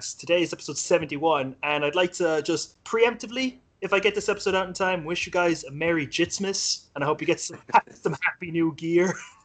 Today 0.00 0.40
is 0.40 0.54
episode 0.54 0.78
71, 0.78 1.54
and 1.62 1.84
I'd 1.84 1.94
like 1.94 2.14
to 2.14 2.40
just 2.40 2.82
preemptively, 2.82 3.58
if 3.82 3.92
I 3.92 4.00
get 4.00 4.14
this 4.14 4.30
episode 4.30 4.54
out 4.54 4.66
in 4.66 4.72
time, 4.72 5.04
wish 5.04 5.26
you 5.26 5.32
guys 5.32 5.64
a 5.64 5.70
Merry 5.70 6.06
Jitsmas, 6.06 6.84
and 6.94 7.04
I 7.04 7.06
hope 7.06 7.20
you 7.20 7.26
get 7.26 7.38
some, 7.38 7.58
some 7.92 8.16
happy 8.22 8.50
new 8.50 8.72
gear. 8.78 9.12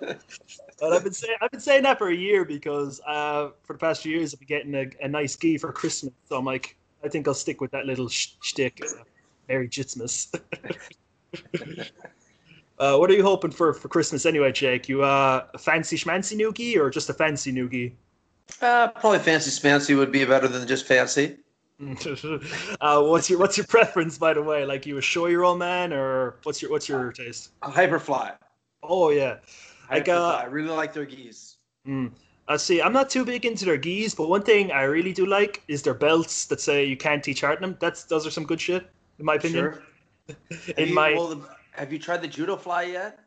but 0.00 0.22
I've 0.80 1.04
been 1.04 1.12
saying 1.12 1.36
I've 1.42 1.50
been 1.50 1.60
saying 1.60 1.82
that 1.82 1.98
for 1.98 2.08
a 2.08 2.16
year 2.16 2.46
because 2.46 2.98
uh, 3.06 3.50
for 3.64 3.74
the 3.74 3.78
past 3.78 4.02
few 4.02 4.16
years 4.16 4.32
I've 4.32 4.40
been 4.40 4.48
getting 4.48 4.74
a, 4.74 5.04
a 5.04 5.08
nice 5.08 5.36
gi 5.36 5.58
for 5.58 5.70
Christmas. 5.70 6.14
So 6.30 6.38
I'm 6.38 6.46
like, 6.46 6.74
I 7.04 7.08
think 7.08 7.28
I'll 7.28 7.34
stick 7.34 7.60
with 7.60 7.72
that 7.72 7.84
little 7.84 8.08
sh- 8.08 8.36
shtick. 8.40 8.80
Uh, 8.82 9.02
Merry 9.50 9.68
Jitsmas. 9.68 10.34
uh, 12.78 12.96
what 12.96 13.10
are 13.10 13.14
you 13.14 13.22
hoping 13.22 13.50
for 13.50 13.74
for 13.74 13.88
Christmas 13.88 14.24
anyway, 14.24 14.50
Jake? 14.50 14.88
You 14.88 15.02
uh, 15.02 15.44
a 15.52 15.58
fancy 15.58 15.98
schmancy 15.98 16.36
new 16.36 16.54
gi 16.54 16.78
or 16.78 16.88
just 16.88 17.10
a 17.10 17.14
fancy 17.14 17.52
new 17.52 17.68
gi? 17.68 17.94
Uh, 18.60 18.88
probably 18.88 19.18
fancy 19.18 19.50
smancy 19.50 19.96
would 19.96 20.12
be 20.12 20.24
better 20.24 20.48
than 20.48 20.66
just 20.66 20.86
fancy. 20.86 21.36
uh, 22.80 23.02
what's 23.02 23.28
your 23.28 23.38
what's 23.38 23.56
your 23.56 23.66
preference, 23.66 24.16
by 24.16 24.32
the 24.32 24.42
way? 24.42 24.64
Like 24.64 24.86
you 24.86 24.96
a 24.96 25.00
Shoyoroll 25.00 25.58
man, 25.58 25.92
or 25.92 26.36
what's 26.44 26.62
your 26.62 26.70
what's 26.70 26.88
your 26.88 27.12
taste? 27.12 27.50
A 27.62 27.70
hyperfly. 27.70 28.34
Oh 28.82 29.10
yeah, 29.10 29.36
I 29.90 30.00
got. 30.00 30.42
I 30.42 30.46
really 30.46 30.70
like 30.70 30.94
their 30.94 31.04
geese. 31.04 31.56
Mm. 31.86 32.12
I 32.48 32.56
see. 32.56 32.80
I'm 32.80 32.92
not 32.92 33.10
too 33.10 33.24
big 33.24 33.44
into 33.44 33.64
their 33.64 33.76
geese, 33.76 34.14
but 34.14 34.28
one 34.28 34.42
thing 34.42 34.70
I 34.70 34.82
really 34.82 35.12
do 35.12 35.26
like 35.26 35.62
is 35.68 35.82
their 35.82 35.94
belts 35.94 36.46
that 36.46 36.60
say 36.60 36.84
you 36.84 36.96
can't 36.96 37.22
teach 37.22 37.42
Hartnum. 37.42 37.76
That's 37.80 38.04
those 38.04 38.26
are 38.26 38.30
some 38.30 38.44
good 38.44 38.60
shit, 38.60 38.88
in 39.18 39.26
my 39.26 39.34
opinion. 39.34 39.74
Sure. 39.74 39.82
in 40.78 40.88
you, 40.88 40.94
my, 40.94 41.12
well, 41.12 41.28
the, 41.28 41.48
have 41.72 41.92
you 41.92 41.98
tried 41.98 42.22
the 42.22 42.28
judo 42.28 42.56
fly 42.56 42.84
yet? 42.84 43.18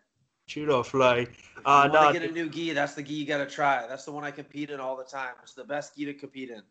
Judo 0.49 0.81
fly. 0.81 1.27
Uh, 1.63 1.83
you 1.85 1.91
want 1.91 2.13
to 2.13 2.19
get 2.19 2.29
a 2.29 2.33
new 2.33 2.49
gi? 2.49 2.73
That's 2.73 2.95
the 2.95 3.03
gi 3.03 3.13
you 3.13 3.25
got 3.25 3.37
to 3.37 3.45
try. 3.45 3.85
That's 3.87 4.03
the 4.03 4.11
one 4.11 4.23
I 4.23 4.31
compete 4.31 4.71
in 4.71 4.79
all 4.79 4.97
the 4.97 5.03
time. 5.03 5.33
It's 5.43 5.53
the 5.53 5.63
best 5.63 5.95
gi 5.95 6.05
to 6.05 6.13
compete 6.13 6.49
in. 6.49 6.63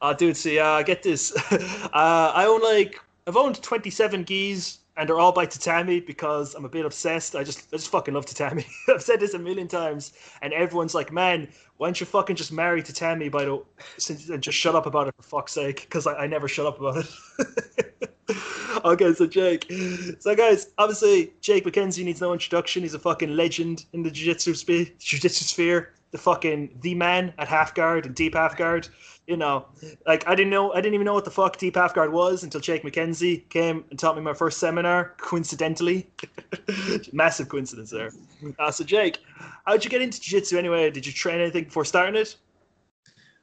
Uh, 0.00 0.12
dude, 0.12 0.36
see, 0.36 0.58
uh, 0.58 0.66
I 0.66 0.82
get 0.82 1.02
this. 1.02 1.32
uh, 1.52 2.32
I 2.34 2.44
own 2.44 2.60
like 2.60 3.00
I've 3.26 3.36
owned 3.36 3.62
27 3.62 4.24
gis 4.24 4.78
and 4.96 5.08
they're 5.08 5.18
all 5.18 5.32
by 5.32 5.46
tatami 5.46 6.00
because 6.00 6.54
I'm 6.54 6.64
a 6.64 6.68
bit 6.68 6.84
obsessed. 6.84 7.34
I 7.36 7.44
just 7.44 7.68
I 7.72 7.76
just 7.76 7.90
fucking 7.90 8.12
love 8.14 8.26
tatami. 8.26 8.66
I've 8.88 9.02
said 9.02 9.20
this 9.20 9.34
a 9.34 9.38
million 9.38 9.68
times, 9.68 10.12
and 10.42 10.52
everyone's 10.52 10.94
like, 10.94 11.12
"Man, 11.12 11.48
why 11.76 11.86
don't 11.86 11.98
you 12.00 12.06
fucking 12.06 12.36
just 12.36 12.52
marry 12.52 12.82
tatami 12.82 13.28
by 13.28 13.44
the 13.44 13.62
and 14.32 14.42
just 14.42 14.58
shut 14.58 14.74
up 14.74 14.86
about 14.86 15.08
it 15.08 15.14
for 15.16 15.22
fuck's 15.22 15.52
sake?" 15.52 15.82
Because 15.82 16.06
I, 16.06 16.14
I 16.14 16.26
never 16.26 16.48
shut 16.48 16.66
up 16.66 16.80
about 16.80 17.04
it. 17.38 18.10
okay, 18.84 19.12
so 19.14 19.26
Jake. 19.26 19.70
So 20.20 20.34
guys, 20.34 20.68
obviously 20.78 21.32
Jake 21.40 21.64
McKenzie 21.64 22.04
needs 22.04 22.20
no 22.20 22.32
introduction. 22.32 22.82
He's 22.82 22.94
a 22.94 22.98
fucking 22.98 23.34
legend 23.34 23.86
in 23.92 24.02
the 24.02 24.10
jiu-jitsu, 24.10 24.54
spe- 24.54 24.98
jiu-jitsu 24.98 25.44
sphere. 25.44 25.94
The 26.12 26.18
fucking 26.18 26.78
the 26.82 26.94
man 26.94 27.32
at 27.38 27.48
half 27.48 27.74
guard 27.74 28.04
and 28.06 28.14
deep 28.14 28.34
half 28.34 28.56
guard 28.56 28.88
you 29.26 29.36
know, 29.36 29.66
like 30.06 30.26
I 30.26 30.34
didn't 30.34 30.50
know, 30.50 30.72
I 30.72 30.76
didn't 30.76 30.94
even 30.94 31.04
know 31.04 31.14
what 31.14 31.24
the 31.24 31.30
fuck 31.30 31.56
deep 31.56 31.76
half 31.76 31.94
guard 31.94 32.12
was 32.12 32.42
until 32.42 32.60
Jake 32.60 32.82
McKenzie 32.82 33.48
came 33.48 33.84
and 33.90 33.98
taught 33.98 34.16
me 34.16 34.22
my 34.22 34.34
first 34.34 34.58
seminar. 34.58 35.14
Coincidentally, 35.18 36.10
massive 37.12 37.48
coincidence 37.48 37.90
there. 37.90 38.10
Uh, 38.58 38.70
so 38.70 38.84
Jake, 38.84 39.18
how'd 39.64 39.84
you 39.84 39.90
get 39.90 40.02
into 40.02 40.20
jiu-jitsu 40.20 40.58
anyway? 40.58 40.90
Did 40.90 41.06
you 41.06 41.12
train 41.12 41.40
anything 41.40 41.64
before 41.64 41.84
starting 41.84 42.16
it? 42.16 42.36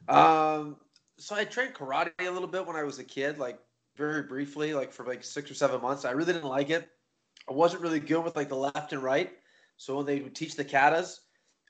Um, 0.10 0.76
so 1.18 1.36
I 1.36 1.46
trained 1.46 1.76
karate 1.76 2.12
a 2.20 2.30
little 2.30 2.48
bit 2.48 2.66
when 2.66 2.76
I 2.76 2.84
was 2.84 3.00
a 3.00 3.04
kid, 3.04 3.38
like 3.38 3.58
very 4.00 4.24
briefly, 4.24 4.74
like 4.74 4.94
for 4.94 5.06
like 5.06 5.24
six 5.24 5.52
or 5.52 5.54
seven 5.54 5.82
months. 5.82 6.06
I 6.06 6.12
really 6.12 6.34
didn't 6.34 6.48
like 6.48 6.70
it. 6.70 6.90
I 7.48 7.54
wasn't 7.54 7.84
really 7.84 8.00
good 8.00 8.24
with 8.24 8.36
like 8.36 8.48
the 8.48 8.56
left 8.56 8.94
and 8.94 9.04
right. 9.04 9.32
So 9.78 9.98
when 9.98 10.06
they 10.06 10.22
would 10.22 10.34
teach 10.34 10.56
the 10.56 10.66
katas, 10.66 11.20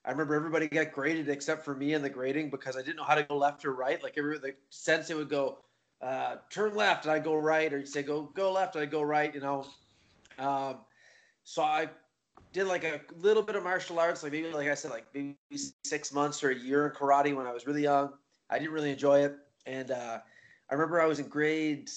I 0.05 0.11
remember 0.11 0.35
everybody 0.35 0.67
got 0.67 0.91
graded 0.91 1.27
except 1.27 1.65
for 1.65 1.75
me 1.75 1.93
in 1.93 2.01
the 2.01 2.09
grading 2.09 2.51
because 2.51 2.77
I 2.77 2.81
didn't 2.81 2.97
know 2.97 3.03
how 3.03 3.15
to 3.15 3.23
go 3.23 3.35
left 3.35 3.65
or 3.65 3.73
right. 3.73 4.01
Like 4.01 4.13
every 4.17 4.37
the 4.37 4.53
sensei 4.69 5.15
would 5.15 5.29
go, 5.29 5.57
uh, 6.01 6.37
turn 6.49 6.75
left 6.75 7.05
and 7.05 7.11
I 7.11 7.19
go 7.19 7.35
right, 7.35 7.73
or 7.73 7.79
you 7.79 7.85
say 7.85 8.03
go 8.03 8.29
go 8.35 8.51
left 8.51 8.75
and 8.75 8.83
I 8.83 8.85
go 8.85 9.01
right. 9.01 9.33
You 9.33 9.41
know, 9.41 9.65
um, 10.37 10.77
so 11.43 11.63
I 11.63 11.89
did 12.53 12.65
like 12.65 12.83
a 12.83 13.01
little 13.17 13.43
bit 13.43 13.55
of 13.55 13.63
martial 13.63 13.99
arts, 13.99 14.21
like 14.21 14.31
maybe 14.31 14.51
like 14.51 14.69
I 14.69 14.75
said, 14.75 14.91
like 14.91 15.05
maybe 15.13 15.35
six 15.83 16.13
months 16.13 16.43
or 16.43 16.51
a 16.51 16.55
year 16.55 16.87
in 16.87 16.93
karate 16.93 17.35
when 17.35 17.47
I 17.47 17.51
was 17.51 17.65
really 17.65 17.83
young. 17.83 18.11
I 18.51 18.59
didn't 18.59 18.73
really 18.73 18.91
enjoy 18.91 19.25
it, 19.25 19.35
and 19.65 19.91
uh, 19.91 20.19
I 20.69 20.73
remember 20.73 21.01
I 21.01 21.05
was 21.05 21.19
in 21.19 21.27
grade. 21.27 21.89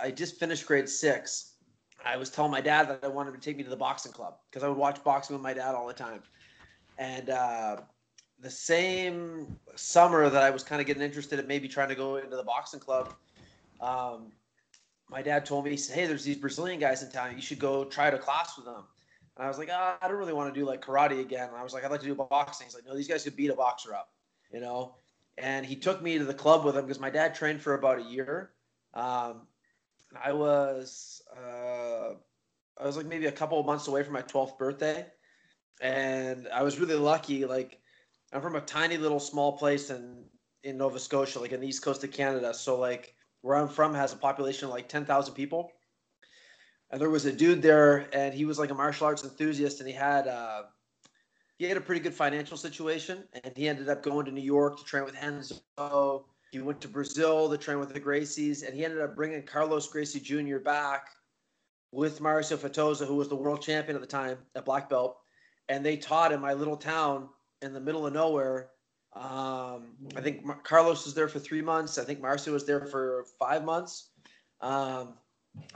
I 0.00 0.10
just 0.10 0.38
finished 0.38 0.66
grade 0.66 0.88
six. 0.88 1.54
I 2.04 2.16
was 2.16 2.30
telling 2.30 2.50
my 2.50 2.60
dad 2.60 2.88
that 2.88 3.00
I 3.04 3.08
wanted 3.08 3.32
to 3.32 3.38
take 3.38 3.56
me 3.56 3.62
to 3.62 3.70
the 3.70 3.76
boxing 3.76 4.12
club 4.12 4.34
because 4.50 4.64
I 4.64 4.68
would 4.68 4.76
watch 4.76 5.02
boxing 5.04 5.34
with 5.36 5.42
my 5.42 5.54
dad 5.54 5.74
all 5.74 5.86
the 5.86 5.94
time. 5.94 6.22
And 6.98 7.30
uh, 7.30 7.76
the 8.40 8.50
same 8.50 9.56
summer 9.76 10.28
that 10.28 10.42
I 10.42 10.50
was 10.50 10.64
kind 10.64 10.80
of 10.80 10.86
getting 10.86 11.02
interested 11.02 11.38
in 11.38 11.46
maybe 11.46 11.68
trying 11.68 11.88
to 11.88 11.94
go 11.94 12.16
into 12.16 12.36
the 12.36 12.42
boxing 12.42 12.80
club, 12.80 13.14
um, 13.80 14.32
my 15.08 15.22
dad 15.22 15.46
told 15.46 15.64
me, 15.64 15.70
he 15.70 15.76
said, 15.76 15.96
Hey, 15.96 16.06
there's 16.06 16.24
these 16.24 16.38
Brazilian 16.38 16.80
guys 16.80 17.02
in 17.02 17.10
town. 17.10 17.32
You 17.36 17.42
should 17.42 17.60
go 17.60 17.84
try 17.84 18.10
to 18.10 18.18
class 18.18 18.56
with 18.56 18.66
them. 18.66 18.84
And 19.36 19.44
I 19.44 19.48
was 19.48 19.58
like, 19.58 19.70
oh, 19.72 19.94
I 20.00 20.08
don't 20.08 20.18
really 20.18 20.32
want 20.32 20.52
to 20.52 20.60
do 20.60 20.66
like 20.66 20.84
karate 20.84 21.20
again. 21.20 21.48
And 21.48 21.56
I 21.56 21.62
was 21.62 21.72
like, 21.72 21.84
I'd 21.84 21.90
like 21.90 22.00
to 22.00 22.06
do 22.06 22.14
boxing. 22.14 22.66
He's 22.66 22.74
like, 22.74 22.86
No, 22.86 22.96
these 22.96 23.08
guys 23.08 23.24
could 23.24 23.36
beat 23.36 23.50
a 23.50 23.54
boxer 23.54 23.94
up, 23.94 24.10
you 24.52 24.60
know? 24.60 24.96
And 25.38 25.64
he 25.64 25.76
took 25.76 26.02
me 26.02 26.18
to 26.18 26.24
the 26.24 26.34
club 26.34 26.64
with 26.64 26.76
him 26.76 26.84
because 26.84 27.00
my 27.00 27.10
dad 27.10 27.34
trained 27.34 27.62
for 27.62 27.74
about 27.74 27.98
a 27.98 28.02
year. 28.02 28.52
Um, 28.94 29.46
I 30.22 30.32
was, 30.32 31.22
uh, 31.34 32.14
I 32.78 32.86
was 32.86 32.96
like 32.96 33.06
maybe 33.06 33.26
a 33.26 33.32
couple 33.32 33.58
of 33.58 33.66
months 33.66 33.88
away 33.88 34.02
from 34.02 34.12
my 34.12 34.22
12th 34.22 34.58
birthday 34.58 35.06
and 35.82 36.48
I 36.48 36.62
was 36.62 36.78
really 36.78 36.94
lucky. 36.94 37.44
Like 37.44 37.80
I'm 38.32 38.40
from 38.40 38.56
a 38.56 38.60
tiny 38.60 38.96
little 38.96 39.20
small 39.20 39.58
place 39.58 39.90
in 39.90 40.24
in 40.62 40.78
Nova 40.78 40.98
Scotia, 40.98 41.40
like 41.40 41.52
in 41.52 41.60
the 41.60 41.66
east 41.66 41.82
coast 41.82 42.04
of 42.04 42.12
Canada. 42.12 42.54
So 42.54 42.78
like 42.78 43.14
where 43.42 43.56
I'm 43.56 43.68
from 43.68 43.94
has 43.94 44.12
a 44.12 44.16
population 44.16 44.66
of 44.66 44.74
like 44.74 44.88
ten 44.88 45.04
thousand 45.04 45.34
people. 45.34 45.72
And 46.90 47.00
there 47.00 47.10
was 47.10 47.24
a 47.24 47.32
dude 47.32 47.62
there, 47.62 48.06
and 48.12 48.34
he 48.34 48.44
was 48.44 48.58
like 48.58 48.70
a 48.70 48.74
martial 48.74 49.06
arts 49.06 49.24
enthusiast, 49.24 49.80
and 49.80 49.88
he 49.88 49.94
had 49.94 50.28
uh, 50.28 50.64
he 51.58 51.66
had 51.66 51.76
a 51.76 51.80
pretty 51.80 52.00
good 52.00 52.14
financial 52.14 52.56
situation, 52.56 53.24
and 53.44 53.56
he 53.56 53.68
ended 53.68 53.88
up 53.88 54.02
going 54.02 54.26
to 54.26 54.32
New 54.32 54.42
York 54.42 54.78
to 54.78 54.84
train 54.84 55.04
with 55.04 55.14
Renzo. 55.20 56.26
He 56.50 56.60
went 56.60 56.80
to 56.82 56.88
Brazil 56.88 57.48
to 57.48 57.56
train 57.56 57.78
with 57.78 57.92
the 57.92 58.00
Gracies, 58.00 58.66
and 58.66 58.74
he 58.74 58.84
ended 58.84 59.00
up 59.00 59.16
bringing 59.16 59.42
Carlos 59.42 59.88
Gracie 59.88 60.20
Jr. 60.20 60.58
back 60.58 61.08
with 61.92 62.20
Marcio 62.20 62.56
Feitosa, 62.56 63.06
who 63.06 63.16
was 63.16 63.28
the 63.28 63.36
world 63.36 63.62
champion 63.62 63.96
at 63.96 64.02
the 64.02 64.08
time 64.08 64.38
at 64.54 64.64
black 64.64 64.88
belt 64.88 65.18
and 65.68 65.84
they 65.84 65.96
taught 65.96 66.32
in 66.32 66.40
my 66.40 66.52
little 66.52 66.76
town 66.76 67.28
in 67.62 67.72
the 67.72 67.80
middle 67.80 68.06
of 68.06 68.12
nowhere. 68.12 68.70
Um, 69.14 69.94
I 70.16 70.20
think 70.20 70.44
Mar- 70.44 70.60
Carlos 70.62 71.04
was 71.04 71.14
there 71.14 71.28
for 71.28 71.38
three 71.38 71.62
months. 71.62 71.98
I 71.98 72.04
think 72.04 72.20
Marcio 72.20 72.52
was 72.52 72.66
there 72.66 72.86
for 72.86 73.24
five 73.38 73.64
months. 73.64 74.10
Um, 74.60 75.14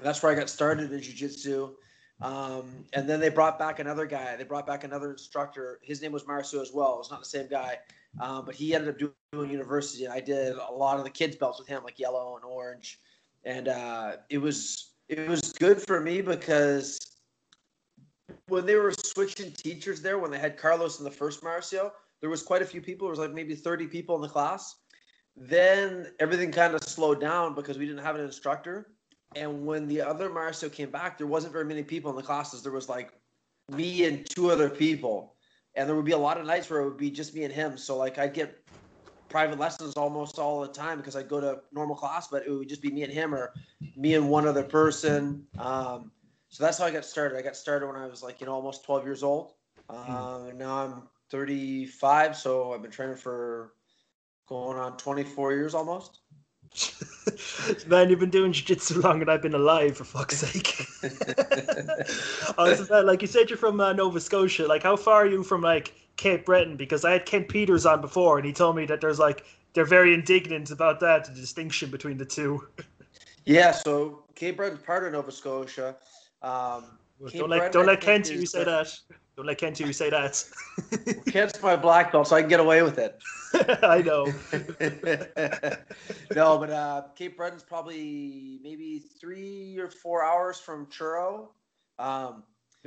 that's 0.03 0.23
where 0.23 0.33
I 0.33 0.35
got 0.35 0.49
started 0.51 0.93
in 0.93 1.01
jiu-jitsu. 1.01 1.75
Um, 2.21 2.85
and 2.95 3.09
then 3.09 3.21
they 3.21 3.29
brought 3.29 3.59
back 3.59 3.79
another 3.79 4.07
guy. 4.07 4.37
They 4.37 4.45
brought 4.45 4.67
back 4.67 4.85
another 4.85 5.11
instructor. 5.11 5.81
His 5.83 6.01
name 6.01 6.13
was 6.13 6.25
Marcio 6.25 6.63
as 6.63 6.73
well. 6.73 6.95
It 6.95 6.99
was 6.99 7.11
not 7.11 7.21
the 7.21 7.27
same 7.27 7.47
guy, 7.49 7.79
um, 8.21 8.45
but 8.47 8.55
he 8.55 8.75
ended 8.75 8.89
up 8.89 9.13
doing 9.33 9.51
university. 9.51 10.05
And 10.05 10.15
I 10.15 10.21
did 10.21 10.57
a 10.57 10.73
lot 10.73 10.99
of 10.99 11.05
the 11.05 11.11
kids 11.11 11.37
belts 11.37 11.59
with 11.59 11.69
him, 11.69 11.85
like 11.85 11.99
yellow 11.99 12.37
and 12.37 12.45
orange. 12.45 13.01
And 13.45 13.69
uh, 13.69 14.17
it 14.31 14.39
was 14.39 14.93
it 15.09 15.29
was 15.29 15.53
good 15.53 15.81
for 15.81 16.01
me 16.01 16.21
because 16.21 16.99
when 18.49 18.67
they 18.67 18.77
were 18.77 18.93
switching 18.93 19.53
teachers 19.53 20.01
there, 20.01 20.19
when 20.19 20.31
they 20.31 20.39
had 20.39 20.57
Carlos 20.57 20.99
in 20.99 21.05
the 21.05 21.11
first 21.11 21.43
Marcio, 21.43 21.93
there 22.21 22.31
was 22.31 22.43
quite 22.43 22.63
a 22.63 22.67
few 22.67 22.81
people. 22.81 23.07
There 23.07 23.11
was 23.11 23.19
like 23.19 23.33
maybe 23.33 23.55
30 23.55 23.87
people 23.89 24.17
in 24.17 24.23
the 24.23 24.29
class. 24.29 24.77
Then 25.37 26.13
everything 26.19 26.51
kind 26.51 26.75
of 26.75 26.83
slowed 26.83 27.21
down 27.21 27.55
because 27.55 27.77
we 27.77 27.87
didn't 27.87 28.03
have 28.03 28.17
an 28.17 28.25
instructor. 28.25 28.89
And 29.35 29.67
when 29.67 29.87
the 29.87 30.01
other 30.01 30.31
Marcio 30.31 30.73
came 30.73 30.91
back, 30.91 31.19
there 31.19 31.27
wasn't 31.27 31.53
very 31.53 31.65
many 31.65 31.83
people 31.83 32.11
in 32.11 32.17
the 32.17 32.23
classes. 32.23 32.63
There 32.63 32.73
was 32.73 32.89
like 32.89 33.13
me 33.71 34.05
and 34.05 34.29
two 34.29 34.51
other 34.51 34.71
people. 34.71 35.35
And 35.75 35.89
there 35.89 35.97
would 35.97 36.05
be 36.05 36.13
a 36.13 36.19
lot 36.19 36.39
of 36.39 36.47
nights 36.47 36.71
where 36.71 36.81
it 36.81 36.85
would 36.85 36.97
be 36.97 37.11
just 37.11 37.35
me 37.35 37.45
and 37.45 37.53
him. 37.53 37.77
So 37.77 37.97
like 37.97 38.19
I'd 38.19 38.33
get 38.33 38.63
private 39.29 39.59
lessons 39.59 39.95
almost 39.95 40.39
all 40.39 40.61
the 40.61 40.69
time 40.69 40.99
because 40.99 41.17
I'd 41.17 41.29
go 41.29 41.41
to 41.41 41.61
normal 41.73 41.97
class, 41.97 42.29
but 42.29 42.47
it 42.47 42.51
would 42.51 42.69
just 42.69 42.81
be 42.81 42.91
me 42.91 43.03
and 43.03 43.13
him 43.13 43.35
or 43.35 43.53
me 43.97 44.15
and 44.15 44.31
one 44.31 44.47
other 44.47 44.63
person. 44.63 45.45
Um, 45.59 46.11
so 46.49 46.65
that's 46.65 46.79
how 46.79 46.87
I 46.87 46.91
got 46.91 47.05
started. 47.05 47.37
I 47.37 47.43
got 47.43 47.57
started 47.57 47.87
when 47.87 47.97
I 47.97 48.07
was 48.07 48.23
like, 48.23 48.41
you 48.41 48.47
know, 48.47 48.55
almost 48.55 48.85
12 48.85 49.05
years 49.05 49.23
old. 49.23 49.55
mm. 49.91 50.51
and 50.51 50.59
now 50.59 50.85
I'm 50.85 51.03
35, 51.31 52.37
so 52.37 52.73
I've 52.73 52.83
been 52.83 52.91
training 52.91 53.17
for 53.17 53.75
going 54.47 54.79
on 54.79 54.97
24 54.97 55.53
years 55.53 55.75
almost. 55.75 56.21
Man, 57.87 58.11
you've 58.11 58.21
been 58.21 58.31
doing 58.31 58.53
jiu-jitsu 58.53 59.01
longer 59.01 59.25
than 59.25 59.35
I've 59.35 59.43
been 59.43 59.55
alive, 59.55 59.97
for 59.97 60.05
fuck's 60.05 60.39
sake. 60.39 60.87
Like 63.07 63.23
you 63.23 63.29
said, 63.29 63.51
you're 63.51 63.57
from 63.57 63.81
uh, 63.81 63.93
Nova 63.93 64.21
Scotia. 64.21 64.67
Like, 64.67 64.83
how 64.83 64.97
far 64.97 65.23
are 65.23 65.27
you 65.27 65.43
from 65.43 65.61
like 65.61 65.95
Cape 66.17 66.47
Breton? 66.47 66.77
Because 66.77 67.05
I 67.05 67.13
had 67.13 67.27
Kent 67.27 67.49
Peters 67.49 67.87
on 67.87 68.01
before, 68.01 68.39
and 68.39 68.47
he 68.47 68.53
told 68.53 68.77
me 68.77 68.87
that 68.87 69.01
there's 69.01 69.19
like 69.19 69.45
they're 69.75 69.85
very 69.85 70.15
indignant 70.15 70.71
about 70.71 71.01
that, 71.01 71.27
the 71.27 71.33
distinction 71.33 71.91
between 71.91 72.17
the 72.17 72.25
two. 72.25 72.67
yeah, 73.45 73.73
so 73.73 74.25
Cape 74.35 74.57
Breton's 74.57 74.83
part 74.83 75.05
of 75.05 75.13
Nova 75.13 75.31
Scotia. 75.33 75.97
Um, 76.43 76.85
don't 77.33 77.51
let 77.51 77.73
don't 77.73 77.87
let 77.87 78.01
Kent 78.01 78.31
you 78.31 78.47
say 78.47 78.65
that. 78.65 78.99
Don't 79.37 79.45
let 79.45 79.81
you 79.81 79.93
say 79.93 80.09
that. 80.09 80.43
Kent's 81.27 81.61
my 81.61 81.77
black 81.77 82.11
belt, 82.11 82.29
so 82.29 82.37
I 82.37 82.41
can 82.41 82.49
get 82.49 82.59
away 82.59 82.83
with 82.83 82.99
it. 82.99 83.21
I 83.83 84.01
know. 84.01 84.25
no, 86.35 86.59
but 86.59 86.71
uh, 86.71 87.03
Cape 87.15 87.37
Breton's 87.37 87.63
probably 87.63 88.59
maybe 88.63 89.03
three 89.21 89.77
or 89.79 89.91
four 89.91 90.25
hours 90.25 90.59
from 90.59 90.87
Truro. 90.87 91.51
Um, 91.99 92.45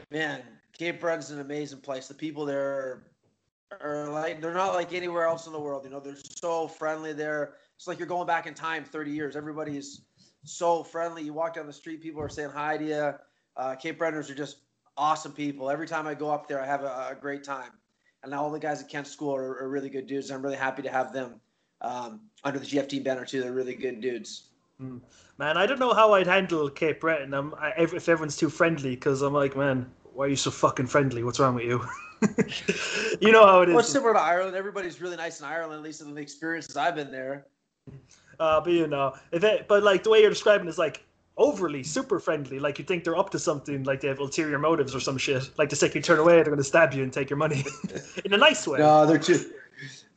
man, 0.09 0.41
Cape 0.75 0.99
Breton's 0.99 1.29
an 1.29 1.39
amazing 1.39 1.81
place. 1.81 2.07
The 2.07 2.15
people 2.15 2.45
there 2.45 3.03
are 3.79 4.09
like 4.09 4.41
they're 4.41 4.51
not 4.51 4.73
like 4.73 4.91
anywhere 4.91 5.27
else 5.27 5.45
in 5.45 5.53
the 5.53 5.59
world. 5.59 5.83
You 5.83 5.91
know, 5.91 5.99
they're 5.99 6.15
so 6.15 6.67
friendly 6.67 7.13
there. 7.13 7.53
It's 7.75 7.87
like 7.87 7.99
you're 7.99 8.07
going 8.07 8.25
back 8.25 8.47
in 8.47 8.55
time 8.55 8.83
30 8.83 9.11
years. 9.11 9.35
Everybody's 9.35 10.01
so 10.45 10.83
friendly. 10.83 11.21
You 11.21 11.33
walk 11.33 11.53
down 11.53 11.67
the 11.67 11.73
street, 11.73 12.01
people 12.01 12.23
are 12.23 12.29
saying 12.29 12.49
hi 12.49 12.77
to 12.77 12.85
you. 12.85 13.13
Uh, 13.55 13.75
Cape 13.75 13.99
Bretoners 13.99 14.31
are 14.31 14.35
just 14.35 14.57
awesome 14.99 15.31
people. 15.31 15.71
Every 15.71 15.87
time 15.87 16.05
I 16.05 16.13
go 16.13 16.29
up 16.29 16.47
there, 16.47 16.61
I 16.61 16.65
have 16.65 16.83
a, 16.83 17.09
a 17.11 17.17
great 17.19 17.43
time. 17.43 17.71
And 18.23 18.33
all 18.33 18.51
the 18.51 18.59
guys 18.59 18.81
at 18.81 18.89
Kent 18.89 19.07
School 19.07 19.33
are, 19.33 19.59
are, 19.59 19.69
really 19.69 19.89
good 19.89 20.05
dudes. 20.05 20.29
I'm 20.29 20.41
really 20.41 20.57
happy 20.57 20.81
to 20.81 20.89
have 20.89 21.13
them 21.13 21.39
um, 21.79 22.19
under 22.43 22.59
the 22.59 22.65
GFT 22.65 23.01
banner 23.03 23.23
too. 23.23 23.41
They're 23.41 23.53
really 23.53 23.75
good 23.75 24.01
dudes. 24.01 24.49
Hmm. 24.77 24.97
Man, 25.37 25.55
I 25.55 25.65
don't 25.65 25.79
know 25.79 25.93
how 25.93 26.13
I'd 26.13 26.27
handle 26.27 26.69
Cape 26.69 26.99
Breton. 26.99 27.33
I'm, 27.33 27.55
I, 27.55 27.71
if 27.77 27.93
everyone's 28.09 28.35
too 28.35 28.49
friendly, 28.49 28.91
because 28.91 29.21
I'm 29.21 29.33
like, 29.33 29.55
man, 29.55 29.89
why 30.13 30.25
are 30.25 30.27
you 30.27 30.35
so 30.35 30.51
fucking 30.51 30.87
friendly? 30.87 31.23
What's 31.23 31.39
wrong 31.39 31.55
with 31.55 31.63
you? 31.63 31.81
you 33.21 33.31
know 33.31 33.45
how 33.45 33.61
it 33.61 33.69
is. 33.69 33.75
Well, 33.75 33.83
similar 33.83 34.13
to 34.13 34.19
Ireland. 34.19 34.57
Everybody's 34.57 34.99
really 34.99 35.15
nice 35.15 35.39
in 35.39 35.45
Ireland, 35.45 35.75
at 35.75 35.83
least 35.83 36.01
in 36.01 36.13
the 36.13 36.21
experiences 36.21 36.75
I've 36.75 36.95
been 36.95 37.09
there. 37.09 37.47
Uh, 38.37 38.59
but 38.59 38.73
you 38.73 38.87
know, 38.87 39.15
if 39.31 39.45
it, 39.45 39.67
but 39.69 39.83
like 39.83 40.03
the 40.03 40.09
way 40.09 40.19
you're 40.19 40.29
describing 40.29 40.67
is 40.67 40.77
like 40.77 41.05
overly 41.39 41.81
super 41.81 42.19
friendly. 42.19 42.59
Like 42.59 42.77
you 42.77 42.85
think 42.85 43.03
they're 43.03 43.17
up 43.17 43.31
to 43.31 43.39
something, 43.39 43.83
like 43.85 44.01
they 44.01 44.09
have 44.09 44.19
ulterior 44.19 44.59
motives 44.59 44.93
or 44.93 44.99
some 44.99 45.17
shit. 45.17 45.49
Like 45.57 45.69
the 45.69 45.75
second 45.75 45.95
you 45.95 46.01
turn 46.03 46.19
away, 46.19 46.35
they're 46.35 46.43
going 46.43 46.57
to 46.57 46.63
stab 46.63 46.93
you 46.93 47.01
and 47.01 47.11
take 47.11 47.29
your 47.29 47.37
money 47.37 47.65
in 48.25 48.33
a 48.33 48.37
nice 48.37 48.67
way. 48.67 48.79
No, 48.79 49.05
they're 49.05 49.17
too. 49.17 49.53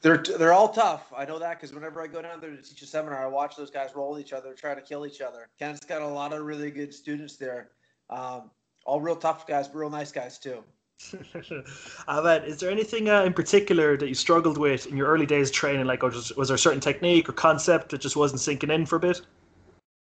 They're 0.02 0.18
they're 0.18 0.52
all 0.52 0.68
tough. 0.68 1.12
I 1.16 1.24
know 1.24 1.38
that 1.38 1.60
because 1.60 1.72
whenever 1.72 2.02
I 2.02 2.08
go 2.08 2.20
down 2.20 2.40
there 2.40 2.50
to 2.50 2.60
teach 2.60 2.82
a 2.82 2.86
seminar, 2.86 3.24
I 3.24 3.28
watch 3.28 3.56
those 3.56 3.70
guys 3.70 3.90
roll 3.94 4.18
each 4.18 4.32
other, 4.32 4.52
trying 4.52 4.76
to 4.76 4.82
kill 4.82 5.06
each 5.06 5.20
other. 5.20 5.48
Kent's 5.58 5.86
got 5.86 6.02
a 6.02 6.06
lot 6.06 6.32
of 6.32 6.42
really 6.42 6.72
good 6.72 6.92
students 6.92 7.36
there. 7.36 7.70
Um, 8.10 8.50
all 8.84 9.00
real 9.00 9.14
tough 9.14 9.46
guys, 9.46 9.68
but 9.68 9.78
real 9.78 9.90
nice 9.90 10.10
guys 10.10 10.38
too. 10.38 10.64
Ahmed, 12.08 12.44
is 12.44 12.58
there 12.58 12.70
anything 12.70 13.08
uh, 13.08 13.22
in 13.22 13.32
particular 13.32 13.96
that 13.96 14.08
you 14.08 14.14
struggled 14.14 14.58
with 14.58 14.86
in 14.86 14.96
your 14.96 15.06
early 15.06 15.26
days 15.26 15.50
training? 15.50 15.86
Like, 15.86 16.02
was, 16.02 16.34
was 16.36 16.48
there 16.48 16.56
a 16.56 16.58
certain 16.58 16.80
technique 16.80 17.28
or 17.28 17.32
concept 17.32 17.90
that 17.90 18.00
just 18.00 18.16
wasn't 18.16 18.40
sinking 18.40 18.70
in 18.70 18.86
for 18.86 18.96
a 18.96 19.00
bit? 19.00 19.20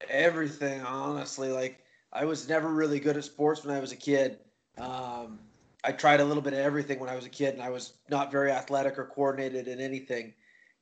Everything, 0.09 0.81
honestly. 0.83 1.51
Like, 1.51 1.85
I 2.13 2.25
was 2.25 2.49
never 2.49 2.69
really 2.69 3.01
good 3.01 3.17
at 3.17 3.25
sports 3.25 3.65
when 3.65 3.75
I 3.75 3.81
was 3.81 3.93
a 3.93 3.97
kid. 3.97 4.39
Um, 4.79 5.39
I 5.85 5.93
tried 5.93 6.21
a 6.21 6.25
little 6.25 6.43
bit 6.43 6.53
of 6.53 6.59
everything 6.59 6.99
when 6.99 7.09
I 7.09 7.17
was 7.17 7.27
a 7.27 7.31
kid, 7.31 7.55
and 7.55 7.63
I 7.63 7.71
was 7.71 7.95
not 8.09 8.31
very 8.31 8.51
athletic 8.51 8.99
or 8.99 9.07
coordinated 9.07 9.69
in 9.69 9.81
anything. 9.81 10.35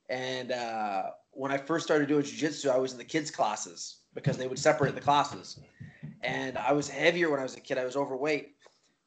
And 0.09 0.51
uh, 0.51 1.03
when 1.31 1.51
I 1.51 1.57
first 1.57 1.85
started 1.85 2.07
doing 2.07 2.23
jiu-jitsu, 2.23 2.69
I 2.69 2.77
was 2.77 2.91
in 2.91 2.97
the 2.97 3.03
kids' 3.03 3.31
classes 3.31 3.97
because 4.13 4.37
they 4.37 4.47
would 4.47 4.59
separate 4.59 4.95
the 4.95 5.01
classes. 5.01 5.59
And 6.21 6.57
I 6.57 6.73
was 6.73 6.89
heavier 6.89 7.29
when 7.29 7.39
I 7.39 7.43
was 7.43 7.55
a 7.55 7.59
kid. 7.59 7.77
I 7.77 7.85
was 7.85 7.95
overweight 7.95 8.55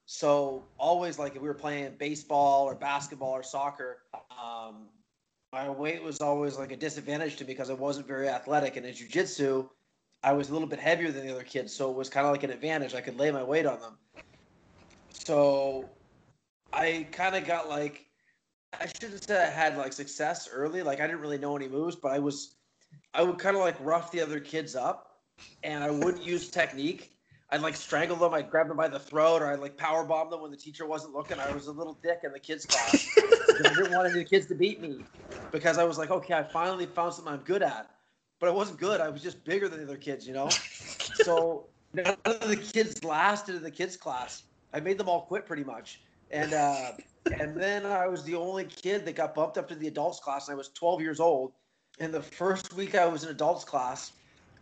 so 0.06 0.64
always 0.78 1.18
like 1.18 1.36
if 1.36 1.42
we 1.42 1.48
were 1.48 1.54
playing 1.54 1.94
baseball 1.98 2.64
or 2.64 2.74
basketball 2.74 3.30
or 3.30 3.42
soccer, 3.42 3.98
um, 4.30 4.88
my 5.52 5.68
weight 5.70 6.02
was 6.02 6.20
always 6.20 6.58
like 6.58 6.72
a 6.72 6.76
disadvantage 6.76 7.36
to 7.36 7.44
me 7.44 7.48
because 7.48 7.70
I 7.70 7.74
wasn't 7.74 8.06
very 8.06 8.28
athletic. 8.28 8.76
And 8.76 8.84
in 8.84 8.94
jujitsu, 8.94 9.68
I 10.24 10.32
was 10.32 10.50
a 10.50 10.52
little 10.52 10.68
bit 10.68 10.78
heavier 10.78 11.10
than 11.10 11.26
the 11.26 11.32
other 11.32 11.42
kids, 11.42 11.74
so 11.74 11.90
it 11.90 11.96
was 11.96 12.08
kind 12.08 12.26
of 12.26 12.32
like 12.32 12.44
an 12.44 12.50
advantage. 12.50 12.94
I 12.94 13.00
could 13.00 13.18
lay 13.18 13.30
my 13.30 13.42
weight 13.42 13.66
on 13.66 13.80
them. 13.80 13.98
So 15.10 15.88
I 16.72 17.06
kind 17.12 17.34
of 17.34 17.44
got 17.44 17.68
like 17.68 18.06
I 18.80 18.86
shouldn't 18.86 19.24
say 19.24 19.42
I 19.42 19.50
had 19.50 19.76
like 19.76 19.92
success 19.92 20.48
early. 20.52 20.82
Like 20.82 21.00
I 21.00 21.06
didn't 21.06 21.20
really 21.20 21.38
know 21.38 21.56
any 21.56 21.68
moves, 21.68 21.96
but 21.96 22.12
I 22.12 22.18
was 22.18 22.56
I 23.14 23.22
would 23.22 23.38
kind 23.38 23.56
of 23.56 23.62
like 23.62 23.76
rough 23.80 24.10
the 24.12 24.20
other 24.20 24.40
kids 24.40 24.76
up, 24.76 25.18
and 25.62 25.82
I 25.82 25.90
wouldn't 25.90 26.24
use 26.24 26.50
technique. 26.50 27.10
I'd 27.50 27.60
like 27.60 27.76
strangle 27.76 28.16
them. 28.16 28.32
I'd 28.32 28.50
grab 28.50 28.68
them 28.68 28.76
by 28.76 28.88
the 28.88 28.98
throat, 28.98 29.42
or 29.42 29.52
I'd 29.52 29.60
like 29.60 29.76
power 29.76 30.04
bomb 30.04 30.30
them 30.30 30.40
when 30.40 30.50
the 30.50 30.56
teacher 30.56 30.86
wasn't 30.86 31.14
looking. 31.14 31.38
I 31.38 31.52
was 31.52 31.66
a 31.66 31.72
little 31.72 31.98
dick 32.02 32.20
in 32.24 32.32
the 32.32 32.40
kids' 32.40 32.64
class. 32.64 33.06
I 33.18 33.74
didn't 33.74 33.92
want 33.92 34.08
any 34.08 34.20
of 34.20 34.24
the 34.24 34.24
kids 34.24 34.46
to 34.46 34.54
beat 34.54 34.80
me 34.80 35.00
because 35.50 35.76
I 35.76 35.84
was 35.84 35.98
like, 35.98 36.10
okay, 36.10 36.32
I 36.34 36.42
finally 36.42 36.86
found 36.86 37.12
something 37.12 37.32
I'm 37.32 37.40
good 37.40 37.62
at. 37.62 37.90
But 38.42 38.48
I 38.48 38.52
wasn't 38.54 38.80
good. 38.80 39.00
I 39.00 39.08
was 39.08 39.22
just 39.22 39.44
bigger 39.44 39.68
than 39.68 39.78
the 39.78 39.84
other 39.84 39.96
kids, 39.96 40.26
you 40.26 40.34
know. 40.34 40.48
so 41.22 41.68
none 41.94 42.16
of 42.24 42.48
the 42.48 42.56
kids 42.56 43.04
lasted 43.04 43.54
in 43.54 43.62
the 43.62 43.70
kids' 43.70 43.96
class. 43.96 44.42
I 44.74 44.80
made 44.80 44.98
them 44.98 45.08
all 45.08 45.20
quit 45.20 45.46
pretty 45.46 45.62
much, 45.62 46.00
and 46.32 46.52
uh, 46.52 46.90
and 47.38 47.56
then 47.56 47.86
I 47.86 48.08
was 48.08 48.24
the 48.24 48.34
only 48.34 48.64
kid 48.64 49.06
that 49.06 49.14
got 49.14 49.36
bumped 49.36 49.58
up 49.58 49.68
to 49.68 49.76
the 49.76 49.86
adults 49.86 50.18
class. 50.18 50.48
And 50.48 50.54
I 50.54 50.56
was 50.56 50.70
12 50.70 51.00
years 51.00 51.20
old. 51.20 51.52
And 52.00 52.12
the 52.12 52.20
first 52.20 52.72
week 52.72 52.96
I 52.96 53.06
was 53.06 53.22
in 53.22 53.30
adults 53.30 53.64
class, 53.64 54.10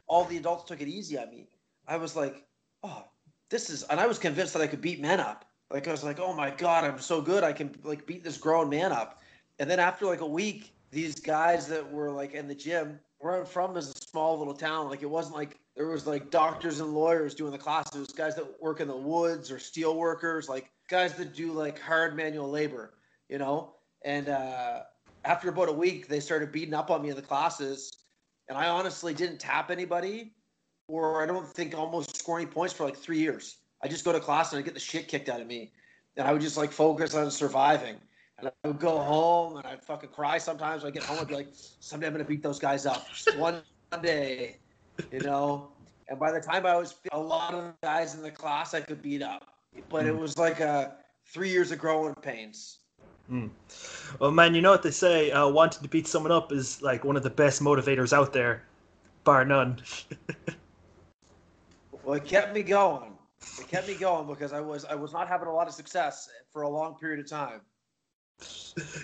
all 0.08 0.26
the 0.26 0.36
adults 0.36 0.64
took 0.64 0.82
it 0.82 0.88
easy 0.88 1.16
on 1.16 1.30
me. 1.30 1.48
I 1.88 1.96
was 1.96 2.14
like, 2.14 2.44
oh, 2.82 3.04
this 3.48 3.70
is, 3.70 3.84
and 3.84 3.98
I 3.98 4.06
was 4.06 4.18
convinced 4.18 4.52
that 4.52 4.60
I 4.60 4.66
could 4.66 4.82
beat 4.82 5.00
men 5.00 5.20
up. 5.20 5.46
Like 5.70 5.88
I 5.88 5.90
was 5.90 6.04
like, 6.04 6.20
oh 6.20 6.34
my 6.34 6.50
god, 6.50 6.84
I'm 6.84 7.00
so 7.00 7.22
good, 7.22 7.44
I 7.44 7.54
can 7.54 7.74
like 7.82 8.04
beat 8.04 8.24
this 8.24 8.36
grown 8.36 8.68
man 8.68 8.92
up. 8.92 9.22
And 9.58 9.70
then 9.70 9.80
after 9.80 10.04
like 10.04 10.20
a 10.20 10.26
week, 10.26 10.74
these 10.90 11.18
guys 11.18 11.66
that 11.68 11.90
were 11.90 12.10
like 12.10 12.34
in 12.34 12.46
the 12.46 12.54
gym, 12.54 13.00
where 13.20 13.38
I'm 13.38 13.46
from 13.46 13.76
is 13.76 13.88
a 13.88 14.00
small 14.00 14.38
little 14.38 14.54
town. 14.54 14.88
Like 14.88 15.02
it 15.02 15.10
wasn't 15.10 15.36
like 15.36 15.58
there 15.76 15.86
was 15.86 16.06
like 16.06 16.30
doctors 16.30 16.80
and 16.80 16.92
lawyers 16.92 17.34
doing 17.34 17.52
the 17.52 17.58
classes. 17.58 17.94
It 17.94 18.00
was 18.00 18.08
guys 18.08 18.34
that 18.36 18.60
work 18.60 18.80
in 18.80 18.88
the 18.88 18.96
woods 18.96 19.50
or 19.50 19.58
steel 19.58 19.96
workers, 19.96 20.48
like 20.48 20.70
guys 20.88 21.14
that 21.14 21.34
do 21.34 21.52
like 21.52 21.78
hard 21.78 22.16
manual 22.16 22.50
labor, 22.50 22.94
you 23.28 23.38
know. 23.38 23.74
And 24.04 24.28
uh, 24.28 24.80
after 25.24 25.50
about 25.50 25.68
a 25.68 25.72
week, 25.72 26.08
they 26.08 26.20
started 26.20 26.50
beating 26.50 26.74
up 26.74 26.90
on 26.90 27.02
me 27.02 27.10
in 27.10 27.16
the 27.16 27.22
classes, 27.22 27.92
and 28.48 28.56
I 28.56 28.68
honestly 28.68 29.14
didn't 29.14 29.38
tap 29.38 29.70
anybody 29.70 30.32
or 30.90 31.22
I 31.22 31.26
don't 31.26 31.46
think 31.46 31.76
almost 31.76 32.16
score 32.16 32.38
any 32.38 32.46
points 32.46 32.74
for 32.74 32.84
like 32.84 32.96
three 32.96 33.18
years. 33.18 33.58
I 33.82 33.88
just 33.88 34.04
go 34.04 34.12
to 34.12 34.20
class 34.20 34.52
and 34.52 34.58
I 34.58 34.62
get 34.62 34.74
the 34.74 34.80
shit 34.80 35.08
kicked 35.08 35.28
out 35.28 35.40
of 35.40 35.46
me. 35.46 35.72
And 36.16 36.26
I 36.26 36.32
would 36.32 36.42
just 36.42 36.56
like 36.56 36.72
focus 36.72 37.14
on 37.14 37.30
surviving. 37.30 37.96
And 38.40 38.50
I 38.64 38.68
would 38.68 38.78
go 38.78 38.98
home 38.98 39.56
and 39.56 39.66
I'd 39.66 39.82
fucking 39.82 40.10
cry 40.10 40.38
sometimes. 40.38 40.84
I 40.84 40.90
get 40.90 41.02
home, 41.02 41.18
I'd 41.20 41.28
be 41.28 41.34
like, 41.34 41.48
someday 41.80 42.06
I'm 42.06 42.12
going 42.12 42.24
to 42.24 42.28
beat 42.28 42.42
those 42.42 42.58
guys 42.58 42.86
up. 42.86 43.08
Just 43.12 43.36
one 43.36 43.62
day, 44.02 44.56
you 45.12 45.20
know? 45.20 45.72
And 46.08 46.18
by 46.18 46.32
the 46.32 46.40
time 46.40 46.66
I 46.66 46.76
was 46.76 46.94
a 47.12 47.20
lot 47.20 47.54
of 47.54 47.64
the 47.64 47.74
guys 47.82 48.14
in 48.14 48.22
the 48.22 48.30
class 48.30 48.74
I 48.74 48.80
could 48.80 49.02
beat 49.02 49.22
up. 49.22 49.46
But 49.88 50.06
it 50.06 50.14
hmm. 50.14 50.20
was 50.20 50.36
like 50.36 50.60
a 50.60 50.96
three 51.26 51.50
years 51.50 51.70
of 51.70 51.78
growing 51.78 52.14
pains. 52.14 52.78
Mm. 53.30 53.50
Well, 54.18 54.32
man, 54.32 54.56
you 54.56 54.60
know 54.60 54.72
what 54.72 54.82
they 54.82 54.90
say? 54.90 55.30
Uh, 55.30 55.46
wanting 55.46 55.84
to 55.84 55.88
beat 55.88 56.08
someone 56.08 56.32
up 56.32 56.50
is 56.50 56.82
like 56.82 57.04
one 57.04 57.16
of 57.16 57.22
the 57.22 57.30
best 57.30 57.62
motivators 57.62 58.12
out 58.12 58.32
there, 58.32 58.64
bar 59.22 59.44
none. 59.44 59.80
Well, 62.02 62.14
it 62.14 62.24
kept 62.24 62.54
me 62.54 62.62
going. 62.62 63.12
It 63.58 63.68
kept 63.68 63.86
me 63.86 63.94
going 63.94 64.26
because 64.26 64.52
I 64.52 64.60
was 64.60 64.84
I 64.84 64.94
was 64.94 65.12
not 65.12 65.28
having 65.28 65.48
a 65.48 65.52
lot 65.52 65.68
of 65.68 65.74
success 65.74 66.28
for 66.52 66.62
a 66.62 66.68
long 66.68 66.94
period 66.94 67.20
of 67.20 67.28
time. 67.28 67.60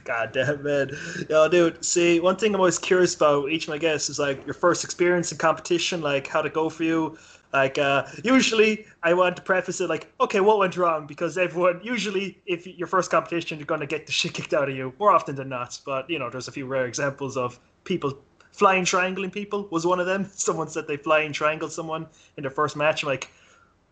God 0.04 0.32
damn 0.32 0.62
man. 0.62 0.90
Yo, 1.28 1.48
dude, 1.48 1.84
see, 1.84 2.20
one 2.20 2.36
thing 2.36 2.54
I'm 2.54 2.60
always 2.60 2.78
curious 2.78 3.14
about 3.14 3.50
each 3.50 3.64
of 3.64 3.70
my 3.70 3.78
guests 3.78 4.08
is 4.08 4.18
like 4.18 4.44
your 4.46 4.54
first 4.54 4.84
experience 4.84 5.32
in 5.32 5.38
competition, 5.38 6.00
like 6.00 6.26
how 6.26 6.42
to 6.42 6.50
go 6.50 6.68
for 6.68 6.84
you. 6.84 7.18
Like 7.52 7.78
uh 7.78 8.06
usually 8.22 8.86
I 9.02 9.14
want 9.14 9.36
to 9.36 9.42
preface 9.42 9.80
it 9.80 9.88
like, 9.88 10.12
okay, 10.20 10.40
what 10.40 10.58
went 10.58 10.76
wrong? 10.76 11.06
Because 11.06 11.38
everyone 11.38 11.80
usually 11.82 12.38
if 12.46 12.66
your 12.66 12.88
first 12.88 13.10
competition 13.10 13.58
you're 13.58 13.66
gonna 13.66 13.86
get 13.86 14.06
the 14.06 14.12
shit 14.12 14.34
kicked 14.34 14.54
out 14.54 14.68
of 14.68 14.76
you, 14.76 14.92
more 14.98 15.12
often 15.12 15.34
than 15.36 15.48
not. 15.48 15.78
But 15.84 16.08
you 16.10 16.18
know, 16.18 16.28
there's 16.30 16.48
a 16.48 16.52
few 16.52 16.66
rare 16.66 16.86
examples 16.86 17.36
of 17.36 17.58
people 17.84 18.18
flying 18.56 18.84
triangling 18.84 19.30
people 19.30 19.68
was 19.70 19.86
one 19.86 20.00
of 20.00 20.06
them. 20.06 20.28
Someone 20.32 20.68
said 20.68 20.86
they 20.88 20.96
flying 20.96 21.32
triangle 21.32 21.68
someone 21.68 22.06
in 22.36 22.42
their 22.42 22.50
first 22.50 22.74
match. 22.76 23.02
I'm 23.02 23.08
like, 23.08 23.30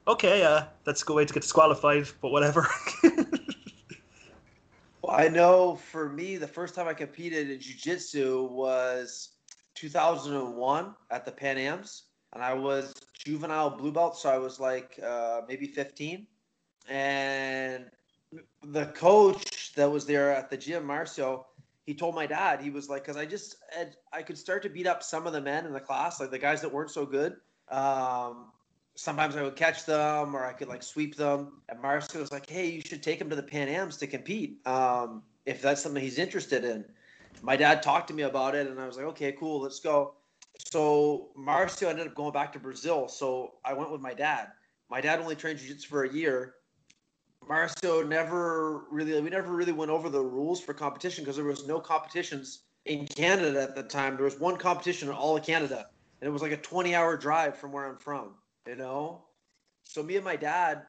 okay, 0.09 0.43
uh, 0.43 0.65
that's 0.85 1.03
a 1.03 1.05
good 1.05 1.17
way 1.17 1.25
to 1.25 1.33
get 1.33 1.43
disqualified, 1.43 2.09
but 2.21 2.31
whatever. 2.31 2.67
I 5.15 5.29
know 5.29 5.77
for 5.77 6.09
me, 6.09 6.37
the 6.37 6.49
first 6.49 6.75
time 6.75 6.89
I 6.89 6.95
competed 6.95 7.51
in 7.51 7.61
jiu-jitsu 7.61 8.49
was 8.51 9.31
2001 9.75 10.95
at 11.11 11.25
the 11.25 11.33
Pan 11.33 11.59
Ams, 11.59 12.05
and 12.33 12.43
I 12.43 12.53
was 12.55 12.93
juvenile 13.25 13.71
blue 13.71 13.93
belt, 13.93 14.19
so 14.19 14.29
I 14.29 14.39
was 14.39 14.59
like 14.59 14.99
uh, 15.05 15.43
maybe 15.49 15.67
15, 15.67 16.27
and 16.89 17.91
the 18.63 18.87
coach 18.87 19.73
that 19.75 19.91
was 19.91 20.05
there 20.05 20.33
at 20.33 20.51
the 20.51 20.57
gym, 20.57 20.85
Marcio, 20.85 21.45
he 21.87 21.95
told 21.95 22.15
my 22.15 22.27
dad 22.27 22.61
he 22.61 22.71
was 22.71 22.89
like 22.89 23.03
because 23.03 23.17
i 23.17 23.27
just 23.27 23.57
had, 23.71 23.95
i 24.13 24.23
could 24.23 24.39
start 24.39 24.63
to 24.63 24.71
beat 24.71 24.87
up 24.87 25.03
some 25.03 25.27
of 25.27 25.35
the 25.35 25.41
men 25.41 25.67
in 25.67 25.73
the 25.73 25.81
class 25.81 26.19
like 26.19 26.31
the 26.31 26.39
guys 26.39 26.63
that 26.63 26.73
weren't 26.73 26.91
so 26.91 27.05
good. 27.05 27.37
Um, 27.69 28.53
sometimes 28.97 29.37
i 29.37 29.43
would 29.43 29.57
catch 29.57 29.85
them 29.85 30.35
or 30.35 30.45
i 30.45 30.53
could 30.53 30.69
like 30.69 30.83
sweep 30.83 31.17
them. 31.17 31.61
And 31.69 31.79
marcio 31.81 32.21
was 32.21 32.33
like 32.33 32.49
hey 32.49 32.71
you 32.71 32.81
should 32.81 33.03
take 33.03 33.21
him 33.21 33.31
to 33.31 33.37
the 33.37 33.43
pan 33.43 33.69
ams 33.69 33.97
to 33.99 34.07
compete 34.07 34.67
um, 34.67 35.23
if 35.47 35.61
that's 35.61 35.83
something 35.83 36.03
he's 36.03 36.19
interested 36.19 36.65
in. 36.65 36.85
My 37.43 37.57
dad 37.57 37.83
talked 37.83 38.09
to 38.09 38.15
me 38.15 38.23
about 38.23 38.55
it 38.55 38.67
and 38.69 38.81
i 38.81 38.87
was 38.87 38.97
like 38.97 39.07
okay 39.07 39.33
cool 39.33 39.61
let's 39.61 39.81
go. 39.81 40.15
So 40.59 41.31
marcio 41.39 41.89
ended 41.89 42.07
up 42.07 42.15
going 42.15 42.33
back 42.33 42.53
to 42.53 42.59
brazil 42.59 43.09
so 43.09 43.55
i 43.65 43.73
went 43.73 43.91
with 43.91 44.01
my 44.01 44.15
dad. 44.15 44.49
My 44.91 45.01
dad 45.01 45.19
only 45.19 45.35
trained 45.35 45.59
jiu-jitsu 45.59 45.89
for 45.89 46.05
a 46.05 46.13
year. 46.13 46.55
Marcio 47.49 48.07
never 48.07 48.85
really 48.91 49.21
we 49.21 49.31
never 49.31 49.55
really 49.55 49.73
went 49.73 49.91
over 49.91 50.09
the 50.09 50.21
rules 50.21 50.61
for 50.61 50.73
competition 50.73 51.25
because 51.25 51.37
there 51.37 51.45
was 51.45 51.67
no 51.67 51.79
competitions 51.81 52.63
in 52.87 53.07
Canada 53.07 53.63
at 53.63 53.75
the 53.75 53.83
time. 53.83 54.17
There 54.17 54.25
was 54.25 54.39
one 54.39 54.57
competition 54.57 55.09
in 55.09 55.15
all 55.15 55.37
of 55.37 55.45
Canada, 55.45 55.87
and 56.21 56.29
it 56.29 56.31
was 56.31 56.43
like 56.43 56.53
a 56.53 56.57
20 56.57 56.95
hour 56.95 57.17
drive 57.17 57.57
from 57.57 57.73
where 57.73 57.87
I'm 57.87 57.97
from, 57.97 58.35
you 58.67 58.77
know? 58.77 59.25
So 59.83 60.03
me 60.03 60.17
and 60.17 60.25
my 60.25 60.37
dad 60.37 60.83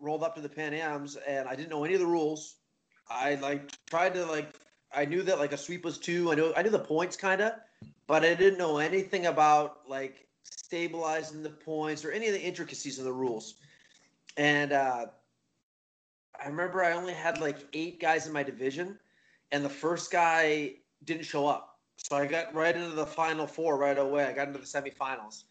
rolled 0.00 0.22
up 0.22 0.34
to 0.34 0.40
the 0.40 0.48
Pan 0.48 0.74
Ams 0.74 1.16
and 1.16 1.48
I 1.48 1.54
didn't 1.54 1.70
know 1.70 1.84
any 1.84 1.94
of 1.94 2.00
the 2.00 2.06
rules. 2.06 2.56
I 3.08 3.36
like 3.36 3.70
tried 3.86 4.14
to 4.14 4.24
like 4.26 4.54
I 4.94 5.04
knew 5.04 5.22
that 5.22 5.38
like 5.38 5.52
a 5.52 5.56
sweep 5.56 5.84
was 5.84 5.98
two. 5.98 6.30
I 6.32 6.34
know 6.34 6.52
I 6.56 6.62
knew 6.62 6.70
the 6.70 6.78
points 6.78 7.16
kind 7.16 7.40
of, 7.40 7.52
but 8.06 8.24
I 8.24 8.34
didn't 8.34 8.58
know 8.58 8.78
anything 8.78 9.26
about 9.26 9.88
like 9.88 10.26
stabilizing 10.42 11.42
the 11.42 11.50
points 11.50 12.04
or 12.04 12.10
any 12.10 12.26
of 12.26 12.32
the 12.32 12.42
intricacies 12.42 12.98
of 12.98 13.04
the 13.04 13.12
rules. 13.12 13.54
And 14.36 14.72
uh, 14.72 15.06
I 16.42 16.48
remember 16.48 16.82
I 16.82 16.92
only 16.92 17.12
had 17.12 17.40
like 17.40 17.58
eight 17.72 18.00
guys 18.00 18.26
in 18.26 18.32
my 18.32 18.42
division, 18.42 18.98
and 19.52 19.64
the 19.64 19.70
first 19.70 20.10
guy 20.10 20.74
didn't 21.04 21.24
show 21.24 21.46
up. 21.46 21.78
So 21.96 22.16
I 22.16 22.26
got 22.26 22.54
right 22.54 22.74
into 22.74 22.90
the 22.90 23.06
final 23.06 23.46
four 23.46 23.78
right 23.78 23.98
away. 23.98 24.24
I 24.24 24.32
got 24.32 24.48
into 24.48 24.58
the 24.58 24.66
semifinals. 24.66 25.44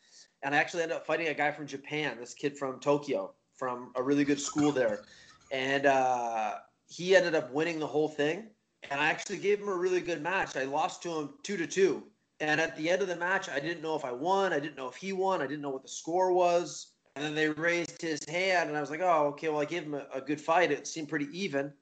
And 0.43 0.55
I 0.55 0.57
actually 0.57 0.83
ended 0.83 0.97
up 0.97 1.05
fighting 1.05 1.27
a 1.27 1.33
guy 1.33 1.51
from 1.51 1.67
Japan, 1.67 2.17
this 2.19 2.33
kid 2.33 2.57
from 2.57 2.79
Tokyo, 2.79 3.33
from 3.55 3.91
a 3.95 4.01
really 4.01 4.23
good 4.23 4.39
school 4.39 4.71
there. 4.71 5.03
And 5.51 5.85
uh, 5.85 6.55
he 6.87 7.15
ended 7.15 7.35
up 7.35 7.51
winning 7.51 7.79
the 7.79 7.87
whole 7.87 8.07
thing. 8.07 8.47
And 8.89 8.99
I 8.99 9.09
actually 9.09 9.37
gave 9.37 9.59
him 9.59 9.69
a 9.69 9.75
really 9.75 10.01
good 10.01 10.21
match. 10.21 10.57
I 10.57 10.63
lost 10.63 11.03
to 11.03 11.19
him 11.19 11.29
two 11.43 11.57
to 11.57 11.67
two. 11.67 12.03
And 12.39 12.59
at 12.59 12.75
the 12.75 12.89
end 12.89 13.03
of 13.03 13.07
the 13.07 13.15
match, 13.15 13.49
I 13.49 13.59
didn't 13.59 13.83
know 13.83 13.95
if 13.95 14.03
I 14.03 14.11
won. 14.11 14.51
I 14.51 14.59
didn't 14.59 14.75
know 14.75 14.87
if 14.87 14.95
he 14.95 15.13
won. 15.13 15.41
I 15.41 15.47
didn't 15.47 15.61
know 15.61 15.69
what 15.69 15.83
the 15.83 15.89
score 15.89 16.31
was. 16.31 16.87
And 17.15 17.23
then 17.23 17.35
they 17.35 17.49
raised 17.49 18.01
his 18.01 18.21
hand, 18.29 18.69
and 18.69 18.77
I 18.77 18.81
was 18.81 18.89
like, 18.89 19.01
oh, 19.01 19.27
okay, 19.33 19.49
well, 19.49 19.59
I 19.59 19.65
gave 19.65 19.83
him 19.83 19.95
a, 19.95 20.07
a 20.13 20.21
good 20.21 20.39
fight. 20.39 20.71
It 20.71 20.87
seemed 20.87 21.09
pretty 21.09 21.27
even 21.33 21.73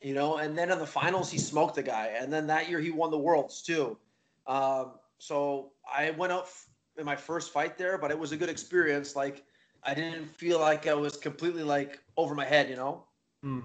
you 0.00 0.14
know. 0.14 0.38
And 0.38 0.56
then 0.56 0.70
in 0.70 0.78
the 0.78 0.86
finals, 0.86 1.30
he 1.30 1.38
smoked 1.38 1.74
the 1.74 1.82
guy. 1.82 2.16
And 2.18 2.32
then 2.32 2.46
that 2.46 2.68
year, 2.68 2.80
he 2.80 2.90
won 2.90 3.10
the 3.10 3.18
worlds 3.18 3.62
too. 3.62 3.98
Um, 4.46 4.92
so 5.18 5.72
I 5.92 6.10
went 6.10 6.32
out 6.32 6.48
in 6.98 7.04
my 7.04 7.16
first 7.16 7.52
fight 7.52 7.78
there, 7.78 7.98
but 7.98 8.10
it 8.10 8.18
was 8.18 8.32
a 8.32 8.36
good 8.36 8.48
experience. 8.48 9.16
Like 9.16 9.44
I 9.82 9.94
didn't 9.94 10.26
feel 10.26 10.58
like 10.58 10.86
I 10.86 10.94
was 10.94 11.16
completely 11.16 11.62
like 11.62 12.00
over 12.16 12.34
my 12.34 12.44
head, 12.44 12.68
you 12.68 12.76
know. 12.76 13.04
Hmm. 13.42 13.60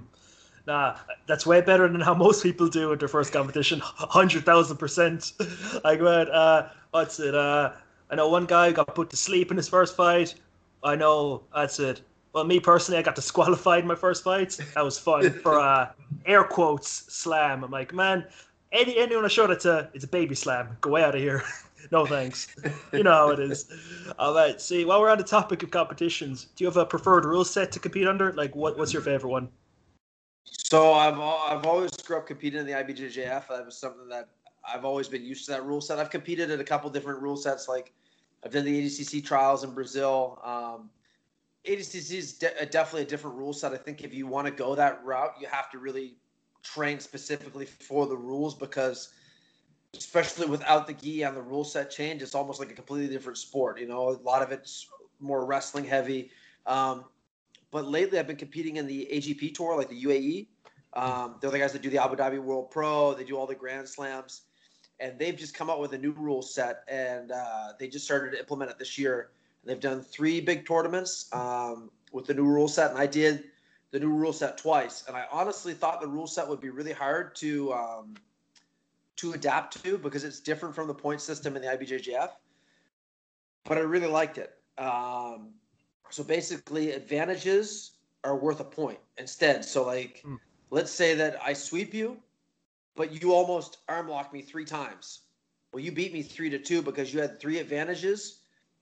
Nah, 0.67 0.97
that's 1.27 1.45
way 1.45 1.61
better 1.61 1.87
than 1.87 2.01
how 2.01 2.13
most 2.27 2.43
people 2.43 2.67
do 2.67 2.91
at 2.93 2.99
their 2.99 3.07
first 3.07 3.33
competition. 3.33 3.79
Hundred 3.83 4.45
thousand 4.45 4.77
percent. 4.77 5.33
Like, 5.83 5.99
man, 5.99 6.29
uh, 6.29 6.69
what's 6.91 7.19
it? 7.19 7.33
Uh, 7.33 7.71
I 8.09 8.15
know 8.15 8.29
one 8.29 8.45
guy 8.45 8.71
got 8.71 8.93
put 8.93 9.09
to 9.09 9.17
sleep 9.17 9.49
in 9.51 9.57
his 9.57 9.67
first 9.67 9.95
fight. 9.95 10.35
I 10.83 10.95
know 10.95 11.43
that's 11.55 11.79
it. 11.79 12.01
Well, 12.33 12.43
me 12.43 12.59
personally, 12.59 12.99
I 12.99 13.01
got 13.01 13.15
disqualified 13.15 13.81
in 13.81 13.87
my 13.87 13.95
first 13.95 14.23
fight. 14.23 14.59
That 14.75 14.85
was 14.85 14.99
fun 14.99 15.31
for 15.41 15.59
uh, 15.59 15.91
air 16.25 16.43
quotes 16.43 16.89
slam. 17.13 17.63
I'm 17.63 17.71
like, 17.71 17.93
man, 17.93 18.25
any 18.71 18.97
anyone 18.97 19.25
I 19.25 19.27
show 19.27 19.47
that 19.47 19.61
to, 19.61 19.89
it's 19.93 20.03
a 20.05 20.07
baby 20.07 20.35
slam. 20.35 20.77
Go 20.81 20.91
way 20.91 21.03
out 21.03 21.15
of 21.15 21.21
here. 21.21 21.43
No 21.91 22.05
thanks. 22.05 22.55
you 22.93 23.03
know 23.03 23.11
how 23.11 23.29
it 23.29 23.39
is. 23.39 23.71
All 24.19 24.35
right. 24.35 24.59
See, 24.59 24.85
while 24.85 25.01
we're 25.01 25.09
on 25.09 25.17
the 25.17 25.23
topic 25.23 25.63
of 25.63 25.71
competitions, 25.71 26.45
do 26.55 26.63
you 26.63 26.67
have 26.67 26.77
a 26.77 26.85
preferred 26.85 27.25
rule 27.25 27.45
set 27.45 27.71
to 27.73 27.79
compete 27.79 28.07
under? 28.07 28.33
Like, 28.33 28.55
what 28.55 28.77
what's 28.77 28.93
your 28.93 29.01
favorite 29.01 29.29
one? 29.29 29.49
So 30.43 30.93
I've 30.93 31.19
I've 31.19 31.65
always 31.65 31.91
grew 31.91 32.17
up 32.17 32.27
competing 32.27 32.59
in 32.59 32.65
the 32.65 32.73
IBJJF. 32.73 33.47
That 33.47 33.65
was 33.65 33.77
something 33.77 34.07
that 34.09 34.29
I've 34.67 34.85
always 34.85 35.07
been 35.07 35.23
used 35.23 35.45
to 35.45 35.51
that 35.51 35.65
rule 35.65 35.81
set. 35.81 35.99
I've 35.99 36.09
competed 36.09 36.51
at 36.51 36.59
a 36.59 36.63
couple 36.63 36.89
different 36.89 37.21
rule 37.21 37.37
sets. 37.37 37.67
Like 37.67 37.93
I've 38.43 38.51
done 38.51 38.65
the 38.65 38.85
ADCC 38.85 39.23
trials 39.23 39.63
in 39.63 39.71
Brazil. 39.71 40.39
Um, 40.43 40.89
ADCC 41.65 42.13
is 42.17 42.33
de- 42.33 42.65
definitely 42.65 43.03
a 43.03 43.05
different 43.05 43.37
rule 43.37 43.53
set. 43.53 43.71
I 43.71 43.77
think 43.77 44.03
if 44.03 44.13
you 44.13 44.27
want 44.27 44.47
to 44.47 44.51
go 44.51 44.73
that 44.75 45.03
route, 45.03 45.35
you 45.39 45.47
have 45.47 45.69
to 45.71 45.77
really 45.77 46.15
train 46.63 46.99
specifically 46.99 47.65
for 47.65 48.07
the 48.07 48.17
rules 48.17 48.55
because, 48.55 49.09
especially 49.97 50.47
without 50.47 50.87
the 50.87 50.93
gi 50.93 51.23
and 51.23 51.35
the 51.35 51.41
rule 51.41 51.63
set 51.63 51.91
change, 51.91 52.21
it's 52.21 52.35
almost 52.35 52.59
like 52.59 52.71
a 52.71 52.73
completely 52.73 53.13
different 53.13 53.37
sport. 53.37 53.79
You 53.79 53.87
know, 53.87 54.09
a 54.09 54.17
lot 54.23 54.41
of 54.41 54.51
it's 54.51 54.87
more 55.19 55.45
wrestling 55.45 55.85
heavy. 55.85 56.31
Um, 56.65 57.05
but 57.71 57.87
lately, 57.87 58.19
I've 58.19 58.27
been 58.27 58.35
competing 58.35 58.77
in 58.77 58.87
the 58.87 59.07
AGP 59.11 59.53
tour, 59.53 59.77
like 59.77 59.89
the 59.89 60.03
UAE. 60.03 60.47
Um, 60.93 61.35
they're 61.39 61.51
the 61.51 61.59
guys 61.59 61.71
that 61.73 61.81
do 61.81 61.89
the 61.89 62.03
Abu 62.03 62.15
Dhabi 62.15 62.41
World 62.41 62.69
Pro. 62.69 63.13
They 63.13 63.23
do 63.23 63.37
all 63.37 63.47
the 63.47 63.55
Grand 63.55 63.87
Slams, 63.87 64.41
and 64.99 65.17
they've 65.17 65.37
just 65.37 65.53
come 65.53 65.69
out 65.69 65.79
with 65.79 65.93
a 65.93 65.97
new 65.97 66.11
rule 66.11 66.41
set, 66.41 66.83
and 66.89 67.31
uh, 67.31 67.73
they 67.79 67.87
just 67.87 68.03
started 68.03 68.31
to 68.31 68.39
implement 68.39 68.71
it 68.71 68.77
this 68.77 68.97
year 68.97 69.31
They've 69.63 69.79
done 69.79 70.01
three 70.01 70.41
big 70.41 70.65
tournaments 70.65 71.29
um, 71.33 71.91
with 72.11 72.25
the 72.25 72.33
new 72.33 72.45
rule 72.45 72.67
set, 72.67 72.91
and 72.91 72.99
I 72.99 73.05
did 73.05 73.45
the 73.91 73.99
new 73.99 74.09
rule 74.09 74.33
set 74.33 74.57
twice. 74.57 75.03
And 75.07 75.15
I 75.15 75.25
honestly 75.31 75.73
thought 75.73 76.01
the 76.01 76.07
rule 76.07 76.27
set 76.27 76.47
would 76.47 76.61
be 76.61 76.69
really 76.69 76.93
hard 76.93 77.35
to 77.35 77.73
um, 77.73 78.15
to 79.21 79.33
adapt 79.33 79.83
to 79.83 79.97
because 79.97 80.23
it's 80.23 80.39
different 80.39 80.73
from 80.73 80.87
the 80.87 80.93
point 80.93 81.21
system 81.21 81.55
in 81.55 81.61
the 81.61 81.67
IBJJF. 81.67 82.29
But 83.65 83.77
I 83.77 83.81
really 83.81 84.07
liked 84.07 84.37
it. 84.39 84.53
Um, 84.77 85.49
so 86.09 86.23
basically, 86.23 86.91
advantages 86.91 87.91
are 88.23 88.35
worth 88.35 88.59
a 88.59 88.65
point 88.65 88.99
instead. 89.17 89.63
So 89.63 89.85
like, 89.85 90.23
mm. 90.25 90.39
let's 90.71 90.91
say 90.91 91.13
that 91.15 91.37
I 91.43 91.53
sweep 91.53 91.93
you, 91.93 92.17
but 92.95 93.21
you 93.21 93.33
almost 93.33 93.77
arm 93.87 94.09
lock 94.09 94.33
me 94.33 94.41
three 94.41 94.65
times. 94.65 95.21
Well, 95.71 95.83
you 95.83 95.91
beat 95.91 96.13
me 96.13 96.23
three 96.23 96.49
to 96.49 96.59
two 96.59 96.81
because 96.81 97.13
you 97.13 97.21
had 97.21 97.39
three 97.39 97.59
advantages 97.59 98.39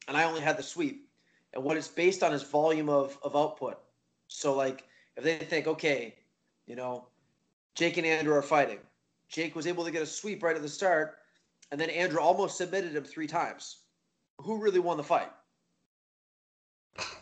and 0.08 0.16
I 0.16 0.24
only 0.24 0.42
had 0.42 0.58
the 0.58 0.64
sweep. 0.64 1.08
And 1.54 1.64
what 1.64 1.78
it's 1.78 1.88
based 1.88 2.24
on 2.24 2.34
is 2.34 2.44
volume 2.44 2.90
of, 2.90 3.18
of 3.24 3.36
output. 3.36 3.80
So, 4.28 4.56
like, 4.56 4.86
if 5.18 5.24
they 5.24 5.38
think, 5.38 5.68
okay, 5.68 6.16
you 6.66 6.76
know, 6.76 7.08
Jake 7.76 7.98
and 7.98 8.06
Andrew 8.06 8.36
are 8.36 8.42
fighting, 8.42 8.80
Jake 9.30 9.56
was 9.56 9.68
able 9.68 9.86
to 9.86 9.92
get 9.92 10.02
a 10.02 10.06
sweep 10.06 10.44
right 10.44 10.56
at 10.56 10.62
the 10.62 10.70
start, 10.70 11.18
and 11.72 11.80
then 11.80 11.90
Andrew 11.90 12.20
almost 12.20 12.58
submitted 12.58 12.96
him 12.96 13.04
three 13.04 13.28
times. 13.28 13.78
Who 14.40 14.58
really 14.58 14.80
won 14.80 14.98
the 14.98 15.04
fight? 15.04 15.32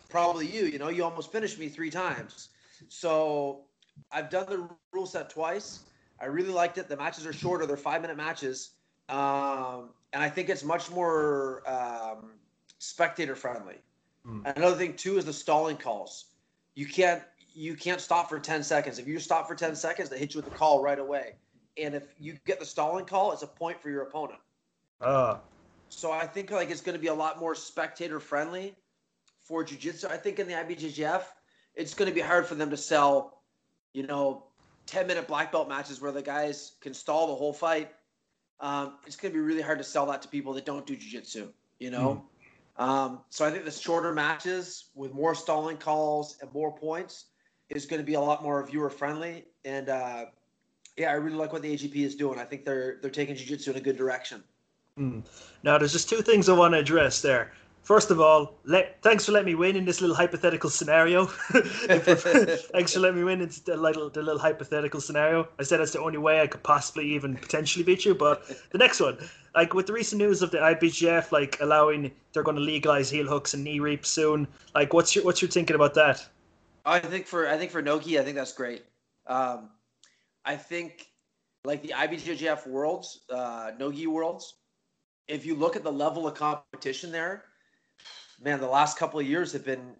Probably 0.08 0.46
you. 0.46 0.64
You 0.64 0.78
know, 0.78 0.88
you 0.88 1.04
almost 1.04 1.30
finished 1.30 1.58
me 1.58 1.68
three 1.68 1.90
times. 1.90 2.48
So, 2.88 3.64
I've 4.10 4.30
done 4.30 4.46
the 4.48 4.68
rule 4.92 5.06
set 5.06 5.30
twice. 5.30 5.80
I 6.20 6.26
really 6.26 6.50
liked 6.50 6.78
it. 6.78 6.88
The 6.88 6.96
matches 6.96 7.26
are 7.26 7.32
shorter; 7.32 7.66
they're 7.66 7.76
five 7.76 8.00
minute 8.00 8.16
matches, 8.16 8.70
um, 9.08 9.90
and 10.12 10.22
I 10.22 10.28
think 10.28 10.48
it's 10.48 10.64
much 10.64 10.90
more 10.90 11.62
um, 11.68 12.30
spectator 12.78 13.34
friendly. 13.34 13.76
Mm. 14.26 14.56
Another 14.56 14.76
thing 14.76 14.94
too 14.94 15.18
is 15.18 15.24
the 15.24 15.32
stalling 15.32 15.76
calls. 15.76 16.26
You 16.74 16.86
can't 16.86 17.22
you 17.54 17.74
can't 17.74 18.00
stop 18.00 18.28
for 18.28 18.38
10 18.38 18.62
seconds. 18.62 18.98
If 18.98 19.08
you 19.08 19.18
stop 19.18 19.48
for 19.48 19.54
10 19.54 19.74
seconds, 19.74 20.08
they 20.08 20.18
hit 20.18 20.34
you 20.34 20.38
with 20.38 20.50
the 20.50 20.56
call 20.56 20.82
right 20.82 20.98
away. 20.98 21.34
And 21.80 21.94
if 21.94 22.04
you 22.18 22.36
get 22.46 22.58
the 22.58 22.66
stalling 22.66 23.04
call, 23.04 23.32
it's 23.32 23.42
a 23.42 23.46
point 23.46 23.80
for 23.80 23.90
your 23.90 24.02
opponent. 24.02 24.40
Uh. 25.00 25.36
So 25.88 26.12
I 26.12 26.26
think 26.26 26.50
like 26.50 26.70
it's 26.70 26.80
going 26.80 26.96
to 26.96 27.00
be 27.00 27.08
a 27.08 27.14
lot 27.14 27.40
more 27.40 27.54
spectator 27.54 28.20
friendly 28.20 28.74
for 29.40 29.64
jiu-jitsu. 29.64 30.08
I 30.08 30.16
think 30.16 30.38
in 30.38 30.46
the 30.46 30.54
IBJJF, 30.54 31.22
it's 31.74 31.94
going 31.94 32.08
to 32.08 32.14
be 32.14 32.20
hard 32.20 32.46
for 32.46 32.54
them 32.54 32.70
to 32.70 32.76
sell, 32.76 33.42
you 33.94 34.06
know, 34.06 34.44
10 34.86 35.06
minute 35.06 35.26
black 35.26 35.52
belt 35.52 35.68
matches 35.68 36.00
where 36.00 36.12
the 36.12 36.22
guys 36.22 36.72
can 36.80 36.92
stall 36.92 37.28
the 37.28 37.34
whole 37.34 37.52
fight. 37.52 37.90
Um, 38.60 38.94
it's 39.06 39.16
going 39.16 39.32
to 39.32 39.38
be 39.38 39.42
really 39.42 39.62
hard 39.62 39.78
to 39.78 39.84
sell 39.84 40.06
that 40.06 40.22
to 40.22 40.28
people 40.28 40.52
that 40.54 40.66
don't 40.66 40.86
do 40.86 40.96
jiu-jitsu, 40.96 41.48
you 41.78 41.90
know? 41.90 42.24
Mm. 42.78 42.82
Um, 42.82 43.20
so 43.30 43.44
I 43.44 43.50
think 43.50 43.64
the 43.64 43.70
shorter 43.70 44.12
matches 44.12 44.86
with 44.94 45.12
more 45.12 45.34
stalling 45.34 45.76
calls 45.76 46.36
and 46.40 46.52
more 46.52 46.76
points 46.76 47.26
is 47.70 47.86
going 47.86 48.00
to 48.00 48.06
be 48.06 48.14
a 48.14 48.20
lot 48.20 48.42
more 48.42 48.64
viewer 48.64 48.90
friendly. 48.90 49.44
And 49.64 49.88
uh, 49.88 50.26
yeah, 50.98 51.10
I 51.10 51.14
really 51.14 51.36
like 51.36 51.52
what 51.52 51.62
the 51.62 51.72
AGP 51.72 51.96
is 51.96 52.14
doing. 52.14 52.38
I 52.38 52.44
think 52.44 52.64
they're 52.64 52.98
they're 53.00 53.10
taking 53.10 53.36
jiu-jitsu 53.36 53.70
in 53.70 53.76
a 53.76 53.80
good 53.80 53.96
direction. 53.96 54.42
Mm. 54.98 55.22
Now, 55.62 55.78
there's 55.78 55.92
just 55.92 56.08
two 56.08 56.22
things 56.22 56.48
I 56.48 56.54
want 56.54 56.74
to 56.74 56.78
address 56.78 57.22
there. 57.22 57.52
First 57.82 58.10
of 58.10 58.20
all, 58.20 58.54
let, 58.64 59.00
thanks 59.00 59.24
for 59.24 59.32
letting 59.32 59.46
me 59.46 59.54
win 59.54 59.74
in 59.74 59.86
this 59.86 60.02
little 60.02 60.14
hypothetical 60.14 60.68
scenario. 60.68 61.24
thanks 61.26 62.92
for 62.92 63.00
letting 63.00 63.16
me 63.16 63.24
win 63.24 63.40
in 63.40 63.50
the 63.64 63.76
little, 63.76 64.10
the 64.10 64.20
little 64.20 64.38
hypothetical 64.38 65.00
scenario. 65.00 65.48
I 65.58 65.62
said 65.62 65.80
that's 65.80 65.92
the 65.92 66.00
only 66.00 66.18
way 66.18 66.42
I 66.42 66.48
could 66.48 66.62
possibly 66.62 67.06
even 67.14 67.36
potentially 67.36 67.84
beat 67.84 68.04
you. 68.04 68.14
But 68.14 68.44
the 68.72 68.78
next 68.78 69.00
one, 69.00 69.16
like 69.54 69.72
with 69.72 69.86
the 69.86 69.94
recent 69.94 70.20
news 70.20 70.42
of 70.42 70.50
the 70.50 70.58
IBJJF, 70.58 71.32
like 71.32 71.56
allowing 71.62 72.10
they're 72.32 72.42
going 72.42 72.56
to 72.56 72.62
legalize 72.62 73.08
heel 73.08 73.26
hooks 73.26 73.54
and 73.54 73.64
knee 73.64 73.80
reaps 73.80 74.10
soon. 74.10 74.46
Like, 74.74 74.92
what's 74.92 75.14
your 75.14 75.24
what's 75.24 75.40
your 75.40 75.50
thinking 75.50 75.76
about 75.76 75.94
that? 75.94 76.28
I 76.84 76.98
think 76.98 77.26
for 77.26 77.48
I 77.48 77.56
think 77.56 77.70
for 77.70 77.80
Nogi, 77.80 78.18
I 78.18 78.22
think 78.22 78.36
that's 78.36 78.52
great. 78.52 78.84
Um, 79.26 79.70
I 80.44 80.56
think 80.56 81.08
like 81.64 81.82
the 81.82 81.90
IBJJF 81.90 82.66
Worlds, 82.66 83.20
uh, 83.30 83.72
Nogi 83.78 84.06
Worlds. 84.06 84.54
If 85.26 85.44
you 85.44 85.54
look 85.54 85.76
at 85.76 85.84
the 85.84 85.92
level 85.92 86.26
of 86.26 86.34
competition 86.34 87.12
there, 87.12 87.44
man, 88.40 88.60
the 88.60 88.68
last 88.68 88.98
couple 88.98 89.20
of 89.20 89.26
years 89.26 89.52
have 89.52 89.64
been 89.64 89.94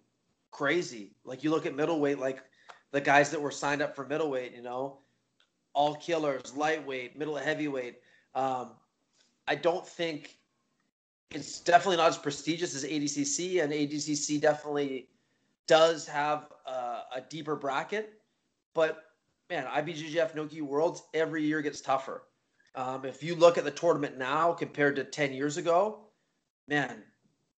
crazy. 0.51 1.11
Like 1.23 1.43
you 1.43 1.51
look 1.51 1.65
at 1.65 1.75
middleweight, 1.75 2.19
like 2.19 2.43
the 2.91 3.01
guys 3.01 3.29
that 3.31 3.41
were 3.41 3.51
signed 3.51 3.81
up 3.81 3.95
for 3.95 4.05
middleweight, 4.05 4.55
you 4.55 4.63
know, 4.63 4.99
all 5.73 5.95
killers, 5.95 6.55
lightweight, 6.55 7.17
middle 7.17 7.35
heavyweight. 7.35 7.99
Um, 8.33 8.71
I 9.47 9.55
don't 9.55 9.85
think 9.85 10.39
it's 11.31 11.59
definitely 11.59 11.97
not 11.97 12.09
as 12.09 12.17
prestigious 12.17 12.75
as 12.75 12.83
ADCC, 12.83 13.63
and 13.63 13.71
ADCC 13.71 14.41
definitely 14.41 15.09
does 15.67 16.07
have 16.07 16.47
a, 16.65 16.71
a 17.15 17.21
deeper 17.29 17.55
bracket. 17.55 18.13
But 18.73 19.03
man, 19.49 19.65
IBJJF 19.65 20.35
Nogi 20.35 20.61
Worlds 20.61 21.03
every 21.13 21.43
year 21.43 21.61
gets 21.61 21.81
tougher. 21.81 22.23
Um, 22.75 23.03
if 23.03 23.23
you 23.23 23.35
look 23.35 23.57
at 23.57 23.63
the 23.63 23.71
tournament 23.71 24.17
now 24.17 24.53
compared 24.53 24.95
to 24.97 25.03
10 25.03 25.33
years 25.33 25.57
ago, 25.57 26.01
man, 26.67 27.03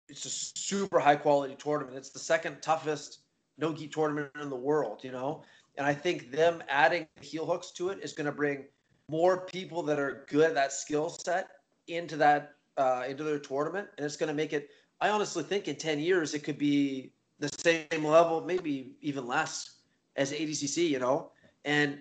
it's 0.07 0.25
a 0.25 0.29
super 0.29 0.99
high 0.99 1.17
quality 1.17 1.55
tournament. 1.55 1.97
It's 1.97 2.09
the 2.09 2.19
second 2.19 2.61
toughest 2.61 3.19
Nogi 3.57 3.87
tournament 3.87 4.31
in 4.41 4.49
the 4.49 4.55
world, 4.55 5.03
you 5.03 5.11
know? 5.11 5.43
And 5.77 5.85
I 5.85 5.93
think 5.93 6.31
them 6.31 6.63
adding 6.69 7.07
heel 7.19 7.45
hooks 7.45 7.71
to 7.71 7.89
it 7.89 7.99
is 8.01 8.13
going 8.13 8.25
to 8.25 8.31
bring 8.31 8.65
more 9.09 9.45
people 9.45 9.83
that 9.83 9.99
are 9.99 10.25
good 10.29 10.47
at 10.49 10.53
that 10.55 10.71
skill 10.71 11.09
set 11.09 11.49
into 11.87 12.15
that 12.17 12.53
uh, 12.77 13.03
into 13.07 13.23
their 13.23 13.39
tournament, 13.39 13.87
and 13.97 14.05
it's 14.05 14.15
going 14.15 14.29
to 14.29 14.33
make 14.33 14.53
it. 14.53 14.69
I 15.01 15.09
honestly 15.09 15.43
think 15.43 15.67
in 15.67 15.75
ten 15.75 15.99
years 15.99 16.33
it 16.33 16.39
could 16.39 16.57
be 16.57 17.11
the 17.39 17.49
same 17.49 18.05
level, 18.05 18.41
maybe 18.41 18.95
even 19.01 19.27
less, 19.27 19.81
as 20.15 20.31
ADCC. 20.31 20.89
You 20.89 20.99
know, 20.99 21.31
and 21.65 21.99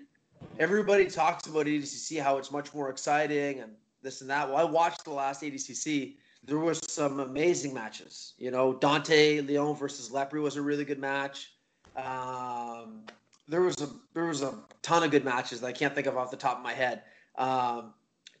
everybody 0.59 1.05
talks 1.05 1.47
about 1.47 1.65
ADCC 1.65 2.21
how 2.21 2.37
it's 2.37 2.51
much 2.51 2.73
more 2.73 2.89
exciting 2.89 3.59
and 3.59 3.71
this 4.01 4.21
and 4.21 4.29
that. 4.29 4.47
Well, 4.47 4.57
I 4.57 4.63
watched 4.63 5.03
the 5.03 5.11
last 5.11 5.41
ADCC. 5.41 6.15
There 6.43 6.57
was 6.57 6.79
some 6.91 7.19
amazing 7.19 7.73
matches. 7.73 8.33
You 8.37 8.51
know, 8.51 8.73
Dante 8.73 9.41
Leon 9.41 9.75
versus 9.75 10.09
Lepri 10.09 10.41
was 10.41 10.55
a 10.55 10.61
really 10.61 10.85
good 10.85 10.99
match. 10.99 11.53
Um, 11.95 13.03
there 13.47 13.61
was 13.61 13.75
a 13.81 13.89
there 14.13 14.25
was 14.25 14.41
a 14.41 14.57
ton 14.81 15.03
of 15.03 15.11
good 15.11 15.25
matches 15.25 15.61
that 15.61 15.67
I 15.67 15.71
can't 15.71 15.93
think 15.93 16.07
of 16.07 16.17
off 16.17 16.31
the 16.31 16.37
top 16.37 16.57
of 16.57 16.63
my 16.63 16.73
head. 16.73 17.03
Um, 17.37 17.93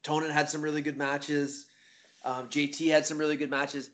Tonon 0.03 0.31
had 0.31 0.49
some 0.49 0.61
really 0.61 0.81
good 0.81 0.97
matches. 0.97 1.67
Um, 2.23 2.49
JT 2.49 2.89
had 2.89 3.05
some 3.05 3.17
really 3.17 3.35
good 3.35 3.49
matches, 3.49 3.91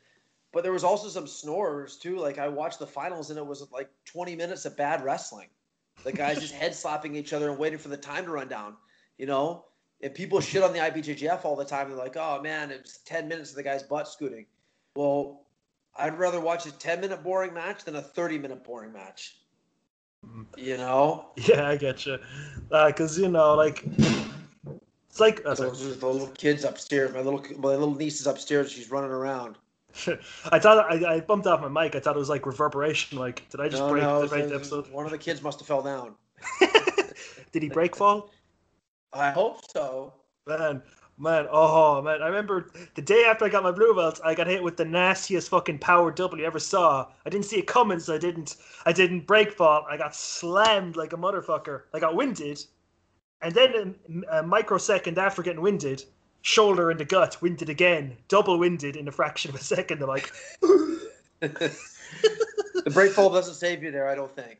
but 0.52 0.62
there 0.62 0.72
was 0.72 0.84
also 0.84 1.08
some 1.08 1.26
snorers 1.26 1.96
too. 1.96 2.18
Like 2.18 2.38
I 2.38 2.48
watched 2.48 2.78
the 2.78 2.86
finals 2.86 3.30
and 3.30 3.38
it 3.38 3.46
was 3.46 3.66
like 3.72 3.90
20 4.04 4.36
minutes 4.36 4.64
of 4.64 4.76
bad 4.76 5.02
wrestling. 5.02 5.48
The 6.04 6.12
guys 6.12 6.40
just 6.40 6.54
head 6.54 6.74
slapping 6.74 7.14
each 7.14 7.32
other 7.32 7.50
and 7.50 7.58
waiting 7.58 7.78
for 7.78 7.88
the 7.88 7.96
time 7.96 8.24
to 8.24 8.30
run 8.30 8.48
down. 8.48 8.76
You 9.18 9.26
know, 9.26 9.64
and 10.00 10.14
people 10.14 10.40
shit 10.40 10.62
on 10.62 10.72
the 10.72 10.78
IBJJF 10.78 11.44
all 11.44 11.56
the 11.56 11.64
time. 11.64 11.88
They're 11.88 11.98
like, 11.98 12.16
"Oh 12.16 12.40
man, 12.40 12.70
it's 12.70 12.98
10 12.98 13.28
minutes 13.28 13.50
of 13.50 13.56
the 13.56 13.62
guy's 13.62 13.82
butt 13.82 14.08
scooting." 14.08 14.46
Well, 14.94 15.42
I'd 15.96 16.18
rather 16.18 16.40
watch 16.40 16.66
a 16.66 16.72
10 16.72 17.00
minute 17.00 17.22
boring 17.22 17.52
match 17.52 17.84
than 17.84 17.96
a 17.96 18.02
30 18.02 18.38
minute 18.38 18.64
boring 18.64 18.92
match. 18.92 19.36
You 20.56 20.76
know? 20.76 21.30
Yeah, 21.36 21.68
I 21.68 21.76
get 21.76 22.06
you. 22.06 22.18
Because 22.68 23.18
uh, 23.18 23.22
you 23.22 23.28
know, 23.28 23.54
like 23.54 23.84
it's 25.08 25.20
like 25.20 25.42
the 25.42 25.98
little 26.02 26.28
kids 26.28 26.64
upstairs. 26.64 27.12
My 27.12 27.20
little 27.20 27.44
my 27.58 27.70
little 27.70 27.94
niece 27.94 28.20
is 28.20 28.26
upstairs. 28.26 28.70
She's 28.70 28.90
running 28.90 29.10
around. 29.10 29.56
I 30.52 30.58
thought 30.58 30.90
I, 30.90 31.16
I 31.16 31.20
bumped 31.20 31.46
off 31.46 31.60
my 31.60 31.84
mic. 31.84 31.94
I 31.94 32.00
thought 32.00 32.16
it 32.16 32.18
was 32.18 32.28
like 32.28 32.46
reverberation. 32.46 33.18
Like, 33.18 33.48
did 33.50 33.60
I 33.60 33.68
just 33.68 33.82
no, 33.82 33.90
break 33.90 34.02
no, 34.02 34.26
the 34.26 34.36
right 34.36 34.52
episode? 34.52 34.90
One 34.92 35.04
of 35.04 35.10
the 35.10 35.18
kids 35.18 35.42
must 35.42 35.58
have 35.60 35.66
fell 35.66 35.82
down. 35.82 36.14
did 37.52 37.62
he 37.62 37.68
break 37.68 37.96
fall? 37.96 38.30
I 39.12 39.30
hope 39.30 39.60
so. 39.70 40.12
Man, 40.46 40.82
man, 41.18 41.46
oh 41.50 42.02
man! 42.02 42.22
I 42.22 42.26
remember 42.26 42.70
the 42.94 43.02
day 43.02 43.24
after 43.24 43.44
I 43.44 43.48
got 43.48 43.62
my 43.62 43.72
blue 43.72 43.94
belt, 43.94 44.20
I 44.24 44.34
got 44.34 44.46
hit 44.46 44.62
with 44.62 44.76
the 44.76 44.84
nastiest 44.84 45.48
fucking 45.48 45.78
power 45.78 46.10
double 46.10 46.38
you 46.38 46.44
ever 46.44 46.58
saw. 46.58 47.08
I 47.24 47.30
didn't 47.30 47.46
see 47.46 47.58
it 47.58 47.66
coming, 47.66 47.98
so 47.98 48.14
I 48.14 48.18
didn't. 48.18 48.56
I 48.86 48.92
didn't 48.92 49.26
break 49.26 49.52
fall. 49.52 49.86
I 49.90 49.96
got 49.96 50.14
slammed 50.14 50.96
like 50.96 51.12
a 51.12 51.16
motherfucker. 51.16 51.82
I 51.94 51.98
got 51.98 52.14
winded, 52.14 52.62
and 53.42 53.54
then 53.54 53.94
a, 54.30 54.38
a 54.38 54.42
microsecond 54.42 55.18
after 55.18 55.42
getting 55.42 55.62
winded, 55.62 56.04
shoulder 56.42 56.90
in 56.90 56.98
the 56.98 57.04
gut, 57.04 57.40
winded 57.42 57.68
again, 57.68 58.16
double 58.28 58.58
winded 58.58 58.96
in 58.96 59.08
a 59.08 59.12
fraction 59.12 59.50
of 59.50 59.56
a 59.56 59.62
second. 59.62 60.02
I'm 60.02 60.08
like, 60.08 60.32
the 61.40 61.72
break 62.92 63.12
fall 63.12 63.30
doesn't 63.30 63.54
save 63.54 63.82
you 63.82 63.90
there, 63.90 64.08
I 64.08 64.14
don't 64.14 64.34
think. 64.34 64.58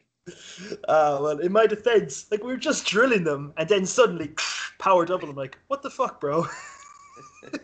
Uh, 0.88 1.18
well, 1.20 1.38
in 1.38 1.52
my 1.52 1.66
defense, 1.66 2.26
like 2.30 2.42
we 2.42 2.49
were 2.52 2.58
just 2.58 2.87
drilling 2.87 3.25
them, 3.25 3.52
and 3.56 3.68
then 3.68 3.87
suddenly 3.87 4.32
power 4.78 5.04
double. 5.06 5.30
I'm 5.30 5.37
like, 5.37 5.58
what 5.68 5.82
the 5.82 5.90
fuck, 5.90 6.20
bro? 6.20 6.47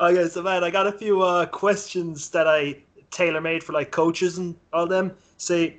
okay, 0.00 0.28
so 0.28 0.42
man, 0.42 0.64
I 0.64 0.70
got 0.70 0.86
a 0.86 0.92
few 0.92 1.22
uh, 1.22 1.46
questions 1.46 2.30
that 2.30 2.46
I 2.46 2.76
tailor 3.10 3.40
made 3.40 3.62
for 3.62 3.72
like 3.72 3.90
coaches 3.90 4.38
and 4.38 4.56
all 4.72 4.86
them. 4.86 5.12
Say, 5.36 5.78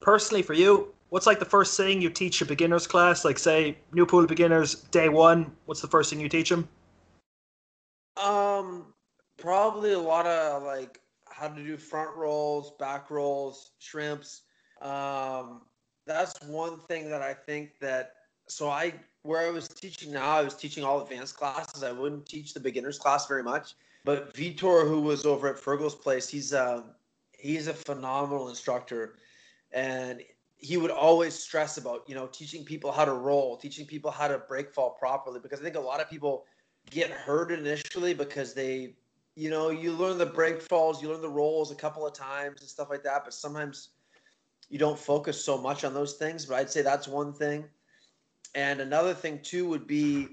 personally 0.00 0.42
for 0.42 0.54
you, 0.54 0.92
what's 1.12 1.26
like 1.26 1.38
the 1.38 1.44
first 1.44 1.76
thing 1.76 2.00
you 2.00 2.08
teach 2.08 2.40
a 2.40 2.46
beginners 2.46 2.86
class? 2.86 3.22
Like 3.22 3.38
say 3.38 3.76
new 3.92 4.06
pool 4.06 4.26
beginners 4.26 4.76
day 4.92 5.10
one. 5.10 5.52
What's 5.66 5.82
the 5.82 5.86
first 5.86 6.08
thing 6.08 6.18
you 6.18 6.28
teach 6.28 6.48
them? 6.48 6.66
Um, 8.16 8.94
probably 9.36 9.92
a 9.92 9.98
lot 9.98 10.26
of 10.26 10.62
like 10.62 11.00
how 11.28 11.48
to 11.48 11.62
do 11.62 11.76
front 11.76 12.16
rolls, 12.16 12.72
back 12.78 13.10
rolls, 13.10 13.72
shrimps. 13.78 14.42
Um, 14.80 15.60
that's 16.06 16.42
one 16.46 16.78
thing 16.78 17.10
that 17.10 17.20
I 17.20 17.34
think 17.34 17.78
that. 17.80 18.14
So 18.48 18.70
I 18.70 18.94
where 19.22 19.46
I 19.46 19.50
was 19.50 19.68
teaching 19.68 20.12
now, 20.12 20.30
I 20.30 20.40
was 20.40 20.54
teaching 20.54 20.82
all 20.82 21.02
advanced 21.02 21.36
classes. 21.36 21.82
I 21.82 21.92
wouldn't 21.92 22.24
teach 22.24 22.54
the 22.54 22.60
beginners 22.60 22.98
class 22.98 23.26
very 23.26 23.42
much. 23.42 23.74
But 24.06 24.34
Vitor, 24.34 24.88
who 24.88 25.02
was 25.02 25.26
over 25.26 25.46
at 25.48 25.56
Fergal's 25.56 25.94
place, 25.94 26.26
he's 26.26 26.54
a 26.54 26.84
he's 27.38 27.66
a 27.66 27.74
phenomenal 27.74 28.48
instructor, 28.48 29.16
and 29.72 30.22
he 30.62 30.76
would 30.76 30.92
always 30.92 31.34
stress 31.34 31.76
about 31.76 32.04
you 32.06 32.14
know 32.14 32.28
teaching 32.28 32.64
people 32.64 32.90
how 32.90 33.04
to 33.04 33.12
roll 33.12 33.56
teaching 33.56 33.84
people 33.84 34.10
how 34.10 34.28
to 34.28 34.38
break 34.38 34.72
fall 34.72 34.90
properly 34.90 35.40
because 35.42 35.60
i 35.60 35.62
think 35.62 35.76
a 35.76 35.80
lot 35.80 36.00
of 36.00 36.08
people 36.08 36.44
get 36.90 37.10
hurt 37.10 37.52
initially 37.52 38.14
because 38.14 38.54
they 38.54 38.94
you 39.34 39.50
know 39.50 39.70
you 39.70 39.92
learn 39.92 40.16
the 40.16 40.24
break 40.24 40.62
falls 40.62 41.02
you 41.02 41.08
learn 41.08 41.20
the 41.20 41.28
rolls 41.28 41.70
a 41.70 41.74
couple 41.74 42.06
of 42.06 42.14
times 42.14 42.60
and 42.60 42.70
stuff 42.70 42.88
like 42.88 43.02
that 43.02 43.24
but 43.24 43.34
sometimes 43.34 43.90
you 44.70 44.78
don't 44.78 44.98
focus 44.98 45.44
so 45.44 45.58
much 45.58 45.84
on 45.84 45.92
those 45.92 46.14
things 46.14 46.46
but 46.46 46.54
i'd 46.54 46.70
say 46.70 46.80
that's 46.80 47.06
one 47.06 47.32
thing. 47.32 47.64
And 48.54 48.80
another 48.80 49.14
thing 49.14 49.40
too 49.42 49.66
would 49.68 49.86
be 49.86 50.28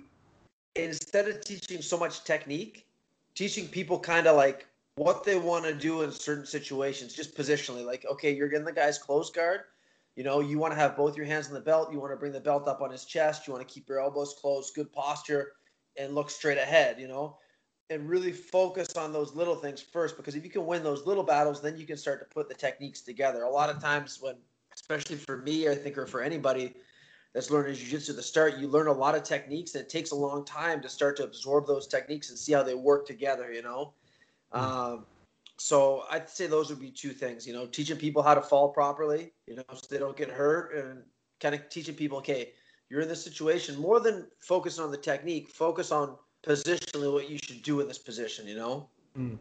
instead 0.75 1.29
of 1.29 1.41
teaching 1.41 1.81
so 1.81 1.97
much 1.97 2.25
technique 2.25 2.85
teaching 3.33 3.67
people 3.67 3.97
kind 3.97 4.27
of 4.27 4.35
like 4.35 4.67
what 4.95 5.23
they 5.23 5.37
want 5.37 5.63
to 5.63 5.73
do 5.73 6.01
in 6.01 6.11
certain 6.11 6.45
situations 6.45 7.13
just 7.13 7.35
positionally 7.35 7.85
like 7.85 8.05
okay 8.11 8.35
you're 8.35 8.49
getting 8.49 8.65
the 8.65 8.73
guy's 8.73 8.97
close 8.97 9.31
guard 9.31 9.61
you 10.19 10.25
know, 10.25 10.41
you 10.41 10.59
want 10.59 10.73
to 10.73 10.77
have 10.77 10.97
both 10.97 11.15
your 11.15 11.25
hands 11.25 11.47
on 11.47 11.53
the 11.53 11.61
belt. 11.61 11.93
You 11.93 11.99
want 12.01 12.11
to 12.11 12.17
bring 12.17 12.33
the 12.33 12.41
belt 12.41 12.67
up 12.67 12.81
on 12.81 12.91
his 12.91 13.05
chest. 13.05 13.47
You 13.47 13.53
want 13.53 13.65
to 13.65 13.73
keep 13.73 13.87
your 13.87 14.01
elbows 14.01 14.35
closed, 14.37 14.75
good 14.75 14.91
posture, 14.91 15.53
and 15.95 16.13
look 16.13 16.29
straight 16.29 16.57
ahead, 16.57 16.99
you 16.99 17.07
know, 17.07 17.37
and 17.89 18.05
really 18.09 18.33
focus 18.33 18.97
on 18.97 19.13
those 19.13 19.33
little 19.33 19.55
things 19.55 19.79
first. 19.79 20.17
Because 20.17 20.35
if 20.35 20.43
you 20.43 20.49
can 20.49 20.65
win 20.65 20.83
those 20.83 21.05
little 21.05 21.23
battles, 21.23 21.61
then 21.61 21.77
you 21.77 21.85
can 21.85 21.95
start 21.95 22.19
to 22.19 22.35
put 22.35 22.49
the 22.49 22.53
techniques 22.53 22.99
together. 22.99 23.43
A 23.43 23.49
lot 23.49 23.69
of 23.69 23.81
times, 23.81 24.17
when, 24.19 24.35
especially 24.75 25.15
for 25.15 25.37
me, 25.37 25.69
I 25.69 25.75
think, 25.75 25.97
or 25.97 26.05
for 26.05 26.21
anybody 26.21 26.73
that's 27.33 27.49
learning 27.49 27.75
jiu-jitsu 27.75 28.11
at 28.11 28.17
the 28.17 28.21
start, 28.21 28.57
you 28.57 28.67
learn 28.67 28.87
a 28.87 28.91
lot 28.91 29.15
of 29.15 29.23
techniques, 29.23 29.73
and 29.75 29.85
it 29.85 29.89
takes 29.89 30.11
a 30.11 30.15
long 30.15 30.43
time 30.43 30.81
to 30.81 30.89
start 30.89 31.15
to 31.15 31.23
absorb 31.23 31.65
those 31.65 31.87
techniques 31.87 32.29
and 32.29 32.37
see 32.37 32.51
how 32.51 32.61
they 32.61 32.75
work 32.75 33.07
together, 33.07 33.53
you 33.53 33.61
know. 33.61 33.93
Mm-hmm. 34.53 34.65
Um, 34.65 35.05
so 35.59 36.03
I'd 36.09 36.29
say 36.29 36.47
those 36.47 36.69
would 36.69 36.79
be 36.79 36.89
two 36.89 37.11
things, 37.11 37.45
you 37.45 37.53
know, 37.53 37.65
teaching 37.65 37.97
people 37.97 38.23
how 38.23 38.33
to 38.33 38.41
fall 38.41 38.69
properly, 38.69 39.33
you 39.45 39.55
know, 39.55 39.63
so 39.73 39.81
they 39.89 39.97
don't 39.97 40.15
get 40.15 40.29
hurt 40.29 40.73
and 40.73 41.03
kind 41.41 41.53
of 41.53 41.67
teaching 41.69 41.95
people, 41.95 42.17
okay, 42.19 42.53
you're 42.89 43.01
in 43.01 43.09
this 43.09 43.23
situation 43.23 43.77
more 43.77 43.99
than 43.99 44.27
focusing 44.39 44.83
on 44.83 44.91
the 44.91 44.97
technique, 44.97 45.49
focus 45.49 45.91
on 45.91 46.15
positionally 46.45 47.11
what 47.11 47.29
you 47.29 47.37
should 47.37 47.61
do 47.61 47.81
in 47.81 47.87
this 47.87 47.97
position, 47.97 48.47
you 48.47 48.55
know? 48.55 48.89
Mm. 49.17 49.37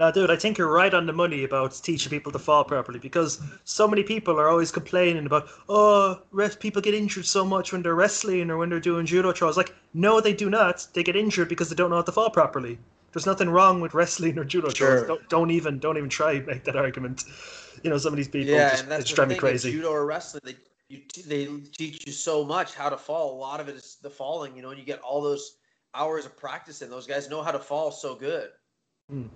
Now, 0.00 0.10
dude, 0.10 0.30
I 0.30 0.36
think 0.36 0.56
you're 0.56 0.72
right 0.72 0.94
on 0.94 1.04
the 1.04 1.12
money 1.12 1.44
about 1.44 1.78
teaching 1.82 2.08
people 2.08 2.32
to 2.32 2.38
fall 2.38 2.64
properly 2.64 2.98
because 2.98 3.38
so 3.64 3.86
many 3.86 4.02
people 4.02 4.40
are 4.40 4.48
always 4.48 4.72
complaining 4.72 5.26
about, 5.26 5.50
oh, 5.68 6.22
rest 6.30 6.58
people 6.58 6.80
get 6.80 6.94
injured 6.94 7.26
so 7.26 7.44
much 7.44 7.70
when 7.70 7.82
they're 7.82 7.94
wrestling 7.94 8.50
or 8.50 8.56
when 8.56 8.70
they're 8.70 8.80
doing 8.80 9.04
judo 9.04 9.30
throws. 9.32 9.58
Like, 9.58 9.74
no, 9.92 10.22
they 10.22 10.32
do 10.32 10.48
not. 10.48 10.86
They 10.94 11.02
get 11.02 11.16
injured 11.16 11.50
because 11.50 11.68
they 11.68 11.76
don't 11.76 11.90
know 11.90 11.96
how 11.96 12.02
to 12.02 12.12
fall 12.12 12.30
properly. 12.30 12.78
There's 13.12 13.26
nothing 13.26 13.50
wrong 13.50 13.80
with 13.80 13.94
wrestling 13.94 14.38
or 14.38 14.44
judo 14.44 14.70
sure. 14.70 15.06
Don't, 15.06 15.28
don't, 15.28 15.50
even 15.50 15.78
don't 15.78 15.96
even 15.96 16.08
try 16.08 16.40
make 16.40 16.64
that 16.64 16.76
argument. 16.76 17.24
You 17.82 17.90
know, 17.90 17.98
some 17.98 18.12
of 18.12 18.16
these 18.16 18.28
people 18.28 18.54
yeah, 18.54 18.70
just, 18.70 18.82
and 18.82 18.92
that's 18.92 19.10
drive 19.10 19.28
me 19.28 19.36
crazy. 19.36 19.72
Judo 19.72 19.90
or 19.90 20.06
wrestling, 20.06 20.42
they 20.44 20.56
you, 20.88 21.00
they 21.26 21.46
teach 21.76 22.06
you 22.06 22.12
so 22.12 22.44
much 22.44 22.74
how 22.74 22.88
to 22.88 22.96
fall. 22.96 23.36
A 23.36 23.38
lot 23.38 23.60
of 23.60 23.68
it 23.68 23.76
is 23.76 23.98
the 24.02 24.10
falling. 24.10 24.54
You 24.56 24.62
know, 24.62 24.70
and 24.70 24.78
you 24.78 24.84
get 24.84 25.00
all 25.00 25.22
those 25.22 25.56
hours 25.94 26.24
of 26.26 26.36
practice 26.36 26.82
and 26.82 26.92
Those 26.92 27.06
guys 27.06 27.28
know 27.28 27.42
how 27.42 27.50
to 27.50 27.58
fall 27.58 27.90
so 27.90 28.14
good. 28.14 28.50
Mm. 29.12 29.28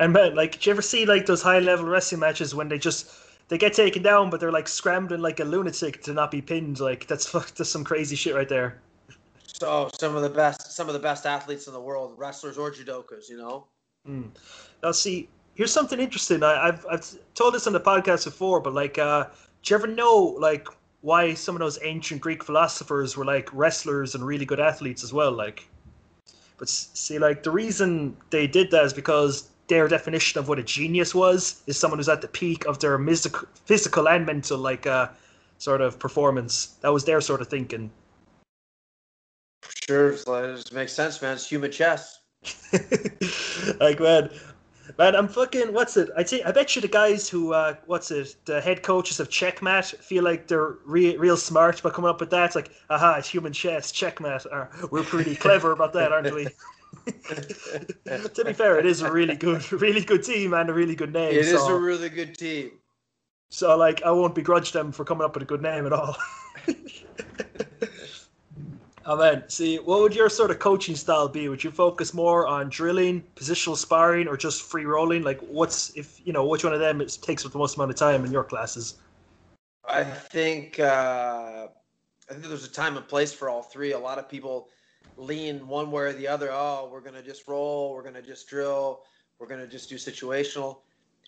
And 0.00 0.12
man, 0.12 0.34
like, 0.34 0.60
do 0.60 0.68
you 0.68 0.72
ever 0.72 0.82
see 0.82 1.06
like 1.06 1.26
those 1.26 1.42
high 1.42 1.60
level 1.60 1.86
wrestling 1.86 2.20
matches 2.20 2.54
when 2.54 2.68
they 2.68 2.78
just 2.78 3.10
they 3.48 3.58
get 3.58 3.72
taken 3.72 4.02
down, 4.02 4.30
but 4.30 4.40
they're 4.40 4.52
like 4.52 4.68
scrambling 4.68 5.20
like 5.20 5.40
a 5.40 5.44
lunatic 5.44 6.02
to 6.02 6.12
not 6.12 6.30
be 6.30 6.42
pinned? 6.42 6.80
Like 6.80 7.06
that's 7.06 7.32
that's 7.32 7.70
some 7.70 7.84
crazy 7.84 8.16
shit 8.16 8.34
right 8.34 8.48
there. 8.48 8.82
So 9.46 9.90
some 9.98 10.16
of 10.16 10.22
the 10.22 10.30
best, 10.30 10.72
some 10.72 10.88
of 10.88 10.94
the 10.94 11.00
best 11.00 11.26
athletes 11.26 11.66
in 11.66 11.72
the 11.72 11.80
world, 11.80 12.14
wrestlers 12.16 12.58
or 12.58 12.70
judokas, 12.70 13.28
you 13.28 13.36
know. 13.36 13.66
Mm. 14.08 14.30
Now, 14.82 14.92
see, 14.92 15.28
here's 15.54 15.72
something 15.72 16.00
interesting. 16.00 16.42
I, 16.42 16.66
have 16.66 16.86
I've 16.90 17.34
told 17.34 17.54
this 17.54 17.66
on 17.66 17.72
the 17.72 17.80
podcast 17.80 18.24
before, 18.24 18.60
but 18.60 18.74
like, 18.74 18.98
uh, 18.98 19.24
do 19.62 19.74
you 19.74 19.78
ever 19.78 19.86
know 19.86 20.36
like 20.38 20.68
why 21.00 21.34
some 21.34 21.54
of 21.54 21.60
those 21.60 21.78
ancient 21.82 22.20
Greek 22.20 22.42
philosophers 22.42 23.16
were 23.16 23.24
like 23.24 23.52
wrestlers 23.52 24.14
and 24.14 24.26
really 24.26 24.44
good 24.44 24.60
athletes 24.60 25.04
as 25.04 25.12
well? 25.12 25.32
Like, 25.32 25.68
but 26.58 26.68
see, 26.68 27.18
like 27.18 27.42
the 27.42 27.50
reason 27.50 28.16
they 28.30 28.46
did 28.46 28.70
that 28.70 28.84
is 28.84 28.92
because 28.92 29.50
their 29.68 29.88
definition 29.88 30.38
of 30.38 30.48
what 30.48 30.58
a 30.58 30.62
genius 30.62 31.14
was 31.14 31.62
is 31.66 31.78
someone 31.78 31.98
who's 31.98 32.08
at 32.08 32.20
the 32.20 32.28
peak 32.28 32.66
of 32.66 32.78
their 32.80 32.98
physical 33.64 34.08
and 34.08 34.26
mental 34.26 34.58
like 34.58 34.86
uh, 34.86 35.08
sort 35.58 35.80
of 35.80 35.98
performance. 35.98 36.76
That 36.82 36.92
was 36.92 37.04
their 37.04 37.20
sort 37.20 37.40
of 37.40 37.48
thinking. 37.48 37.90
Sure, 39.88 40.12
it 40.12 40.72
makes 40.72 40.92
sense, 40.92 41.20
man. 41.20 41.34
It's 41.34 41.48
human 41.48 41.70
chess. 41.70 42.20
like 43.80 44.00
man, 44.00 44.30
man, 44.98 45.16
I'm 45.16 45.28
fucking. 45.28 45.72
What's 45.72 45.96
it? 45.96 46.10
I 46.16 46.22
think 46.22 46.46
I 46.46 46.52
bet 46.52 46.74
you 46.76 46.82
the 46.82 46.88
guys 46.88 47.28
who, 47.28 47.52
uh, 47.52 47.74
what's 47.86 48.10
it? 48.10 48.36
The 48.44 48.60
head 48.60 48.82
coaches 48.82 49.20
of 49.20 49.30
Checkmate 49.30 49.86
feel 49.86 50.24
like 50.24 50.46
they're 50.46 50.76
re- 50.84 51.16
real 51.16 51.36
smart 51.36 51.82
by 51.82 51.90
coming 51.90 52.10
up 52.10 52.20
with 52.20 52.30
that. 52.30 52.46
It's 52.46 52.54
like, 52.54 52.70
aha, 52.90 53.16
it's 53.18 53.28
human 53.28 53.52
chess, 53.52 53.92
Checkmate. 53.92 54.46
Or, 54.50 54.70
we're 54.90 55.02
pretty 55.02 55.34
clever 55.44 55.72
about 55.72 55.92
that, 55.94 56.12
aren't 56.12 56.34
we? 56.34 56.48
to 57.06 58.44
be 58.44 58.52
fair, 58.52 58.78
it 58.78 58.86
is 58.86 59.02
a 59.02 59.10
really 59.10 59.36
good, 59.36 59.70
really 59.72 60.02
good 60.02 60.22
team 60.22 60.54
and 60.54 60.70
a 60.70 60.72
really 60.72 60.94
good 60.94 61.12
name. 61.12 61.34
It 61.34 61.44
so, 61.46 61.56
is 61.56 61.68
a 61.68 61.74
really 61.74 62.08
good 62.08 62.38
team. 62.38 62.72
So, 63.50 63.76
like, 63.76 64.02
I 64.02 64.10
won't 64.10 64.34
begrudge 64.34 64.72
them 64.72 64.92
for 64.92 65.04
coming 65.04 65.24
up 65.24 65.34
with 65.34 65.42
a 65.42 65.46
good 65.46 65.62
name 65.62 65.86
at 65.86 65.92
all. 65.92 66.16
Oh 69.06 69.16
man, 69.16 69.44
see, 69.48 69.76
what 69.78 70.00
would 70.00 70.14
your 70.14 70.30
sort 70.30 70.50
of 70.50 70.58
coaching 70.58 70.96
style 70.96 71.28
be? 71.28 71.50
Would 71.50 71.62
you 71.62 71.70
focus 71.70 72.14
more 72.14 72.46
on 72.46 72.70
drilling, 72.70 73.22
positional 73.36 73.76
sparring, 73.76 74.28
or 74.28 74.36
just 74.36 74.62
free 74.62 74.86
rolling? 74.86 75.22
Like, 75.22 75.40
what's 75.40 75.90
if 75.94 76.20
you 76.24 76.32
know 76.32 76.46
which 76.46 76.64
one 76.64 76.72
of 76.72 76.80
them 76.80 77.06
takes 77.20 77.44
up 77.44 77.52
the 77.52 77.58
most 77.58 77.76
amount 77.76 77.90
of 77.90 77.96
time 77.96 78.24
in 78.24 78.32
your 78.32 78.44
classes? 78.44 78.94
I 79.86 80.04
think 80.04 80.80
uh, 80.80 81.68
I 82.30 82.32
think 82.32 82.44
there's 82.44 82.64
a 82.64 82.70
time 82.70 82.96
and 82.96 83.06
place 83.06 83.30
for 83.32 83.50
all 83.50 83.62
three. 83.62 83.92
A 83.92 83.98
lot 83.98 84.18
of 84.18 84.26
people 84.26 84.68
lean 85.18 85.66
one 85.68 85.90
way 85.90 86.04
or 86.04 86.12
the 86.14 86.26
other. 86.26 86.48
Oh, 86.50 86.88
we're 86.90 87.02
gonna 87.02 87.22
just 87.22 87.46
roll. 87.46 87.92
We're 87.92 88.02
gonna 88.02 88.22
just 88.22 88.48
drill. 88.48 89.02
We're 89.38 89.48
gonna 89.48 89.66
just 89.66 89.90
do 89.90 89.96
situational. 89.96 90.78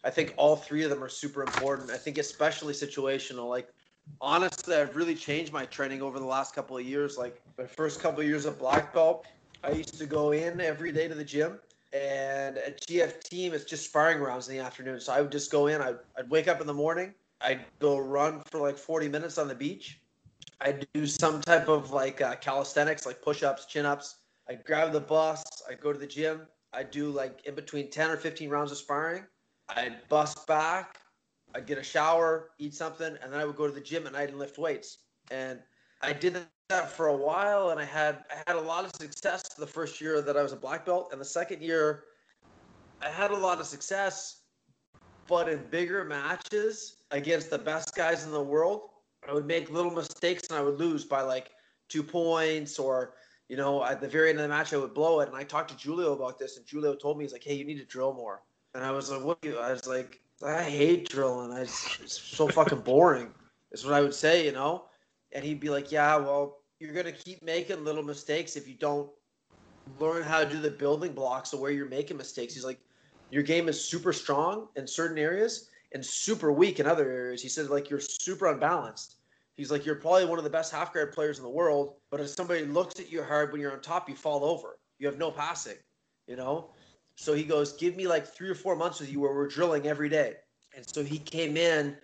I 0.02 0.08
think 0.08 0.32
all 0.38 0.56
three 0.56 0.82
of 0.82 0.88
them 0.88 1.04
are 1.04 1.10
super 1.10 1.42
important. 1.42 1.90
I 1.90 1.98
think 1.98 2.16
especially 2.16 2.72
situational. 2.72 3.50
Like 3.50 3.68
honestly, 4.20 4.76
I've 4.76 4.96
really 4.96 5.14
changed 5.14 5.52
my 5.52 5.66
training 5.66 6.02
over 6.02 6.18
the 6.18 6.26
last 6.26 6.54
couple 6.54 6.76
of 6.76 6.84
years. 6.84 7.16
Like 7.16 7.40
my 7.58 7.66
first 7.66 8.00
couple 8.00 8.20
of 8.20 8.26
years 8.26 8.44
of 8.44 8.58
black 8.58 8.92
belt, 8.92 9.26
I 9.62 9.70
used 9.70 9.98
to 9.98 10.06
go 10.06 10.32
in 10.32 10.60
every 10.60 10.92
day 10.92 11.08
to 11.08 11.14
the 11.14 11.24
gym. 11.24 11.58
And 11.92 12.58
at 12.58 12.80
GF 12.82 13.22
team, 13.22 13.54
it's 13.54 13.64
just 13.64 13.86
sparring 13.86 14.18
rounds 14.18 14.48
in 14.48 14.56
the 14.56 14.62
afternoon. 14.62 15.00
So 15.00 15.12
I 15.12 15.20
would 15.20 15.32
just 15.32 15.50
go 15.50 15.68
in. 15.68 15.80
I'd, 15.80 15.98
I'd 16.18 16.28
wake 16.28 16.48
up 16.48 16.60
in 16.60 16.66
the 16.66 16.74
morning. 16.74 17.14
I'd 17.40 17.60
go 17.78 17.98
run 17.98 18.42
for 18.50 18.60
like 18.60 18.76
40 18.76 19.08
minutes 19.08 19.38
on 19.38 19.48
the 19.48 19.54
beach. 19.54 20.00
I'd 20.60 20.86
do 20.94 21.06
some 21.06 21.40
type 21.40 21.68
of 21.68 21.92
like 21.92 22.20
uh, 22.20 22.36
calisthenics, 22.36 23.06
like 23.06 23.22
push 23.22 23.42
ups, 23.42 23.66
chin 23.66 23.86
ups. 23.86 24.16
I'd 24.48 24.64
grab 24.64 24.92
the 24.92 25.00
bus. 25.00 25.44
I'd 25.70 25.80
go 25.80 25.92
to 25.92 25.98
the 25.98 26.06
gym. 26.06 26.42
I'd 26.72 26.90
do 26.90 27.10
like 27.10 27.40
in 27.46 27.54
between 27.54 27.90
10 27.90 28.10
or 28.10 28.16
15 28.16 28.50
rounds 28.50 28.72
of 28.72 28.78
sparring. 28.78 29.24
I'd 29.68 29.96
bust 30.08 30.46
back. 30.46 30.98
I'd 31.56 31.66
get 31.66 31.78
a 31.78 31.82
shower, 31.82 32.50
eat 32.58 32.74
something, 32.74 33.16
and 33.22 33.32
then 33.32 33.40
I 33.40 33.46
would 33.46 33.56
go 33.56 33.66
to 33.66 33.72
the 33.72 33.80
gym 33.80 34.06
at 34.06 34.12
night 34.12 34.28
and 34.28 34.38
lift 34.38 34.58
weights. 34.58 34.98
And 35.30 35.58
I 36.02 36.12
did 36.12 36.36
that 36.68 36.90
for 36.90 37.06
a 37.06 37.16
while, 37.16 37.70
and 37.70 37.80
I 37.80 37.84
had 37.84 38.24
I 38.30 38.42
had 38.46 38.56
a 38.56 38.60
lot 38.60 38.84
of 38.84 38.92
success 38.94 39.42
the 39.54 39.66
first 39.66 39.98
year 39.98 40.20
that 40.20 40.36
I 40.36 40.42
was 40.42 40.52
a 40.52 40.56
black 40.56 40.84
belt, 40.84 41.08
and 41.12 41.20
the 41.20 41.24
second 41.24 41.62
year, 41.62 42.04
I 43.00 43.08
had 43.08 43.30
a 43.30 43.36
lot 43.36 43.58
of 43.58 43.66
success, 43.66 44.42
but 45.26 45.48
in 45.48 45.64
bigger 45.70 46.04
matches 46.04 46.98
against 47.10 47.48
the 47.48 47.58
best 47.58 47.96
guys 47.96 48.24
in 48.24 48.32
the 48.32 48.42
world, 48.42 48.90
I 49.26 49.32
would 49.32 49.46
make 49.46 49.70
little 49.70 49.90
mistakes 49.90 50.48
and 50.48 50.58
I 50.58 50.62
would 50.62 50.78
lose 50.78 51.04
by 51.04 51.22
like 51.22 51.52
two 51.88 52.02
points 52.02 52.78
or 52.78 53.14
you 53.48 53.56
know 53.56 53.82
at 53.82 54.02
the 54.02 54.08
very 54.08 54.28
end 54.28 54.38
of 54.38 54.42
the 54.42 54.48
match 54.48 54.74
I 54.74 54.76
would 54.76 54.92
blow 54.92 55.20
it. 55.20 55.28
And 55.28 55.36
I 55.36 55.42
talked 55.42 55.70
to 55.70 55.76
Julio 55.76 56.12
about 56.12 56.38
this, 56.38 56.58
and 56.58 56.66
Julio 56.68 56.94
told 56.94 57.16
me 57.16 57.24
he's 57.24 57.32
like, 57.32 57.44
"Hey, 57.44 57.54
you 57.54 57.64
need 57.64 57.78
to 57.78 57.86
drill 57.86 58.12
more." 58.12 58.42
And 58.74 58.84
I 58.84 58.90
was 58.90 59.10
like, 59.10 59.24
"What?" 59.24 59.38
I 59.42 59.72
was 59.72 59.86
like, 59.86 60.20
I 60.42 60.62
hate 60.62 61.08
drilling. 61.08 61.56
It's 61.56 62.20
so 62.22 62.48
fucking 62.48 62.80
boring. 62.80 63.32
Is 63.72 63.84
what 63.84 63.94
I 63.94 64.02
would 64.02 64.14
say, 64.14 64.44
you 64.44 64.52
know. 64.52 64.84
And 65.32 65.44
he'd 65.44 65.60
be 65.60 65.70
like, 65.70 65.90
"Yeah, 65.90 66.16
well, 66.16 66.62
you're 66.78 66.92
gonna 66.92 67.12
keep 67.12 67.42
making 67.42 67.84
little 67.84 68.02
mistakes 68.02 68.56
if 68.56 68.68
you 68.68 68.74
don't 68.74 69.10
learn 69.98 70.22
how 70.22 70.44
to 70.44 70.48
do 70.48 70.60
the 70.60 70.70
building 70.70 71.12
blocks 71.12 71.52
of 71.52 71.60
where 71.60 71.70
you're 71.70 71.88
making 71.88 72.16
mistakes." 72.16 72.54
He's 72.54 72.64
like, 72.64 72.80
"Your 73.30 73.42
game 73.42 73.68
is 73.68 73.82
super 73.82 74.12
strong 74.12 74.68
in 74.76 74.86
certain 74.86 75.18
areas 75.18 75.70
and 75.92 76.04
super 76.04 76.52
weak 76.52 76.80
in 76.80 76.86
other 76.86 77.10
areas." 77.10 77.42
He 77.42 77.48
said, 77.48 77.70
"Like 77.70 77.88
you're 77.88 78.00
super 78.00 78.46
unbalanced." 78.46 79.16
He's 79.56 79.70
like, 79.70 79.86
"You're 79.86 79.96
probably 79.96 80.26
one 80.26 80.38
of 80.38 80.44
the 80.44 80.50
best 80.50 80.70
half 80.70 80.92
guard 80.92 81.12
players 81.14 81.38
in 81.38 81.44
the 81.44 81.50
world, 81.50 81.96
but 82.10 82.20
if 82.20 82.28
somebody 82.28 82.66
looks 82.66 83.00
at 83.00 83.10
you 83.10 83.22
hard 83.22 83.52
when 83.52 83.60
you're 83.60 83.72
on 83.72 83.80
top, 83.80 84.08
you 84.08 84.14
fall 84.14 84.44
over. 84.44 84.78
You 84.98 85.06
have 85.06 85.18
no 85.18 85.30
passing, 85.30 85.78
you 86.26 86.36
know." 86.36 86.75
So 87.16 87.32
he 87.32 87.44
goes, 87.44 87.72
give 87.72 87.96
me 87.96 88.06
like 88.06 88.26
three 88.26 88.48
or 88.48 88.54
four 88.54 88.76
months 88.76 89.00
with 89.00 89.10
you 89.10 89.20
where 89.20 89.34
we're 89.34 89.48
drilling 89.48 89.86
every 89.86 90.08
day. 90.08 90.34
And 90.76 90.86
so 90.86 91.02
he 91.02 91.18
came 91.18 91.56
in 91.56 91.96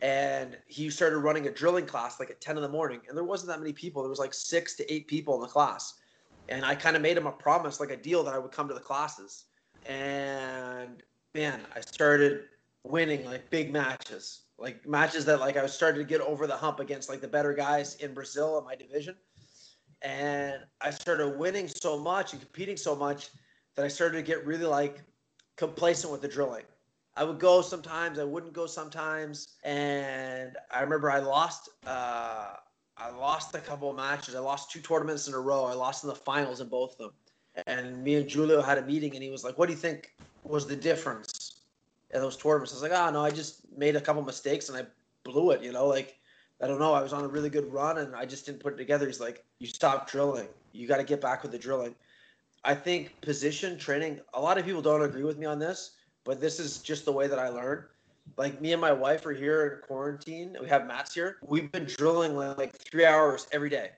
and 0.00 0.56
he 0.66 0.88
started 0.88 1.18
running 1.18 1.48
a 1.48 1.50
drilling 1.50 1.84
class 1.84 2.20
like 2.20 2.30
at 2.30 2.40
10 2.40 2.56
in 2.56 2.62
the 2.62 2.68
morning. 2.68 3.00
And 3.08 3.16
there 3.16 3.24
wasn't 3.24 3.48
that 3.48 3.58
many 3.58 3.72
people. 3.72 4.02
There 4.02 4.08
was 4.08 4.20
like 4.20 4.32
six 4.32 4.74
to 4.76 4.92
eight 4.92 5.08
people 5.08 5.34
in 5.34 5.40
the 5.40 5.48
class. 5.48 5.94
And 6.48 6.64
I 6.64 6.76
kind 6.76 6.96
of 6.96 7.02
made 7.02 7.16
him 7.16 7.26
a 7.26 7.32
promise, 7.32 7.80
like 7.80 7.90
a 7.90 7.96
deal 7.96 8.22
that 8.24 8.34
I 8.34 8.38
would 8.38 8.52
come 8.52 8.68
to 8.68 8.74
the 8.74 8.80
classes. 8.80 9.46
And 9.86 11.02
man, 11.34 11.60
I 11.74 11.80
started 11.80 12.44
winning 12.84 13.24
like 13.24 13.50
big 13.50 13.72
matches, 13.72 14.42
like 14.58 14.86
matches 14.86 15.24
that 15.24 15.40
like 15.40 15.56
I 15.56 15.62
was 15.62 15.72
starting 15.72 16.00
to 16.00 16.08
get 16.08 16.20
over 16.20 16.46
the 16.46 16.56
hump 16.56 16.78
against 16.78 17.08
like 17.08 17.20
the 17.20 17.28
better 17.28 17.52
guys 17.52 17.96
in 17.96 18.14
Brazil 18.14 18.58
in 18.58 18.64
my 18.64 18.76
division. 18.76 19.16
And 20.02 20.60
I 20.80 20.90
started 20.90 21.36
winning 21.38 21.68
so 21.68 21.98
much 21.98 22.32
and 22.32 22.40
competing 22.40 22.76
so 22.76 22.94
much 22.94 23.30
that 23.76 23.84
I 23.84 23.88
started 23.88 24.16
to 24.16 24.22
get 24.22 24.44
really 24.46 24.66
like 24.66 25.02
complacent 25.56 26.12
with 26.12 26.22
the 26.22 26.28
drilling. 26.28 26.64
I 27.16 27.24
would 27.24 27.38
go 27.38 27.60
sometimes, 27.60 28.18
I 28.18 28.24
wouldn't 28.24 28.54
go 28.54 28.66
sometimes, 28.66 29.56
and 29.64 30.56
I 30.70 30.80
remember 30.80 31.10
I 31.10 31.18
lost. 31.18 31.68
Uh, 31.86 32.54
I 32.96 33.10
lost 33.10 33.54
a 33.54 33.58
couple 33.58 33.90
of 33.90 33.96
matches. 33.96 34.34
I 34.34 34.38
lost 34.38 34.70
two 34.70 34.80
tournaments 34.80 35.26
in 35.28 35.34
a 35.34 35.40
row. 35.40 35.64
I 35.64 35.74
lost 35.74 36.04
in 36.04 36.08
the 36.08 36.14
finals 36.14 36.60
in 36.60 36.68
both 36.68 36.92
of 36.92 36.98
them. 36.98 37.10
And 37.66 38.02
me 38.02 38.14
and 38.14 38.30
Julio 38.30 38.62
had 38.62 38.78
a 38.78 38.82
meeting, 38.82 39.14
and 39.14 39.22
he 39.22 39.30
was 39.30 39.44
like, 39.44 39.58
"What 39.58 39.66
do 39.66 39.72
you 39.72 39.78
think 39.78 40.14
was 40.44 40.66
the 40.66 40.76
difference 40.76 41.60
in 42.10 42.20
those 42.20 42.36
tournaments?" 42.36 42.72
I 42.72 42.76
was 42.76 42.82
like, 42.82 42.92
"Oh 42.92 43.10
no, 43.10 43.22
I 43.22 43.30
just 43.30 43.60
made 43.76 43.96
a 43.96 44.00
couple 44.00 44.22
mistakes 44.22 44.68
and 44.68 44.78
I 44.78 44.86
blew 45.24 45.50
it. 45.50 45.62
You 45.62 45.72
know, 45.72 45.86
like 45.86 46.18
I 46.62 46.66
don't 46.66 46.78
know. 46.78 46.94
I 46.94 47.02
was 47.02 47.12
on 47.12 47.24
a 47.24 47.28
really 47.28 47.50
good 47.50 47.70
run, 47.70 47.98
and 47.98 48.14
I 48.16 48.24
just 48.24 48.46
didn't 48.46 48.60
put 48.60 48.72
it 48.72 48.76
together." 48.76 49.06
He's 49.06 49.20
like, 49.20 49.44
"You 49.58 49.66
stopped 49.66 50.10
drilling. 50.10 50.48
You 50.72 50.88
got 50.88 50.98
to 50.98 51.04
get 51.04 51.20
back 51.20 51.42
with 51.42 51.52
the 51.52 51.58
drilling." 51.58 51.94
I 52.64 52.74
think 52.74 53.20
position 53.20 53.76
training, 53.76 54.20
a 54.34 54.40
lot 54.40 54.56
of 54.58 54.64
people 54.64 54.82
don't 54.82 55.02
agree 55.02 55.24
with 55.24 55.38
me 55.38 55.46
on 55.46 55.58
this, 55.58 55.92
but 56.24 56.40
this 56.40 56.60
is 56.60 56.78
just 56.78 57.04
the 57.04 57.12
way 57.12 57.26
that 57.26 57.38
I 57.38 57.48
learn. 57.48 57.84
Like 58.36 58.60
me 58.60 58.72
and 58.72 58.80
my 58.80 58.92
wife 58.92 59.26
are 59.26 59.32
here 59.32 59.66
in 59.66 59.86
quarantine. 59.86 60.56
We 60.60 60.68
have 60.68 60.86
mats 60.86 61.12
here. 61.12 61.38
We've 61.42 61.72
been 61.72 61.86
drilling 61.86 62.36
like 62.36 62.76
three 62.78 63.04
hours 63.04 63.48
every 63.50 63.68
day. 63.68 63.90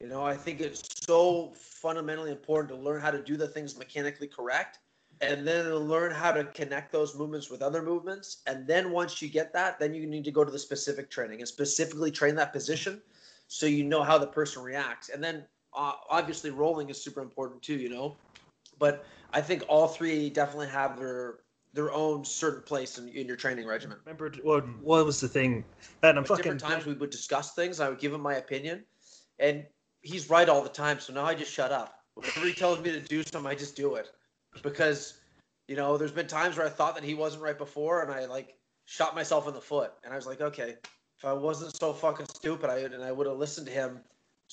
You 0.00 0.08
know, 0.08 0.22
I 0.22 0.36
think 0.36 0.60
it's 0.60 0.82
so 1.06 1.52
fundamentally 1.54 2.30
important 2.30 2.68
to 2.76 2.76
learn 2.76 3.00
how 3.00 3.10
to 3.10 3.22
do 3.22 3.36
the 3.36 3.46
things 3.46 3.78
mechanically 3.78 4.26
correct 4.26 4.80
and 5.20 5.46
then 5.46 5.72
learn 5.74 6.12
how 6.12 6.32
to 6.32 6.44
connect 6.44 6.90
those 6.90 7.16
movements 7.16 7.48
with 7.48 7.62
other 7.62 7.82
movements. 7.82 8.42
And 8.46 8.66
then 8.66 8.90
once 8.90 9.22
you 9.22 9.28
get 9.28 9.52
that, 9.52 9.78
then 9.78 9.94
you 9.94 10.06
need 10.06 10.24
to 10.24 10.32
go 10.32 10.44
to 10.44 10.50
the 10.50 10.58
specific 10.58 11.08
training 11.10 11.38
and 11.38 11.48
specifically 11.48 12.10
train 12.10 12.34
that 12.34 12.52
position 12.52 13.00
so 13.46 13.66
you 13.66 13.84
know 13.84 14.02
how 14.02 14.18
the 14.18 14.26
person 14.26 14.62
reacts. 14.62 15.08
And 15.08 15.22
then 15.22 15.44
uh, 15.74 15.92
obviously 16.10 16.50
rolling 16.50 16.88
is 16.90 17.02
super 17.02 17.20
important 17.20 17.62
too, 17.62 17.76
you 17.76 17.88
know. 17.88 18.16
But 18.78 19.04
I 19.32 19.40
think 19.40 19.64
all 19.68 19.88
three 19.88 20.30
definitely 20.30 20.68
have 20.68 20.98
their 20.98 21.38
their 21.74 21.90
own 21.92 22.24
certain 22.24 22.62
place 22.62 22.98
in, 22.98 23.08
in 23.08 23.26
your 23.26 23.36
training 23.36 23.66
regimen. 23.66 23.98
Remember 24.04 24.32
what 24.42 24.64
what 24.80 25.06
was 25.06 25.20
the 25.20 25.28
thing? 25.28 25.64
And 26.02 26.18
I'm 26.18 26.24
fucking 26.24 26.42
different 26.42 26.60
times 26.60 26.86
we 26.86 26.94
would 26.94 27.10
discuss 27.10 27.54
things. 27.54 27.80
I 27.80 27.88
would 27.88 27.98
give 27.98 28.12
him 28.12 28.20
my 28.20 28.34
opinion, 28.34 28.84
and 29.38 29.64
he's 30.00 30.28
right 30.28 30.48
all 30.48 30.62
the 30.62 30.68
time. 30.68 31.00
So 31.00 31.12
now 31.12 31.24
I 31.24 31.34
just 31.34 31.52
shut 31.52 31.72
up. 31.72 31.94
Whenever 32.14 32.46
he 32.46 32.52
tells 32.52 32.80
me 32.80 32.92
to 32.92 33.00
do 33.00 33.22
something, 33.22 33.50
I 33.50 33.54
just 33.54 33.74
do 33.74 33.94
it 33.94 34.10
because 34.62 35.18
you 35.68 35.76
know 35.76 35.96
there's 35.96 36.12
been 36.12 36.26
times 36.26 36.56
where 36.56 36.66
I 36.66 36.70
thought 36.70 36.94
that 36.94 37.04
he 37.04 37.14
wasn't 37.14 37.42
right 37.42 37.56
before, 37.56 38.02
and 38.02 38.12
I 38.12 38.26
like 38.26 38.54
shot 38.84 39.14
myself 39.14 39.48
in 39.48 39.54
the 39.54 39.60
foot, 39.60 39.92
and 40.04 40.12
I 40.12 40.16
was 40.16 40.26
like, 40.26 40.40
okay, 40.40 40.74
if 41.18 41.24
I 41.24 41.32
wasn't 41.32 41.74
so 41.76 41.92
fucking 41.92 42.26
stupid, 42.34 42.68
I 42.68 42.78
and 42.78 43.02
I 43.02 43.12
would 43.12 43.26
have 43.26 43.38
listened 43.38 43.66
to 43.68 43.72
him 43.72 44.00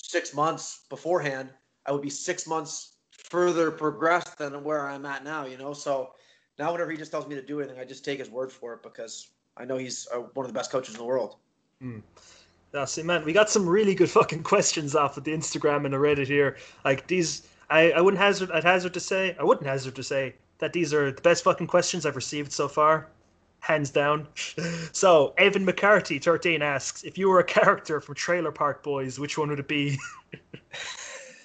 six 0.02 0.34
months 0.34 0.84
beforehand, 0.88 1.50
I 1.86 1.92
would 1.92 2.02
be 2.02 2.10
six 2.10 2.46
months 2.46 2.96
further 3.10 3.70
progressed 3.70 4.38
than 4.38 4.64
where 4.64 4.88
I'm 4.88 5.06
at 5.06 5.24
now, 5.24 5.46
you 5.46 5.56
know? 5.56 5.72
So 5.72 6.12
now 6.58 6.72
whenever 6.72 6.90
he 6.90 6.96
just 6.96 7.10
tells 7.10 7.26
me 7.26 7.34
to 7.34 7.42
do 7.42 7.60
anything, 7.60 7.78
I 7.78 7.84
just 7.84 8.04
take 8.04 8.18
his 8.18 8.30
word 8.30 8.52
for 8.52 8.74
it 8.74 8.82
because 8.82 9.30
I 9.56 9.64
know 9.64 9.76
he's 9.76 10.08
uh, 10.12 10.18
one 10.18 10.46
of 10.46 10.52
the 10.52 10.58
best 10.58 10.70
coaches 10.70 10.94
in 10.94 10.98
the 10.98 11.06
world. 11.06 11.36
Mm. 11.82 12.02
Yeah, 12.74 12.84
see, 12.84 13.02
man, 13.02 13.24
we 13.24 13.32
got 13.32 13.50
some 13.50 13.68
really 13.68 13.94
good 13.94 14.10
fucking 14.10 14.42
questions 14.42 14.94
off 14.94 15.16
of 15.16 15.24
the 15.24 15.32
Instagram 15.32 15.84
and 15.84 15.94
the 15.94 15.98
Reddit 15.98 16.26
here. 16.26 16.56
Like 16.84 17.06
these, 17.06 17.48
I, 17.68 17.92
I 17.92 18.00
wouldn't 18.00 18.20
hazard, 18.20 18.50
I'd 18.52 18.64
hazard 18.64 18.94
to 18.94 19.00
say, 19.00 19.36
I 19.38 19.44
wouldn't 19.44 19.66
hazard 19.66 19.96
to 19.96 20.02
say 20.02 20.34
that 20.58 20.72
these 20.72 20.92
are 20.94 21.10
the 21.10 21.22
best 21.22 21.44
fucking 21.44 21.66
questions 21.66 22.06
I've 22.06 22.16
received 22.16 22.52
so 22.52 22.68
far 22.68 23.08
hands 23.60 23.90
down. 23.90 24.26
So 24.92 25.34
Evan 25.38 25.64
McCarthy, 25.64 26.18
thirteen, 26.18 26.62
asks 26.62 27.04
if 27.04 27.16
you 27.16 27.28
were 27.28 27.38
a 27.38 27.44
character 27.44 28.00
from 28.00 28.14
Trailer 28.14 28.52
Park 28.52 28.82
Boys, 28.82 29.18
which 29.18 29.38
one 29.38 29.48
would 29.48 29.60
it 29.60 29.68
be? 29.68 29.98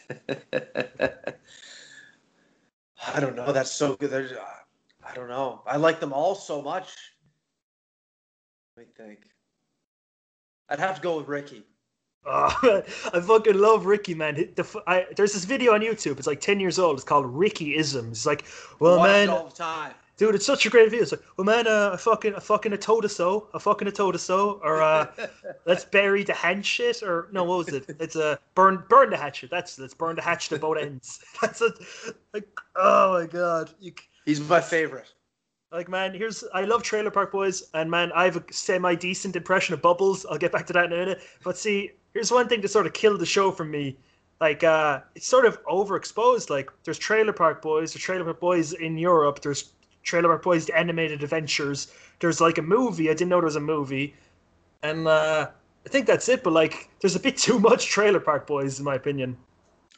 I 3.14 3.20
don't 3.20 3.36
know. 3.36 3.52
That's 3.52 3.72
so 3.72 3.96
good. 3.96 4.10
There's, 4.10 4.32
uh, 4.32 4.44
I 5.08 5.14
don't 5.14 5.30
know. 5.30 5.62
I 5.66 5.78
like 5.78 6.00
them 6.00 6.12
all 6.12 6.36
so 6.36 6.62
much. 6.62 6.90
Let 8.76 8.88
me 8.88 8.94
think. 8.98 9.20
I'd 10.70 10.80
have 10.80 10.96
to 10.96 11.02
go 11.02 11.18
with 11.18 11.28
Ricky. 11.28 11.64
Oh, 12.26 12.82
I 13.14 13.20
fucking 13.20 13.54
love 13.58 13.86
Ricky, 13.86 14.16
man. 14.16 14.36
The, 14.56 14.84
I, 14.88 15.06
there's 15.16 15.34
this 15.34 15.46
video 15.46 15.74
on 15.74 15.82
YouTube. 15.82 16.18
It's 16.18 16.28
like 16.28 16.42
10 16.42 16.60
years 16.60 16.80
old. 16.80 16.96
It's 16.98 17.04
called 17.04 17.28
Ricky 17.28 17.76
Isms. 17.76 18.18
It's 18.18 18.26
like, 18.26 18.46
well, 18.80 18.98
Watch 18.98 19.10
man, 19.10 19.30
all 19.30 19.48
the 19.48 19.56
time. 19.56 19.94
Dude, 20.18 20.36
it's 20.36 20.46
such 20.46 20.66
a 20.66 20.70
great 20.70 20.90
video. 20.90 21.04
It's 21.04 21.12
like, 21.12 21.22
well, 21.38 21.46
man, 21.46 21.68
uh, 21.68 21.92
I 21.94 21.98
fucking, 21.98 22.36
I 22.36 22.40
fucking 22.40 22.74
a 22.74 22.78
toe 22.78 23.02
to 23.02 23.10
so, 23.10 23.50
a 23.54 23.60
fucking 23.60 23.88
a 23.88 23.92
toe 23.92 24.12
to 24.12 24.20
so, 24.20 24.60
or 24.64 24.82
uh, 24.82 25.08
let's 25.66 25.86
bury 25.86 26.24
the 26.24 26.34
hand 26.34 26.66
shit, 26.66 27.04
or 27.04 27.28
no, 27.32 27.44
what 27.44 27.58
was 27.58 27.68
it? 27.70 27.86
It's 28.00 28.16
a 28.16 28.26
uh, 28.26 28.36
burn, 28.56 28.84
burn 28.90 29.10
the 29.10 29.18
hatchet. 29.18 29.50
That's 29.50 29.78
let's 29.80 29.94
burn 29.94 30.16
the 30.16 30.22
hatch 30.22 30.52
at 30.52 30.62
both 30.62 30.78
ends. 30.78 31.20
That's 31.42 31.62
a, 31.62 31.72
like, 32.34 32.48
oh 32.76 33.20
my 33.20 33.28
god, 33.28 33.72
you. 33.80 33.94
He's 34.26 34.42
my 34.42 34.62
favorite. 34.62 35.14
Like 35.72 35.90
man, 35.90 36.14
here's 36.14 36.44
I 36.54 36.64
love 36.64 36.84
Trailer 36.84 37.12
Park 37.12 37.32
Boys, 37.32 37.64
and 37.74 37.92
man, 37.92 38.12
I 38.14 38.26
have 38.26 38.38
a 38.38 38.44
semi 38.52 38.96
decent 38.96 39.36
impression 39.36 39.74
of 39.74 39.82
Bubbles. 39.82 40.26
I'll 40.26 40.38
get 40.38 40.52
back 40.52 40.66
to 40.68 40.74
that 40.74 40.86
in 40.86 40.94
a 40.94 40.96
minute. 40.96 41.22
But 41.44 41.58
see, 41.58 41.92
here's 42.14 42.32
one 42.32 42.48
thing 42.48 42.62
to 42.62 42.68
sort 42.68 42.86
of 42.86 42.94
kill 42.94 43.18
the 43.18 43.26
show 43.26 43.52
for 43.52 43.66
me. 43.66 43.98
Like 44.40 44.64
uh 44.64 45.02
it's 45.16 45.28
sort 45.28 45.46
of 45.46 45.62
overexposed. 45.66 46.50
Like 46.50 46.72
there's 46.84 46.98
Trailer 46.98 47.34
Park 47.34 47.62
Boys, 47.62 47.94
there's 47.94 48.04
Trailer 48.04 48.24
Park 48.24 48.40
Boys 48.40 48.74
in 48.74 48.98
Europe, 48.98 49.42
there's 49.42 49.74
Trailer 50.06 50.30
Park 50.30 50.44
Boys 50.44 50.70
animated 50.70 51.24
adventures. 51.24 51.92
There's 52.20 52.40
like 52.40 52.58
a 52.58 52.62
movie. 52.62 53.10
I 53.10 53.14
didn't 53.14 53.30
know 53.30 53.38
there 53.38 53.46
was 53.46 53.58
a 53.58 53.60
movie. 53.60 54.16
And 54.84 55.08
uh 55.08 55.50
I 55.86 55.90
think 55.90 56.08
that's 56.08 56.30
it, 56.30 56.44
but 56.44 56.54
like 56.54 56.90
there's 57.02 57.16
a 57.16 57.20
bit 57.20 57.38
too 57.48 57.60
much 57.60 57.88
Trailer 57.88 58.20
Park 58.20 58.48
Boys 58.48 58.80
in 58.80 58.86
my 58.86 58.96
opinion. 58.96 59.36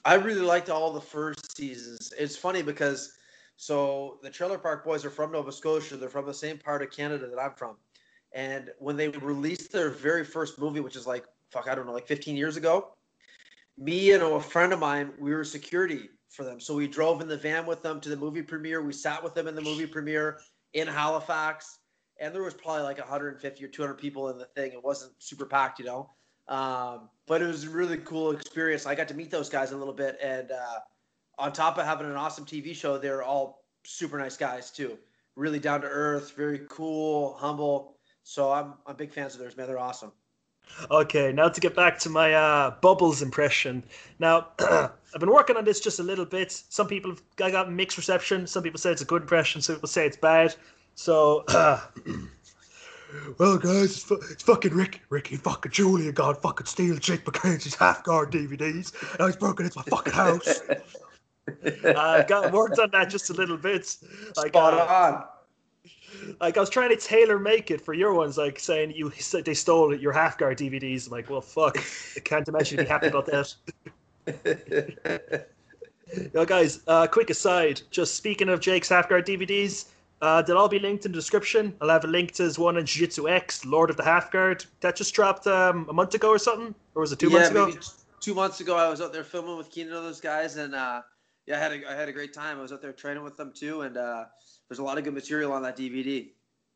I 0.06 0.16
really 0.16 0.42
liked 0.42 0.70
all 0.70 0.92
the 0.92 1.02
first 1.02 1.56
seasons. 1.56 2.14
It's 2.18 2.36
funny 2.36 2.64
because 2.64 3.14
so 3.58 4.18
the 4.24 4.30
Trailer 4.30 4.58
Park 4.58 4.86
Boys 4.86 5.04
are 5.04 5.10
from 5.10 5.34
Nova 5.34 5.52
Scotia. 5.52 5.98
They're 5.98 6.10
from 6.10 6.26
the 6.26 6.34
same 6.34 6.58
part 6.58 6.82
of 6.82 6.90
Canada 6.90 7.28
that 7.28 7.40
I'm 7.40 7.54
from. 7.54 7.76
And 8.34 8.72
when 8.80 8.96
they 8.96 9.10
released 9.10 9.72
their 9.72 9.90
very 9.90 10.24
first 10.24 10.58
movie, 10.60 10.80
which 10.80 10.96
is 10.96 11.06
like 11.06 11.26
fuck, 11.52 11.68
I 11.70 11.76
don't 11.76 11.86
know, 11.86 11.94
like 11.94 12.08
15 12.08 12.36
years 12.36 12.58
ago, 12.58 12.94
me 13.78 14.12
and 14.12 14.24
a 14.24 14.40
friend 14.40 14.74
of 14.74 14.80
mine, 14.80 15.14
we 15.20 15.34
were 15.34 15.44
security 15.44 16.10
for 16.30 16.44
them. 16.44 16.60
So 16.60 16.76
we 16.76 16.88
drove 16.88 17.22
in 17.22 17.28
the 17.28 17.38
van 17.38 17.66
with 17.66 17.82
them 17.82 18.00
to 18.02 18.10
the 18.10 18.18
movie 18.18 18.42
premiere. 18.42 18.82
We 18.82 18.94
sat 18.94 19.24
with 19.24 19.34
them 19.34 19.48
in 19.48 19.56
the 19.56 19.62
movie 19.62 19.88
premiere 19.88 20.40
in 20.74 20.88
Halifax, 20.88 21.80
and 22.20 22.34
there 22.34 22.44
was 22.44 22.54
probably 22.54 22.84
like 22.84 22.98
150 22.98 23.64
or 23.64 23.68
200 23.68 23.94
people 23.96 24.30
in 24.30 24.38
the 24.38 24.46
thing. 24.46 24.72
It 24.72 24.84
wasn't 24.84 25.14
super 25.20 25.46
packed, 25.46 25.80
you 25.80 25.86
know. 25.86 26.10
Um, 26.48 27.10
but 27.28 27.42
it 27.42 27.48
was 27.48 27.66
a 27.66 27.70
really 27.70 27.98
cool 27.98 28.32
experience. 28.32 28.86
I 28.86 28.96
got 28.96 29.08
to 29.10 29.14
meet 29.14 29.32
those 29.32 29.50
guys 29.50 29.72
a 29.72 29.78
little 29.78 29.94
bit, 29.94 30.18
and 30.22 30.52
uh, 30.52 30.80
on 31.38 31.52
top 31.52 31.78
of 31.78 31.86
having 31.86 32.08
an 32.08 32.16
awesome 32.16 32.46
TV 32.46 32.76
show, 32.76 32.98
they're 32.98 33.24
all 33.24 33.66
super 33.84 34.18
nice 34.18 34.38
guys 34.38 34.72
too. 34.72 34.98
Really 35.36 35.60
down 35.60 35.82
to 35.82 35.88
earth, 35.88 36.34
very 36.36 36.62
cool, 36.70 37.36
humble. 37.38 37.98
So 38.24 38.52
I'm 38.52 38.76
I'm 38.86 38.96
big 38.96 39.14
fans 39.14 39.34
of 39.34 39.40
theirs, 39.40 39.56
man. 39.56 39.68
They're 39.68 39.80
awesome. 39.80 40.12
Okay, 40.92 41.32
now 41.32 41.50
to 41.50 41.60
get 41.60 41.76
back 41.76 41.98
to 42.00 42.10
my 42.10 42.34
uh, 42.34 42.72
Bubbles 42.82 43.22
impression. 43.22 43.84
Now, 44.20 44.48
I've 44.60 45.20
been 45.20 45.32
working 45.32 45.58
on 45.58 45.66
this 45.66 45.80
just 45.80 46.00
a 46.00 46.04
little 46.04 46.26
bit. 46.26 46.52
Some 46.70 46.88
people 46.88 47.12
have, 47.12 47.22
I 47.42 47.52
got 47.52 47.72
mixed 47.72 47.98
reception. 47.98 48.46
Some 48.48 48.64
people 48.64 48.80
say 48.80 48.92
it's 48.92 49.02
a 49.02 49.06
good 49.06 49.24
impression. 49.24 49.62
Some 49.62 49.76
people 49.76 49.90
say 49.90 50.06
it's 50.06 50.18
bad. 50.18 50.56
So, 50.96 51.44
uh, 51.48 51.82
well, 53.38 53.58
guys, 53.58 53.86
it's, 53.86 54.04
fu- 54.04 54.22
it's 54.30 54.44
fucking 54.44 54.74
Rick, 54.74 55.02
Ricky, 55.10 55.38
fucking 55.38 55.72
Julian, 55.72 56.14
God, 56.14 56.38
fucking 56.38 56.66
steal 56.66 56.98
Jake 56.98 57.26
McKenzie's 57.26 57.76
half 57.76 58.04
guard 58.04 58.32
DVDs. 58.32 58.94
Now 59.20 59.28
he's 59.28 59.36
broken 59.36 59.66
into 59.66 59.80
my 59.80 59.84
fucking 59.84 60.14
house. 60.14 60.62
I 61.86 62.26
got 62.28 62.52
worked 62.52 62.78
on 62.80 62.92
that 62.92 63.10
just 63.10 63.30
a 63.30 63.34
little 63.34 63.58
bit. 63.58 63.86
Spot 63.86 64.56
uh, 64.56 64.78
on. 64.78 65.26
Like 66.40 66.58
I 66.58 66.60
was 66.60 66.70
trying 66.70 66.90
to 66.90 66.96
tailor 66.96 67.40
make 67.40 67.72
it 67.72 67.82
for 67.82 67.94
your 67.94 68.14
ones, 68.14 68.38
like 68.38 68.60
saying 68.60 68.92
you 68.92 69.12
said 69.12 69.46
they 69.46 69.54
stole 69.54 69.96
your 69.96 70.12
half 70.12 70.38
guard 70.38 70.58
DVDs. 70.58 71.08
I'm 71.08 71.12
like, 71.12 71.30
well, 71.30 71.42
fuck, 71.42 71.78
I 72.16 72.20
can't 72.20 72.48
imagine 72.48 72.78
you'd 72.78 72.86
be 72.86 72.90
happy 72.90 73.08
about 73.08 73.26
that. 73.28 73.54
Yo, 76.34 76.46
guys, 76.46 76.82
uh, 76.88 77.06
quick 77.08 77.30
aside. 77.30 77.82
Just 77.92 78.16
speaking 78.16 78.48
of 78.50 78.62
Jake's 78.62 78.90
half 78.90 79.10
guard 79.10 79.26
DVDs, 79.26 79.88
uh, 80.22 80.42
they'll 80.42 80.58
all 80.58 80.70
be 80.70 80.80
linked 80.80 81.06
in 81.06 81.12
the 81.12 81.18
description. 81.18 81.74
I'll 81.82 81.90
have 81.90 82.06
a 82.06 82.08
link 82.08 82.32
to 82.34 82.44
his 82.44 82.58
one 82.58 82.78
in 82.78 82.86
Jiu 82.86 83.06
Jitsu 83.06 83.28
X, 83.28 83.66
Lord 83.66 83.90
of 83.90 83.98
the 83.98 84.04
Half 84.04 84.32
Guard. 84.32 84.66
That 84.80 84.96
just 84.96 85.14
dropped 85.14 85.48
um, 85.48 85.86
a 85.90 85.94
month 85.94 86.14
ago 86.14 86.30
or 86.30 86.40
something, 86.40 86.74
or 86.96 87.02
was 87.02 87.12
it 87.12 87.20
two 87.20 87.28
yeah, 87.28 87.34
months 87.34 87.50
ago? 87.50 87.68
maybe 87.68 87.80
two 88.22 88.34
months 88.34 88.60
ago, 88.60 88.76
I 88.76 88.90
was 88.90 89.02
out 89.02 89.14
there 89.14 89.24
filming 89.24 89.58
with 89.58 89.70
Keenan 89.70 89.94
and 89.94 90.06
those 90.06 90.22
guys, 90.22 90.58
and 90.58 90.74
uh, 90.74 91.02
yeah, 91.48 91.56
I 91.56 91.60
had 91.60 91.72
a, 91.72 91.92
I 91.92 91.96
had 91.96 92.10
a 92.10 92.12
great 92.12 92.34
time. 92.34 92.60
I 92.60 92.62
was 92.62 92.74
out 92.74 92.82
there 92.82 92.92
training 92.92 93.24
with 93.24 93.38
them 93.38 93.54
too, 93.56 93.82
and 93.82 93.98
uh, 93.98 94.26
there's 94.68 94.80
a 94.80 94.84
lot 94.84 94.98
of 94.98 95.06
good 95.06 95.14
material 95.14 95.54
on 95.54 95.64
that 95.64 95.78
DVD 95.78 96.30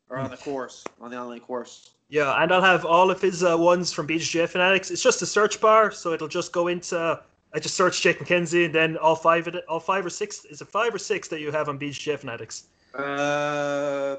or 0.08 0.18
on 0.18 0.30
the 0.30 0.36
course, 0.36 0.82
on 1.00 1.10
the 1.10 1.18
online 1.18 1.40
course. 1.40 1.90
Yeah, 2.08 2.42
and 2.42 2.52
I'll 2.52 2.62
have 2.62 2.84
all 2.84 3.10
of 3.10 3.20
his 3.20 3.44
uh, 3.44 3.56
ones 3.56 3.92
from 3.92 4.06
BJJ 4.08 4.48
Fanatics. 4.48 4.90
It's 4.90 5.02
just 5.02 5.22
a 5.22 5.26
search 5.26 5.60
bar, 5.60 5.90
so 5.92 6.12
it'll 6.12 6.28
just 6.28 6.52
go 6.52 6.68
into. 6.68 7.20
I 7.54 7.58
just 7.58 7.74
search 7.74 8.00
Jake 8.00 8.18
McKenzie, 8.18 8.64
and 8.64 8.74
then 8.74 8.96
all 8.96 9.14
five 9.14 9.46
of 9.46 9.54
it, 9.54 9.64
all 9.68 9.80
five 9.80 10.04
or 10.04 10.10
six. 10.10 10.44
Is 10.46 10.62
it 10.62 10.68
five 10.68 10.94
or 10.94 10.98
six 10.98 11.28
that 11.28 11.40
you 11.40 11.50
have 11.52 11.68
on 11.68 11.78
BJJ 11.78 12.18
Fanatics? 12.18 12.64
Uh, 12.94 14.16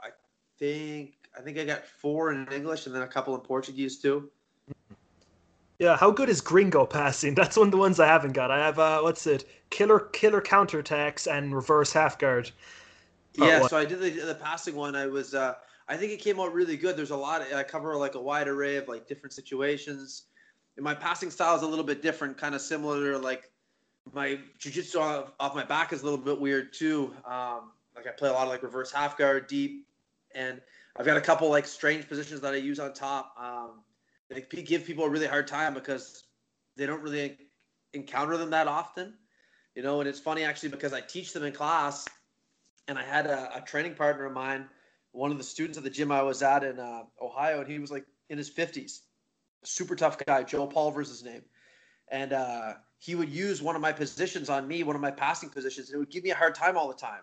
I 0.00 0.10
think 0.58 1.14
I 1.36 1.42
think 1.42 1.58
I 1.58 1.64
got 1.64 1.84
four 1.84 2.32
in 2.32 2.46
English 2.52 2.86
and 2.86 2.94
then 2.94 3.02
a 3.02 3.08
couple 3.08 3.34
in 3.34 3.40
Portuguese 3.40 3.98
too. 3.98 4.30
Yeah, 5.80 5.96
how 5.96 6.10
good 6.10 6.28
is 6.28 6.42
Gringo 6.42 6.84
passing? 6.84 7.34
That's 7.34 7.56
one 7.56 7.68
of 7.68 7.72
the 7.72 7.78
ones 7.78 7.98
I 7.98 8.06
haven't 8.06 8.32
got. 8.32 8.50
I 8.50 8.58
have 8.58 8.78
uh, 8.78 9.00
what's 9.00 9.26
it? 9.26 9.48
Killer, 9.70 9.98
killer 10.12 10.42
counterattacks 10.42 11.26
and 11.26 11.54
reverse 11.54 11.90
half 11.90 12.18
guard. 12.18 12.50
Part 13.38 13.50
yeah, 13.50 13.60
one. 13.60 13.70
so 13.70 13.78
I 13.78 13.86
did 13.86 14.00
the, 14.00 14.10
the 14.10 14.34
passing 14.34 14.76
one. 14.76 14.94
I 14.94 15.06
was 15.06 15.34
uh, 15.34 15.54
I 15.88 15.96
think 15.96 16.12
it 16.12 16.18
came 16.18 16.38
out 16.38 16.52
really 16.52 16.76
good. 16.76 16.96
There's 16.96 17.10
a 17.10 17.16
lot. 17.16 17.42
I 17.52 17.62
cover 17.62 17.96
like 17.96 18.14
a 18.14 18.20
wide 18.20 18.46
array 18.46 18.76
of 18.76 18.88
like 18.88 19.08
different 19.08 19.32
situations. 19.32 20.24
And 20.76 20.84
my 20.84 20.94
passing 20.94 21.30
style 21.30 21.56
is 21.56 21.62
a 21.62 21.66
little 21.66 21.84
bit 21.84 22.02
different, 22.02 22.36
kind 22.36 22.54
of 22.54 22.60
similar 22.60 23.12
to 23.12 23.18
like 23.18 23.50
my 24.12 24.38
jujitsu 24.58 25.00
off, 25.00 25.32
off 25.40 25.54
my 25.54 25.64
back 25.64 25.94
is 25.94 26.02
a 26.02 26.04
little 26.04 26.18
bit 26.18 26.38
weird 26.38 26.74
too. 26.74 27.14
Um, 27.24 27.72
like 27.96 28.06
I 28.06 28.10
play 28.10 28.28
a 28.28 28.32
lot 28.32 28.42
of 28.42 28.50
like 28.50 28.62
reverse 28.62 28.92
half 28.92 29.16
guard, 29.16 29.46
deep, 29.46 29.86
and 30.34 30.60
I've 30.96 31.06
got 31.06 31.16
a 31.16 31.22
couple 31.22 31.48
like 31.48 31.64
strange 31.64 32.06
positions 32.06 32.42
that 32.42 32.52
I 32.52 32.58
use 32.58 32.78
on 32.78 32.92
top. 32.92 33.34
Um, 33.40 33.80
they 34.30 34.62
give 34.62 34.84
people 34.84 35.04
a 35.04 35.08
really 35.08 35.26
hard 35.26 35.48
time 35.48 35.74
because 35.74 36.24
they 36.76 36.86
don't 36.86 37.02
really 37.02 37.36
encounter 37.92 38.36
them 38.36 38.50
that 38.50 38.68
often, 38.68 39.14
you 39.74 39.82
know. 39.82 40.00
And 40.00 40.08
it's 40.08 40.20
funny 40.20 40.44
actually 40.44 40.70
because 40.70 40.92
I 40.92 41.00
teach 41.00 41.32
them 41.32 41.44
in 41.44 41.52
class, 41.52 42.06
and 42.88 42.98
I 42.98 43.02
had 43.02 43.26
a, 43.26 43.56
a 43.56 43.60
training 43.60 43.94
partner 43.94 44.26
of 44.26 44.32
mine, 44.32 44.68
one 45.12 45.30
of 45.32 45.38
the 45.38 45.44
students 45.44 45.78
at 45.78 45.84
the 45.84 45.90
gym 45.90 46.12
I 46.12 46.22
was 46.22 46.42
at 46.42 46.62
in 46.62 46.78
uh, 46.78 47.02
Ohio, 47.20 47.60
and 47.60 47.68
he 47.70 47.78
was 47.78 47.90
like 47.90 48.06
in 48.28 48.38
his 48.38 48.48
fifties, 48.48 49.02
super 49.64 49.96
tough 49.96 50.16
guy. 50.24 50.44
Joe 50.44 50.66
Pulver's 50.66 51.08
his 51.08 51.24
name, 51.24 51.42
and 52.08 52.32
uh, 52.32 52.74
he 52.98 53.16
would 53.16 53.28
use 53.28 53.60
one 53.60 53.74
of 53.74 53.82
my 53.82 53.92
positions 53.92 54.48
on 54.48 54.68
me, 54.68 54.84
one 54.84 54.94
of 54.94 55.02
my 55.02 55.10
passing 55.10 55.50
positions, 55.50 55.88
and 55.88 55.96
it 55.96 55.98
would 55.98 56.10
give 56.10 56.22
me 56.22 56.30
a 56.30 56.36
hard 56.36 56.54
time 56.54 56.76
all 56.76 56.88
the 56.88 56.94
time 56.94 57.22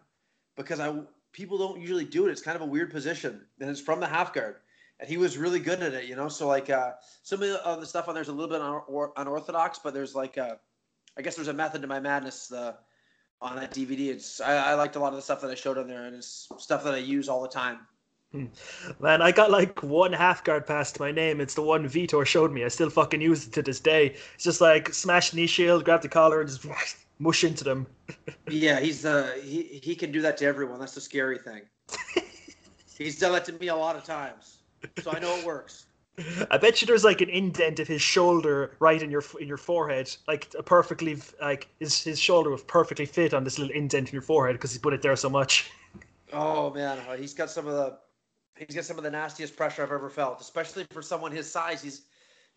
because 0.58 0.82
I 0.82 0.93
people 1.32 1.58
don't 1.58 1.80
usually 1.80 2.06
do 2.06 2.28
it. 2.28 2.32
It's 2.32 2.41
kind 2.41 2.56
of 2.56 2.62
a 2.62 2.65
weird 2.65 2.91
position, 2.91 3.46
and 3.62 3.70
it's 3.70 3.80
from 3.80 4.02
the 4.02 4.08
half 4.08 4.34
guard, 4.34 4.58
and 5.00 5.10
he 5.10 5.18
was 5.18 5.38
really 5.38 5.60
good 5.60 5.82
at 5.82 5.94
it, 5.94 6.06
you 6.06 6.16
know. 6.16 6.28
So 6.28 6.48
like 6.48 6.70
uh, 6.70 6.94
some 7.24 7.42
of 7.42 7.50
the, 7.50 7.86
stuff 7.86 8.08
on 8.08 8.16
there's 8.16 8.30
a 8.30 8.34
little 8.34 8.50
bit 8.50 8.62
unor- 8.62 9.12
unorthodox, 9.18 9.80
but 9.84 9.94
there's 9.94 10.16
like 10.16 10.38
uh, 10.38 10.56
I 11.18 11.22
guess 11.22 11.36
there's 11.36 11.48
a 11.48 11.54
method 11.54 11.82
to 11.82 11.88
my 11.88 12.00
madness 12.00 12.52
uh, 12.52 12.74
on 13.42 13.56
that 13.58 13.72
DVD. 13.72 14.10
It's 14.10 14.42
I, 14.42 14.72
I 14.72 14.74
liked 14.76 14.96
a 14.96 15.00
lot 15.00 15.10
of 15.10 15.16
the 15.16 15.22
stuff 15.22 15.42
that 15.42 15.52
I 15.52 15.56
showed 15.56 15.78
on 15.78 15.88
there, 15.88 16.06
and 16.06 16.16
it's 16.16 16.50
stuff 16.58 16.84
that 16.84 16.94
I 16.94 16.98
use 16.98 17.30
all 17.30 17.42
the 17.42 17.50
time. 17.50 17.80
Man, 19.00 19.22
I 19.22 19.32
got 19.32 19.52
like 19.52 19.82
one 19.82 20.12
half 20.12 20.44
guard 20.44 20.68
pass 20.68 20.92
to 20.92 21.02
my 21.02 21.12
name. 21.12 21.40
It's 21.40 21.54
the 21.54 21.62
one 21.62 21.88
Vitor 21.88 22.26
showed 22.26 22.52
me. 22.52 22.66
I 22.66 22.68
still 22.68 22.90
fucking 22.90 23.22
use 23.22 23.48
it 23.48 23.54
to 23.54 23.62
this 23.62 23.80
day. 23.80 24.16
It's 24.36 24.44
just 24.44 24.60
like 24.60 24.94
smash 24.94 25.34
knee 25.34 25.48
shield, 25.48 25.86
grab 25.86 26.02
the 26.02 26.10
collar, 26.10 26.42
and 26.42 26.50
just 26.50 26.66
mush 27.20 27.44
into 27.44 27.64
them. 27.64 27.88
Yeah, 28.50 28.80
he's 28.80 29.06
uh 29.06 29.34
he 29.44 29.82
he 29.84 29.94
can 29.94 30.12
do 30.12 30.22
that 30.22 30.38
to 30.38 30.46
everyone. 30.46 30.80
That's 30.80 30.96
the 30.96 31.02
scary 31.02 31.38
thing. 31.38 31.64
he's 32.98 33.20
done 33.20 33.34
that 33.34 33.44
to 33.46 33.54
me 33.54 33.68
a 33.68 33.76
lot 33.76 33.98
of 33.98 34.06
times, 34.06 34.57
so 35.02 35.12
I 35.12 35.20
know 35.20 35.36
it 35.38 35.46
works. 35.46 35.86
I 36.52 36.58
bet 36.58 36.82
you 36.82 36.88
there's 36.88 37.04
like 37.04 37.22
an 37.22 37.30
indent 37.30 37.80
of 37.80 37.88
his 37.88 38.02
shoulder 38.02 38.76
right 38.80 39.02
in 39.02 39.12
your 39.12 39.24
in 39.40 39.48
your 39.48 39.58
forehead, 39.58 40.16
like 40.28 40.54
a 40.58 40.63
perfectly 40.63 41.18
like 41.40 41.68
his 41.80 42.04
his 42.04 42.20
shoulder 42.20 42.50
would 42.50 42.68
perfectly 42.68 43.06
fit 43.06 43.34
on 43.34 43.44
this 43.44 43.60
little 43.60 43.76
indent 43.76 44.10
in 44.10 44.13
your 44.13 44.22
forehead 44.24 44.56
because 44.56 44.74
he 44.74 44.80
put 44.80 44.94
it 44.94 45.02
there 45.02 45.16
so 45.16 45.30
much. 45.30 45.72
Oh 46.34 46.74
man, 46.74 47.00
uh, 47.08 47.16
he's 47.16 47.34
got 47.34 47.50
some 47.50 47.68
of 47.68 47.74
the 47.74 47.98
he's 48.58 48.76
got 48.76 48.84
some 48.84 48.98
of 48.98 49.04
the 49.06 49.10
nastiest 49.10 49.56
pressure 49.56 49.82
I've 49.82 49.94
ever 49.94 50.10
felt, 50.10 50.42
especially 50.42 50.86
for 50.92 51.02
someone 51.02 51.32
his 51.32 51.50
size. 51.50 51.82
He's 51.82 52.02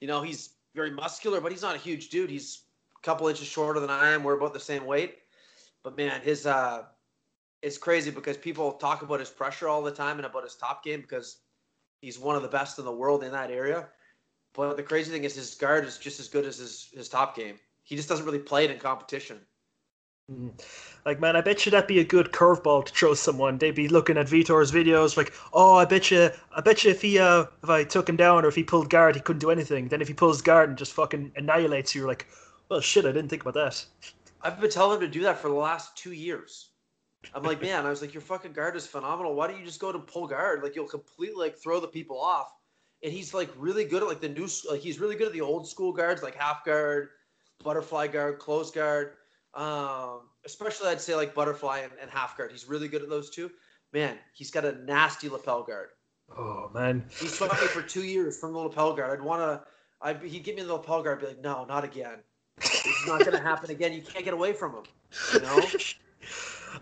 you 0.00 0.08
know 0.08 0.22
he's 0.22 0.54
very 0.74 0.90
muscular, 0.90 1.40
but 1.40 1.52
he's 1.52 1.62
not 1.62 1.76
a 1.76 1.78
huge 1.78 2.08
dude. 2.08 2.30
He's 2.30 2.62
a 2.98 3.00
couple 3.02 3.28
inches 3.28 3.46
shorter 3.46 3.78
than 3.78 3.88
I 3.88 4.10
am. 4.10 4.24
We're 4.24 4.36
about 4.36 4.54
the 4.54 4.58
same 4.58 4.86
weight, 4.86 5.18
but 5.84 5.96
man, 5.96 6.20
his 6.20 6.46
uh, 6.46 6.82
it's 7.62 7.78
crazy 7.78 8.10
because 8.10 8.36
people 8.36 8.72
talk 8.72 9.02
about 9.02 9.20
his 9.20 9.30
pressure 9.30 9.68
all 9.68 9.82
the 9.82 9.92
time 9.92 10.16
and 10.16 10.26
about 10.26 10.42
his 10.42 10.56
top 10.56 10.82
game 10.82 11.00
because 11.00 11.36
he's 12.00 12.18
one 12.18 12.36
of 12.36 12.42
the 12.42 12.48
best 12.48 12.78
in 12.78 12.84
the 12.84 12.92
world 12.92 13.22
in 13.22 13.32
that 13.32 13.50
area. 13.50 13.88
But 14.54 14.76
the 14.76 14.82
crazy 14.82 15.12
thing 15.12 15.24
is 15.24 15.34
his 15.34 15.54
guard 15.54 15.84
is 15.84 15.98
just 15.98 16.18
as 16.18 16.28
good 16.28 16.44
as 16.44 16.58
his 16.58 16.88
his 16.92 17.08
top 17.08 17.36
game. 17.36 17.58
He 17.82 17.96
just 17.96 18.08
doesn't 18.08 18.26
really 18.26 18.38
play 18.38 18.64
it 18.64 18.70
in 18.70 18.78
competition. 18.78 19.38
Mm. 20.30 20.52
Like 21.04 21.20
man, 21.20 21.34
I 21.36 21.40
bet 21.40 21.64
you 21.64 21.72
that'd 21.72 21.88
be 21.88 22.00
a 22.00 22.04
good 22.04 22.32
curveball 22.32 22.84
to 22.86 22.92
throw 22.92 23.14
someone. 23.14 23.58
They'd 23.58 23.74
be 23.74 23.88
looking 23.88 24.16
at 24.16 24.28
Vitor's 24.28 24.70
videos, 24.70 25.16
like, 25.16 25.32
oh, 25.52 25.76
I 25.76 25.84
bet 25.84 26.10
you, 26.10 26.30
I 26.54 26.60
bet 26.60 26.84
you 26.84 26.90
if 26.90 27.02
he, 27.02 27.18
uh, 27.18 27.46
if 27.62 27.70
I 27.70 27.84
took 27.84 28.08
him 28.08 28.16
down 28.16 28.44
or 28.44 28.48
if 28.48 28.54
he 28.54 28.62
pulled 28.62 28.90
guard, 28.90 29.16
he 29.16 29.20
couldn't 29.20 29.40
do 29.40 29.50
anything. 29.50 29.88
Then 29.88 30.00
if 30.00 30.08
he 30.08 30.14
pulls 30.14 30.42
guard 30.42 30.68
and 30.68 30.78
just 30.78 30.92
fucking 30.92 31.32
annihilates 31.36 31.94
you, 31.94 32.02
you're 32.02 32.08
like, 32.08 32.26
well, 32.68 32.80
shit, 32.80 33.06
I 33.06 33.12
didn't 33.12 33.28
think 33.28 33.42
about 33.42 33.54
that. 33.54 33.84
I've 34.42 34.60
been 34.60 34.70
telling 34.70 34.96
him 34.96 35.00
to 35.00 35.08
do 35.08 35.22
that 35.22 35.38
for 35.38 35.48
the 35.48 35.54
last 35.54 35.96
two 35.96 36.12
years. 36.12 36.69
I'm 37.34 37.42
like, 37.42 37.60
man, 37.60 37.86
I 37.86 37.90
was 37.90 38.00
like, 38.00 38.14
your 38.14 38.22
fucking 38.22 38.52
guard 38.52 38.76
is 38.76 38.86
phenomenal. 38.86 39.34
Why 39.34 39.46
don't 39.46 39.58
you 39.58 39.64
just 39.64 39.80
go 39.80 39.92
to 39.92 39.98
pull 39.98 40.26
guard? 40.26 40.62
Like, 40.62 40.74
you'll 40.74 40.88
completely 40.88 41.36
like 41.36 41.56
throw 41.56 41.80
the 41.80 41.88
people 41.88 42.20
off. 42.20 42.52
And 43.02 43.12
he's 43.12 43.32
like 43.32 43.50
really 43.56 43.84
good 43.84 44.02
at 44.02 44.08
like 44.08 44.20
the 44.20 44.28
new, 44.28 44.48
like 44.70 44.80
he's 44.80 44.98
really 44.98 45.16
good 45.16 45.26
at 45.26 45.32
the 45.32 45.40
old 45.40 45.66
school 45.66 45.92
guards, 45.92 46.22
like 46.22 46.34
half 46.34 46.64
guard, 46.64 47.08
butterfly 47.62 48.08
guard, 48.08 48.38
close 48.38 48.70
guard. 48.70 49.14
Um, 49.54 50.28
especially 50.44 50.88
I'd 50.88 51.00
say 51.00 51.14
like 51.14 51.34
butterfly 51.34 51.78
and, 51.78 51.92
and 52.00 52.10
half 52.10 52.36
guard. 52.36 52.50
He's 52.52 52.68
really 52.68 52.88
good 52.88 53.02
at 53.02 53.08
those 53.08 53.30
two. 53.30 53.50
Man, 53.92 54.18
he's 54.34 54.50
got 54.50 54.64
a 54.64 54.72
nasty 54.84 55.28
lapel 55.28 55.62
guard. 55.62 55.88
Oh 56.36 56.70
man, 56.72 57.04
he's 57.18 57.36
fought 57.36 57.60
me 57.60 57.66
for 57.66 57.82
two 57.82 58.04
years 58.04 58.38
from 58.38 58.52
the 58.52 58.58
lapel 58.58 58.94
guard. 58.94 59.18
I'd 59.18 59.24
want 59.24 59.40
to. 59.40 59.66
I 60.00 60.14
he'd 60.14 60.44
give 60.44 60.54
me 60.54 60.62
the 60.62 60.72
lapel 60.72 61.02
guard. 61.02 61.18
I'd 61.18 61.20
be 61.22 61.26
like, 61.28 61.40
no, 61.40 61.64
not 61.64 61.84
again. 61.84 62.18
It's 62.58 63.06
not 63.06 63.20
going 63.20 63.32
to 63.32 63.40
happen 63.40 63.70
again. 63.70 63.92
You 63.92 64.02
can't 64.02 64.24
get 64.24 64.34
away 64.34 64.52
from 64.52 64.74
him. 64.74 64.84
You 65.32 65.40
know. 65.40 65.62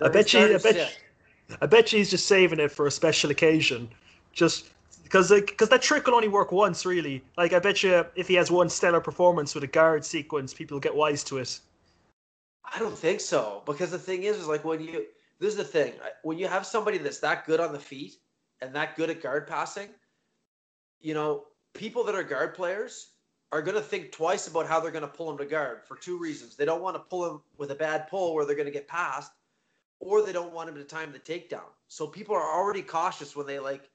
I 0.02 0.08
bet 0.08 0.32
you. 0.32 0.40
I 0.40 0.58
bet. 0.58 0.76
You, 0.76 1.56
I 1.62 1.66
bet 1.66 1.92
you 1.92 1.98
he's 1.98 2.10
just 2.10 2.26
saving 2.26 2.60
it 2.60 2.70
for 2.70 2.86
a 2.86 2.90
special 2.90 3.30
occasion, 3.30 3.88
just 4.32 4.70
because 5.02 5.30
because 5.30 5.68
that 5.70 5.82
trick 5.82 6.06
will 6.06 6.14
only 6.14 6.28
work 6.28 6.52
once, 6.52 6.84
really. 6.84 7.22
Like 7.36 7.52
I 7.52 7.58
bet 7.58 7.82
you, 7.82 8.04
if 8.14 8.28
he 8.28 8.34
has 8.34 8.50
one 8.50 8.68
stellar 8.68 9.00
performance 9.00 9.54
with 9.54 9.64
a 9.64 9.68
guard 9.68 10.04
sequence, 10.04 10.52
people 10.52 10.74
will 10.74 10.80
get 10.80 10.94
wise 10.94 11.24
to 11.24 11.38
it. 11.38 11.60
I 12.70 12.78
don't 12.78 12.96
think 12.96 13.20
so 13.20 13.62
because 13.64 13.90
the 13.90 13.98
thing 13.98 14.24
is, 14.24 14.36
is 14.36 14.46
like 14.46 14.64
when 14.64 14.80
you 14.80 15.06
this 15.40 15.50
is 15.50 15.56
the 15.56 15.64
thing 15.64 15.94
when 16.22 16.38
you 16.38 16.48
have 16.48 16.66
somebody 16.66 16.98
that's 16.98 17.20
that 17.20 17.46
good 17.46 17.60
on 17.60 17.72
the 17.72 17.78
feet 17.78 18.16
and 18.60 18.74
that 18.74 18.96
good 18.96 19.08
at 19.08 19.22
guard 19.22 19.46
passing, 19.46 19.88
you 21.00 21.14
know, 21.14 21.44
people 21.74 22.04
that 22.04 22.14
are 22.14 22.22
guard 22.22 22.54
players 22.54 23.12
are 23.50 23.62
going 23.62 23.76
to 23.76 23.82
think 23.82 24.12
twice 24.12 24.46
about 24.46 24.66
how 24.66 24.78
they're 24.78 24.90
going 24.90 25.02
to 25.02 25.08
pull 25.08 25.30
him 25.30 25.38
to 25.38 25.46
guard 25.46 25.80
for 25.86 25.96
two 25.96 26.18
reasons. 26.18 26.56
They 26.56 26.66
don't 26.66 26.82
want 26.82 26.96
to 26.96 27.00
pull 27.00 27.30
him 27.30 27.40
with 27.56 27.70
a 27.70 27.74
bad 27.74 28.08
pull 28.08 28.34
where 28.34 28.44
they're 28.44 28.56
going 28.56 28.66
to 28.66 28.72
get 28.72 28.88
passed, 28.88 29.32
or 30.00 30.22
they 30.22 30.32
don't 30.32 30.52
want 30.52 30.68
him 30.68 30.76
to 30.76 30.84
time 30.84 31.12
the 31.12 31.18
takedown. 31.18 31.68
So 31.88 32.06
people 32.06 32.34
are 32.34 32.56
already 32.56 32.82
cautious 32.82 33.34
when 33.34 33.46
they 33.46 33.58
like 33.58 33.88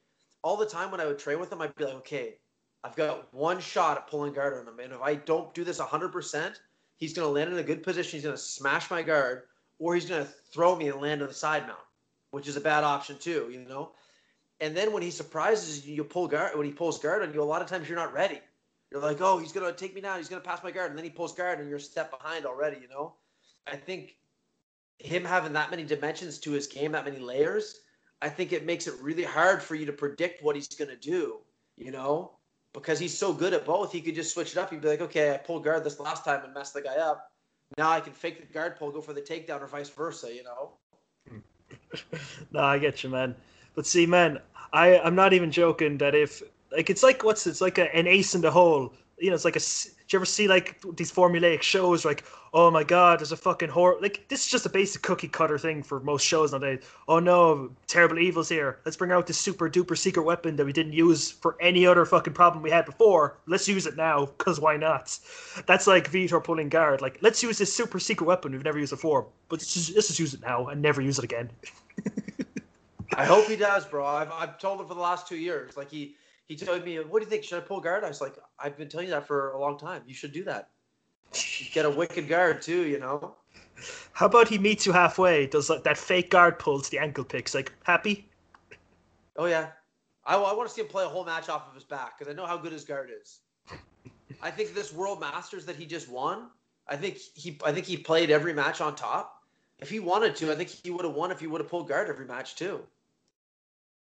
all 0.44 0.58
the 0.58 0.66
time 0.66 0.92
when 0.92 1.00
I 1.00 1.06
would 1.06 1.20
train 1.20 1.40
with 1.40 1.50
them, 1.50 1.62
I'd 1.62 1.76
be 1.76 1.86
like, 1.86 1.96
okay, 1.96 2.36
I've 2.84 2.96
got 2.96 3.34
one 3.34 3.60
shot 3.62 3.98
at 3.98 4.08
pulling 4.08 4.34
guard 4.34 4.54
on 4.54 4.68
him, 4.68 4.80
and 4.80 4.92
if 4.92 5.02
I 5.02 5.16
don't 5.16 5.54
do 5.54 5.64
this 5.64 5.80
100%, 5.80 6.60
he's 6.98 7.14
going 7.14 7.26
to 7.26 7.32
land 7.32 7.52
in 7.52 7.60
a 7.60 7.64
good 7.64 7.82
position. 7.82 8.18
He's 8.18 8.26
going 8.26 8.36
to 8.36 8.42
smash 8.42 8.92
my 8.92 9.02
guard, 9.02 9.44
or 9.80 9.96
he's 9.96 10.06
going 10.06 10.26
to 10.26 10.30
throw 10.52 10.76
me 10.76 10.90
and 10.90 11.00
land 11.00 11.22
on 11.22 11.30
the 11.30 11.34
side 11.34 11.66
mount, 11.66 11.80
which 12.32 12.48
is 12.48 12.58
a 12.58 12.62
bad 12.62 12.84
option 12.84 13.18
too, 13.18 13.50
you 13.52 13.60
know. 13.60 13.92
And 14.60 14.76
then 14.76 14.92
when 14.92 15.02
he 15.02 15.12
surprises 15.12 15.88
you, 15.88 15.96
you 15.96 16.04
pull 16.04 16.28
guard. 16.28 16.58
When 16.58 16.66
he 16.66 16.74
pulls 16.74 17.00
guard 17.00 17.24
on 17.24 17.34
you, 17.34 17.42
a 17.42 17.44
lot 17.44 17.62
of 17.62 17.68
times 17.70 17.88
you're 17.88 17.98
not 17.98 18.14
ready. 18.14 18.40
You're 18.92 19.02
like, 19.02 19.22
oh, 19.22 19.40
he's 19.40 19.52
going 19.52 19.66
to 19.66 19.78
take 19.78 19.96
me 19.96 20.02
down. 20.02 20.18
He's 20.18 20.30
going 20.30 20.42
to 20.42 20.48
pass 20.48 20.62
my 20.64 20.72
guard, 20.72 20.90
and 20.90 20.98
then 20.98 21.06
he 21.06 21.10
pulls 21.10 21.34
guard, 21.34 21.60
and 21.60 21.70
you're 21.70 21.78
a 21.78 21.82
step 21.82 22.12
behind 22.12 22.46
already. 22.46 22.80
You 22.82 22.90
know. 22.90 23.14
I 23.66 23.78
think 23.78 24.18
him 25.00 25.24
having 25.24 25.54
that 25.54 25.72
many 25.72 25.84
dimensions 25.84 26.40
to 26.40 26.52
his 26.52 26.68
game, 26.68 26.92
that 26.94 27.06
many 27.06 27.20
layers, 27.20 27.80
I 28.22 28.30
think 28.30 28.54
it 28.54 28.66
makes 28.66 28.88
it 28.88 28.94
really 29.02 29.24
hard 29.24 29.62
for 29.62 29.76
you 29.76 29.86
to 29.86 29.94
predict 29.94 30.44
what 30.44 30.56
he's 30.56 30.68
going 30.68 30.90
to 30.90 30.98
do. 30.98 31.40
You 31.76 31.92
know, 31.92 32.32
because 32.74 33.00
he's 33.00 33.18
so 33.18 33.34
good 33.34 33.54
at 33.54 33.66
both, 33.66 33.92
he 33.92 34.02
could 34.02 34.16
just 34.16 34.34
switch 34.34 34.52
it 34.52 34.58
up. 34.58 34.70
He'd 34.70 34.82
be 34.82 34.88
like, 34.88 35.02
okay, 35.02 35.34
I 35.34 35.38
pulled 35.38 35.64
guard 35.64 35.84
this 35.84 36.00
last 36.00 36.24
time 36.24 36.44
and 36.44 36.54
messed 36.54 36.74
the 36.74 36.82
guy 36.82 36.96
up. 36.96 37.32
Now 37.78 37.90
I 37.90 38.00
can 38.00 38.14
fake 38.14 38.40
the 38.40 38.54
guard 38.54 38.78
pull, 38.78 38.92
go 38.92 39.02
for 39.02 39.14
the 39.14 39.22
takedown, 39.22 39.62
or 39.62 39.68
vice 39.68 39.90
versa. 39.90 40.34
You 40.34 40.44
know. 40.44 40.74
no, 42.52 42.60
I 42.60 42.78
get 42.78 43.04
you, 43.04 43.10
man. 43.10 43.36
But 43.76 43.86
see, 43.86 44.06
man, 44.06 44.40
I 44.72 45.00
I'm 45.00 45.16
not 45.16 45.34
even 45.34 45.52
joking 45.52 45.98
that 46.00 46.16
if 46.16 46.44
like 46.72 46.90
it's 46.90 47.04
like 47.04 47.24
what's 47.24 47.48
it's 47.48 47.62
like 47.62 47.78
a, 47.78 47.94
an 47.96 48.08
ace 48.08 48.36
in 48.36 48.42
the 48.42 48.52
hole. 48.52 48.94
You 49.18 49.30
know, 49.30 49.36
it's 49.36 49.46
like 49.46 49.56
a. 49.56 49.60
Do 49.60 50.16
you 50.16 50.20
ever 50.20 50.26
see 50.26 50.48
like 50.48 50.82
these 50.96 51.12
formulaic 51.12 51.62
shows 51.62 52.06
like 52.06 52.24
oh 52.54 52.70
my 52.70 52.84
god, 52.84 53.20
there's 53.20 53.32
a 53.32 53.38
fucking 53.38 53.70
horror. 53.70 53.98
Like 54.00 54.28
this 54.30 54.46
is 54.46 54.52
just 54.52 54.66
a 54.66 54.70
basic 54.70 55.02
cookie 55.02 55.28
cutter 55.28 55.58
thing 55.58 55.82
for 55.82 56.00
most 56.00 56.26
shows 56.26 56.52
nowadays. 56.52 56.84
Oh 57.08 57.20
no, 57.20 57.72
terrible 57.88 58.20
evil's 58.20 58.50
here. 58.50 58.80
Let's 58.86 58.96
bring 58.96 59.12
out 59.12 59.26
this 59.26 59.38
super 59.38 59.70
duper 59.70 59.98
secret 59.98 60.24
weapon 60.24 60.56
that 60.58 60.66
we 60.66 60.72
didn't 60.74 60.94
use 60.94 61.32
for 61.32 61.58
any 61.60 61.86
other 61.86 62.06
fucking 62.06 62.34
problem 62.34 62.62
we 62.64 62.70
had 62.70 62.86
before. 62.86 63.38
Let's 63.48 63.68
use 63.68 63.88
it 63.88 63.98
now, 63.98 64.28
cause 64.38 64.60
why 64.60 64.78
not? 64.78 65.18
That's 65.66 65.88
like 65.88 66.12
Vitor 66.12 66.44
pulling 66.44 66.70
guard. 66.70 67.02
Like 67.02 67.18
let's 67.22 67.42
use 67.42 67.58
this 67.58 67.74
super 67.74 68.00
secret 68.00 68.28
weapon 68.28 68.52
we've 68.52 68.64
never 68.64 68.80
used 68.80 68.92
before, 68.92 69.28
but 69.50 69.60
let's 69.60 69.74
just, 69.74 69.96
let's 69.96 70.08
just 70.08 70.20
use 70.20 70.34
it 70.34 70.42
now 70.42 70.68
and 70.68 70.82
never 70.82 71.02
use 71.02 71.18
it 71.18 71.24
again. 71.24 71.50
I 73.16 73.26
hope 73.26 73.46
he 73.46 73.56
does, 73.56 73.86
bro. 73.86 74.06
I've 74.06 74.32
I've 74.32 74.60
told 74.60 74.80
him 74.80 74.88
for 74.88 74.94
the 74.94 75.02
last 75.02 75.28
two 75.28 75.38
years. 75.38 75.76
Like 75.76 75.90
he 75.90 76.16
he 76.48 76.56
told 76.56 76.84
me, 76.84 76.98
"What 77.00 77.20
do 77.20 77.26
you 77.26 77.30
think? 77.30 77.44
Should 77.44 77.64
I 77.64 77.66
pull 77.66 77.80
guard?" 77.80 78.04
I 78.04 78.10
was 78.10 78.22
like, 78.22 78.36
"I've 78.60 78.78
been 78.78 78.90
telling 78.90 79.08
you 79.08 79.14
that 79.14 79.28
for 79.28 79.52
a 79.52 79.60
long 79.60 79.78
time. 79.78 80.04
You 80.06 80.14
should 80.14 80.34
do 80.34 80.44
that." 80.46 80.70
get 81.74 81.86
a 81.86 81.90
wicked 81.90 82.28
guard 82.28 82.62
too, 82.62 82.86
you 82.88 83.00
know. 83.00 83.36
How 84.14 84.28
about 84.28 84.48
he 84.48 84.58
meets 84.58 84.86
you 84.86 84.92
halfway? 84.92 85.48
Does 85.48 85.70
like 85.70 85.84
that 85.84 85.98
fake 85.98 86.30
guard 86.30 86.60
pulls 86.60 86.90
the 86.90 87.00
ankle 87.00 87.24
picks? 87.24 87.54
Like 87.56 87.74
happy? 87.84 88.30
Oh 89.36 89.46
yeah, 89.46 89.70
I, 90.26 90.36
I 90.36 90.54
want 90.54 90.70
to 90.70 90.74
see 90.74 90.82
him 90.82 90.88
play 90.88 91.04
a 91.04 91.08
whole 91.08 91.26
match 91.26 91.50
off 91.50 91.68
of 91.68 91.74
his 91.74 91.84
back 91.84 92.18
because 92.18 92.32
I 92.32 92.36
know 92.36 92.46
how 92.46 92.58
good 92.58 92.72
his 92.72 92.84
guard 92.84 93.10
is. 93.20 93.40
I 94.42 94.52
think 94.52 94.74
this 94.74 94.94
World 94.94 95.20
Masters 95.20 95.66
that 95.66 95.76
he 95.76 95.86
just 95.86 96.10
won, 96.10 96.50
I 96.88 96.96
think 96.96 97.18
he 97.18 97.60
I 97.66 97.72
think 97.72 97.86
he 97.86 97.98
played 97.98 98.30
every 98.30 98.54
match 98.54 98.82
on 98.82 98.96
top. 98.96 99.44
If 99.80 99.90
he 99.90 100.00
wanted 100.00 100.36
to, 100.38 100.52
I 100.52 100.56
think 100.56 100.70
he 100.70 100.92
would 100.92 101.04
have 101.04 101.16
won 101.16 101.32
if 101.32 101.40
he 101.40 101.48
would 101.48 101.60
have 101.62 101.70
pulled 101.70 101.90
guard 101.90 102.10
every 102.10 102.26
match 102.26 102.56
too. 102.56 102.82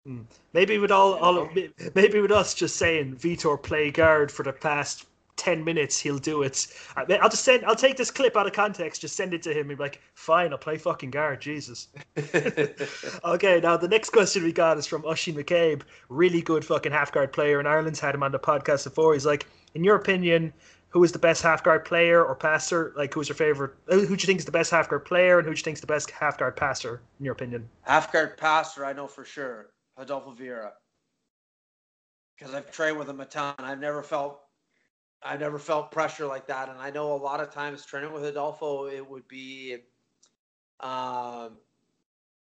Hmm. 0.09 0.21
Maybe 0.53 0.79
with 0.79 0.89
all, 0.89 1.13
all 1.19 1.47
maybe 1.93 2.19
with 2.19 2.31
us 2.31 2.55
just 2.55 2.77
saying 2.77 3.17
Vitor 3.17 3.61
play 3.61 3.91
guard 3.91 4.31
for 4.31 4.41
the 4.41 4.51
past 4.51 5.05
10 5.35 5.63
minutes 5.63 5.99
he'll 5.99 6.17
do 6.17 6.41
it. 6.41 6.65
I'll 6.97 7.29
just 7.29 7.43
send 7.43 7.63
i'll 7.63 7.75
take 7.75 7.95
this 7.95 8.09
clip 8.09 8.35
out 8.35 8.47
of 8.47 8.53
context 8.53 9.01
just 9.01 9.15
send 9.15 9.35
it 9.35 9.43
to 9.43 9.51
him 9.51 9.69
and 9.69 9.77
be 9.77 9.83
like 9.83 10.01
fine 10.15 10.51
i'll 10.51 10.57
play 10.57 10.77
fucking 10.77 11.11
guard 11.11 11.39
jesus. 11.41 11.89
Okay 13.23 13.59
now 13.61 13.77
the 13.77 13.87
next 13.87 14.09
question 14.09 14.43
we 14.43 14.51
got 14.51 14.79
is 14.79 14.87
from 14.87 15.05
Oisin 15.05 15.35
McCabe 15.35 15.83
really 16.09 16.41
good 16.41 16.65
fucking 16.65 16.91
half 16.91 17.11
guard 17.11 17.31
player 17.31 17.59
in 17.59 17.67
ireland's 17.67 17.99
had 17.99 18.15
him 18.15 18.23
on 18.23 18.31
the 18.31 18.39
podcast 18.39 18.85
before. 18.85 19.13
He's 19.13 19.27
like 19.27 19.45
in 19.75 19.83
your 19.83 19.95
opinion 19.95 20.51
who 20.89 21.03
is 21.03 21.11
the 21.11 21.19
best 21.19 21.43
half 21.43 21.63
guard 21.63 21.85
player 21.85 22.25
or 22.25 22.33
passer? 22.33 22.93
Like 22.97 23.13
who's 23.13 23.29
your 23.29 23.35
favorite 23.35 23.73
who 23.87 24.07
do 24.07 24.11
you 24.11 24.17
think 24.17 24.39
is 24.39 24.45
the 24.45 24.51
best 24.51 24.71
half 24.71 24.89
guard 24.89 25.05
player 25.05 25.37
and 25.37 25.47
who 25.47 25.53
do 25.53 25.59
you 25.59 25.63
think 25.63 25.75
is 25.75 25.81
the 25.81 25.87
best 25.87 26.09
half 26.09 26.39
guard 26.39 26.57
passer 26.57 26.99
in 27.19 27.25
your 27.25 27.33
opinion? 27.33 27.69
Half 27.83 28.11
guard 28.11 28.37
passer 28.37 28.83
i 28.83 28.91
know 28.91 29.05
for 29.05 29.23
sure 29.23 29.69
Rodolfo 29.99 30.31
Vieira 30.31 30.71
because 32.37 32.53
I've 32.53 32.71
trained 32.71 32.97
with 32.97 33.09
him 33.09 33.19
a 33.19 33.25
ton. 33.25 33.53
I've 33.59 33.79
never 33.79 34.01
felt 34.01 34.39
I 35.21 35.35
never 35.35 35.59
felt 35.59 35.91
pressure 35.91 36.25
like 36.25 36.47
that, 36.47 36.69
and 36.69 36.79
I 36.79 36.89
know 36.89 37.11
a 37.11 37.15
lot 37.15 37.41
of 37.41 37.53
times 37.53 37.85
training 37.85 38.13
with 38.13 38.23
Rodolfo, 38.23 38.87
it 38.87 39.07
would 39.07 39.27
be, 39.27 39.79
um, 40.79 41.57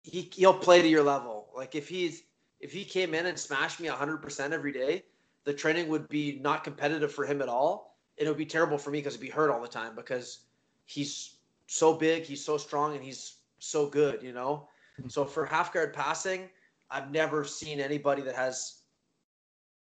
he 0.02 0.30
he'll 0.34 0.52
play 0.52 0.82
to 0.82 0.88
your 0.88 1.02
level. 1.02 1.48
Like 1.56 1.74
if 1.74 1.88
he's 1.88 2.24
if 2.60 2.72
he 2.72 2.84
came 2.84 3.14
in 3.14 3.24
and 3.24 3.38
smashed 3.38 3.80
me 3.80 3.88
100% 3.88 4.52
every 4.52 4.72
day, 4.72 5.04
the 5.44 5.54
training 5.54 5.88
would 5.88 6.06
be 6.10 6.38
not 6.42 6.62
competitive 6.62 7.10
for 7.10 7.24
him 7.24 7.40
at 7.40 7.48
all. 7.48 7.96
It 8.18 8.28
would 8.28 8.36
be 8.36 8.44
terrible 8.44 8.76
for 8.76 8.90
me 8.90 8.98
because 8.98 9.14
he'd 9.14 9.22
be 9.22 9.30
hurt 9.30 9.50
all 9.50 9.62
the 9.62 9.68
time 9.68 9.94
because 9.96 10.40
he's 10.84 11.36
so 11.66 11.94
big, 11.94 12.24
he's 12.24 12.44
so 12.44 12.58
strong, 12.58 12.94
and 12.94 13.02
he's 13.02 13.36
so 13.58 13.86
good. 13.86 14.22
You 14.22 14.34
know. 14.34 14.68
Mm-hmm. 14.98 15.08
so 15.08 15.24
for 15.24 15.46
half 15.46 15.72
guard 15.72 15.94
passing, 15.94 16.50
I've 16.90 17.10
never 17.10 17.44
seen 17.44 17.80
anybody 17.80 18.22
that 18.22 18.34
has 18.34 18.82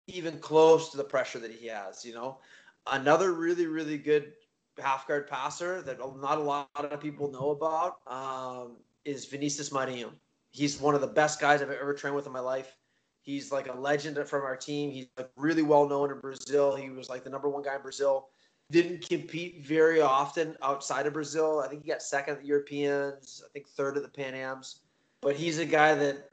even 0.06 0.38
close 0.38 0.90
to 0.90 0.96
the 0.96 1.04
pressure 1.04 1.38
that 1.38 1.52
he 1.52 1.66
has. 1.66 2.04
You 2.04 2.14
know, 2.14 2.38
another 2.86 3.32
really, 3.32 3.66
really 3.66 3.98
good 3.98 4.32
half 4.78 5.06
guard 5.06 5.28
passer 5.28 5.82
that 5.82 5.98
not 5.98 6.38
a 6.38 6.42
lot 6.42 6.68
of 6.74 7.00
people 7.00 7.30
know 7.30 7.50
about 7.50 7.98
um, 8.06 8.76
is 9.04 9.26
Vinicius 9.26 9.70
Marinho. 9.70 10.10
He's 10.50 10.80
one 10.80 10.94
of 10.94 11.00
the 11.00 11.06
best 11.06 11.40
guys 11.40 11.62
I've 11.62 11.70
ever 11.70 11.94
trained 11.94 12.16
with 12.16 12.26
in 12.26 12.32
my 12.32 12.40
life. 12.40 12.76
He's 13.22 13.52
like 13.52 13.68
a 13.68 13.78
legend 13.78 14.18
from 14.26 14.42
our 14.42 14.56
team. 14.56 14.90
He's 14.90 15.08
like 15.18 15.30
really 15.36 15.62
well 15.62 15.86
known 15.86 16.10
in 16.10 16.18
Brazil. 16.20 16.74
He 16.74 16.88
was 16.88 17.10
like 17.10 17.24
the 17.24 17.30
number 17.30 17.48
one 17.48 17.62
guy 17.62 17.76
in 17.76 17.82
Brazil. 17.82 18.28
Didn't 18.70 19.06
compete 19.06 19.66
very 19.66 20.00
often 20.00 20.56
outside 20.62 21.06
of 21.06 21.12
Brazil. 21.12 21.60
I 21.60 21.68
think 21.68 21.82
he 21.82 21.90
got 21.90 22.02
second 22.02 22.34
at 22.34 22.40
the 22.40 22.46
Europeans. 22.46 23.42
I 23.44 23.48
think 23.52 23.68
third 23.68 23.96
at 23.96 24.02
the 24.02 24.08
Pan 24.08 24.34
Ams. 24.34 24.80
But 25.20 25.36
he's 25.36 25.58
a 25.58 25.66
guy 25.66 25.94
that, 25.94 26.30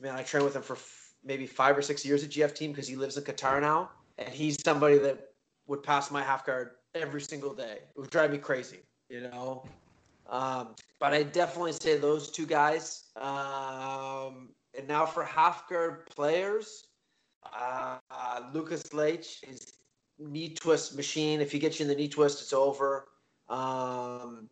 man, 0.00 0.14
I 0.14 0.22
trained 0.22 0.44
with 0.44 0.56
him 0.56 0.62
for 0.62 0.76
maybe 1.24 1.46
five 1.46 1.76
or 1.76 1.82
six 1.82 2.04
years 2.04 2.24
at 2.24 2.30
GF 2.30 2.54
team 2.54 2.72
because 2.72 2.88
he 2.88 2.96
lives 2.96 3.16
in 3.16 3.24
Qatar 3.24 3.60
now, 3.60 3.90
and 4.18 4.28
he's 4.28 4.62
somebody 4.62 4.98
that 4.98 5.28
would 5.66 5.82
pass 5.82 6.10
my 6.10 6.22
half 6.22 6.44
guard 6.44 6.72
every 6.94 7.20
single 7.20 7.54
day. 7.54 7.78
It 7.94 8.00
would 8.00 8.10
drive 8.10 8.30
me 8.30 8.38
crazy, 8.38 8.80
you 9.08 9.22
know. 9.22 9.64
Um, 10.28 10.74
but 10.98 11.12
I 11.12 11.22
definitely 11.22 11.72
say 11.72 11.98
those 11.98 12.30
two 12.30 12.46
guys. 12.46 13.04
Um, 13.16 14.50
and 14.76 14.88
now 14.88 15.04
for 15.04 15.24
half 15.24 15.68
guard 15.68 16.06
players, 16.06 16.86
uh, 17.44 17.98
uh, 18.10 18.40
Lucas 18.52 18.92
Leite 18.92 19.38
is 19.48 19.74
knee 20.18 20.54
twist 20.54 20.96
machine. 20.96 21.40
If 21.40 21.52
he 21.52 21.58
gets 21.58 21.78
you 21.78 21.84
in 21.84 21.88
the 21.88 21.94
knee 21.94 22.08
twist, 22.08 22.40
it's 22.40 22.52
over. 22.52 23.08
Um, 23.48 24.48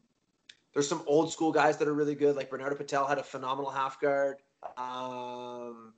there's 0.74 0.88
some 0.88 1.02
old 1.06 1.32
school 1.32 1.52
guys 1.52 1.78
that 1.78 1.88
are 1.88 1.94
really 1.94 2.14
good. 2.14 2.36
Like 2.36 2.50
Bernardo 2.50 2.76
Pitel 2.76 3.08
had 3.08 3.18
a 3.18 3.22
phenomenal 3.22 3.70
half 3.70 4.00
guard. 4.00 4.36
Um, 4.76 5.94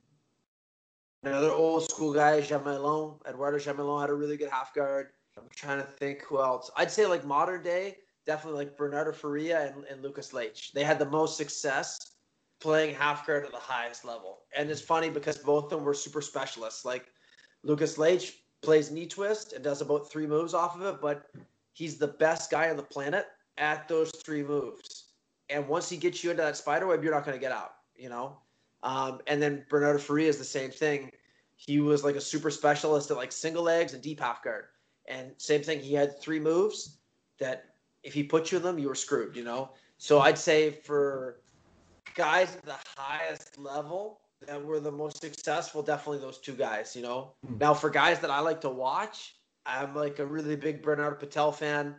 another 1.23 1.51
old 1.51 1.89
school 1.89 2.13
guy, 2.13 2.39
Jamelão, 2.41 3.19
Eduardo 3.27 3.57
Jamelão 3.57 3.99
had 3.99 4.09
a 4.09 4.13
really 4.13 4.37
good 4.37 4.49
half 4.49 4.73
guard. 4.73 5.07
I'm 5.37 5.43
trying 5.55 5.79
to 5.79 5.87
think 5.87 6.21
who 6.23 6.39
else. 6.39 6.69
I'd 6.77 6.91
say 6.91 7.05
like 7.05 7.25
modern 7.25 7.63
day, 7.63 7.97
definitely 8.25 8.65
like 8.65 8.77
Bernardo 8.77 9.11
Faria 9.11 9.67
and, 9.67 9.83
and 9.85 10.01
Lucas 10.01 10.31
Leite. 10.31 10.71
They 10.73 10.83
had 10.83 10.99
the 10.99 11.05
most 11.05 11.37
success 11.37 12.13
playing 12.59 12.95
half 12.95 13.27
guard 13.27 13.45
at 13.45 13.51
the 13.51 13.57
highest 13.57 14.05
level. 14.05 14.39
And 14.55 14.69
it's 14.69 14.81
funny 14.81 15.09
because 15.09 15.37
both 15.37 15.65
of 15.65 15.69
them 15.71 15.83
were 15.83 15.93
super 15.93 16.21
specialists. 16.21 16.85
Like 16.85 17.07
Lucas 17.63 17.97
Leite 17.97 18.31
plays 18.61 18.91
knee 18.91 19.07
twist 19.07 19.53
and 19.53 19.63
does 19.63 19.81
about 19.81 20.09
three 20.09 20.27
moves 20.27 20.53
off 20.53 20.75
of 20.75 20.81
it, 20.83 21.01
but 21.01 21.25
he's 21.73 21.97
the 21.97 22.07
best 22.07 22.49
guy 22.49 22.69
on 22.69 22.77
the 22.77 22.83
planet 22.83 23.27
at 23.57 23.87
those 23.87 24.11
three 24.11 24.43
moves. 24.43 25.09
And 25.49 25.67
once 25.67 25.89
he 25.89 25.97
gets 25.97 26.23
you 26.23 26.31
into 26.31 26.41
that 26.41 26.57
spider 26.57 26.87
web, 26.87 27.03
you're 27.03 27.13
not 27.13 27.25
going 27.25 27.37
to 27.37 27.41
get 27.41 27.51
out, 27.51 27.75
you 27.95 28.09
know? 28.09 28.37
Um, 28.83 29.21
and 29.27 29.41
then 29.41 29.65
Bernardo 29.69 29.97
Faria 29.97 30.29
is 30.29 30.37
the 30.37 30.43
same 30.43 30.69
thing. 30.69 31.09
He 31.55 31.79
was 31.79 32.03
like 32.03 32.15
a 32.15 32.21
super 32.21 32.51
specialist 32.51 33.09
at 33.09 33.17
like 33.17 33.31
single 33.31 33.63
legs 33.63 33.93
and 33.93 34.03
deep 34.03 34.19
half 34.19 34.43
guard. 34.43 34.65
And 35.07 35.31
same 35.37 35.63
thing, 35.63 35.79
he 35.79 35.93
had 35.93 36.19
three 36.19 36.39
moves 36.39 36.97
that 37.39 37.73
if 38.03 38.13
he 38.13 38.23
put 38.23 38.51
you 38.51 38.57
in 38.57 38.63
them, 38.63 38.77
you 38.77 38.89
were 38.89 38.95
screwed, 38.95 39.35
you 39.35 39.43
know? 39.43 39.71
So 39.97 40.19
I'd 40.19 40.37
say 40.37 40.71
for 40.71 41.39
guys 42.15 42.55
at 42.55 42.65
the 42.65 42.75
highest 42.97 43.57
level 43.57 44.19
that 44.45 44.63
were 44.63 44.81
the 44.81 44.91
most 44.91 45.21
successful, 45.21 45.81
definitely 45.81 46.19
those 46.19 46.37
two 46.37 46.53
guys, 46.53 46.95
you 46.95 47.01
know? 47.01 47.31
Mm. 47.49 47.59
Now, 47.59 47.73
for 47.73 47.89
guys 47.89 48.19
that 48.19 48.29
I 48.29 48.39
like 48.41 48.59
to 48.61 48.69
watch, 48.69 49.35
I'm 49.65 49.95
like 49.95 50.19
a 50.19 50.25
really 50.25 50.57
big 50.57 50.81
Bernardo 50.81 51.25
Pitel 51.25 51.55
fan. 51.55 51.95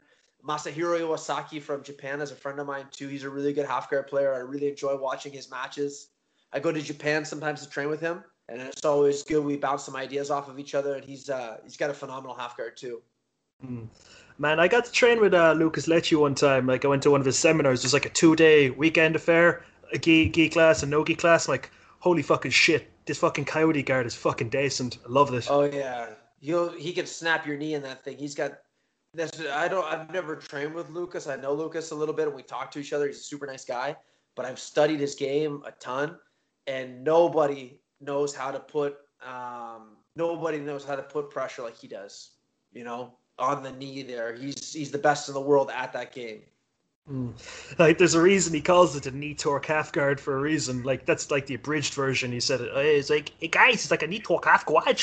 Masahiro 0.46 1.00
Iwasaki 1.00 1.62
from 1.62 1.82
Japan 1.82 2.20
is 2.20 2.30
a 2.30 2.36
friend 2.36 2.60
of 2.60 2.66
mine 2.66 2.86
too. 2.90 3.08
He's 3.08 3.24
a 3.24 3.30
really 3.30 3.54
good 3.54 3.66
half 3.66 3.90
guard 3.90 4.06
player. 4.06 4.34
I 4.34 4.38
really 4.38 4.68
enjoy 4.68 4.94
watching 4.96 5.32
his 5.32 5.50
matches. 5.50 6.08
I 6.54 6.60
go 6.60 6.70
to 6.72 6.80
Japan 6.80 7.24
sometimes 7.24 7.62
to 7.62 7.68
train 7.68 7.88
with 7.88 8.00
him, 8.00 8.22
and 8.48 8.60
it's 8.62 8.84
always 8.84 9.24
good. 9.24 9.44
We 9.44 9.56
bounce 9.56 9.84
some 9.84 9.96
ideas 9.96 10.30
off 10.30 10.48
of 10.48 10.58
each 10.58 10.74
other, 10.74 10.94
and 10.94 11.04
he's 11.04 11.28
uh, 11.28 11.58
he's 11.64 11.76
got 11.76 11.90
a 11.90 11.94
phenomenal 11.94 12.36
half 12.36 12.56
guard 12.56 12.76
too. 12.76 13.02
Mm. 13.64 13.88
Man, 14.38 14.58
I 14.58 14.68
got 14.68 14.84
to 14.84 14.92
train 14.92 15.20
with 15.20 15.34
uh, 15.34 15.52
Lucas 15.52 15.86
Leite 15.86 16.18
one 16.18 16.34
time. 16.34 16.66
Like 16.66 16.84
I 16.84 16.88
went 16.88 17.02
to 17.04 17.10
one 17.10 17.20
of 17.20 17.26
his 17.26 17.38
seminars. 17.38 17.80
It 17.80 17.86
was 17.86 17.92
like 17.92 18.06
a 18.06 18.10
two 18.10 18.36
day 18.36 18.70
weekend 18.70 19.16
affair, 19.16 19.64
a 19.92 19.98
gi, 19.98 20.30
gi 20.30 20.48
class, 20.48 20.82
a 20.82 20.86
no 20.86 21.04
gi 21.04 21.16
class. 21.16 21.48
I'm 21.48 21.52
like, 21.52 21.70
holy 21.98 22.22
fucking 22.22 22.50
shit, 22.52 22.90
this 23.06 23.18
fucking 23.18 23.44
coyote 23.44 23.82
guard 23.82 24.06
is 24.06 24.14
fucking 24.14 24.48
decent. 24.48 24.98
I 25.04 25.10
love 25.10 25.30
this. 25.30 25.48
Oh 25.50 25.62
yeah, 25.62 26.10
you 26.40 26.70
he 26.78 26.92
can 26.92 27.06
snap 27.06 27.46
your 27.46 27.56
knee 27.56 27.74
in 27.74 27.82
that 27.82 28.04
thing. 28.04 28.16
He's 28.16 28.34
got. 28.34 28.52
That's, 29.12 29.40
I 29.40 29.68
don't. 29.68 29.84
I've 29.84 30.10
never 30.12 30.36
trained 30.36 30.74
with 30.74 30.90
Lucas. 30.90 31.26
I 31.28 31.36
know 31.36 31.52
Lucas 31.52 31.92
a 31.92 31.94
little 31.94 32.14
bit, 32.14 32.26
and 32.26 32.36
we 32.36 32.42
talk 32.42 32.70
to 32.72 32.80
each 32.80 32.92
other. 32.92 33.06
He's 33.06 33.18
a 33.18 33.22
super 33.22 33.46
nice 33.46 33.64
guy, 33.64 33.96
but 34.34 34.44
I've 34.44 34.58
studied 34.58 34.98
his 34.98 35.14
game 35.14 35.62
a 35.64 35.70
ton, 35.72 36.16
and 36.66 37.04
nobody 37.04 37.78
knows 38.00 38.34
how 38.34 38.50
to 38.50 38.60
put. 38.60 38.96
Um, 39.26 39.96
nobody 40.16 40.58
knows 40.58 40.84
how 40.84 40.96
to 40.96 41.02
put 41.02 41.30
pressure 41.30 41.62
like 41.62 41.76
he 41.76 41.88
does. 41.88 42.30
You 42.72 42.84
know, 42.84 43.14
on 43.38 43.62
the 43.62 43.72
knee 43.72 44.02
there. 44.02 44.34
He's 44.34 44.72
he's 44.72 44.90
the 44.90 44.98
best 44.98 45.28
in 45.28 45.34
the 45.34 45.40
world 45.40 45.70
at 45.72 45.92
that 45.92 46.12
game. 46.12 46.42
Mm. 47.10 47.34
Like 47.78 47.98
there's 47.98 48.14
a 48.14 48.22
reason 48.22 48.54
he 48.54 48.62
calls 48.62 48.96
it 48.96 49.06
a 49.06 49.10
knee 49.10 49.34
torque 49.34 49.66
half 49.66 49.92
guard 49.92 50.20
for 50.20 50.36
a 50.36 50.40
reason. 50.40 50.82
Like 50.82 51.04
that's 51.04 51.30
like 51.30 51.46
the 51.46 51.54
abridged 51.54 51.94
version. 51.94 52.32
He 52.32 52.40
said 52.40 52.60
it. 52.60 52.70
It's 52.74 53.10
like, 53.10 53.32
hey 53.40 53.48
guys, 53.48 53.74
it's 53.74 53.90
like 53.90 54.02
a 54.02 54.06
knee 54.06 54.20
torque 54.20 54.46
half 54.46 54.64
guard. 54.64 55.00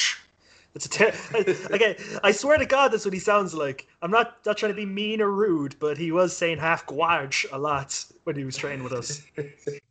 It's 0.73 0.85
a 0.85 0.89
ter- 0.89 1.13
okay. 1.73 1.97
I 2.23 2.31
swear 2.31 2.57
to 2.57 2.65
God, 2.65 2.91
that's 2.91 3.05
what 3.05 3.13
he 3.13 3.19
sounds 3.19 3.53
like. 3.53 3.87
I'm 4.01 4.09
not 4.09 4.37
not 4.45 4.57
trying 4.57 4.71
to 4.71 4.75
be 4.75 4.85
mean 4.85 5.21
or 5.21 5.29
rude, 5.29 5.75
but 5.79 5.97
he 5.97 6.11
was 6.11 6.35
saying 6.35 6.57
half 6.57 6.85
guarge 6.85 7.45
a 7.51 7.59
lot 7.59 8.03
when 8.23 8.35
he 8.35 8.45
was 8.45 8.57
training 8.57 8.83
with 8.83 8.93
us. 8.93 9.21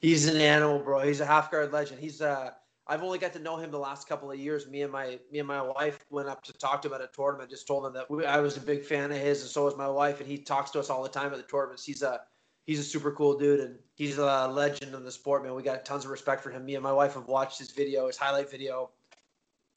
He's 0.00 0.26
an 0.26 0.40
animal, 0.40 0.78
bro. 0.78 1.00
He's 1.00 1.20
a 1.20 1.26
half 1.26 1.50
guard 1.50 1.72
legend. 1.72 2.00
He's 2.00 2.20
uh 2.20 2.50
I've 2.86 3.04
only 3.04 3.18
got 3.18 3.32
to 3.34 3.38
know 3.38 3.56
him 3.56 3.70
the 3.70 3.78
last 3.78 4.08
couple 4.08 4.32
of 4.32 4.38
years. 4.38 4.66
Me 4.66 4.82
and 4.82 4.90
my 4.90 5.20
me 5.30 5.38
and 5.38 5.46
my 5.46 5.62
wife 5.62 6.04
went 6.10 6.28
up 6.28 6.42
to 6.44 6.52
talk 6.52 6.82
to 6.82 6.88
him 6.88 6.94
at 6.94 7.00
a 7.00 7.08
tournament. 7.14 7.48
Just 7.48 7.66
told 7.66 7.86
him 7.86 7.92
that 7.92 8.10
we, 8.10 8.24
I 8.24 8.40
was 8.40 8.56
a 8.56 8.60
big 8.60 8.84
fan 8.84 9.12
of 9.12 9.18
his, 9.18 9.42
and 9.42 9.50
so 9.50 9.64
was 9.66 9.76
my 9.76 9.88
wife. 9.88 10.20
And 10.20 10.28
he 10.28 10.38
talks 10.38 10.70
to 10.72 10.80
us 10.80 10.90
all 10.90 11.02
the 11.02 11.08
time 11.08 11.32
at 11.32 11.36
the 11.36 11.44
tournaments. 11.44 11.84
He's 11.84 12.02
a 12.02 12.22
he's 12.66 12.80
a 12.80 12.84
super 12.84 13.12
cool 13.12 13.38
dude, 13.38 13.60
and 13.60 13.78
he's 13.94 14.18
a 14.18 14.48
legend 14.48 14.94
in 14.94 15.04
the 15.04 15.12
sport, 15.12 15.44
man. 15.44 15.54
We 15.54 15.62
got 15.62 15.84
tons 15.84 16.04
of 16.04 16.10
respect 16.10 16.42
for 16.42 16.50
him. 16.50 16.64
Me 16.64 16.74
and 16.74 16.82
my 16.82 16.92
wife 16.92 17.14
have 17.14 17.28
watched 17.28 17.58
his 17.58 17.70
video, 17.70 18.08
his 18.08 18.16
highlight 18.16 18.50
video, 18.50 18.90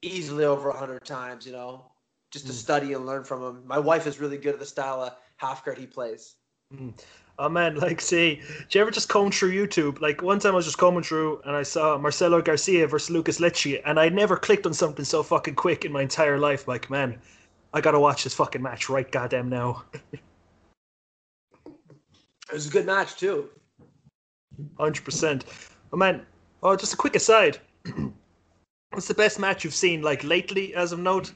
easily 0.01 0.45
over 0.45 0.69
a 0.69 0.77
hundred 0.77 1.05
times. 1.05 1.45
You 1.45 1.51
know, 1.51 1.91
just 2.31 2.47
to 2.47 2.51
mm. 2.51 2.55
study 2.55 2.93
and 2.93 3.05
learn 3.05 3.25
from 3.25 3.43
him. 3.43 3.63
My 3.67 3.79
wife 3.79 4.07
is 4.07 4.19
really 4.19 4.37
good 4.37 4.55
at 4.55 4.59
the 4.59 4.65
style 4.65 5.03
of 5.03 5.15
half 5.37 5.63
guard 5.63 5.77
he 5.77 5.85
plays. 5.85 6.35
Mm. 6.73 6.93
Oh 7.39 7.49
man, 7.49 7.75
like 7.79 8.01
see, 8.01 8.35
do 8.69 8.77
you 8.77 8.81
ever 8.81 8.91
just 8.91 9.09
comb 9.09 9.31
through 9.31 9.51
YouTube? 9.51 10.01
Like 10.01 10.21
one 10.21 10.39
time 10.39 10.53
I 10.53 10.55
was 10.55 10.65
just 10.65 10.77
combing 10.77 11.03
through 11.03 11.41
and 11.45 11.55
I 11.55 11.63
saw 11.63 11.97
Marcelo 11.97 12.41
Garcia 12.41 12.87
versus 12.87 13.09
Lucas 13.09 13.39
Leite, 13.39 13.81
and 13.85 13.99
I 13.99 14.09
never 14.09 14.37
clicked 14.37 14.65
on 14.65 14.73
something 14.73 15.05
so 15.05 15.23
fucking 15.23 15.55
quick 15.55 15.85
in 15.85 15.91
my 15.91 16.01
entire 16.01 16.37
life. 16.37 16.67
Like, 16.67 16.89
man, 16.89 17.19
I 17.73 17.81
gotta 17.81 17.99
watch 17.99 18.23
this 18.23 18.35
fucking 18.35 18.61
match 18.61 18.89
right 18.89 19.11
goddamn 19.11 19.49
now. 19.49 19.83
it 20.13 20.21
was 22.51 22.67
a 22.67 22.71
good 22.71 22.85
match 22.85 23.15
too. 23.15 23.49
Hundred 24.77 25.03
percent. 25.03 25.45
Oh 25.91 25.97
man, 25.97 26.25
oh 26.61 26.75
just 26.75 26.93
a 26.93 26.97
quick 26.97 27.15
aside. 27.15 27.57
What's 28.91 29.07
the 29.07 29.15
best 29.15 29.39
match 29.39 29.63
you've 29.63 29.73
seen 29.73 30.03
like 30.03 30.23
lately 30.23 30.75
as 30.75 30.91
of 30.91 30.99
note? 30.99 31.33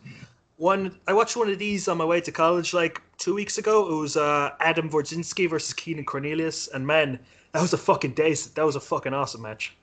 One 0.57 0.99
I 1.07 1.13
watched 1.13 1.37
one 1.37 1.49
of 1.49 1.59
these 1.59 1.87
on 1.87 1.97
my 1.97 2.05
way 2.05 2.19
to 2.21 2.31
college 2.31 2.73
like 2.73 3.01
two 3.17 3.33
weeks 3.33 3.57
ago. 3.57 3.87
It 3.89 3.95
was 3.95 4.17
uh, 4.17 4.51
Adam 4.59 4.89
Wardzinski 4.89 5.49
versus 5.49 5.73
Keenan 5.73 6.05
Cornelius, 6.05 6.67
and 6.67 6.85
man, 6.85 7.19
that 7.53 7.61
was 7.61 7.73
a 7.73 7.77
fucking 7.77 8.11
day. 8.11 8.33
That 8.33 8.65
was 8.65 8.75
a 8.75 8.79
fucking 8.79 9.13
awesome 9.13 9.41
match. 9.43 9.75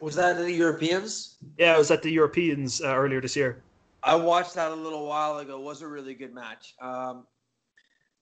Was 0.00 0.16
that 0.16 0.36
at 0.36 0.42
the 0.42 0.52
Europeans? 0.52 1.36
Yeah, 1.58 1.76
it 1.76 1.78
was 1.78 1.92
at 1.92 2.02
the 2.02 2.10
Europeans 2.10 2.82
uh, 2.82 2.88
earlier 2.88 3.20
this 3.20 3.36
year. 3.36 3.62
I 4.02 4.16
watched 4.16 4.54
that 4.54 4.72
a 4.72 4.74
little 4.74 5.06
while 5.06 5.38
ago. 5.38 5.58
It 5.58 5.62
was 5.62 5.80
a 5.82 5.86
really 5.86 6.14
good 6.14 6.34
match. 6.34 6.74
Um, 6.82 7.24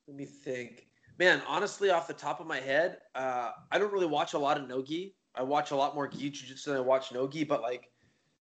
let 0.07 0.17
me 0.17 0.27
think. 0.27 0.87
Man, 1.19 1.41
honestly, 1.49 1.91
off 1.91 2.07
the 2.07 2.13
top 2.13 2.41
of 2.41 2.47
my 2.47 2.61
head, 2.61 2.99
uh, 3.15 3.53
I 3.73 3.79
don't 3.79 3.93
really 3.93 4.07
watch 4.07 4.35
a 4.35 4.39
lot 4.39 4.59
of 4.59 4.69
nogi. 4.69 5.15
I 5.35 5.43
watch 5.43 5.71
a 5.71 5.77
lot 5.77 5.95
more 5.95 6.07
gi 6.07 6.31
jiu-jitsu 6.31 6.71
than 6.71 6.79
I 6.79 6.83
watch 6.83 7.13
nogi, 7.13 7.45
but 7.45 7.63
like 7.63 7.91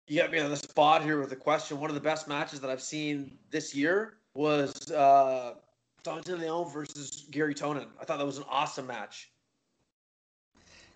you 0.08 0.22
got 0.22 0.32
me 0.32 0.40
on 0.40 0.50
the 0.50 0.58
spot 0.58 1.04
here 1.04 1.20
with 1.20 1.32
a 1.32 1.36
question. 1.36 1.80
One 1.80 1.90
of 1.90 1.96
the 1.96 2.02
best 2.02 2.28
matches 2.28 2.60
that 2.62 2.70
I've 2.70 2.82
seen 2.82 3.38
this 3.50 3.74
year 3.74 4.18
was 4.34 4.92
uh, 4.92 5.56
Dante 6.04 6.34
Leon 6.34 6.72
versus 6.72 7.26
Garry 7.32 7.56
Tonon. 7.56 7.88
I 8.00 8.06
thought 8.06 8.20
that 8.20 8.26
was 8.26 8.38
an 8.38 8.46
awesome 8.50 8.88
match. 8.88 9.32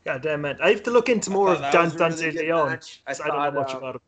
God 0.06 0.22
damn 0.22 0.46
it. 0.46 0.58
I 0.62 0.70
have 0.70 0.84
to 0.84 0.92
look 0.92 1.10
into 1.10 1.30
more 1.32 1.54
of 1.54 1.60
Dan, 1.60 1.90
Dante 1.90 2.28
really 2.28 2.46
Leon. 2.46 2.80
I, 3.08 3.14
thought, 3.14 3.32
I, 3.32 3.46
don't 3.46 3.54
know 3.54 3.62
much 3.62 3.74
uh, 3.74 3.78
about 3.78 3.96
him. 3.96 4.02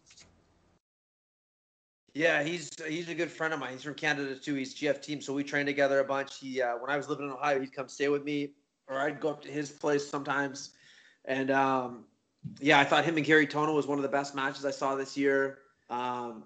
Yeah, 2.13 2.43
he's 2.43 2.69
he's 2.87 3.09
a 3.09 3.15
good 3.15 3.31
friend 3.31 3.53
of 3.53 3.59
mine. 3.59 3.73
He's 3.73 3.83
from 3.83 3.93
Canada 3.93 4.35
too. 4.35 4.55
He's 4.55 4.75
GF 4.75 5.01
team, 5.01 5.21
so 5.21 5.33
we 5.33 5.43
train 5.43 5.65
together 5.65 5.99
a 5.99 6.03
bunch. 6.03 6.39
He 6.39 6.61
uh, 6.61 6.77
when 6.77 6.89
I 6.89 6.97
was 6.97 7.07
living 7.07 7.25
in 7.25 7.31
Ohio, 7.31 7.59
he'd 7.59 7.73
come 7.73 7.87
stay 7.87 8.09
with 8.09 8.23
me, 8.23 8.51
or 8.87 8.99
I'd 8.99 9.19
go 9.19 9.29
up 9.29 9.41
to 9.43 9.49
his 9.49 9.71
place 9.71 10.07
sometimes. 10.07 10.71
And 11.25 11.51
um, 11.51 12.05
yeah, 12.59 12.79
I 12.79 12.83
thought 12.83 13.05
him 13.05 13.17
and 13.17 13.25
Garry 13.25 13.47
Tonon 13.47 13.75
was 13.75 13.87
one 13.87 13.97
of 13.97 14.03
the 14.03 14.09
best 14.09 14.35
matches 14.35 14.65
I 14.65 14.71
saw 14.71 14.95
this 14.95 15.15
year. 15.15 15.59
Um, 15.89 16.43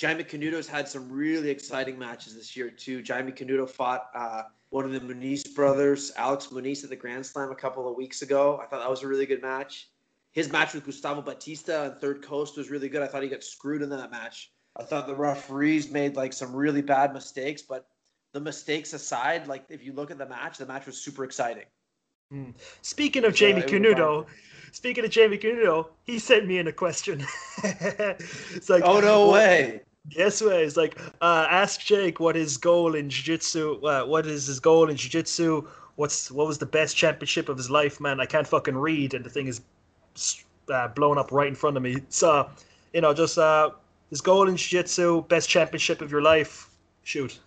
Jaime 0.00 0.24
Canuto's 0.24 0.68
had 0.68 0.88
some 0.88 1.10
really 1.10 1.50
exciting 1.50 1.98
matches 1.98 2.34
this 2.34 2.56
year 2.56 2.70
too. 2.70 3.02
Jaime 3.06 3.32
Canuto 3.32 3.68
fought 3.68 4.08
uh, 4.14 4.42
one 4.70 4.84
of 4.84 4.92
the 4.92 5.00
Muniz 5.00 5.54
brothers, 5.54 6.12
Alex 6.16 6.48
Muniz, 6.48 6.84
at 6.84 6.90
the 6.90 6.96
Grand 6.96 7.24
Slam 7.24 7.50
a 7.50 7.54
couple 7.54 7.88
of 7.88 7.96
weeks 7.96 8.22
ago. 8.22 8.60
I 8.62 8.66
thought 8.66 8.80
that 8.80 8.90
was 8.90 9.02
a 9.02 9.08
really 9.08 9.26
good 9.26 9.42
match. 9.42 9.88
His 10.32 10.52
match 10.52 10.74
with 10.74 10.84
Gustavo 10.84 11.22
Batista 11.22 11.84
on 11.84 11.94
Third 11.94 12.22
Coast 12.22 12.58
was 12.58 12.70
really 12.70 12.90
good. 12.90 13.00
I 13.00 13.06
thought 13.06 13.22
he 13.22 13.28
got 13.28 13.42
screwed 13.42 13.80
in 13.80 13.88
that 13.90 14.10
match. 14.10 14.52
I 14.78 14.82
thought 14.82 15.06
the 15.06 15.14
referees 15.14 15.90
made 15.90 16.16
like 16.16 16.34
some 16.34 16.54
really 16.54 16.82
bad 16.82 17.14
mistakes, 17.14 17.62
but 17.62 17.88
the 18.32 18.40
mistakes 18.40 18.92
aside, 18.92 19.46
like 19.46 19.64
if 19.70 19.82
you 19.82 19.94
look 19.94 20.10
at 20.10 20.18
the 20.18 20.26
match, 20.26 20.58
the 20.58 20.66
match 20.66 20.84
was 20.84 20.98
super 20.98 21.24
exciting. 21.24 21.64
Mm. 22.32 22.52
Speaking 22.82 23.24
of 23.24 23.38
Jaime 23.38 23.62
Canuto, 23.62 24.26
speaking 24.76 25.06
of 25.06 25.14
Jaime 25.14 25.38
Canuto, 25.38 25.88
he 26.04 26.18
sent 26.18 26.46
me 26.46 26.58
in 26.58 26.68
a 26.68 26.72
question. 26.72 27.24
it's 27.64 28.68
like, 28.68 28.82
oh 28.84 29.00
no 29.00 29.30
way. 29.30 29.80
Yes, 30.10 30.42
way. 30.42 30.64
It's 30.64 30.76
like, 30.76 31.00
uh, 31.20 31.46
ask 31.50 31.80
Jake 31.80 32.20
what 32.20 32.36
his 32.36 32.58
goal 32.58 32.94
in 32.94 33.08
jiu-jitsu. 33.08 33.80
Uh, 33.82 34.04
what 34.04 34.26
is 34.26 34.46
his 34.46 34.60
goal 34.60 34.88
in 34.90 34.96
jiu-jitsu? 34.96 35.66
What's 35.96 36.30
what 36.30 36.46
was 36.46 36.58
the 36.58 36.66
best 36.66 36.94
championship 36.94 37.48
of 37.48 37.56
his 37.56 37.70
life, 37.70 38.00
man? 38.00 38.20
I 38.20 38.26
can't 38.26 38.46
fucking 38.46 38.76
read, 38.76 39.14
and 39.14 39.24
the 39.24 39.30
thing 39.30 39.46
is 39.46 39.62
uh, 40.70 40.88
blown 40.88 41.16
up 41.16 41.32
right 41.32 41.48
in 41.48 41.54
front 41.54 41.78
of 41.78 41.82
me. 41.82 42.02
So, 42.10 42.48
you 42.92 43.00
know, 43.00 43.14
just 43.14 43.38
uh, 43.38 43.70
his 44.10 44.20
goal 44.20 44.46
in 44.46 44.56
jiu-jitsu, 44.56 45.24
best 45.24 45.48
championship 45.48 46.02
of 46.02 46.10
your 46.12 46.22
life. 46.22 46.68
Shoot. 47.02 47.40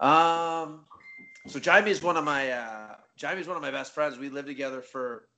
Um. 0.00 0.86
So 1.48 1.60
Jaime 1.62 1.90
is 1.90 2.02
one 2.02 2.16
of 2.16 2.24
my 2.24 2.50
uh, 2.50 2.94
Jaime 3.20 3.42
is 3.42 3.46
one 3.46 3.56
of 3.56 3.62
my 3.62 3.70
best 3.70 3.92
friends. 3.92 4.18
We 4.18 4.30
lived 4.30 4.48
together 4.48 4.80
for 4.80 5.28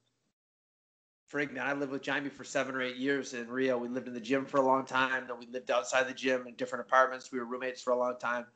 frig, 1.33 1.53
man, 1.53 1.66
I 1.66 1.72
lived 1.72 1.93
with 1.93 2.05
Jaime 2.05 2.29
for 2.29 2.45
seven 2.45 2.74
or 2.74 2.83
eight 2.83 2.97
years 2.97 3.35
in 3.35 3.49
Rio. 3.49 3.79
We 3.79 3.89
lived 3.89 4.09
in 4.09 4.14
the 4.14 4.20
gym 4.20 4.47
for 4.47 4.59
a 4.59 4.62
long 4.62 4.85
time. 4.85 5.26
Then 5.29 5.39
we 5.39 5.47
lived 5.47 5.70
outside 5.70 6.09
the 6.09 6.14
gym 6.14 6.47
in 6.47 6.55
different 6.55 6.87
apartments. 6.87 7.31
We 7.31 7.39
were 7.39 7.45
roommates 7.45 7.83
for 7.83 7.93
a 7.93 7.99
long 7.99 8.16
time. 8.18 8.47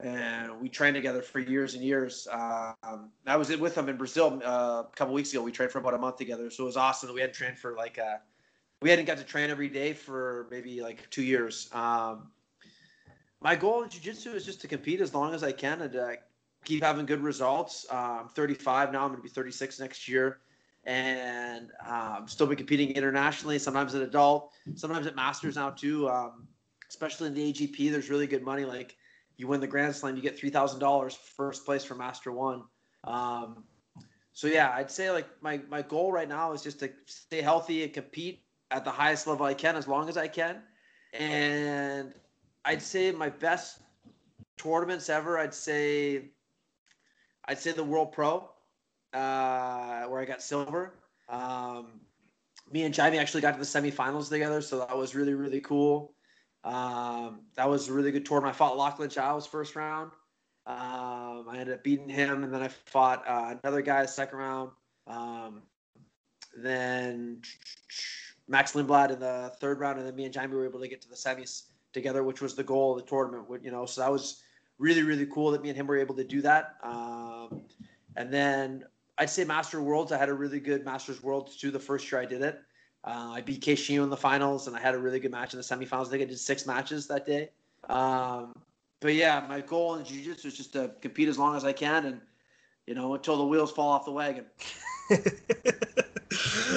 and 0.00 0.60
we 0.60 0.68
trained 0.68 0.94
together 0.94 1.22
for 1.22 1.40
years 1.40 1.74
and 1.74 1.84
years. 1.84 2.26
Um, 2.32 3.10
I 3.26 3.36
was 3.36 3.54
with 3.56 3.76
him 3.76 3.88
in 3.88 3.96
Brazil 3.96 4.40
uh, 4.44 4.84
a 4.84 4.96
couple 4.96 5.14
weeks 5.14 5.32
ago. 5.32 5.42
We 5.42 5.52
trained 5.52 5.72
for 5.72 5.78
about 5.78 5.94
a 5.94 5.98
month 5.98 6.16
together, 6.16 6.50
so 6.50 6.64
it 6.64 6.66
was 6.66 6.76
awesome. 6.76 7.08
That 7.08 7.14
we 7.14 7.20
hadn't 7.20 7.36
trained 7.36 7.58
for 7.58 7.74
like 7.74 7.98
uh, 7.98 8.16
we 8.82 8.90
hadn't 8.90 9.04
got 9.04 9.18
to 9.18 9.24
train 9.24 9.50
every 9.50 9.68
day 9.68 9.92
for 9.92 10.46
maybe 10.50 10.80
like 10.80 11.08
two 11.10 11.22
years. 11.22 11.68
Um, 11.72 12.30
my 13.42 13.56
goal 13.56 13.82
in 13.82 13.90
jiu-jitsu 13.90 14.32
is 14.32 14.44
just 14.44 14.60
to 14.62 14.68
compete 14.68 15.00
as 15.00 15.14
long 15.14 15.34
as 15.34 15.42
I 15.42 15.52
can 15.52 15.82
and 15.82 15.96
uh, 15.96 16.08
keep 16.64 16.82
having 16.82 17.06
good 17.06 17.22
results. 17.22 17.86
Uh, 17.90 18.20
I'm 18.22 18.28
35 18.28 18.92
now. 18.92 19.02
I'm 19.02 19.08
going 19.08 19.18
to 19.18 19.22
be 19.22 19.28
36 19.28 19.80
next 19.80 20.08
year, 20.08 20.40
and 20.84 21.70
um, 21.86 22.26
still 22.26 22.46
be 22.46 22.56
competing 22.56 22.90
internationally. 22.92 23.58
Sometimes 23.58 23.94
at 23.94 24.02
adult, 24.02 24.52
sometimes 24.74 25.06
at 25.06 25.14
masters 25.14 25.56
now 25.56 25.70
too. 25.70 26.08
Um, 26.08 26.48
especially 26.88 27.28
in 27.28 27.34
the 27.34 27.52
AGP, 27.52 27.90
there's 27.90 28.10
really 28.10 28.26
good 28.26 28.42
money. 28.42 28.64
Like 28.64 28.96
you 29.36 29.46
win 29.46 29.60
the 29.60 29.66
Grand 29.66 29.94
Slam, 29.94 30.16
you 30.16 30.22
get 30.22 30.38
three 30.38 30.50
thousand 30.50 30.80
dollars 30.80 31.14
first 31.14 31.64
place 31.64 31.84
for 31.84 31.94
Master 31.94 32.32
One. 32.32 32.64
Um, 33.04 33.64
so 34.32 34.46
yeah, 34.46 34.72
I'd 34.74 34.90
say 34.90 35.10
like 35.10 35.28
my 35.42 35.60
my 35.68 35.82
goal 35.82 36.12
right 36.12 36.28
now 36.28 36.52
is 36.52 36.62
just 36.62 36.80
to 36.80 36.90
stay 37.06 37.40
healthy 37.40 37.82
and 37.84 37.92
compete 37.92 38.42
at 38.70 38.84
the 38.84 38.90
highest 38.90 39.26
level 39.26 39.46
I 39.46 39.54
can 39.54 39.76
as 39.76 39.88
long 39.88 40.08
as 40.08 40.16
I 40.16 40.28
can. 40.28 40.62
And 41.12 42.14
I'd 42.64 42.82
say 42.82 43.10
my 43.10 43.28
best 43.28 43.80
tournaments 44.56 45.08
ever, 45.08 45.38
I'd 45.38 45.54
say 45.54 46.30
I'd 47.46 47.58
say 47.58 47.72
the 47.72 47.84
World 47.84 48.12
Pro, 48.12 48.48
uh, 49.12 50.04
where 50.04 50.20
I 50.20 50.24
got 50.24 50.42
silver. 50.42 50.94
Um, 51.28 52.00
me 52.70 52.84
and 52.84 52.96
Jaime 52.96 53.18
actually 53.18 53.40
got 53.40 53.52
to 53.52 53.58
the 53.58 53.64
semifinals 53.64 54.28
together, 54.28 54.60
so 54.60 54.78
that 54.78 54.96
was 54.96 55.14
really, 55.14 55.34
really 55.34 55.60
cool. 55.60 56.14
Um, 56.62 57.40
that 57.56 57.68
was 57.68 57.88
a 57.88 57.92
really 57.92 58.12
good 58.12 58.26
tournament. 58.26 58.54
I 58.54 58.58
fought 58.58 58.76
Lachlan 58.76 59.10
Giles 59.10 59.46
first 59.46 59.76
round. 59.76 60.12
Um, 60.66 61.46
I 61.48 61.56
ended 61.58 61.74
up 61.74 61.82
beating 61.82 62.08
him, 62.08 62.44
and 62.44 62.52
then 62.52 62.62
I 62.62 62.68
fought 62.68 63.24
uh, 63.26 63.56
another 63.62 63.82
guy 63.82 64.06
second 64.06 64.38
round. 64.38 64.70
Um, 65.06 65.62
then 66.56 67.42
Max 68.46 68.72
Lindblad 68.72 69.10
in 69.10 69.20
the 69.20 69.52
third 69.60 69.80
round, 69.80 69.98
and 69.98 70.06
then 70.06 70.14
me 70.14 70.26
and 70.26 70.34
Jaime 70.34 70.54
were 70.54 70.66
able 70.66 70.80
to 70.80 70.88
get 70.88 71.00
to 71.02 71.08
the 71.08 71.14
semis 71.14 71.62
together, 71.92 72.22
which 72.22 72.40
was 72.40 72.54
the 72.54 72.62
goal 72.62 72.92
of 72.92 72.98
the 72.98 73.08
tournament. 73.08 73.48
You 73.64 73.70
know, 73.70 73.86
so 73.86 74.02
that 74.02 74.12
was 74.12 74.42
really 74.78 75.02
really 75.02 75.26
cool 75.26 75.50
that 75.50 75.62
me 75.62 75.68
and 75.68 75.76
him 75.76 75.86
were 75.86 75.98
able 75.98 76.14
to 76.16 76.24
do 76.24 76.40
that. 76.42 76.76
Um, 76.82 77.62
and 78.16 78.32
then 78.32 78.84
I'd 79.20 79.28
say 79.28 79.44
Master 79.44 79.82
Worlds. 79.82 80.12
I 80.12 80.18
had 80.18 80.30
a 80.30 80.34
really 80.34 80.60
good 80.60 80.82
Masters 80.82 81.22
Worlds 81.22 81.56
too. 81.56 81.70
The 81.70 81.78
first 81.78 82.10
year 82.10 82.22
I 82.22 82.24
did 82.24 82.40
it, 82.40 82.58
uh, 83.04 83.32
I 83.34 83.42
beat 83.42 83.60
Keishinho 83.60 84.02
in 84.02 84.08
the 84.08 84.16
finals, 84.16 84.66
and 84.66 84.74
I 84.74 84.80
had 84.80 84.94
a 84.94 84.98
really 84.98 85.20
good 85.20 85.30
match 85.30 85.52
in 85.52 85.58
the 85.58 85.62
semifinals. 85.62 86.06
I 86.06 86.10
think 86.10 86.22
I 86.22 86.24
did 86.24 86.40
six 86.40 86.66
matches 86.66 87.06
that 87.08 87.26
day. 87.26 87.50
Um, 87.90 88.54
but 89.00 89.12
yeah, 89.14 89.44
my 89.46 89.60
goal 89.60 89.96
in 89.96 90.06
jiu-jitsu 90.06 90.48
is 90.48 90.56
just 90.56 90.72
to 90.72 90.92
compete 91.02 91.28
as 91.28 91.38
long 91.38 91.54
as 91.54 91.66
I 91.66 91.72
can, 91.74 92.06
and 92.06 92.20
you 92.86 92.94
know, 92.94 93.14
until 93.14 93.36
the 93.36 93.44
wheels 93.44 93.70
fall 93.70 93.90
off 93.90 94.06
the 94.06 94.10
wagon. 94.10 94.46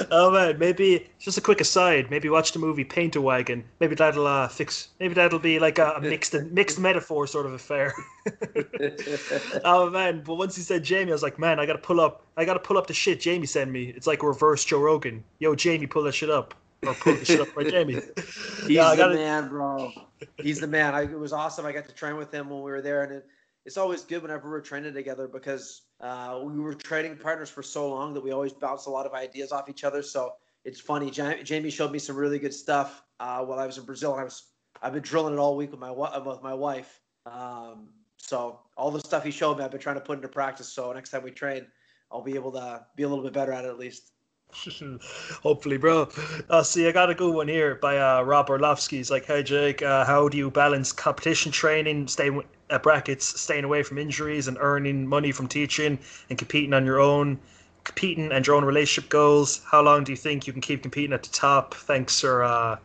oh 0.10 0.30
man, 0.30 0.58
maybe 0.58 1.08
just 1.18 1.38
a 1.38 1.40
quick 1.40 1.60
aside. 1.60 2.10
Maybe 2.10 2.28
watch 2.28 2.52
the 2.52 2.58
movie 2.58 2.84
Paint 2.84 3.14
Your 3.14 3.24
Wagon. 3.24 3.64
Maybe 3.80 3.94
that'll 3.94 4.26
uh, 4.26 4.48
fix. 4.48 4.88
Maybe 5.00 5.14
that'll 5.14 5.38
be 5.38 5.58
like 5.58 5.78
a, 5.78 5.92
a 5.92 6.00
mixed 6.00 6.34
mixed 6.34 6.78
metaphor 6.78 7.26
sort 7.26 7.46
of 7.46 7.52
affair. 7.52 7.94
oh 9.64 9.90
man, 9.90 10.22
but 10.24 10.34
once 10.36 10.56
he 10.56 10.62
said 10.62 10.82
Jamie, 10.82 11.10
I 11.10 11.14
was 11.14 11.22
like, 11.22 11.38
man, 11.38 11.58
I 11.58 11.66
gotta 11.66 11.78
pull 11.78 12.00
up. 12.00 12.24
I 12.36 12.44
gotta 12.44 12.60
pull 12.60 12.78
up 12.78 12.86
the 12.86 12.94
shit 12.94 13.20
Jamie 13.20 13.46
sent 13.46 13.70
me. 13.70 13.84
It's 13.90 14.06
like 14.06 14.22
reverse 14.22 14.64
Joe 14.64 14.80
Rogan. 14.80 15.22
Yo, 15.38 15.54
Jamie, 15.54 15.86
pull 15.86 16.02
that 16.04 16.12
shit 16.12 16.30
up. 16.30 16.54
Or 16.86 16.94
pull 16.94 17.14
the 17.14 17.24
shit 17.24 17.40
up 17.40 17.56
right, 17.56 17.68
Jamie. 17.68 17.94
He's 18.16 18.68
yeah, 18.68 18.94
gotta... 18.96 19.14
the 19.14 19.18
man, 19.18 19.48
bro. 19.48 19.90
He's 20.38 20.60
the 20.60 20.66
man. 20.66 20.94
I, 20.94 21.02
it 21.02 21.18
was 21.18 21.32
awesome. 21.32 21.66
I 21.66 21.72
got 21.72 21.86
to 21.86 21.94
train 21.94 22.16
with 22.16 22.32
him 22.32 22.50
when 22.50 22.58
we 22.58 22.70
were 22.70 22.82
there, 22.82 23.04
and 23.04 23.12
it, 23.14 23.26
it's 23.64 23.76
always 23.76 24.02
good 24.02 24.22
whenever 24.22 24.50
we're 24.50 24.60
training 24.60 24.92
together 24.92 25.26
because 25.26 25.82
uh, 26.00 26.40
we 26.44 26.60
were 26.60 26.74
training 26.74 27.16
partners 27.16 27.48
for 27.48 27.62
so 27.62 27.88
long 27.88 28.12
that 28.14 28.22
we 28.22 28.30
always 28.30 28.52
bounce 28.52 28.86
a 28.86 28.90
lot 28.90 29.06
of 29.06 29.14
ideas 29.14 29.52
off 29.52 29.68
each 29.68 29.84
other. 29.84 30.02
So 30.02 30.34
it's 30.64 30.80
funny. 30.80 31.10
Jaime 31.10 31.70
showed 31.70 31.92
me 31.92 31.98
some 31.98 32.16
really 32.16 32.38
good 32.38 32.54
stuff 32.54 33.02
uh, 33.20 33.44
while 33.44 33.58
I 33.58 33.66
was 33.66 33.78
in 33.78 33.84
Brazil, 33.84 34.12
and 34.12 34.20
I 34.20 34.24
was 34.24 34.50
I've 34.82 34.92
been 34.92 35.02
drilling 35.02 35.34
it 35.34 35.38
all 35.38 35.56
week 35.56 35.70
with 35.70 35.80
my 35.80 35.90
with 35.90 36.42
my 36.42 36.54
wife. 36.54 37.00
Um, 37.26 37.88
so 38.18 38.60
all 38.76 38.90
the 38.90 39.00
stuff 39.00 39.24
he 39.24 39.30
showed 39.30 39.58
me, 39.58 39.64
I've 39.64 39.70
been 39.70 39.80
trying 39.80 39.96
to 39.96 40.00
put 40.00 40.16
into 40.16 40.28
practice. 40.28 40.68
So 40.68 40.92
next 40.92 41.10
time 41.10 41.22
we 41.22 41.30
train, 41.30 41.66
I'll 42.10 42.22
be 42.22 42.34
able 42.34 42.52
to 42.52 42.84
be 42.96 43.02
a 43.02 43.08
little 43.08 43.24
bit 43.24 43.32
better 43.32 43.52
at 43.52 43.64
it 43.64 43.68
at 43.68 43.78
least. 43.78 44.13
Hopefully, 45.42 45.76
bro. 45.76 46.08
Uh, 46.48 46.62
see, 46.62 46.86
I 46.86 46.92
got 46.92 47.10
a 47.10 47.14
good 47.14 47.34
one 47.34 47.48
here 47.48 47.74
by 47.76 47.98
uh, 47.98 48.22
Rob 48.22 48.50
Orlovsky. 48.50 48.98
He's 48.98 49.10
like, 49.10 49.26
"Hey, 49.26 49.42
Jake, 49.42 49.82
uh, 49.82 50.04
how 50.04 50.28
do 50.28 50.36
you 50.36 50.50
balance 50.50 50.92
competition 50.92 51.52
training, 51.52 52.08
staying 52.08 52.42
at 52.70 52.82
brackets, 52.82 53.40
staying 53.40 53.64
away 53.64 53.82
from 53.82 53.98
injuries, 53.98 54.48
and 54.48 54.56
earning 54.60 55.06
money 55.06 55.32
from 55.32 55.48
teaching 55.48 55.98
and 56.28 56.38
competing 56.38 56.72
on 56.72 56.84
your 56.84 57.00
own, 57.00 57.38
competing 57.84 58.32
and 58.32 58.46
your 58.46 58.56
own 58.56 58.64
relationship 58.64 59.10
goals? 59.10 59.62
How 59.64 59.82
long 59.82 60.04
do 60.04 60.12
you 60.12 60.16
think 60.16 60.46
you 60.46 60.52
can 60.52 60.62
keep 60.62 60.82
competing 60.82 61.12
at 61.12 61.22
the 61.22 61.30
top? 61.30 61.74
Thanks, 61.74 62.14
sir. 62.14 62.42
uh, 62.44 62.76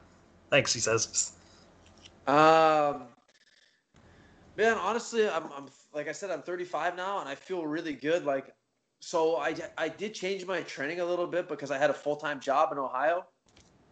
thanks." 0.49 0.73
He 0.73 0.79
says. 0.79 1.33
Um, 2.27 3.07
man, 4.57 4.77
honestly, 4.77 5.27
I'm, 5.27 5.45
I'm 5.55 5.67
like 5.93 6.07
I 6.07 6.11
said, 6.11 6.31
I'm 6.31 6.41
35 6.41 6.95
now, 6.95 7.19
and 7.19 7.29
I 7.29 7.35
feel 7.35 7.65
really 7.65 7.93
good. 7.93 8.25
Like 8.25 8.53
so 8.99 9.37
I, 9.37 9.55
I 9.77 9.89
did 9.89 10.13
change 10.13 10.45
my 10.45 10.61
training 10.61 10.99
a 10.99 11.05
little 11.05 11.27
bit 11.27 11.47
because 11.47 11.71
I 11.71 11.77
had 11.77 11.89
a 11.89 11.93
full 11.93 12.15
time 12.15 12.39
job 12.39 12.71
in 12.71 12.77
Ohio. 12.77 13.25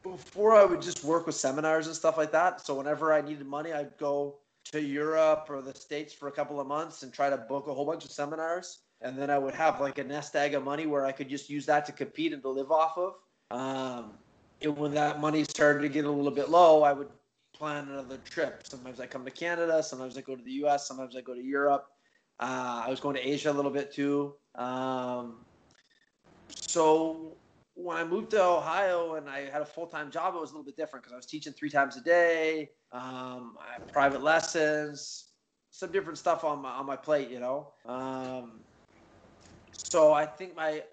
Before 0.04 0.56
I 0.56 0.66
would 0.66 0.82
just 0.82 1.04
work 1.04 1.26
with 1.26 1.36
seminars 1.36 1.88
and 1.88 1.96
stuff 1.96 2.18
like 2.18 2.32
that. 2.32 2.66
So 2.66 2.76
whenever 2.76 3.14
I 3.14 3.22
needed 3.22 3.46
money, 3.46 3.74
I'd 3.74 3.98
go 3.98 4.38
to 4.72 4.82
Europe 4.82 5.48
or 5.50 5.62
the 5.62 5.74
States 5.74 6.14
for 6.14 6.28
a 6.28 6.32
couple 6.32 6.60
of 6.60 6.68
months 6.68 7.04
and 7.04 7.14
try 7.14 7.30
to 7.30 7.38
book 7.38 7.68
a 7.68 7.74
whole 7.74 7.86
bunch 7.86 8.06
of 8.06 8.12
seminars. 8.12 8.80
And 9.02 9.18
then 9.18 9.30
I 9.30 9.38
would 9.38 9.54
have 9.54 9.80
like 9.80 9.98
a 9.98 10.04
nest 10.04 10.36
egg 10.36 10.54
of 10.54 10.64
money 10.64 10.86
where 10.88 11.06
I 11.06 11.12
could 11.12 11.30
just 11.30 11.50
use 11.50 11.66
that 11.68 11.86
to 11.86 11.92
compete 11.92 12.34
and 12.34 12.42
to 12.42 12.50
live 12.50 12.72
off 12.72 12.98
of. 12.98 13.14
Um, 13.52 14.12
and 14.62 14.76
when 14.78 14.94
that 14.94 15.20
money 15.20 15.44
started 15.44 15.82
to 15.82 15.90
get 15.90 16.06
a 16.06 16.12
little 16.12 16.32
bit 16.32 16.50
low, 16.50 16.84
I 16.84 16.94
would 16.94 17.10
plan 17.54 17.88
another 17.90 18.18
trip. 18.18 18.64
Sometimes 18.68 19.00
I 19.00 19.06
come 19.06 19.24
to 19.26 19.32
Canada, 19.32 19.82
sometimes 19.84 20.18
I 20.18 20.22
go 20.22 20.36
to 20.36 20.44
the 20.44 20.52
US, 20.64 20.88
sometimes 20.88 21.16
I 21.16 21.22
go 21.22 21.34
to 21.34 21.44
Europe. 21.44 21.88
Uh, 22.40 22.84
I 22.86 22.90
was 22.90 23.00
going 23.00 23.16
to 23.16 23.28
Asia 23.28 23.52
a 23.52 23.54
little 23.54 23.72
bit 23.72 23.92
too. 23.92 24.36
Um, 24.56 25.46
so 26.50 27.38
when 27.74 27.98
I 27.98 28.04
moved 28.04 28.32
to 28.32 28.44
Ohio 28.44 29.16
and 29.16 29.30
I 29.30 29.50
had 29.50 29.62
a 29.62 29.66
full 29.66 29.88
time 29.88 30.12
job, 30.12 30.36
it 30.36 30.42
was 30.42 30.52
a 30.52 30.54
little 30.54 30.66
bit 30.66 30.78
different 30.78 31.04
because 31.04 31.14
I 31.14 31.16
was 31.16 31.26
teaching 31.26 31.54
three 31.54 31.70
times 31.70 31.98
a 31.98 32.02
day, 32.02 32.70
um, 32.92 33.56
I 33.60 33.74
had 33.74 33.92
private 33.92 34.24
lessons, 34.24 35.26
some 35.72 35.92
different 35.92 36.18
stuff 36.18 36.44
on 36.44 36.62
my 36.62 36.70
on 36.70 36.86
my 36.86 36.96
plate, 36.96 37.30
you 37.30 37.40
know. 37.40 37.74
Um, 37.86 38.62
so 39.72 40.14
I 40.14 40.26
think 40.26 40.56
my 40.56 40.84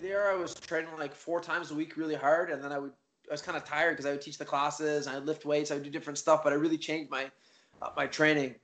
there 0.00 0.30
I 0.30 0.34
was 0.34 0.54
training 0.54 0.90
like 0.98 1.14
four 1.14 1.40
times 1.40 1.70
a 1.70 1.74
week 1.74 1.96
really 1.96 2.14
hard, 2.14 2.50
and 2.50 2.62
then 2.62 2.72
I 2.72 2.78
would 2.78 2.92
I 3.28 3.34
was 3.34 3.42
kind 3.42 3.56
of 3.56 3.64
tired 3.64 3.92
because 3.92 4.06
I 4.06 4.12
would 4.12 4.22
teach 4.22 4.38
the 4.38 4.44
classes, 4.44 5.06
I 5.06 5.14
would 5.14 5.26
lift 5.26 5.44
weights, 5.44 5.70
I 5.70 5.74
would 5.74 5.84
do 5.84 5.90
different 5.90 6.18
stuff, 6.18 6.42
but 6.42 6.52
I 6.52 6.56
really 6.56 6.78
changed 6.78 7.10
my 7.10 7.30
uh, 7.82 7.90
my 7.96 8.06
training. 8.06 8.54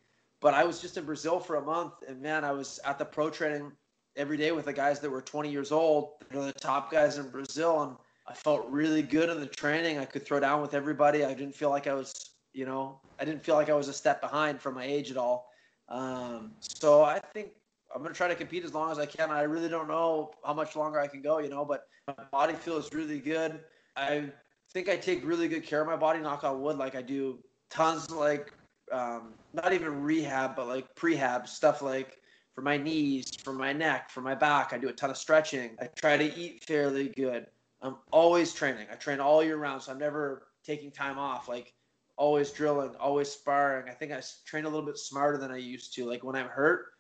But 0.44 0.52
I 0.52 0.64
was 0.64 0.78
just 0.78 0.98
in 0.98 1.06
Brazil 1.06 1.40
for 1.40 1.56
a 1.56 1.62
month, 1.62 1.94
and 2.06 2.20
man, 2.20 2.44
I 2.44 2.52
was 2.52 2.78
at 2.84 2.98
the 2.98 3.04
pro 3.06 3.30
training 3.30 3.72
every 4.14 4.36
day 4.36 4.52
with 4.52 4.66
the 4.66 4.74
guys 4.74 5.00
that 5.00 5.08
were 5.08 5.22
20 5.22 5.50
years 5.50 5.72
old. 5.72 6.16
They're 6.30 6.44
the 6.44 6.52
top 6.52 6.92
guys 6.92 7.16
in 7.16 7.30
Brazil, 7.30 7.82
and 7.82 7.96
I 8.28 8.34
felt 8.34 8.66
really 8.68 9.00
good 9.00 9.30
in 9.30 9.40
the 9.40 9.46
training. 9.46 9.98
I 9.98 10.04
could 10.04 10.26
throw 10.26 10.38
down 10.40 10.60
with 10.60 10.74
everybody. 10.74 11.24
I 11.24 11.32
didn't 11.32 11.54
feel 11.54 11.70
like 11.70 11.86
I 11.86 11.94
was, 11.94 12.12
you 12.52 12.66
know, 12.66 13.00
I 13.18 13.24
didn't 13.24 13.42
feel 13.42 13.54
like 13.54 13.70
I 13.70 13.72
was 13.72 13.88
a 13.88 13.92
step 13.94 14.20
behind 14.20 14.60
from 14.60 14.74
my 14.74 14.84
age 14.84 15.10
at 15.10 15.16
all. 15.16 15.48
Um, 15.88 16.52
so 16.60 17.02
I 17.02 17.20
think 17.32 17.52
I'm 17.94 18.02
gonna 18.02 18.12
try 18.12 18.28
to 18.28 18.34
compete 18.34 18.66
as 18.66 18.74
long 18.74 18.92
as 18.92 18.98
I 18.98 19.06
can. 19.06 19.30
I 19.30 19.44
really 19.44 19.70
don't 19.70 19.88
know 19.88 20.32
how 20.44 20.52
much 20.52 20.76
longer 20.76 21.00
I 21.00 21.06
can 21.06 21.22
go, 21.22 21.38
you 21.38 21.48
know, 21.48 21.64
but 21.64 21.84
my 22.06 22.24
body 22.30 22.52
feels 22.52 22.92
really 22.92 23.18
good. 23.18 23.60
I 23.96 24.30
think 24.74 24.90
I 24.90 24.96
take 24.98 25.24
really 25.24 25.48
good 25.48 25.64
care 25.64 25.80
of 25.80 25.86
my 25.86 25.96
body. 25.96 26.18
Knock 26.18 26.44
on 26.44 26.60
wood, 26.60 26.76
like 26.76 26.94
I 26.94 27.00
do 27.00 27.38
tons, 27.70 28.10
like 28.10 28.52
um, 28.92 29.34
not 29.52 29.72
even 29.72 30.02
rehab, 30.02 30.56
but 30.56 30.66
like 30.68 30.94
prehab 30.94 31.48
stuff, 31.48 31.82
like 31.82 32.18
for 32.54 32.62
my 32.62 32.76
knees, 32.76 33.32
for 33.42 33.52
my 33.52 33.72
neck, 33.72 34.10
for 34.10 34.20
my 34.20 34.34
back. 34.34 34.72
I 34.72 34.78
do 34.78 34.88
a 34.88 34.92
ton 34.92 35.10
of 35.10 35.16
stretching. 35.16 35.76
I 35.80 35.86
try 35.86 36.16
to 36.16 36.38
eat 36.38 36.64
fairly 36.64 37.08
good. 37.08 37.46
I'm 37.82 37.96
always 38.12 38.54
training. 38.54 38.86
I 38.90 38.94
train 38.94 39.20
all 39.20 39.42
year 39.42 39.56
round, 39.56 39.82
so 39.82 39.92
I'm 39.92 39.98
never 39.98 40.48
taking 40.64 40.90
time 40.90 41.18
off. 41.18 41.48
Like 41.48 41.74
always 42.16 42.50
drilling, 42.50 42.94
always 42.96 43.30
sparring. 43.30 43.88
I 43.88 43.92
think 43.92 44.12
I 44.12 44.22
train 44.46 44.64
a 44.64 44.68
little 44.68 44.86
bit 44.86 44.98
smarter 44.98 45.38
than 45.38 45.50
I 45.50 45.56
used 45.56 45.94
to. 45.94 46.06
Like 46.06 46.24
when 46.24 46.36
I'm 46.36 46.48
hurt, 46.48 46.92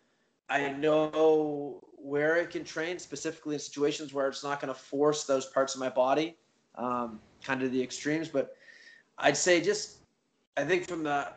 I 0.50 0.72
know 0.72 1.80
where 1.96 2.38
I 2.38 2.44
can 2.44 2.64
train 2.64 2.98
specifically 2.98 3.54
in 3.54 3.60
situations 3.60 4.12
where 4.12 4.28
it's 4.28 4.44
not 4.44 4.60
going 4.60 4.72
to 4.72 4.78
force 4.78 5.24
those 5.24 5.46
parts 5.46 5.74
of 5.74 5.80
my 5.80 5.88
body, 5.88 6.36
um, 6.74 7.20
kind 7.42 7.62
of 7.62 7.72
the 7.72 7.82
extremes. 7.82 8.28
But 8.28 8.56
I'd 9.18 9.36
say 9.36 9.60
just, 9.60 9.98
I 10.56 10.64
think 10.64 10.86
from 10.86 11.02
the 11.02 11.28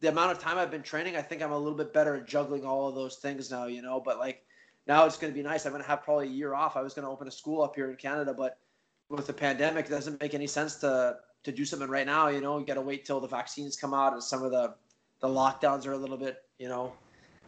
the 0.00 0.08
amount 0.08 0.32
of 0.32 0.38
time 0.38 0.58
I've 0.58 0.70
been 0.70 0.82
training, 0.82 1.16
I 1.16 1.22
think 1.22 1.42
I'm 1.42 1.52
a 1.52 1.58
little 1.58 1.76
bit 1.76 1.92
better 1.92 2.16
at 2.16 2.26
juggling 2.26 2.64
all 2.64 2.88
of 2.88 2.94
those 2.94 3.16
things 3.16 3.50
now, 3.50 3.66
you 3.66 3.82
know. 3.82 4.00
But 4.00 4.18
like 4.18 4.44
now 4.86 5.04
it's 5.04 5.16
going 5.16 5.32
to 5.32 5.36
be 5.36 5.42
nice. 5.42 5.66
I'm 5.66 5.72
going 5.72 5.82
to 5.82 5.88
have 5.88 6.02
probably 6.02 6.26
a 6.26 6.30
year 6.30 6.54
off. 6.54 6.76
I 6.76 6.82
was 6.82 6.94
going 6.94 7.04
to 7.04 7.10
open 7.10 7.28
a 7.28 7.30
school 7.30 7.62
up 7.62 7.76
here 7.76 7.90
in 7.90 7.96
Canada, 7.96 8.34
but 8.34 8.58
with 9.08 9.26
the 9.26 9.32
pandemic, 9.32 9.86
it 9.86 9.90
doesn't 9.90 10.20
make 10.20 10.34
any 10.34 10.46
sense 10.46 10.76
to 10.76 11.16
to 11.42 11.52
do 11.52 11.64
something 11.64 11.88
right 11.88 12.06
now. 12.06 12.28
You 12.28 12.40
know, 12.40 12.58
you 12.58 12.66
got 12.66 12.74
to 12.74 12.82
wait 12.82 13.04
till 13.04 13.20
the 13.20 13.28
vaccines 13.28 13.76
come 13.76 13.94
out 13.94 14.12
and 14.12 14.22
some 14.22 14.42
of 14.42 14.50
the 14.50 14.74
the 15.20 15.28
lockdowns 15.28 15.86
are 15.86 15.92
a 15.92 15.98
little 15.98 16.16
bit, 16.16 16.44
you 16.58 16.68
know, 16.68 16.92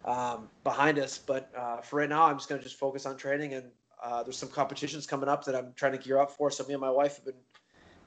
um, 0.05 0.49
behind 0.63 0.99
us. 0.99 1.19
But 1.19 1.51
uh, 1.57 1.81
for 1.81 1.97
right 1.97 2.09
now, 2.09 2.25
I'm 2.25 2.37
just 2.37 2.49
going 2.49 2.61
to 2.61 2.65
just 2.65 2.79
focus 2.79 3.07
on 3.07 3.17
training. 3.17 3.55
And 3.55 3.71
uh, 4.03 4.23
there's 4.23 4.37
some 4.37 4.51
competitions 4.51 5.07
coming 5.07 5.29
up 5.29 5.45
that 5.45 5.55
I'm 5.55 5.73
trying 5.75 5.93
to 5.93 5.99
gear 5.99 6.19
up 6.19 6.31
for. 6.31 6.51
So 6.51 6.65
me 6.65 6.75
and 6.75 6.81
my 6.81 6.91
wife 6.91 7.17
have 7.17 7.25
been 7.25 7.35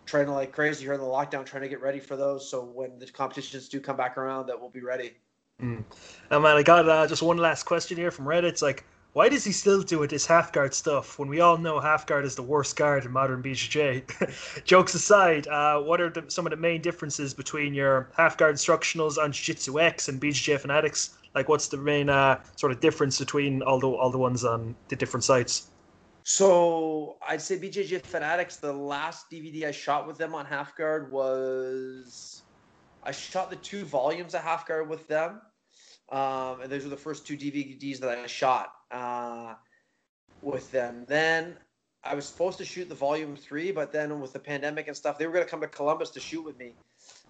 training 0.06 0.34
like 0.34 0.52
crazy 0.52 0.86
here 0.86 0.94
in 0.94 1.00
the 1.00 1.06
lockdown, 1.06 1.46
trying 1.46 1.64
to 1.64 1.70
get 1.70 1.82
ready 1.82 2.00
for 2.00 2.16
those. 2.16 2.50
So 2.50 2.64
when 2.64 2.98
the 3.00 3.08
competitions 3.08 3.68
do 3.70 3.80
come 3.80 3.98
back 3.98 4.18
around, 4.18 4.48
that 4.48 4.60
we'll 4.60 4.70
be 4.70 4.82
ready. 4.82 5.14
Mm. 5.62 5.84
And 6.30 6.44
man, 6.44 6.58
I 6.58 6.64
got 6.64 6.88
uh, 6.88 7.08
just 7.08 7.22
one 7.22 7.38
last 7.38 7.64
question 7.64 7.98
here 7.98 8.12
from 8.12 8.26
Reddit. 8.26 8.44
It's 8.44 8.62
like, 8.62 8.86
why 9.14 9.30
does 9.30 9.46
he 9.46 9.54
still 9.54 9.82
do 9.82 10.04
it 10.04 10.10
this 10.10 10.26
half 10.26 10.52
guard 10.52 10.74
stuff 10.74 11.18
when 11.18 11.30
we 11.30 11.40
all 11.40 11.58
know 11.58 11.80
half 11.80 12.06
guard 12.06 12.26
is 12.26 12.36
the 12.36 12.44
worst 12.44 12.76
guard 12.76 13.06
in 13.06 13.12
modern 13.12 13.42
BJJ? 13.42 14.64
Jokes 14.66 14.94
aside, 14.94 15.48
uh, 15.48 15.80
what 15.80 16.02
are 16.02 16.10
the, 16.10 16.26
some 16.28 16.46
of 16.46 16.52
the 16.52 16.58
main 16.58 16.82
differences 16.82 17.34
between 17.34 17.74
your 17.74 18.10
half 18.18 18.36
guard 18.36 18.56
instructionals 18.56 19.18
on 19.18 19.32
Jiu 19.32 19.54
Jitsu 19.54 19.80
X 19.80 20.10
and 20.10 20.22
BJJ 20.22 20.60
Fanatics? 20.60 21.18
Like, 21.34 21.48
what's 21.48 21.70
the 21.70 21.78
main 21.78 22.10
uh, 22.10 22.42
sort 22.58 22.74
of 22.74 22.82
difference 22.82 23.18
between 23.18 23.62
all 23.62 23.80
the 23.80 23.88
all 23.88 24.10
the 24.10 24.18
ones 24.18 24.44
on 24.44 24.76
the 24.90 24.98
different 24.98 25.24
sites? 25.24 25.70
So 26.28 27.18
I'd 27.28 27.40
say 27.40 27.56
BJJ 27.56 28.02
Fanatics. 28.02 28.58
The 28.58 28.74
last 28.74 29.30
DVD 29.30 29.66
I 29.66 29.72
shot 29.72 30.08
with 30.08 30.18
them 30.18 30.34
on 30.34 30.44
half 30.48 30.76
guard 30.76 31.12
was 31.12 32.42
I 33.04 33.12
shot 33.12 33.52
the 33.52 33.58
two 33.58 33.86
volumes 33.86 34.34
of 34.34 34.42
half 34.42 34.68
guard 34.68 34.90
with 34.90 35.08
them. 35.08 35.40
Um, 36.12 36.62
and 36.62 36.72
those 36.72 36.84
were 36.84 36.90
the 36.90 36.98
first 36.98 37.28
two 37.28 37.38
DVDs 37.38 38.00
that 38.00 38.18
I 38.18 38.26
shot 38.26 38.74
uh, 38.90 39.54
with 40.42 40.72
them. 40.72 41.06
Then 41.08 41.58
I 42.04 42.16
was 42.16 42.26
supposed 42.26 42.58
to 42.58 42.66
shoot 42.66 42.90
the 42.90 42.96
volume 42.96 43.36
three, 43.36 43.72
but 43.72 43.92
then 43.92 44.20
with 44.20 44.34
the 44.34 44.40
pandemic 44.40 44.88
and 44.88 44.98
stuff, 44.98 45.20
they 45.20 45.28
were 45.28 45.34
going 45.34 45.46
to 45.46 45.50
come 45.50 45.62
to 45.62 45.68
Columbus 45.68 46.10
to 46.10 46.20
shoot 46.20 46.44
with 46.44 46.58
me. 46.58 46.74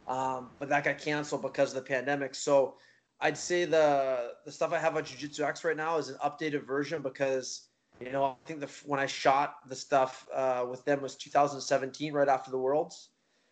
Um, 0.08 0.52
but 0.58 0.70
that 0.70 0.86
got 0.86 1.00
canceled 1.00 1.42
because 1.42 1.76
of 1.76 1.84
the 1.84 1.90
pandemic. 1.90 2.34
So 2.34 2.76
I'd 3.20 3.38
say 3.38 3.66
the 3.66 4.36
the 4.46 4.52
stuff 4.54 4.72
I 4.72 4.80
have 4.80 4.96
on 4.96 5.04
Jiu 5.04 5.18
Jitsu 5.18 5.44
X 5.44 5.66
right 5.66 5.76
now 5.76 5.98
is 5.98 6.08
an 6.08 6.16
updated 6.24 6.66
version 6.66 7.02
because 7.02 7.68
you 8.00 8.12
know 8.12 8.26
I 8.26 8.36
think 8.46 8.60
the 8.60 8.70
when 8.86 9.00
I 9.00 9.06
shot 9.06 9.56
the 9.68 9.76
stuff 9.76 10.28
uh, 10.34 10.66
with 10.70 10.84
them 10.86 11.02
was 11.02 11.16
2017, 11.16 12.14
right 12.14 12.28
after 12.28 12.52
the 12.52 12.58
Worlds, 12.58 13.10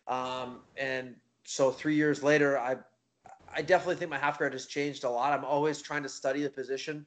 um, 0.07 0.61
and 0.77 1.15
so 1.45 1.71
three 1.71 1.95
years 1.95 2.23
later, 2.23 2.57
I 2.57 2.77
I 3.55 3.61
definitely 3.61 3.95
think 3.95 4.11
my 4.11 4.17
half 4.17 4.39
guard 4.39 4.53
has 4.53 4.65
changed 4.65 5.03
a 5.03 5.09
lot. 5.09 5.37
I'm 5.37 5.45
always 5.45 5.81
trying 5.81 6.03
to 6.03 6.09
study 6.09 6.43
the 6.43 6.49
position, 6.49 7.05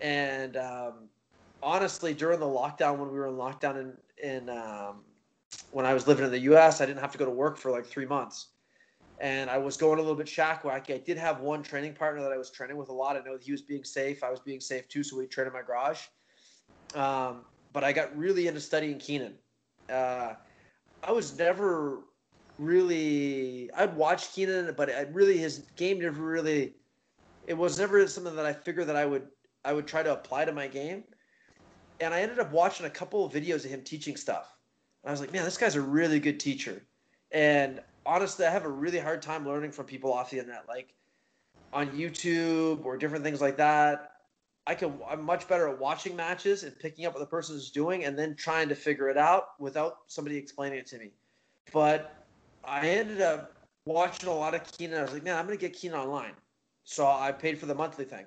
and 0.00 0.56
um, 0.56 1.08
honestly, 1.62 2.14
during 2.14 2.40
the 2.40 2.46
lockdown, 2.46 2.98
when 2.98 3.10
we 3.10 3.18
were 3.18 3.26
in 3.26 3.34
lockdown 3.34 3.80
in 3.80 3.96
in 4.22 4.48
um, 4.48 5.02
when 5.72 5.86
I 5.86 5.94
was 5.94 6.06
living 6.06 6.24
in 6.24 6.30
the 6.30 6.40
U.S., 6.40 6.80
I 6.80 6.86
didn't 6.86 7.00
have 7.00 7.12
to 7.12 7.18
go 7.18 7.24
to 7.24 7.30
work 7.30 7.56
for 7.56 7.72
like 7.72 7.86
three 7.86 8.06
months, 8.06 8.48
and 9.18 9.50
I 9.50 9.58
was 9.58 9.76
going 9.76 9.98
a 9.98 10.02
little 10.02 10.16
bit 10.16 10.28
shack 10.28 10.62
wacky. 10.62 10.94
I 10.94 10.98
did 10.98 11.18
have 11.18 11.40
one 11.40 11.64
training 11.64 11.94
partner 11.94 12.22
that 12.22 12.32
I 12.32 12.38
was 12.38 12.50
training 12.50 12.76
with 12.76 12.90
a 12.90 12.92
lot. 12.92 13.16
I 13.16 13.20
know 13.20 13.36
he 13.40 13.50
was 13.50 13.62
being 13.62 13.82
safe. 13.82 14.22
I 14.22 14.30
was 14.30 14.40
being 14.40 14.60
safe 14.60 14.86
too, 14.88 15.02
so 15.02 15.18
we 15.18 15.26
trained 15.26 15.48
in 15.48 15.52
my 15.52 15.62
garage. 15.62 16.00
Um, 16.94 17.42
but 17.72 17.84
I 17.84 17.92
got 17.92 18.16
really 18.16 18.46
into 18.46 18.60
studying 18.60 18.98
Keenan. 18.98 19.34
Uh, 19.88 20.34
I 21.02 21.12
was 21.12 21.38
never 21.38 22.00
really 22.58 23.70
I'd 23.72 23.96
watch 23.96 24.32
Keenan, 24.32 24.74
but 24.76 24.90
I 24.90 25.02
really 25.12 25.38
his 25.38 25.60
game 25.76 26.00
never 26.00 26.22
really 26.22 26.74
it 27.46 27.54
was 27.54 27.78
never 27.78 28.06
something 28.06 28.36
that 28.36 28.46
I 28.46 28.52
figured 28.52 28.86
that 28.88 28.96
I 28.96 29.06
would 29.06 29.28
I 29.64 29.72
would 29.72 29.86
try 29.86 30.02
to 30.02 30.12
apply 30.12 30.44
to 30.44 30.52
my 30.52 30.66
game. 30.66 31.04
And 32.00 32.14
I 32.14 32.20
ended 32.22 32.38
up 32.38 32.50
watching 32.52 32.86
a 32.86 32.90
couple 32.90 33.24
of 33.24 33.32
videos 33.32 33.64
of 33.64 33.70
him 33.70 33.82
teaching 33.82 34.16
stuff. 34.16 34.56
And 35.02 35.10
I 35.10 35.12
was 35.12 35.20
like, 35.20 35.32
man, 35.32 35.44
this 35.44 35.58
guy's 35.58 35.74
a 35.74 35.80
really 35.80 36.18
good 36.18 36.40
teacher. 36.40 36.82
And 37.30 37.80
honestly, 38.06 38.46
I 38.46 38.50
have 38.50 38.64
a 38.64 38.70
really 38.70 38.98
hard 38.98 39.20
time 39.20 39.46
learning 39.46 39.72
from 39.72 39.86
people 39.86 40.12
off 40.12 40.30
the 40.30 40.38
internet, 40.38 40.66
like 40.66 40.94
on 41.72 41.88
YouTube 41.90 42.84
or 42.84 42.96
different 42.96 43.24
things 43.24 43.40
like 43.40 43.56
that. 43.58 44.09
I 44.70 44.74
can 44.76 45.00
I'm 45.10 45.24
much 45.24 45.48
better 45.48 45.68
at 45.68 45.80
watching 45.80 46.14
matches 46.14 46.62
and 46.62 46.78
picking 46.78 47.04
up 47.04 47.12
what 47.12 47.18
the 47.18 47.26
person 47.26 47.56
is 47.56 47.72
doing 47.72 48.04
and 48.04 48.16
then 48.16 48.36
trying 48.36 48.68
to 48.68 48.76
figure 48.76 49.08
it 49.08 49.16
out 49.16 49.46
without 49.58 49.96
somebody 50.06 50.36
explaining 50.36 50.78
it 50.78 50.86
to 50.86 50.98
me. 50.98 51.10
But 51.72 52.24
I 52.64 52.86
ended 52.86 53.20
up 53.20 53.52
watching 53.84 54.28
a 54.28 54.32
lot 54.32 54.54
of 54.54 54.62
Keenan. 54.70 55.00
I 55.00 55.02
was 55.02 55.12
like, 55.12 55.24
man, 55.24 55.36
I'm 55.36 55.44
gonna 55.44 55.56
get 55.56 55.72
Keenan 55.72 55.98
online. 55.98 56.34
So 56.84 57.04
I 57.04 57.32
paid 57.32 57.58
for 57.58 57.66
the 57.66 57.74
monthly 57.74 58.04
thing, 58.04 58.26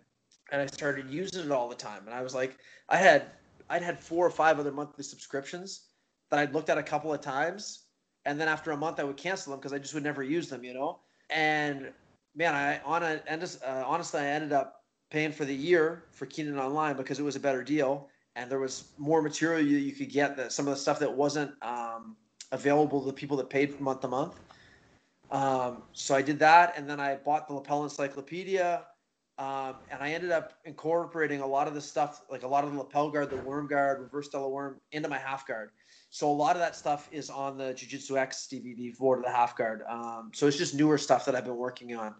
and 0.51 0.61
I 0.61 0.65
started 0.65 1.09
using 1.09 1.45
it 1.45 1.51
all 1.51 1.69
the 1.69 1.75
time. 1.75 2.01
And 2.07 2.13
I 2.13 2.21
was 2.21 2.35
like, 2.35 2.57
I 2.89 2.97
had 2.97 3.27
I'd 3.69 3.81
had 3.81 3.97
four 3.97 4.27
or 4.27 4.29
five 4.29 4.59
other 4.59 4.73
monthly 4.73 5.05
subscriptions 5.05 5.91
that 6.29 6.39
I'd 6.39 6.53
looked 6.53 6.69
at 6.69 6.77
a 6.77 6.83
couple 6.83 7.13
of 7.13 7.21
times, 7.21 7.85
and 8.25 8.37
then 8.37 8.49
after 8.49 8.71
a 8.71 8.77
month 8.77 8.99
I 8.99 9.05
would 9.05 9.15
cancel 9.15 9.51
them 9.51 9.61
because 9.61 9.71
I 9.71 9.79
just 9.79 9.93
would 9.93 10.03
never 10.03 10.23
use 10.23 10.49
them, 10.49 10.65
you 10.65 10.73
know. 10.73 10.99
And 11.29 11.93
man, 12.35 12.53
I 12.53 12.81
on 12.81 13.01
a, 13.01 13.21
uh, 13.65 13.83
honestly 13.87 14.19
I 14.19 14.25
ended 14.25 14.51
up 14.51 14.82
paying 15.13 15.31
for 15.31 15.45
the 15.45 15.55
year 15.55 16.03
for 16.11 16.25
Keenan 16.25 16.57
Online 16.57 16.97
because 16.97 17.19
it 17.19 17.23
was 17.23 17.35
a 17.35 17.39
better 17.39 17.63
deal 17.63 18.09
and 18.35 18.49
there 18.49 18.59
was 18.59 18.85
more 18.97 19.21
material 19.21 19.61
you, 19.61 19.77
you 19.77 19.91
could 19.91 20.09
get 20.09 20.35
that 20.37 20.51
some 20.51 20.67
of 20.67 20.73
the 20.73 20.79
stuff 20.79 20.97
that 20.99 21.13
wasn't 21.13 21.51
um, 21.61 22.15
available 22.51 22.99
to 22.99 23.05
the 23.05 23.13
people 23.13 23.37
that 23.37 23.49
paid 23.49 23.79
month 23.79 24.01
to 24.01 24.07
month. 24.07 24.39
Um, 25.29 25.83
so 25.93 26.15
I 26.15 26.21
did 26.21 26.39
that, 26.39 26.73
and 26.77 26.89
then 26.89 26.99
I 26.99 27.15
bought 27.15 27.47
the 27.47 27.53
lapel 27.53 27.83
encyclopedia, 27.83 28.85
um, 29.39 29.75
and 29.89 30.01
I 30.01 30.11
ended 30.11 30.31
up 30.31 30.53
incorporating 30.65 31.41
a 31.41 31.47
lot 31.47 31.67
of 31.67 31.73
the 31.73 31.81
stuff, 31.81 32.23
like 32.29 32.43
a 32.43 32.47
lot 32.47 32.63
of 32.63 32.71
the 32.71 32.77
lapel 32.77 33.09
guard, 33.09 33.29
the 33.29 33.37
worm 33.37 33.67
guard, 33.67 33.99
reverse 33.99 34.27
Stella 34.27 34.49
worm, 34.49 34.79
into 34.91 35.09
my 35.09 35.17
half 35.17 35.47
guard. 35.47 35.71
So 36.09 36.29
a 36.29 36.31
lot 36.31 36.55
of 36.55 36.59
that 36.59 36.75
stuff 36.75 37.09
is 37.11 37.31
on 37.31 37.57
the 37.57 37.73
Jiu 37.73 37.87
Jitsu 37.87 38.17
X 38.17 38.47
DVD 38.51 38.95
for 38.95 39.19
the 39.21 39.29
half 39.29 39.57
guard. 39.57 39.81
Um, 39.89 40.29
so 40.33 40.45
it's 40.45 40.57
just 40.57 40.75
newer 40.75 40.99
stuff 40.99 41.25
that 41.25 41.35
I've 41.35 41.45
been 41.45 41.57
working 41.57 41.95
on. 41.95 42.13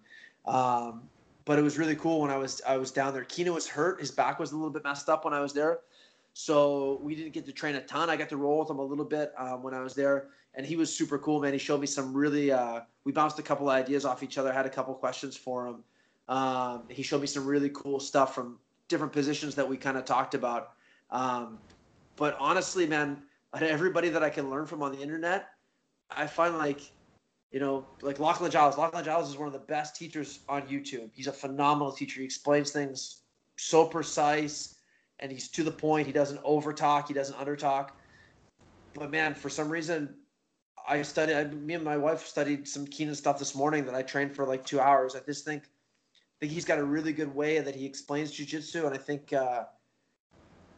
But 1.46 1.60
it 1.60 1.62
was 1.62 1.78
really 1.78 1.96
cool 1.96 2.22
when 2.22 2.32
I 2.32 2.38
was 2.38 2.62
I 2.68 2.78
was 2.78 2.92
down 2.92 3.14
there. 3.14 3.26
Kino 3.26 3.54
was 3.54 3.68
hurt; 3.68 4.00
his 4.00 4.12
back 4.12 4.40
was 4.40 4.52
a 4.52 4.56
little 4.56 4.72
bit 4.72 4.84
messed 4.84 5.10
up 5.10 5.26
when 5.26 5.34
I 5.34 5.42
was 5.42 5.54
there. 5.54 5.80
So 6.34 7.00
we 7.04 7.16
didn't 7.16 7.34
get 7.34 7.46
to 7.46 7.52
train 7.52 7.76
a 7.76 7.82
ton. 7.82 8.10
I 8.10 8.16
got 8.16 8.30
to 8.30 8.38
roll 8.38 8.60
with 8.60 8.70
him 8.70 8.80
a 8.80 8.84
little 8.84 9.06
bit 9.06 9.34
um, 9.38 9.62
when 9.62 9.74
I 9.74 9.82
was 9.82 9.94
there, 9.94 10.30
and 10.56 10.66
he 10.66 10.76
was 10.76 10.94
super 10.94 11.20
cool, 11.20 11.40
man. 11.40 11.54
He 11.54 11.60
showed 11.60 11.80
me 11.82 11.88
some 11.88 12.14
really. 12.14 12.52
Uh, 12.52 12.82
we 13.04 13.12
bounced 13.12 13.40
a 13.40 13.44
couple 13.44 13.70
ideas 13.70 14.06
off 14.06 14.24
each 14.24 14.38
other. 14.38 14.52
Had 14.52 14.66
a 14.66 14.70
couple 14.70 14.94
questions 14.94 15.36
for 15.38 15.68
him. 15.68 15.84
Um, 16.30 16.84
he 16.90 17.04
showed 17.04 17.22
me 17.22 17.28
some 17.28 17.46
really 17.46 17.70
cool 17.70 18.00
stuff 18.00 18.34
from 18.34 18.58
different 18.88 19.12
positions 19.12 19.56
that 19.56 19.68
we 19.68 19.78
kind 19.78 19.98
of 19.98 20.06
talked 20.06 20.36
about. 20.36 20.74
Um, 21.12 21.60
but 22.16 22.38
honestly, 22.40 22.88
man, 22.88 23.24
everybody 23.62 24.10
that 24.10 24.24
I 24.24 24.30
can 24.30 24.50
learn 24.50 24.66
from 24.66 24.82
on 24.82 24.92
the 24.92 25.02
internet, 25.02 25.50
I 26.10 26.28
find 26.28 26.58
like, 26.58 26.82
you 27.54 27.60
know, 27.60 27.86
like 28.02 28.20
Lachlan 28.20 28.50
Giles. 28.50 28.78
Lachlan 28.78 29.06
Giles 29.06 29.30
is 29.30 29.38
one 29.38 29.48
of 29.48 29.54
the 29.54 29.60
best 29.60 29.96
teachers 29.96 30.40
on 30.50 30.64
YouTube. 30.64 31.12
He's 31.14 31.28
a 31.28 31.32
phenomenal 31.32 31.92
teacher. 31.92 32.20
He 32.20 32.26
explains 32.26 32.72
things 32.72 33.22
so 33.58 33.86
precise 33.86 34.76
and 35.20 35.32
he's 35.32 35.48
to 35.50 35.64
the 35.64 35.72
point. 35.72 36.08
He 36.08 36.14
doesn't 36.14 36.40
over 36.44 36.74
talk. 36.74 37.08
He 37.08 37.14
doesn't 37.14 37.40
under 37.40 37.56
talk. 37.56 37.96
But 38.96 39.12
man, 39.12 39.36
for 39.36 39.50
some 39.50 39.70
reason, 39.70 40.16
I 40.88 41.04
studied. 41.04 41.36
I, 41.36 41.44
me 41.46 41.76
and 41.76 41.84
my 41.84 41.96
wife 41.96 42.26
studied 42.26 42.68
some 42.68 42.88
Keenan 42.88 43.16
stuff 43.16 43.38
this 43.38 43.56
morning 43.56 43.86
that 43.86 43.94
I 43.94 44.02
trained 44.02 44.36
for 44.36 44.46
like 44.48 44.66
two 44.66 44.80
hours. 44.80 45.16
I 45.16 45.20
just 45.20 45.46
think, 45.46 45.64
I 45.64 46.36
think 46.40 46.52
he's 46.52 46.66
got 46.66 46.80
a 46.80 46.84
really 46.84 47.14
good 47.14 47.34
way 47.34 47.60
that 47.60 47.76
he 47.76 47.86
explains 47.86 48.32
jujitsu, 48.32 48.86
and 48.86 48.94
I 48.94 48.98
think, 48.98 49.32
uh, 49.32 49.64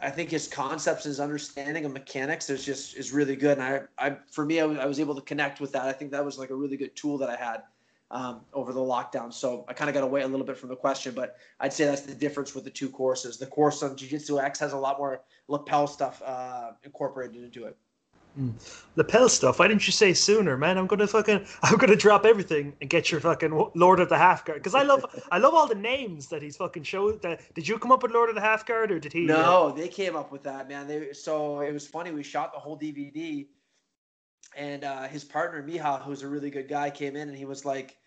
I 0.02 0.10
think 0.10 0.30
his 0.30 0.48
concepts, 0.48 1.06
his 1.06 1.20
understanding 1.20 1.86
of 1.86 1.94
mechanics, 1.94 2.50
is 2.50 2.66
just 2.66 2.96
is 2.96 3.12
really 3.12 3.36
good. 3.36 3.58
And 3.58 3.90
I, 3.98 4.08
I 4.08 4.18
for 4.30 4.46
me, 4.46 4.60
I 4.60 4.86
was, 4.86 5.00
able 5.00 5.16
to 5.16 5.22
connect 5.22 5.60
with 5.62 5.72
that. 5.72 5.86
I 5.86 5.94
think 5.94 6.12
that 6.12 6.24
was 6.24 6.38
like 6.38 6.50
a 6.50 6.56
really 6.56 6.78
good 6.78 6.96
tool 6.96 7.18
that 7.20 7.30
I 7.30 7.36
had 7.36 7.64
um, 8.12 8.42
over 8.54 8.74
the 8.74 8.80
lockdown. 8.80 9.34
So 9.34 9.66
I 9.68 9.74
kind 9.74 9.90
of 9.90 9.94
got 9.94 10.04
away 10.04 10.22
a 10.22 10.28
little 10.28 10.46
bit 10.46 10.58
from 10.58 10.70
the 10.70 10.76
question, 10.76 11.14
but 11.14 11.38
I'd 11.60 11.74
say 11.74 11.86
that's 11.86 12.02
the 12.02 12.14
difference 12.14 12.54
with 12.54 12.64
the 12.66 12.70
two 12.70 12.90
courses. 12.90 13.38
The 13.38 13.48
course 13.48 13.84
on 13.84 13.96
Jiu 13.96 14.10
Jitsu 14.10 14.40
X 14.40 14.60
has 14.60 14.74
a 14.74 14.78
lot 14.78 14.98
more 14.98 15.22
lapel 15.48 15.88
stuff 15.88 16.22
uh, 16.24 16.72
incorporated 16.84 17.44
into 17.44 17.66
it. 17.66 17.78
Mm. 18.40 18.54
Lapel 18.98 19.30
stuff. 19.30 19.60
Why 19.60 19.68
didn't 19.68 19.88
you 19.88 19.94
say 19.94 20.14
sooner, 20.14 20.58
man? 20.58 20.78
I'm 20.78 20.88
gonna 20.88 21.08
fucking, 21.08 21.46
I'm 21.64 21.78
gonna 21.78 21.96
drop 21.96 22.26
everything 22.26 22.74
and 22.82 22.90
get 22.90 23.12
your 23.12 23.22
fucking 23.22 23.72
Lord 23.76 24.00
of 24.00 24.10
the 24.10 24.18
Half 24.18 24.46
Guard 24.46 24.60
because 24.60 24.76
I 24.76 24.84
love, 24.84 25.06
I 25.32 25.38
love 25.38 25.54
all 25.54 25.68
the 25.68 25.76
names 25.76 26.28
that 26.28 26.42
he's 26.42 26.58
fucking 26.58 26.84
showed. 26.84 27.22
That 27.22 27.42
did 27.54 27.68
you 27.68 27.80
come 27.80 27.92
up 27.92 28.04
with 28.04 28.12
Lord 28.12 28.30
of 28.30 28.36
the 28.36 28.42
Half 28.42 28.66
Guard 28.66 28.92
or 28.92 29.00
did 29.00 29.14
he? 29.14 29.26
No, 29.26 29.68
uh... 29.68 29.72
they 29.72 29.88
came 29.88 30.16
up 30.16 30.32
with 30.32 30.44
that, 30.44 30.68
man. 30.68 30.88
They 30.88 31.14
so 31.14 31.62
it 31.62 31.72
was 31.72 31.88
funny. 31.88 32.12
We 32.12 32.24
shot 32.24 32.54
the 32.54 32.60
whole 32.60 32.78
DVD, 32.78 33.48
and 34.56 34.84
uh, 34.84 35.04
his 35.04 35.24
partner 35.24 35.64
Miha, 35.64 36.02
who's 36.02 36.24
a 36.24 36.28
really 36.28 36.50
good 36.50 36.68
guy, 36.68 36.90
came 36.90 37.16
in 37.16 37.30
and 37.30 37.38
he 37.38 37.46
was 37.46 37.64
like, 37.64 37.98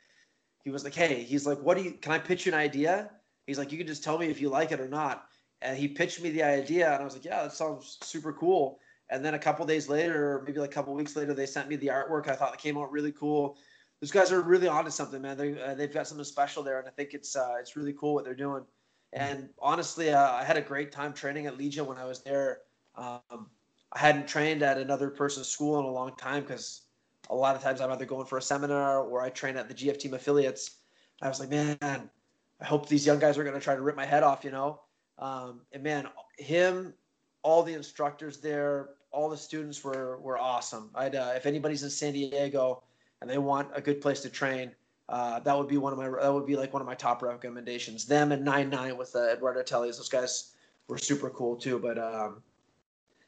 he 0.64 0.70
was 0.70 0.84
like, 0.84 0.94
hey, 0.94 1.22
he's 1.22 1.46
like, 1.46 1.58
what 1.58 1.76
do 1.76 1.84
you? 1.84 1.92
Can 1.92 2.12
I 2.12 2.18
pitch 2.18 2.44
you 2.44 2.52
an 2.52 2.58
idea? 2.58 3.10
He's 3.46 3.58
like, 3.58 3.72
you 3.72 3.78
can 3.78 3.86
just 3.86 4.04
tell 4.04 4.18
me 4.18 4.26
if 4.26 4.42
you 4.42 4.50
like 4.50 4.72
it 4.72 4.80
or 4.80 4.88
not. 4.88 5.24
And 5.62 5.76
he 5.76 5.88
pitched 5.88 6.20
me 6.20 6.30
the 6.30 6.42
idea, 6.42 6.92
and 6.92 7.00
I 7.00 7.04
was 7.04 7.14
like, 7.14 7.24
yeah, 7.24 7.42
that 7.42 7.52
sounds 7.52 7.96
super 8.02 8.32
cool. 8.32 8.78
And 9.10 9.24
then 9.24 9.34
a 9.34 9.38
couple 9.38 9.64
days 9.64 9.88
later, 9.88 10.42
maybe 10.44 10.60
like 10.60 10.70
a 10.70 10.72
couple 10.72 10.94
weeks 10.94 11.16
later, 11.16 11.34
they 11.34 11.46
sent 11.46 11.68
me 11.68 11.76
the 11.76 11.86
artwork. 11.86 12.28
I 12.28 12.34
thought 12.34 12.52
it 12.54 12.60
came 12.60 12.76
out 12.76 12.92
really 12.92 13.12
cool. 13.12 13.56
Those 14.00 14.10
guys 14.10 14.30
are 14.30 14.42
really 14.42 14.68
onto 14.68 14.90
something, 14.90 15.20
man. 15.20 15.36
They 15.36 15.60
uh, 15.60 15.74
they've 15.74 15.92
got 15.92 16.06
something 16.06 16.24
special 16.24 16.62
there, 16.62 16.78
and 16.78 16.86
I 16.86 16.90
think 16.90 17.14
it's 17.14 17.34
uh, 17.34 17.56
it's 17.58 17.74
really 17.74 17.94
cool 17.94 18.14
what 18.14 18.24
they're 18.24 18.34
doing. 18.34 18.64
And 19.12 19.48
honestly, 19.58 20.10
uh, 20.10 20.32
I 20.32 20.44
had 20.44 20.56
a 20.56 20.60
great 20.60 20.92
time 20.92 21.12
training 21.12 21.46
at 21.46 21.56
Legion 21.56 21.86
when 21.86 21.96
I 21.96 22.04
was 22.04 22.22
there. 22.22 22.58
Um, 22.94 23.48
I 23.92 23.98
hadn't 23.98 24.28
trained 24.28 24.62
at 24.62 24.76
another 24.76 25.08
person's 25.08 25.48
school 25.48 25.78
in 25.78 25.86
a 25.86 25.90
long 25.90 26.14
time 26.16 26.42
because 26.42 26.82
a 27.30 27.34
lot 27.34 27.56
of 27.56 27.62
times 27.62 27.80
I'm 27.80 27.90
either 27.90 28.04
going 28.04 28.26
for 28.26 28.38
a 28.38 28.42
seminar 28.42 29.02
or 29.02 29.22
I 29.22 29.30
train 29.30 29.56
at 29.56 29.68
the 29.68 29.74
GF 29.74 29.98
team 29.98 30.14
affiliates. 30.14 30.76
I 31.22 31.28
was 31.28 31.40
like, 31.40 31.48
man, 31.48 31.78
I 31.80 32.64
hope 32.64 32.88
these 32.88 33.06
young 33.06 33.18
guys 33.18 33.38
are 33.38 33.44
going 33.44 33.54
to 33.54 33.60
try 33.60 33.74
to 33.74 33.80
rip 33.80 33.96
my 33.96 34.04
head 34.04 34.22
off, 34.22 34.44
you 34.44 34.50
know. 34.50 34.80
Um, 35.18 35.62
and 35.72 35.82
man, 35.82 36.08
him, 36.38 36.94
all 37.42 37.62
the 37.62 37.74
instructors 37.74 38.38
there, 38.38 38.90
all 39.10 39.28
the 39.28 39.36
students 39.36 39.82
were 39.82 40.18
were 40.18 40.38
awesome. 40.38 40.90
I'd 40.94 41.14
uh, 41.14 41.32
if 41.36 41.46
anybody's 41.46 41.82
in 41.82 41.90
San 41.90 42.12
Diego 42.12 42.82
and 43.20 43.28
they 43.30 43.38
want 43.38 43.68
a 43.74 43.80
good 43.80 44.00
place 44.00 44.20
to 44.20 44.30
train, 44.30 44.72
uh, 45.08 45.40
that 45.40 45.56
would 45.56 45.68
be 45.68 45.78
one 45.78 45.92
of 45.92 45.98
my 45.98 46.08
that 46.08 46.32
would 46.32 46.46
be 46.46 46.56
like 46.56 46.72
one 46.72 46.82
of 46.82 46.86
my 46.86 46.94
top 46.94 47.22
recommendations. 47.22 48.04
Them 48.04 48.32
and 48.32 48.44
Nine 48.44 48.70
Nine 48.70 48.96
with 48.96 49.14
uh, 49.14 49.32
Eduardo 49.32 49.62
Telles. 49.62 49.96
Those 49.96 50.08
guys 50.08 50.52
were 50.88 50.98
super 50.98 51.30
cool 51.30 51.56
too. 51.56 51.78
But 51.78 51.98
um, 51.98 52.42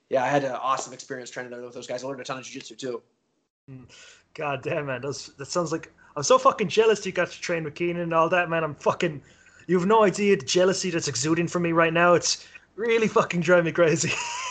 yeah, 0.08 0.24
I 0.24 0.28
had 0.28 0.44
an 0.44 0.52
awesome 0.52 0.92
experience 0.92 1.30
training 1.30 1.52
there 1.52 1.62
with 1.62 1.74
those 1.74 1.86
guys. 1.86 2.04
I 2.04 2.06
learned 2.06 2.20
a 2.20 2.24
ton 2.24 2.38
of 2.38 2.44
jiu-jitsu 2.44 2.76
too. 2.76 3.02
Hmm. 3.68 3.84
God 4.34 4.62
damn 4.62 4.86
man, 4.86 5.00
That's, 5.02 5.26
that 5.26 5.46
sounds 5.46 5.72
like 5.72 5.92
I'm 6.16 6.22
so 6.22 6.38
fucking 6.38 6.68
jealous 6.68 7.04
you 7.04 7.12
got 7.12 7.30
to 7.30 7.40
train 7.40 7.64
with 7.64 7.74
Keenan 7.74 8.02
and 8.02 8.14
all 8.14 8.28
that, 8.28 8.48
man. 8.48 8.64
I'm 8.64 8.74
fucking. 8.74 9.22
You 9.66 9.78
have 9.78 9.86
no 9.86 10.04
idea 10.04 10.36
the 10.36 10.44
jealousy 10.44 10.90
that's 10.90 11.08
exuding 11.08 11.46
from 11.46 11.62
me 11.62 11.72
right 11.72 11.92
now. 11.92 12.14
It's 12.14 12.46
really 12.74 13.08
fucking 13.08 13.40
driving 13.40 13.66
me 13.66 13.72
crazy. 13.72 14.12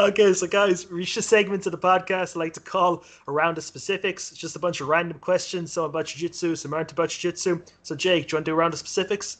okay, 0.08 0.32
so 0.32 0.46
guys, 0.46 0.90
reach 0.90 1.14
the 1.14 1.22
segment 1.22 1.66
of 1.66 1.72
the 1.72 1.78
podcast 1.78 2.36
I 2.36 2.40
like 2.40 2.54
to 2.54 2.60
call 2.60 3.04
around 3.28 3.56
the 3.56 3.62
specifics. 3.62 4.30
It's 4.30 4.40
just 4.40 4.56
a 4.56 4.58
bunch 4.58 4.80
of 4.80 4.88
random 4.88 5.18
questions, 5.18 5.72
some 5.72 5.84
about 5.84 6.06
jiu-jitsu, 6.06 6.56
some 6.56 6.72
aren't 6.72 6.92
about 6.92 7.10
jiu-jitsu. 7.10 7.62
So 7.82 7.94
Jake, 7.94 8.28
do 8.28 8.32
you 8.32 8.36
want 8.38 8.46
to 8.46 8.52
do 8.52 8.56
around 8.56 8.72
the 8.72 8.78
specifics? 8.78 9.38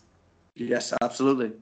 Yes, 0.55 0.93
absolutely. 1.01 1.53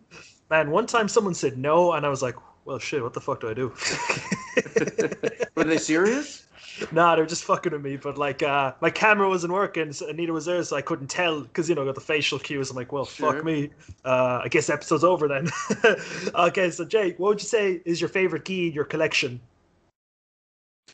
Man, 0.51 0.71
one 0.71 0.87
time 0.87 1.09
someone 1.09 1.35
said 1.35 1.59
no, 1.59 1.93
and 1.93 2.05
I 2.05 2.09
was 2.09 2.23
like, 2.23 2.35
well, 2.65 2.79
shit, 2.79 3.03
what 3.03 3.15
the 3.15 3.21
fuck 3.21 3.41
do 3.41 3.51
I 3.51 3.55
do? 3.55 3.69
Were 5.55 5.65
they 5.65 5.79
serious? 5.79 6.48
Nah, 6.93 7.17
they're 7.17 7.27
just 7.27 7.45
fucking 7.45 7.73
with 7.73 7.83
me. 7.83 7.97
But 7.97 8.19
like, 8.19 8.43
uh, 8.43 8.73
my 8.81 8.91
camera 8.91 9.29
wasn't 9.29 9.53
working, 9.53 9.93
so 9.93 10.09
Anita 10.09 10.33
was 10.33 10.47
there, 10.47 10.63
so 10.63 10.77
I 10.77 10.83
couldn't 10.83 11.09
tell 11.09 11.43
because 11.43 11.69
you 11.69 11.75
know, 11.75 11.83
I 11.83 11.87
got 11.87 11.95
the 11.95 12.01
facial 12.01 12.39
cues. 12.39 12.71
I'm 12.71 12.77
like, 12.77 12.93
well, 12.93 13.05
sure. 13.05 13.35
fuck 13.35 13.45
me. 13.45 13.71
Uh, 14.05 14.41
I 14.45 14.49
guess 14.49 14.71
episode's 14.71 15.05
over 15.05 15.29
then. 15.29 15.49
okay, 16.35 16.71
so 16.71 16.85
Jake, 16.85 17.19
what 17.19 17.29
would 17.29 17.41
you 17.41 17.49
say 17.49 17.81
is 17.85 18.01
your 18.01 18.09
favorite 18.09 18.45
gi 18.45 18.69
in 18.69 18.73
your 18.73 18.85
collection? 18.85 19.41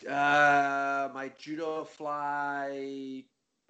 Uh, 0.06 1.08
my 1.14 1.30
judo 1.38 1.84
fly, 1.84 3.24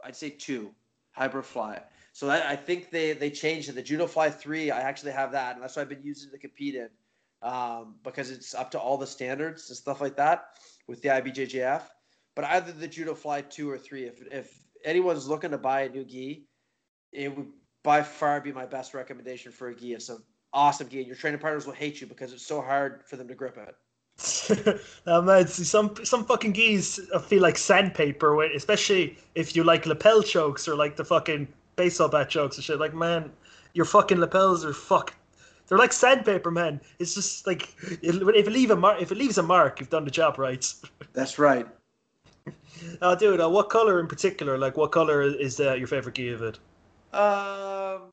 I'd 0.04 0.16
say 0.16 0.30
two, 0.30 0.70
Hyperfly. 1.16 1.80
So 2.12 2.28
I, 2.28 2.52
I 2.52 2.56
think 2.56 2.90
they 2.90 3.12
they 3.12 3.30
changed 3.30 3.68
it. 3.68 3.74
The 3.74 3.82
judo 3.82 4.06
fly 4.06 4.30
three, 4.30 4.70
I 4.70 4.80
actually 4.80 5.12
have 5.12 5.32
that, 5.32 5.54
and 5.54 5.62
that's 5.62 5.76
what 5.76 5.82
I've 5.82 5.88
been 5.88 6.02
using 6.02 6.30
to 6.30 6.38
compete 6.38 6.74
in, 6.76 6.88
um, 7.42 7.96
because 8.02 8.30
it's 8.30 8.54
up 8.54 8.70
to 8.72 8.78
all 8.78 8.96
the 8.96 9.06
standards 9.06 9.68
and 9.68 9.76
stuff 9.76 10.00
like 10.00 10.16
that 10.16 10.46
with 10.86 11.02
the 11.02 11.08
IBJJF 11.08 11.82
but 12.34 12.44
either 12.46 12.72
the 12.72 12.88
judo 12.88 13.14
fly 13.14 13.40
two 13.42 13.70
or 13.70 13.78
three. 13.78 14.04
If 14.04 14.22
if 14.32 14.58
anyone's 14.84 15.28
looking 15.28 15.50
to 15.50 15.58
buy 15.58 15.82
a 15.82 15.88
new 15.88 16.04
gi, 16.04 16.46
it 17.12 17.36
would 17.36 17.48
by 17.82 18.02
far 18.02 18.40
be 18.40 18.52
my 18.52 18.66
best 18.66 18.94
recommendation 18.94 19.52
for 19.52 19.68
a 19.68 19.74
gi. 19.74 19.94
It's 19.94 20.08
an 20.08 20.22
awesome 20.52 20.88
gi, 20.88 20.98
and 20.98 21.06
your 21.06 21.16
training 21.16 21.40
partners 21.40 21.66
will 21.66 21.74
hate 21.74 22.00
you 22.00 22.06
because 22.06 22.32
it's 22.32 22.46
so 22.46 22.60
hard 22.60 23.02
for 23.06 23.16
them 23.16 23.28
to 23.28 23.34
grip 23.34 23.56
it. 23.56 23.74
oh 25.06 25.22
man, 25.22 25.46
see, 25.48 25.64
some 25.64 25.94
some 26.04 26.24
fucking 26.24 26.52
gis 26.52 27.00
feel 27.26 27.42
like 27.42 27.58
sandpaper, 27.58 28.42
especially 28.44 29.18
if 29.34 29.56
you 29.56 29.64
like 29.64 29.86
lapel 29.86 30.22
chokes 30.22 30.68
or 30.68 30.76
like 30.76 30.96
the 30.96 31.04
fucking 31.04 31.48
baseball 31.76 32.08
bat 32.08 32.30
chokes 32.30 32.56
and 32.56 32.64
shit. 32.64 32.78
Like, 32.78 32.94
man, 32.94 33.32
your 33.72 33.84
fucking 33.84 34.18
lapels 34.18 34.64
are 34.64 34.72
fuck. 34.72 35.14
They're 35.66 35.78
like 35.78 35.92
sandpaper, 35.92 36.50
man. 36.50 36.80
It's 36.98 37.14
just 37.14 37.46
like 37.46 37.74
if 38.02 38.22
it 38.22 38.52
leave 38.52 38.70
a 38.70 38.76
mark, 38.76 39.00
if 39.00 39.10
it 39.10 39.18
leaves 39.18 39.38
a 39.38 39.42
mark, 39.42 39.80
you've 39.80 39.90
done 39.90 40.04
the 40.04 40.10
job 40.10 40.38
right. 40.38 40.64
That's 41.12 41.38
right. 41.38 41.66
Oh, 43.02 43.14
dude, 43.14 43.40
uh, 43.40 43.48
what 43.48 43.70
color 43.70 44.00
in 44.00 44.06
particular? 44.06 44.58
Like, 44.58 44.76
what 44.76 44.92
color 44.92 45.22
is 45.22 45.60
uh, 45.60 45.74
your 45.74 45.86
favorite 45.86 46.14
gi 46.14 46.30
of 46.30 46.42
it? 46.42 46.58
Um, 47.12 48.12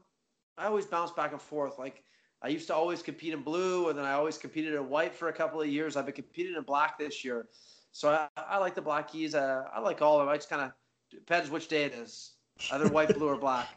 I 0.58 0.66
always 0.66 0.86
bounce 0.86 1.12
back 1.12 1.32
and 1.32 1.42
forth. 1.42 1.80
Like, 1.80 2.04
I 2.42 2.48
used 2.48 2.68
to 2.68 2.76
always 2.76 3.04
compete 3.04 3.34
in 3.34 3.42
blue, 3.42 3.90
and 3.90 3.98
then 3.98 4.06
I 4.06 4.14
always 4.14 4.38
competed 4.38 4.74
in 4.74 4.90
white 4.90 5.14
for 5.14 5.30
a 5.30 5.34
couple 5.34 5.62
of 5.62 5.68
years. 5.68 5.96
I've 5.96 6.06
been 6.06 6.16
competing 6.16 6.56
in 6.56 6.64
black 6.64 6.98
this 6.98 7.24
year, 7.24 7.48
so 7.92 8.10
I, 8.10 8.28
I 8.38 8.58
like 8.58 8.74
the 8.74 8.82
black 8.82 9.12
gis. 9.12 9.36
Uh, 9.36 9.66
I 9.74 9.80
like 9.80 10.02
all 10.02 10.20
of 10.20 10.26
them. 10.26 10.34
I 10.34 10.38
just 10.38 10.50
kind 10.50 10.64
of 10.64 10.72
depends 11.12 11.50
which 11.52 11.68
day 11.68 11.84
it 11.84 11.94
is, 11.94 12.32
either 12.72 12.88
white, 12.88 13.14
blue, 13.14 13.28
or 13.28 13.38
black. 13.38 13.70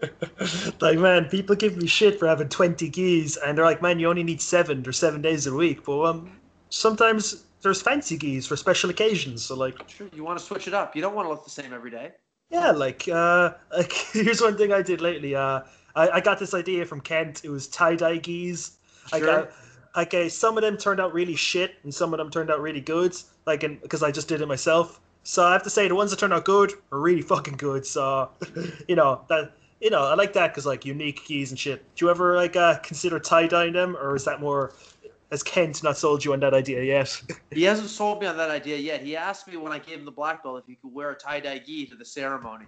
like 0.80 0.98
man, 0.98 1.24
people 1.26 1.56
give 1.56 1.76
me 1.76 1.86
shit 1.86 2.18
for 2.18 2.28
having 2.28 2.50
twenty 2.50 2.90
gis, 2.90 3.38
and 3.38 3.56
they're 3.56 3.64
like, 3.64 3.80
man, 3.80 3.98
you 3.98 4.08
only 4.08 4.24
need 4.24 4.42
seven. 4.42 4.82
There's 4.82 4.98
seven 4.98 5.22
days 5.22 5.46
a 5.46 5.54
week, 5.54 5.84
but 5.84 6.04
um, 6.04 6.38
sometimes 6.68 7.45
there's 7.66 7.82
fancy 7.82 8.16
gis 8.16 8.46
for 8.46 8.56
special 8.56 8.90
occasions. 8.90 9.44
So 9.44 9.56
like, 9.56 9.76
sure, 9.88 10.08
you 10.14 10.22
want 10.22 10.38
to 10.38 10.44
switch 10.44 10.68
it 10.68 10.74
up. 10.74 10.94
You 10.94 11.02
don't 11.02 11.14
want 11.16 11.26
to 11.26 11.30
look 11.30 11.42
the 11.44 11.50
same 11.50 11.72
every 11.72 11.90
day. 11.90 12.12
Yeah, 12.48 12.70
like, 12.70 13.08
uh, 13.08 13.54
like 13.76 13.92
here's 13.92 14.40
one 14.40 14.56
thing 14.56 14.72
I 14.72 14.82
did 14.82 15.00
lately. 15.00 15.34
Uh, 15.34 15.62
I, 15.96 16.08
I 16.10 16.20
got 16.20 16.38
this 16.38 16.54
idea 16.54 16.86
from 16.86 17.00
Kent. 17.00 17.44
It 17.44 17.50
was 17.50 17.66
tie 17.66 17.96
dye 17.96 18.18
gis. 18.18 18.78
Sure. 19.08 19.18
I 19.18 19.20
got, 19.20 19.50
okay, 19.96 20.28
some 20.28 20.56
of 20.56 20.62
them 20.62 20.76
turned 20.76 21.00
out 21.00 21.12
really 21.12 21.34
shit, 21.34 21.74
and 21.82 21.92
some 21.92 22.14
of 22.14 22.18
them 22.18 22.30
turned 22.30 22.50
out 22.50 22.60
really 22.60 22.80
good. 22.80 23.16
Like, 23.46 23.60
because 23.60 24.04
I 24.04 24.12
just 24.12 24.28
did 24.28 24.40
it 24.40 24.46
myself. 24.46 25.00
So 25.24 25.42
I 25.44 25.52
have 25.52 25.64
to 25.64 25.70
say, 25.70 25.88
the 25.88 25.94
ones 25.96 26.12
that 26.12 26.20
turned 26.20 26.32
out 26.32 26.44
good 26.44 26.72
are 26.92 27.00
really 27.00 27.22
fucking 27.22 27.56
good. 27.56 27.84
So, 27.84 28.30
you 28.88 28.94
know 28.94 29.22
that 29.28 29.54
you 29.80 29.90
know 29.90 30.04
I 30.04 30.14
like 30.14 30.32
that 30.34 30.52
because 30.52 30.66
like 30.66 30.84
unique 30.84 31.26
gis 31.26 31.50
and 31.50 31.58
shit. 31.58 31.82
Do 31.96 32.04
you 32.04 32.10
ever 32.12 32.36
like 32.36 32.54
uh, 32.54 32.78
consider 32.78 33.18
tie 33.18 33.48
dyeing 33.48 33.72
them, 33.72 33.96
or 33.96 34.14
is 34.14 34.24
that 34.24 34.40
more 34.40 34.72
has 35.30 35.42
Kent 35.42 35.82
not 35.82 35.96
sold 35.96 36.24
you 36.24 36.32
on 36.32 36.40
that 36.40 36.54
idea 36.54 36.82
yet? 36.82 37.20
he 37.50 37.64
hasn't 37.64 37.90
sold 37.90 38.20
me 38.20 38.26
on 38.26 38.36
that 38.36 38.50
idea 38.50 38.76
yet. 38.76 39.02
He 39.02 39.16
asked 39.16 39.48
me 39.48 39.56
when 39.56 39.72
I 39.72 39.78
gave 39.78 39.98
him 39.98 40.04
the 40.04 40.12
black 40.12 40.42
belt 40.42 40.58
if 40.58 40.66
he 40.66 40.76
could 40.76 40.92
wear 40.92 41.10
a 41.10 41.16
tie 41.16 41.40
dye 41.40 41.58
gi 41.58 41.86
to 41.86 41.96
the 41.96 42.04
ceremony, 42.04 42.66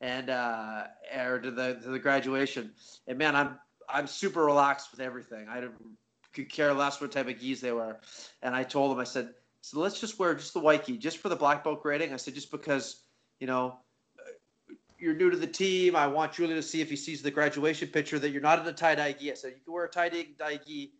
and 0.00 0.30
uh, 0.30 0.84
or 1.16 1.38
to 1.38 1.50
the 1.50 1.74
to 1.82 1.88
the 1.88 1.98
graduation. 1.98 2.72
And 3.06 3.18
man, 3.18 3.34
I'm 3.34 3.58
I'm 3.88 4.06
super 4.06 4.44
relaxed 4.44 4.90
with 4.90 5.00
everything. 5.00 5.48
I 5.48 5.62
could 6.32 6.50
care 6.50 6.72
less 6.74 7.00
what 7.00 7.12
type 7.12 7.28
of 7.28 7.38
gis 7.38 7.60
they 7.60 7.72
were. 7.72 7.96
And 8.42 8.54
I 8.54 8.64
told 8.64 8.92
him, 8.92 8.98
I 8.98 9.04
said, 9.04 9.30
so 9.60 9.78
let's 9.80 10.00
just 10.00 10.18
wear 10.18 10.34
just 10.34 10.52
the 10.52 10.60
white 10.60 10.84
gi, 10.84 10.98
just 10.98 11.18
for 11.18 11.28
the 11.28 11.36
black 11.36 11.64
belt 11.64 11.82
grading. 11.82 12.12
I 12.12 12.16
said, 12.16 12.34
just 12.34 12.50
because 12.50 13.02
you 13.40 13.46
know 13.46 13.78
you're 14.98 15.14
new 15.14 15.30
to 15.30 15.36
the 15.36 15.46
team. 15.46 15.96
I 15.96 16.06
want 16.06 16.32
Julian 16.32 16.56
to 16.56 16.62
see 16.62 16.80
if 16.80 16.90
he 16.90 16.96
sees 16.96 17.22
the 17.22 17.30
graduation 17.30 17.88
picture 17.88 18.18
that 18.18 18.30
you're 18.30 18.42
not 18.42 18.58
in 18.58 18.66
a 18.66 18.72
tie 18.72 18.94
dye 18.94 19.12
gi. 19.12 19.32
I 19.32 19.34
said 19.34 19.54
you 19.56 19.62
can 19.64 19.72
wear 19.72 19.84
a 19.84 19.88
tie 19.88 20.10
dye 20.10 20.60
gi 20.66 20.92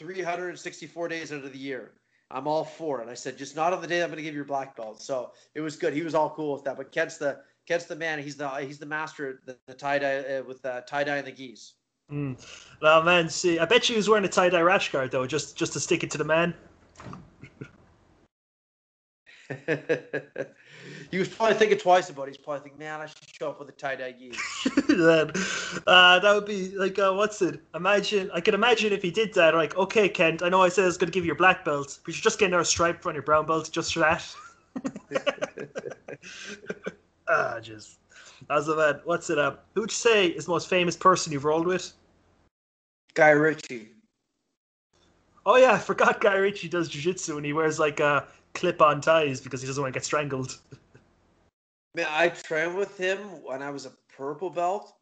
364 0.00 1.08
days 1.08 1.30
out 1.30 1.44
of 1.44 1.52
the 1.52 1.58
year. 1.58 1.92
I'm 2.30 2.48
all 2.48 2.64
for 2.64 3.02
it. 3.02 3.08
I 3.08 3.14
said, 3.14 3.36
just 3.36 3.54
not 3.54 3.74
on 3.74 3.82
the 3.82 3.86
day 3.86 4.02
I'm 4.02 4.08
going 4.08 4.16
to 4.16 4.22
give 4.22 4.32
you 4.32 4.38
your 4.38 4.46
black 4.46 4.74
belt. 4.74 5.02
So 5.02 5.32
it 5.54 5.60
was 5.60 5.76
good. 5.76 5.92
He 5.92 6.00
was 6.00 6.14
all 6.14 6.30
cool 6.30 6.54
with 6.54 6.64
that. 6.64 6.78
But 6.78 6.90
Kent's 6.90 7.18
the 7.18 7.40
Kent's 7.68 7.84
the 7.84 7.96
man. 7.96 8.18
He's 8.18 8.34
the 8.36 8.48
he's 8.60 8.78
the 8.78 8.86
master 8.86 9.42
the, 9.44 9.58
the 9.66 9.74
tie 9.74 9.98
dye 9.98 10.18
uh, 10.20 10.42
with 10.44 10.64
uh, 10.64 10.80
tie 10.82 11.04
dye 11.04 11.18
and 11.18 11.26
the 11.26 11.32
gis. 11.32 11.74
Mm. 12.10 12.42
Well, 12.80 13.02
man, 13.02 13.28
see, 13.28 13.58
I 13.58 13.66
bet 13.66 13.88
you 13.88 13.94
he 13.94 13.98
was 13.98 14.08
wearing 14.08 14.24
a 14.24 14.28
tie 14.28 14.48
dye 14.48 14.62
rash 14.62 14.90
guard 14.90 15.10
though, 15.10 15.26
just 15.26 15.54
just 15.54 15.74
to 15.74 15.80
stick 15.80 16.02
it 16.02 16.10
to 16.12 16.18
the 16.18 16.24
man. 16.24 16.54
he 21.10 21.18
was 21.18 21.28
probably 21.28 21.56
thinking 21.56 21.78
twice 21.78 22.08
about 22.08 22.28
it. 22.28 22.36
He's 22.36 22.36
probably 22.36 22.60
thinking, 22.60 22.78
man, 22.78 23.00
I 23.00 23.06
should 23.06 23.18
show 23.26 23.50
up 23.50 23.58
with 23.58 23.68
a 23.68 23.72
tie 23.72 23.96
dye 23.96 24.12
gear. 24.12 24.32
then, 24.88 25.32
uh, 25.86 26.18
that 26.20 26.34
would 26.34 26.46
be 26.46 26.76
like, 26.76 26.98
uh, 26.98 27.12
what's 27.12 27.42
it? 27.42 27.60
Imagine, 27.74 28.30
I 28.32 28.40
can 28.40 28.54
imagine 28.54 28.92
if 28.92 29.02
he 29.02 29.10
did 29.10 29.34
that. 29.34 29.54
Like, 29.54 29.76
okay, 29.76 30.08
Kent, 30.08 30.42
I 30.42 30.48
know 30.48 30.62
I 30.62 30.68
said 30.68 30.84
I 30.84 30.86
was 30.86 30.96
going 30.96 31.10
to 31.10 31.12
give 31.12 31.24
you 31.24 31.28
your 31.28 31.36
black 31.36 31.64
belt, 31.64 31.98
but 32.04 32.14
you're 32.14 32.22
just 32.22 32.38
getting 32.38 32.54
our 32.54 32.64
stripe 32.64 33.04
on 33.06 33.14
your 33.14 33.22
brown 33.22 33.46
belt 33.46 33.70
just 33.72 33.94
for 33.94 34.00
that. 34.00 34.24
ah, 37.28 37.58
just. 37.60 37.98
As 38.48 38.68
a 38.68 38.76
man, 38.76 39.00
what's 39.04 39.30
it 39.30 39.38
up? 39.38 39.66
Who 39.74 39.82
would 39.82 39.90
you 39.90 39.96
say 39.96 40.28
is 40.28 40.46
the 40.46 40.52
most 40.52 40.68
famous 40.68 40.96
person 40.96 41.32
you've 41.32 41.44
rolled 41.44 41.66
with? 41.66 41.92
Guy 43.14 43.30
Ritchie. 43.30 43.88
Oh 45.44 45.56
yeah, 45.56 45.72
I 45.72 45.78
forgot 45.78 46.20
Guy 46.20 46.34
Ritchie 46.34 46.68
does 46.68 46.88
jiu-jitsu 46.88 47.36
and 47.36 47.44
he 47.44 47.52
wears 47.52 47.78
like 47.78 48.00
uh, 48.00 48.22
clip-on 48.54 49.00
ties 49.00 49.40
because 49.40 49.60
he 49.60 49.66
doesn't 49.66 49.82
want 49.82 49.92
to 49.92 49.98
get 49.98 50.04
strangled. 50.04 50.58
Man, 51.94 52.06
I 52.08 52.28
trained 52.28 52.76
with 52.76 52.96
him 52.98 53.18
when 53.42 53.62
I 53.62 53.70
was 53.70 53.86
a 53.86 53.92
purple 54.16 54.50
belt 54.50 54.94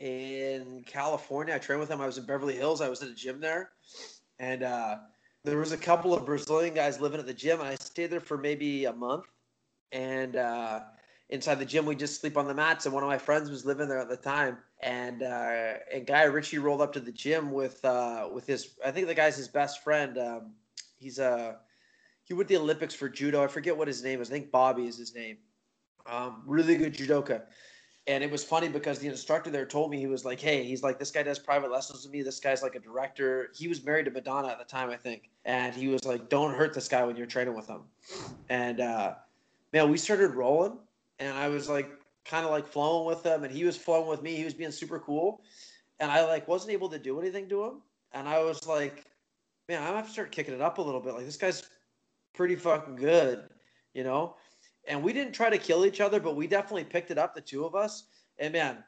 in 0.00 0.84
California. 0.86 1.54
I 1.54 1.58
trained 1.58 1.80
with 1.80 1.90
him. 1.90 2.00
I 2.00 2.06
was 2.06 2.18
in 2.18 2.26
Beverly 2.26 2.54
Hills. 2.56 2.80
I 2.80 2.88
was 2.88 3.02
at 3.02 3.08
a 3.08 3.14
gym 3.14 3.40
there, 3.40 3.70
and 4.38 4.62
uh, 4.62 4.96
there 5.44 5.58
was 5.58 5.72
a 5.72 5.78
couple 5.78 6.12
of 6.14 6.26
Brazilian 6.26 6.74
guys 6.74 7.00
living 7.00 7.20
at 7.20 7.26
the 7.26 7.34
gym, 7.34 7.60
I 7.60 7.76
stayed 7.76 8.08
there 8.10 8.20
for 8.20 8.36
maybe 8.36 8.84
a 8.84 8.92
month. 8.92 9.24
And 9.92 10.36
uh, 10.36 10.80
inside 11.30 11.56
the 11.56 11.64
gym, 11.64 11.86
we 11.86 11.96
just 11.96 12.20
sleep 12.20 12.36
on 12.36 12.46
the 12.46 12.54
mats. 12.54 12.84
And 12.84 12.94
one 12.94 13.02
of 13.02 13.08
my 13.08 13.18
friends 13.18 13.48
was 13.50 13.64
living 13.64 13.88
there 13.88 14.00
at 14.00 14.08
the 14.08 14.16
time, 14.16 14.58
and 14.82 15.22
uh, 15.22 15.74
and 15.92 16.06
Guy 16.06 16.24
Ritchie 16.24 16.58
rolled 16.58 16.82
up 16.82 16.92
to 16.94 17.00
the 17.00 17.12
gym 17.12 17.52
with 17.52 17.82
uh, 17.84 18.28
with 18.32 18.46
his. 18.46 18.74
I 18.84 18.90
think 18.90 19.06
the 19.06 19.14
guy's 19.14 19.36
his 19.36 19.48
best 19.48 19.82
friend. 19.84 20.18
Um, 20.18 20.52
he's 20.98 21.18
a 21.18 21.30
uh, 21.30 21.54
he 22.24 22.34
went 22.34 22.48
to 22.48 22.54
the 22.56 22.60
Olympics 22.60 22.94
for 22.94 23.08
judo. 23.08 23.42
I 23.42 23.46
forget 23.46 23.76
what 23.76 23.88
his 23.88 24.02
name 24.02 24.20
is. 24.20 24.30
I 24.30 24.34
think 24.34 24.50
Bobby 24.50 24.86
is 24.86 24.98
his 24.98 25.14
name. 25.14 25.38
Um, 26.08 26.42
really 26.46 26.76
good 26.76 26.94
judoka. 26.94 27.42
And 28.08 28.22
it 28.22 28.30
was 28.30 28.44
funny 28.44 28.68
because 28.68 29.00
the 29.00 29.08
instructor 29.08 29.50
there 29.50 29.66
told 29.66 29.90
me 29.90 29.98
he 29.98 30.06
was 30.06 30.24
like, 30.24 30.40
"Hey, 30.40 30.62
he's 30.62 30.82
like 30.82 30.98
this 30.98 31.10
guy 31.10 31.24
does 31.24 31.40
private 31.40 31.72
lessons 31.72 32.04
with 32.04 32.12
me. 32.12 32.22
This 32.22 32.38
guy's 32.38 32.62
like 32.62 32.76
a 32.76 32.80
director. 32.80 33.50
He 33.54 33.66
was 33.66 33.84
married 33.84 34.04
to 34.04 34.12
Madonna 34.12 34.48
at 34.48 34.58
the 34.58 34.64
time, 34.64 34.90
I 34.90 34.96
think, 34.96 35.28
and 35.44 35.74
he 35.74 35.88
was 35.88 36.04
like, 36.04 36.28
"Don't 36.28 36.54
hurt 36.54 36.72
this 36.72 36.86
guy 36.86 37.02
when 37.04 37.16
you're 37.16 37.26
training 37.26 37.56
with 37.56 37.66
him." 37.66 37.82
And 38.48 38.80
uh, 38.80 39.14
man, 39.72 39.90
we 39.90 39.98
started 39.98 40.34
rolling, 40.36 40.78
and 41.18 41.36
I 41.36 41.48
was 41.48 41.68
like, 41.68 41.90
kind 42.24 42.44
of 42.44 42.50
like 42.50 42.66
flowing 42.66 43.06
with 43.06 43.24
him, 43.24 43.44
and 43.44 43.52
he 43.52 43.64
was 43.64 43.76
flowing 43.76 44.08
with 44.08 44.22
me. 44.22 44.36
He 44.36 44.44
was 44.44 44.54
being 44.54 44.70
super 44.70 44.98
cool, 44.98 45.42
and 46.00 46.10
I 46.10 46.24
like 46.24 46.46
wasn't 46.46 46.72
able 46.72 46.88
to 46.90 46.98
do 46.98 47.20
anything 47.20 47.48
to 47.48 47.64
him, 47.64 47.82
and 48.12 48.28
I 48.28 48.42
was 48.42 48.66
like, 48.66 49.04
man, 49.68 49.82
I'm 49.82 49.94
gonna 49.94 50.08
start 50.08 50.32
kicking 50.32 50.54
it 50.54 50.60
up 50.60 50.78
a 50.78 50.82
little 50.82 51.00
bit. 51.00 51.14
Like 51.14 51.24
this 51.24 51.36
guy's 51.36 51.64
pretty 52.34 52.56
fucking 52.56 52.96
good, 52.96 53.48
you 53.94 54.04
know. 54.04 54.36
And 54.88 55.02
we 55.02 55.12
didn't 55.12 55.32
try 55.32 55.50
to 55.50 55.58
kill 55.58 55.84
each 55.84 56.00
other, 56.00 56.20
but 56.20 56.36
we 56.36 56.46
definitely 56.46 56.84
picked 56.84 57.10
it 57.10 57.18
up, 57.18 57.34
the 57.34 57.40
two 57.40 57.64
of 57.64 57.74
us. 57.74 58.04
And 58.38 58.52
man, 58.52 58.84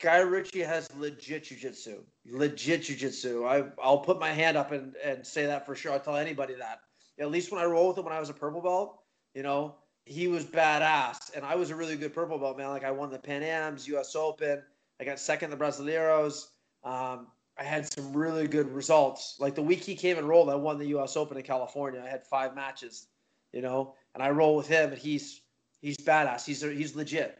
Guy 0.00 0.18
Ritchie 0.18 0.60
has 0.60 0.94
legit 0.96 1.44
jujitsu, 1.44 2.00
legit 2.26 2.82
jujitsu. 2.82 3.46
I 3.46 3.70
I'll 3.82 3.98
put 3.98 4.18
my 4.18 4.30
hand 4.30 4.56
up 4.56 4.72
and, 4.72 4.94
and 5.02 5.26
say 5.26 5.46
that 5.46 5.64
for 5.64 5.74
sure. 5.74 5.92
I'll 5.92 6.00
tell 6.00 6.16
anybody 6.16 6.54
that. 6.54 6.80
At 7.18 7.30
least 7.30 7.50
when 7.50 7.60
I 7.60 7.64
roll 7.64 7.88
with 7.88 7.98
him 7.98 8.04
when 8.04 8.12
I 8.12 8.20
was 8.20 8.28
a 8.28 8.34
purple 8.34 8.60
belt, 8.60 9.00
you 9.34 9.42
know, 9.42 9.76
he 10.04 10.28
was 10.28 10.44
badass, 10.44 11.34
and 11.34 11.44
I 11.44 11.56
was 11.56 11.70
a 11.70 11.76
really 11.76 11.96
good 11.96 12.14
purple 12.14 12.38
belt 12.38 12.58
man. 12.58 12.68
Like 12.68 12.84
I 12.84 12.90
won 12.90 13.10
the 13.10 13.18
Pan 13.18 13.42
Am's, 13.42 13.88
U.S. 13.88 14.14
Open. 14.14 14.62
I 15.00 15.04
got 15.04 15.18
second 15.18 15.50
the 15.50 15.56
Brasileiros. 15.56 16.48
Um, 16.84 17.28
I 17.58 17.64
had 17.64 17.90
some 17.90 18.12
really 18.12 18.46
good 18.46 18.70
results. 18.70 19.36
Like 19.40 19.54
the 19.54 19.62
week 19.62 19.82
he 19.82 19.94
came 19.94 20.18
and 20.18 20.28
rolled, 20.28 20.50
I 20.50 20.54
won 20.54 20.78
the 20.78 20.88
U.S. 20.88 21.16
Open 21.16 21.36
in 21.38 21.42
California. 21.42 22.02
I 22.04 22.08
had 22.08 22.22
five 22.22 22.54
matches, 22.54 23.08
you 23.52 23.62
know, 23.62 23.94
and 24.16 24.22
I 24.22 24.30
roll 24.30 24.56
with 24.56 24.66
him, 24.66 24.92
and 24.92 24.98
he's 24.98 25.42
he's 25.82 25.98
badass. 25.98 26.46
He's 26.46 26.62
he's 26.62 26.96
legit. 26.96 27.38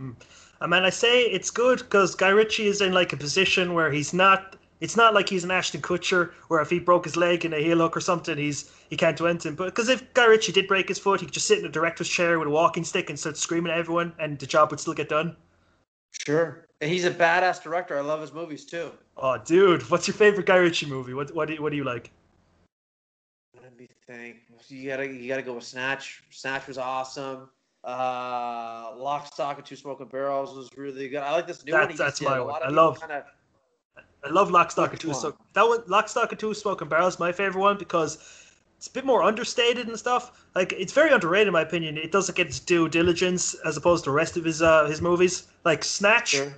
Mm. 0.00 0.16
I 0.60 0.66
mean, 0.66 0.82
I 0.82 0.90
say 0.90 1.22
it's 1.22 1.50
good 1.50 1.78
because 1.78 2.16
Guy 2.16 2.30
Ritchie 2.30 2.66
is 2.66 2.80
in 2.80 2.92
like 2.92 3.12
a 3.12 3.16
position 3.16 3.72
where 3.72 3.90
he's 3.90 4.12
not. 4.12 4.56
It's 4.80 4.96
not 4.96 5.12
like 5.12 5.28
he's 5.28 5.42
an 5.42 5.50
Ashton 5.50 5.80
Kutcher, 5.80 6.32
where 6.48 6.60
if 6.60 6.70
he 6.70 6.78
broke 6.78 7.04
his 7.04 7.16
leg 7.16 7.44
in 7.44 7.52
a 7.52 7.58
heel 7.58 7.78
hook 7.78 7.96
or 7.96 8.00
something, 8.00 8.36
he's 8.36 8.70
he 8.90 8.96
can't 8.96 9.16
do 9.16 9.26
anything. 9.28 9.54
But 9.54 9.66
because 9.66 9.88
if 9.88 10.12
Guy 10.14 10.26
Ritchie 10.26 10.52
did 10.52 10.66
break 10.66 10.88
his 10.88 10.98
foot, 10.98 11.20
he 11.20 11.26
could 11.26 11.34
just 11.34 11.46
sit 11.46 11.60
in 11.60 11.64
a 11.64 11.68
director's 11.68 12.08
chair 12.08 12.38
with 12.38 12.48
a 12.48 12.50
walking 12.50 12.84
stick 12.84 13.08
and 13.10 13.18
start 13.18 13.36
screaming 13.36 13.72
at 13.72 13.78
everyone, 13.78 14.12
and 14.18 14.38
the 14.38 14.46
job 14.46 14.70
would 14.70 14.80
still 14.80 14.94
get 14.94 15.08
done. 15.08 15.36
Sure, 16.26 16.66
and 16.80 16.90
he's 16.90 17.04
a 17.04 17.12
badass 17.12 17.62
director. 17.62 17.96
I 17.96 18.00
love 18.00 18.20
his 18.20 18.32
movies 18.32 18.64
too. 18.64 18.90
Oh, 19.16 19.38
dude, 19.38 19.88
what's 19.90 20.08
your 20.08 20.16
favorite 20.16 20.46
Guy 20.46 20.56
Ritchie 20.56 20.86
movie? 20.86 21.14
What 21.14 21.32
what 21.34 21.46
do 21.46 21.54
you, 21.54 21.62
what 21.62 21.70
do 21.70 21.76
you 21.76 21.84
like? 21.84 22.10
Let 23.62 23.76
me 23.78 23.88
think. 24.06 24.47
You 24.68 24.88
gotta 24.90 25.06
you 25.06 25.28
gotta 25.28 25.42
go 25.42 25.54
with 25.54 25.64
Snatch. 25.64 26.22
Snatch 26.30 26.66
was 26.66 26.78
awesome. 26.78 27.48
Uh, 27.84 28.92
Lock, 28.96 29.26
Stock, 29.32 29.56
and 29.58 29.66
Two 29.66 29.76
Smoking 29.76 30.06
Barrels 30.08 30.54
was 30.54 30.68
really 30.76 31.08
good. 31.08 31.20
I 31.20 31.32
like 31.32 31.46
this 31.46 31.64
new 31.64 31.72
That's- 31.72 31.88
one. 31.90 31.96
that's 31.96 32.20
my 32.20 32.40
one. 32.40 32.62
I 32.62 32.68
love- 32.68 32.98
Kinda, 33.00 33.24
I 34.24 34.28
love 34.30 34.50
Lock, 34.50 34.70
Stock, 34.70 34.90
and 34.90 35.00
Two 35.00 35.14
So 35.14 35.36
That 35.54 35.62
one, 35.66 35.82
Lock, 35.86 36.08
Stock, 36.08 36.30
and 36.32 36.38
Two 36.38 36.52
Smoking 36.54 36.88
Barrels, 36.88 37.18
my 37.18 37.30
favorite 37.32 37.60
one 37.60 37.78
because 37.78 38.18
it's 38.76 38.88
a 38.88 38.90
bit 38.90 39.04
more 39.04 39.22
understated 39.22 39.88
and 39.88 39.98
stuff. 39.98 40.44
Like 40.54 40.72
it's 40.72 40.92
very 40.92 41.10
underrated 41.12 41.48
in 41.48 41.52
my 41.52 41.62
opinion. 41.62 41.96
It 41.96 42.12
doesn't 42.12 42.34
get 42.36 42.46
its 42.48 42.58
due 42.60 42.88
diligence 42.88 43.54
as 43.64 43.76
opposed 43.76 44.04
to 44.04 44.10
the 44.10 44.14
rest 44.14 44.36
of 44.36 44.44
his 44.44 44.60
uh, 44.60 44.84
his 44.86 45.00
movies. 45.00 45.46
Like 45.64 45.84
Snatch, 45.84 46.30
Sure. 46.30 46.52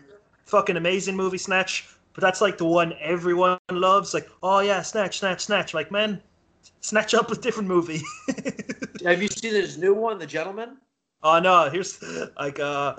fucking 0.46 0.76
amazing 0.76 1.16
movie, 1.16 1.38
Snatch. 1.38 1.88
But 2.12 2.22
that's 2.22 2.40
like 2.40 2.58
the 2.58 2.64
one 2.64 2.94
everyone 3.00 3.58
loves. 3.70 4.14
Like, 4.14 4.28
oh 4.42 4.60
yeah, 4.60 4.82
Snatch, 4.82 5.18
Snatch, 5.20 5.42
Snatch. 5.44 5.74
Like, 5.74 5.90
man, 5.92 6.20
Snatch 6.80 7.14
Up 7.14 7.30
a 7.30 7.36
different 7.36 7.68
movie. 7.68 8.00
Have 9.04 9.22
you 9.22 9.28
seen 9.28 9.52
this 9.52 9.76
new 9.76 9.94
one, 9.94 10.18
The 10.18 10.26
Gentlemen? 10.26 10.76
Oh 11.22 11.38
no, 11.38 11.68
here's 11.68 12.02
like 12.38 12.58
uh 12.60 12.94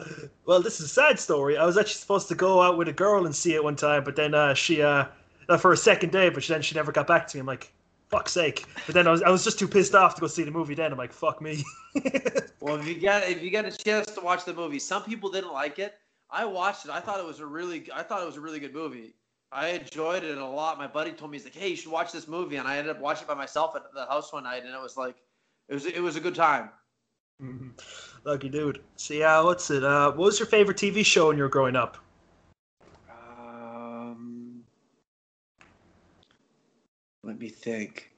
well 0.45 0.61
this 0.61 0.79
is 0.79 0.85
a 0.85 0.89
sad 0.89 1.19
story. 1.19 1.57
I 1.57 1.65
was 1.65 1.77
actually 1.77 1.95
supposed 1.95 2.27
to 2.27 2.35
go 2.35 2.61
out 2.61 2.77
with 2.77 2.87
a 2.87 2.93
girl 2.93 3.25
and 3.25 3.35
see 3.35 3.55
it 3.55 3.63
one 3.63 3.75
time, 3.75 4.03
but 4.03 4.15
then 4.15 4.35
uh 4.35 4.53
she 4.53 4.81
uh 4.83 5.05
uh, 5.49 5.57
for 5.57 5.73
a 5.73 5.77
second 5.77 6.11
day, 6.11 6.29
but 6.29 6.43
then 6.45 6.61
she 6.61 6.75
never 6.75 6.91
got 6.91 7.07
back 7.07 7.27
to 7.27 7.37
me. 7.37 7.39
I'm 7.41 7.47
like, 7.47 7.73
fuck's 8.09 8.31
sake. 8.31 8.65
But 8.85 8.93
then 8.93 9.07
I 9.07 9.11
was 9.11 9.23
I 9.23 9.29
was 9.29 9.43
just 9.43 9.57
too 9.57 9.67
pissed 9.67 9.95
off 9.95 10.15
to 10.15 10.21
go 10.21 10.27
see 10.27 10.43
the 10.43 10.51
movie 10.51 10.75
then. 10.75 10.91
I'm 10.91 10.97
like, 10.97 11.13
fuck 11.13 11.41
me. 11.41 11.63
Well, 12.61 12.75
if 12.75 12.87
you 12.87 13.01
got 13.01 13.23
if 13.27 13.41
you 13.41 13.49
got 13.49 13.65
a 13.65 13.71
chance 13.71 14.11
to 14.11 14.21
watch 14.21 14.45
the 14.45 14.53
movie, 14.53 14.77
some 14.77 15.03
people 15.03 15.31
didn't 15.31 15.51
like 15.51 15.79
it. 15.79 15.95
I 16.29 16.45
watched 16.45 16.85
it. 16.85 16.91
I 16.91 16.99
thought 16.99 17.19
it 17.19 17.25
was 17.25 17.39
a 17.39 17.45
really 17.45 17.89
I 17.93 18.03
thought 18.03 18.21
it 18.21 18.25
was 18.25 18.37
a 18.37 18.41
really 18.41 18.59
good 18.59 18.73
movie. 18.73 19.15
I 19.51 19.69
enjoyed 19.69 20.23
it 20.23 20.37
a 20.37 20.45
lot. 20.45 20.77
My 20.77 20.87
buddy 20.87 21.11
told 21.11 21.31
me 21.31 21.37
he's 21.37 21.45
like, 21.45 21.55
"Hey, 21.55 21.69
you 21.69 21.75
should 21.75 21.91
watch 21.91 22.11
this 22.11 22.27
movie," 22.27 22.55
and 22.55 22.67
I 22.67 22.77
ended 22.77 22.95
up 22.95 23.01
watching 23.01 23.23
it 23.23 23.27
by 23.27 23.33
myself 23.33 23.75
at 23.75 23.83
the 23.93 24.05
house 24.05 24.31
one 24.31 24.43
night, 24.43 24.63
and 24.63 24.73
it 24.73 24.81
was 24.81 24.95
like, 24.95 25.17
it 25.67 25.73
was 25.73 25.85
it 25.85 26.01
was 26.01 26.15
a 26.15 26.21
good 26.21 26.35
time. 26.35 26.69
Mhm. 27.41 27.71
Lucky 28.23 28.49
dude. 28.49 28.83
So 28.95 29.13
yeah, 29.13 29.41
what's 29.41 29.69
it? 29.69 29.83
Uh 29.83 30.11
what 30.11 30.25
was 30.25 30.39
your 30.39 30.47
favorite 30.47 30.77
TV 30.77 31.03
show 31.05 31.27
when 31.27 31.37
you 31.37 31.43
were 31.43 31.49
growing 31.49 31.75
up? 31.75 31.97
Um, 33.09 34.63
let 37.23 37.37
me 37.37 37.49
think. 37.49 38.11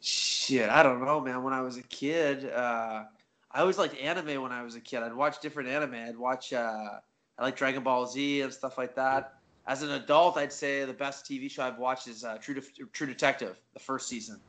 Shit, 0.00 0.68
I 0.70 0.84
don't 0.84 1.04
know, 1.04 1.20
man. 1.20 1.42
When 1.42 1.52
I 1.52 1.60
was 1.62 1.76
a 1.76 1.82
kid, 1.82 2.48
uh, 2.50 3.04
I 3.50 3.60
always 3.60 3.78
liked 3.78 3.96
anime. 3.96 4.40
When 4.40 4.52
I 4.52 4.62
was 4.62 4.76
a 4.76 4.80
kid, 4.80 5.02
I'd 5.02 5.12
watch 5.12 5.40
different 5.40 5.68
anime. 5.68 5.94
I'd 5.94 6.16
watch. 6.16 6.52
Uh, 6.52 7.00
I 7.38 7.44
like 7.44 7.56
Dragon 7.56 7.82
Ball 7.82 8.06
Z 8.06 8.40
and 8.40 8.52
stuff 8.52 8.78
like 8.78 8.94
that. 8.94 9.34
As 9.66 9.82
an 9.82 9.90
adult, 9.90 10.36
I'd 10.36 10.52
say 10.52 10.84
the 10.84 10.92
best 10.92 11.26
TV 11.26 11.50
show 11.50 11.64
I've 11.64 11.78
watched 11.78 12.06
is 12.06 12.24
uh, 12.24 12.38
True 12.38 12.54
De- 12.54 12.86
True 12.92 13.06
Detective, 13.06 13.58
the 13.74 13.80
first 13.80 14.08
season. 14.08 14.40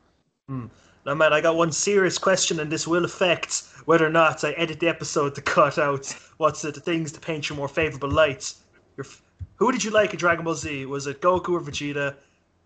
Now 0.48 1.14
man, 1.14 1.32
I 1.32 1.40
got 1.40 1.56
one 1.56 1.72
serious 1.72 2.16
question 2.16 2.60
and 2.60 2.72
this 2.72 2.86
will 2.86 3.04
affect 3.04 3.64
whether 3.84 4.06
or 4.06 4.10
not 4.10 4.44
I 4.44 4.52
edit 4.52 4.80
the 4.80 4.88
episode 4.88 5.34
to 5.34 5.42
cut 5.42 5.78
out 5.78 6.14
what's 6.38 6.64
it, 6.64 6.74
the 6.74 6.80
things 6.80 7.12
to 7.12 7.20
paint 7.20 7.50
you 7.50 7.56
more 7.56 7.68
favourable 7.68 8.10
lights. 8.10 8.62
Your, 8.96 9.04
f- 9.04 9.22
who 9.56 9.72
did 9.72 9.84
you 9.84 9.90
like 9.90 10.12
in 10.12 10.18
Dragon 10.18 10.44
Ball 10.44 10.54
Z? 10.54 10.86
Was 10.86 11.06
it 11.06 11.20
Goku 11.20 11.50
or 11.50 11.60
Vegeta? 11.60 12.14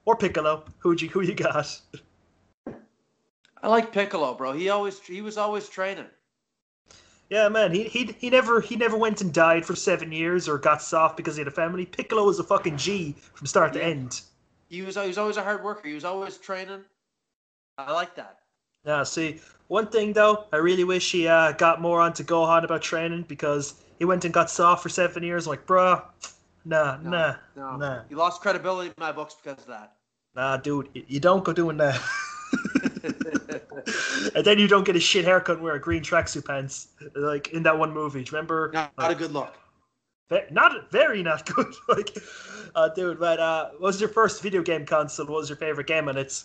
Or 0.04 0.16
Piccolo? 0.16 0.64
Who'd 0.78 1.00
you 1.00 1.08
who 1.08 1.22
you 1.22 1.34
got? 1.34 1.80
I 3.62 3.68
like 3.68 3.92
Piccolo, 3.92 4.34
bro. 4.34 4.52
He 4.52 4.68
always 4.68 5.00
he 5.00 5.22
was 5.22 5.38
always 5.38 5.68
training. 5.68 6.06
Yeah, 7.32 7.48
man, 7.48 7.72
he 7.72 7.84
he 7.84 8.14
he 8.18 8.28
never 8.28 8.60
he 8.60 8.76
never 8.76 8.94
went 8.94 9.22
and 9.22 9.32
died 9.32 9.64
for 9.64 9.74
seven 9.74 10.12
years 10.12 10.50
or 10.50 10.58
got 10.58 10.82
soft 10.82 11.16
because 11.16 11.34
he 11.34 11.40
had 11.40 11.48
a 11.48 11.50
family. 11.50 11.86
Piccolo 11.86 12.26
was 12.26 12.38
a 12.38 12.44
fucking 12.44 12.76
G 12.76 13.16
from 13.32 13.46
start 13.46 13.72
to 13.72 13.82
end. 13.82 14.20
He 14.68 14.82
was 14.82 14.96
he 14.96 15.06
was 15.06 15.16
always 15.16 15.38
a 15.38 15.42
hard 15.42 15.64
worker. 15.64 15.88
He 15.88 15.94
was 15.94 16.04
always 16.04 16.36
training. 16.36 16.84
I 17.78 17.90
like 17.90 18.14
that. 18.16 18.40
Yeah, 18.84 19.02
see, 19.04 19.40
one 19.68 19.86
thing 19.86 20.12
though, 20.12 20.44
I 20.52 20.58
really 20.58 20.84
wish 20.84 21.10
he 21.10 21.26
uh, 21.26 21.52
got 21.52 21.80
more 21.80 22.02
onto 22.02 22.22
Gohan 22.22 22.64
about 22.64 22.82
training 22.82 23.24
because 23.28 23.76
he 23.98 24.04
went 24.04 24.26
and 24.26 24.34
got 24.34 24.50
soft 24.50 24.82
for 24.82 24.90
seven 24.90 25.22
years. 25.22 25.46
Like, 25.46 25.64
bruh, 25.64 26.04
nah, 26.66 26.98
No, 26.98 27.08
nah, 27.08 27.34
No, 27.56 27.76
nah, 27.76 28.02
he 28.10 28.14
lost 28.14 28.42
credibility 28.42 28.88
in 28.88 28.94
my 28.98 29.10
books 29.10 29.34
because 29.42 29.58
of 29.62 29.68
that. 29.68 29.94
nah, 30.36 30.58
dude, 30.58 30.90
you 30.92 31.18
don't 31.18 31.44
go 31.44 31.54
doing 31.54 31.78
that. 31.78 31.98
and 34.34 34.44
then 34.44 34.58
you 34.58 34.68
don't 34.68 34.84
get 34.84 34.96
a 34.96 35.00
shit 35.00 35.24
haircut 35.24 35.56
and 35.56 35.64
wear 35.64 35.74
a 35.74 35.80
green 35.80 36.02
tracksuit 36.02 36.46
pants, 36.46 36.88
like 37.14 37.48
in 37.48 37.62
that 37.64 37.78
one 37.78 37.92
movie. 37.92 38.22
Do 38.22 38.30
you 38.30 38.36
remember? 38.36 38.70
not, 38.72 38.92
not 38.98 39.10
a 39.10 39.14
good 39.14 39.32
look. 39.32 39.54
Ve- 40.28 40.46
Not 40.50 40.90
very 40.90 41.22
not 41.22 41.44
good. 41.46 41.74
like, 41.88 42.16
uh, 42.74 42.88
dude, 42.88 43.18
but 43.18 43.38
uh, 43.38 43.70
what 43.72 43.80
was 43.80 44.00
your 44.00 44.08
first 44.08 44.42
video 44.42 44.62
game 44.62 44.86
console? 44.86 45.26
What 45.26 45.40
was 45.40 45.48
your 45.48 45.56
favorite 45.56 45.86
game 45.86 46.08
on 46.08 46.16
it? 46.16 46.44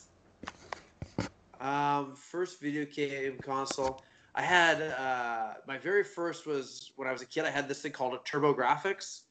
Um, 1.60 2.14
first 2.16 2.60
video 2.60 2.86
game 2.86 3.39
console. 3.39 4.03
I 4.36 4.41
had 4.41 4.82
uh, 4.82 5.53
my 5.68 5.78
very 5.78 6.03
first 6.03 6.45
was 6.45 6.91
when 6.95 7.08
I 7.08 7.12
was 7.12 7.22
a 7.22 7.26
kid. 7.26 7.45
I 7.45 7.49
had 7.49 7.68
this 7.68 7.82
thing 7.82 7.91
called 7.91 8.14
a 8.14 8.18
TurboGrafx. 8.18 9.22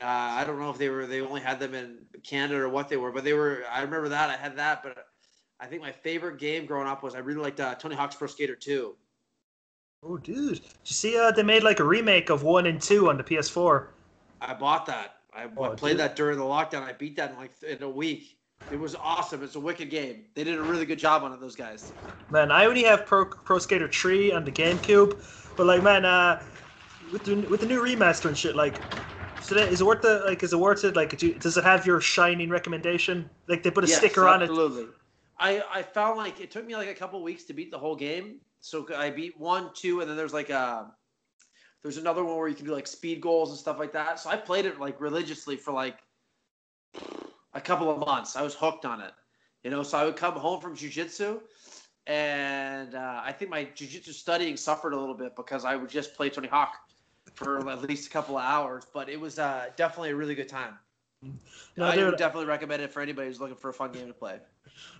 Uh, 0.00 0.06
I 0.06 0.44
don't 0.44 0.58
know 0.58 0.70
if 0.70 0.78
they 0.78 0.88
were 0.88 1.06
they 1.06 1.20
only 1.20 1.42
had 1.42 1.60
them 1.60 1.74
in 1.74 1.98
Canada 2.22 2.60
or 2.62 2.70
what 2.70 2.88
they 2.88 2.96
were, 2.96 3.12
but 3.12 3.24
they 3.24 3.34
were. 3.34 3.64
I 3.70 3.82
remember 3.82 4.08
that 4.08 4.30
I 4.30 4.36
had 4.36 4.56
that, 4.56 4.82
but 4.82 4.96
I 5.60 5.66
think 5.66 5.82
my 5.82 5.92
favorite 5.92 6.38
game 6.38 6.66
growing 6.66 6.88
up 6.88 7.02
was 7.04 7.14
I 7.14 7.18
really 7.18 7.40
liked 7.42 7.60
uh, 7.60 7.74
Tony 7.76 7.94
Hawk's 7.94 8.16
Pro 8.16 8.26
Skater 8.26 8.56
2. 8.56 8.96
Oh, 10.02 10.18
dude, 10.18 10.56
did 10.60 10.62
you 10.84 10.94
see? 10.94 11.16
Uh, 11.18 11.30
they 11.30 11.42
made 11.42 11.62
like 11.62 11.80
a 11.80 11.84
remake 11.84 12.28
of 12.28 12.42
one 12.42 12.66
and 12.66 12.80
two 12.82 13.08
on 13.08 13.16
the 13.16 13.24
PS4. 13.24 13.88
I 14.40 14.54
bought 14.54 14.86
that. 14.86 15.16
I, 15.32 15.48
I 15.62 15.68
Oh, 15.68 15.70
played 15.70 15.96
dude. 15.96 15.98
that 15.98 16.16
during 16.16 16.38
the 16.38 16.44
lockdown. 16.44 16.82
I 16.82 16.92
beat 16.92 17.16
that 17.16 17.30
in 17.30 17.36
like 17.36 17.52
in 17.62 17.82
a 17.82 17.88
week. 17.90 18.36
It 18.68 18.76
was 18.76 18.94
awesome. 18.94 19.42
It's 19.42 19.54
a 19.56 19.60
wicked 19.60 19.90
game. 19.90 20.26
They 20.34 20.44
did 20.44 20.58
a 20.58 20.62
really 20.62 20.86
good 20.86 20.98
job 20.98 21.22
on 21.22 21.32
it. 21.32 21.40
Those 21.40 21.56
guys. 21.56 21.92
Man, 22.30 22.50
I 22.52 22.66
only 22.66 22.84
have 22.84 23.06
Pro, 23.06 23.26
Pro 23.26 23.58
Skater 23.58 23.88
3 23.88 24.32
on 24.32 24.44
the 24.44 24.52
GameCube, 24.52 25.20
but 25.56 25.66
like, 25.66 25.82
man, 25.82 26.04
uh, 26.04 26.40
with 27.10 27.24
the 27.24 27.36
with 27.48 27.60
the 27.60 27.66
new 27.66 27.80
remaster 27.82 28.26
and 28.26 28.38
shit, 28.38 28.54
like, 28.54 28.82
so 29.40 29.54
that, 29.56 29.68
is 29.72 29.80
it 29.80 29.84
worth 29.86 30.02
the 30.02 30.22
like? 30.26 30.42
Is 30.42 30.52
it 30.52 30.58
worth 30.58 30.84
it? 30.84 30.94
Like, 30.96 31.16
do 31.18 31.34
does 31.34 31.56
it 31.56 31.64
have 31.64 31.86
your 31.86 32.00
shining 32.00 32.50
recommendation? 32.50 33.30
Like, 33.48 33.62
they 33.64 33.70
put 33.70 33.84
a 33.84 33.86
Yes, 33.86 33.88
sticker 33.88 34.28
on 34.28 34.42
it. 34.42 34.52
Absolutely. 34.52 34.94
I 35.40 35.62
I 35.72 35.82
found 35.82 36.18
like 36.18 36.40
it 36.40 36.50
took 36.50 36.66
me 36.66 36.76
like 36.76 36.88
a 36.88 36.94
couple 36.94 37.22
weeks 37.22 37.44
to 37.44 37.54
beat 37.54 37.70
the 37.70 37.78
whole 37.78 37.96
game. 37.96 38.40
So 38.60 38.86
I 38.94 39.10
beat 39.10 39.40
one, 39.40 39.70
two, 39.74 40.00
and 40.00 40.08
then 40.08 40.16
there's 40.16 40.34
like 40.34 40.50
a 40.50 40.92
there's 41.82 41.96
another 41.96 42.22
one 42.22 42.36
where 42.36 42.48
you 42.48 42.54
can 42.54 42.66
do 42.66 42.72
like 42.72 42.86
speed 42.86 43.20
goals 43.20 43.50
and 43.50 43.58
stuff 43.58 43.78
like 43.78 43.92
that. 43.92 44.20
So 44.20 44.28
I 44.28 44.36
played 44.36 44.66
it 44.66 44.78
like 44.78 45.00
religiously 45.00 45.56
for 45.56 45.72
like 45.72 45.98
a 47.54 47.60
couple 47.60 47.90
of 47.90 47.98
months. 47.98 48.36
I 48.36 48.42
was 48.42 48.54
hooked 48.54 48.84
on 48.84 49.00
it. 49.00 49.12
You 49.64 49.70
know, 49.70 49.82
so 49.82 49.98
I 49.98 50.04
would 50.04 50.16
come 50.16 50.34
home 50.34 50.60
from 50.60 50.74
jujitsu, 50.74 51.40
and 52.06 52.94
uh, 52.94 53.20
I 53.22 53.32
think 53.32 53.50
my 53.50 53.64
jujitsu 53.64 54.12
studying 54.12 54.56
suffered 54.56 54.92
a 54.92 54.98
little 54.98 55.14
bit 55.14 55.36
because 55.36 55.64
I 55.64 55.76
would 55.76 55.90
just 55.90 56.14
play 56.14 56.30
Tony 56.30 56.48
Hawk 56.48 56.74
for 57.34 57.68
at 57.68 57.82
least 57.82 58.08
a 58.08 58.10
couple 58.10 58.38
of 58.38 58.44
hours. 58.44 58.86
But 58.92 59.08
it 59.10 59.20
was 59.20 59.38
uh, 59.38 59.66
definitely 59.76 60.10
a 60.10 60.16
really 60.16 60.34
good 60.34 60.48
time. 60.48 60.78
No, 61.76 61.84
I 61.84 61.96
would 61.96 62.16
definitely 62.16 62.46
recommend 62.46 62.82
it 62.82 62.90
for 62.90 63.00
anybody 63.00 63.28
who's 63.28 63.40
looking 63.40 63.56
for 63.56 63.68
a 63.70 63.72
fun 63.72 63.92
game 63.92 64.06
to 64.06 64.14
play. 64.14 64.38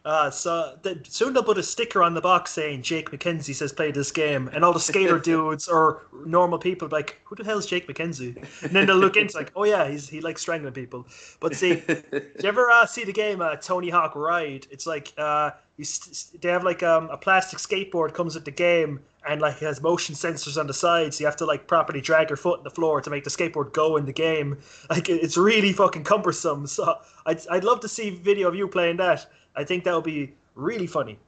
Uh, 0.05 0.31
so 0.31 0.79
the, 0.83 1.01
soon 1.09 1.33
they'll 1.33 1.43
put 1.43 1.59
a 1.59 1.63
sticker 1.63 2.03
on 2.03 2.15
the 2.15 2.21
box 2.21 2.51
saying 2.51 2.83
Jake 2.83 3.11
McKenzie 3.11 3.55
says 3.55 3.73
play 3.73 3.91
this 3.91 4.11
game, 4.11 4.49
and 4.53 4.65
all 4.65 4.73
the 4.73 4.81
skater 4.81 5.19
dudes 5.31 5.69
or 5.69 6.07
normal 6.27 6.59
people 6.59 6.89
be 6.89 6.97
like, 6.97 7.21
who 7.25 7.35
the 7.35 7.45
hell 7.45 7.59
is 7.59 7.67
Jake 7.67 7.89
McKenzie? 7.89 8.37
And 8.63 8.73
then 8.73 8.87
they'll 8.87 8.97
look 8.97 9.17
into 9.17 9.37
like, 9.37 9.53
oh 9.57 9.65
yeah, 9.65 9.89
he's 9.89 10.09
he 10.09 10.21
likes 10.21 10.43
strangling 10.43 10.75
people. 10.75 11.07
But 11.41 11.55
see, 11.55 11.77
do 11.87 12.05
you 12.13 12.49
ever 12.49 12.71
uh, 12.71 12.87
see 12.87 13.05
the 13.05 13.13
game 13.13 13.41
uh, 13.41 13.57
Tony 13.57 13.89
Hawk 13.89 14.15
Ride? 14.15 14.67
It's 14.71 14.87
like 14.87 15.13
uh, 15.17 15.53
you 15.77 15.85
st- 15.85 16.41
they 16.43 16.51
have 16.51 16.65
like 16.65 16.83
um, 16.83 17.09
a 17.11 17.17
plastic 17.17 17.59
skateboard 17.59 18.13
comes 18.13 18.35
with 18.35 18.45
the 18.45 18.51
game, 18.51 19.01
and 19.29 19.41
like 19.41 19.57
it 19.57 19.67
has 19.67 19.83
motion 19.83 20.15
sensors 20.15 20.59
on 20.59 20.67
the 20.67 20.75
sides. 20.75 21.21
You 21.21 21.27
have 21.27 21.37
to 21.37 21.47
like 21.47 21.67
properly 21.67 22.01
drag 22.01 22.31
your 22.31 22.37
foot 22.37 22.59
on 22.59 22.65
the 22.65 22.71
floor 22.71 23.01
to 23.01 23.11
make 23.11 23.25
the 23.25 23.31
skateboard 23.31 23.73
go 23.73 23.97
in 23.97 24.07
the 24.07 24.13
game. 24.13 24.59
Like 24.89 25.09
it's 25.09 25.37
really 25.37 25.73
fucking 25.73 26.05
cumbersome. 26.05 26.67
So 26.67 26.99
I'd 27.27 27.47
I'd 27.49 27.65
love 27.65 27.81
to 27.81 27.89
see 27.89 28.11
video 28.11 28.49
of 28.49 28.55
you 28.55 28.67
playing 28.69 28.97
that. 28.99 29.31
I 29.57 29.65
think 29.65 29.85
that 29.85 29.95
would 29.95 30.05
be 30.05 30.35
really 30.55 30.87
funny. 30.87 31.19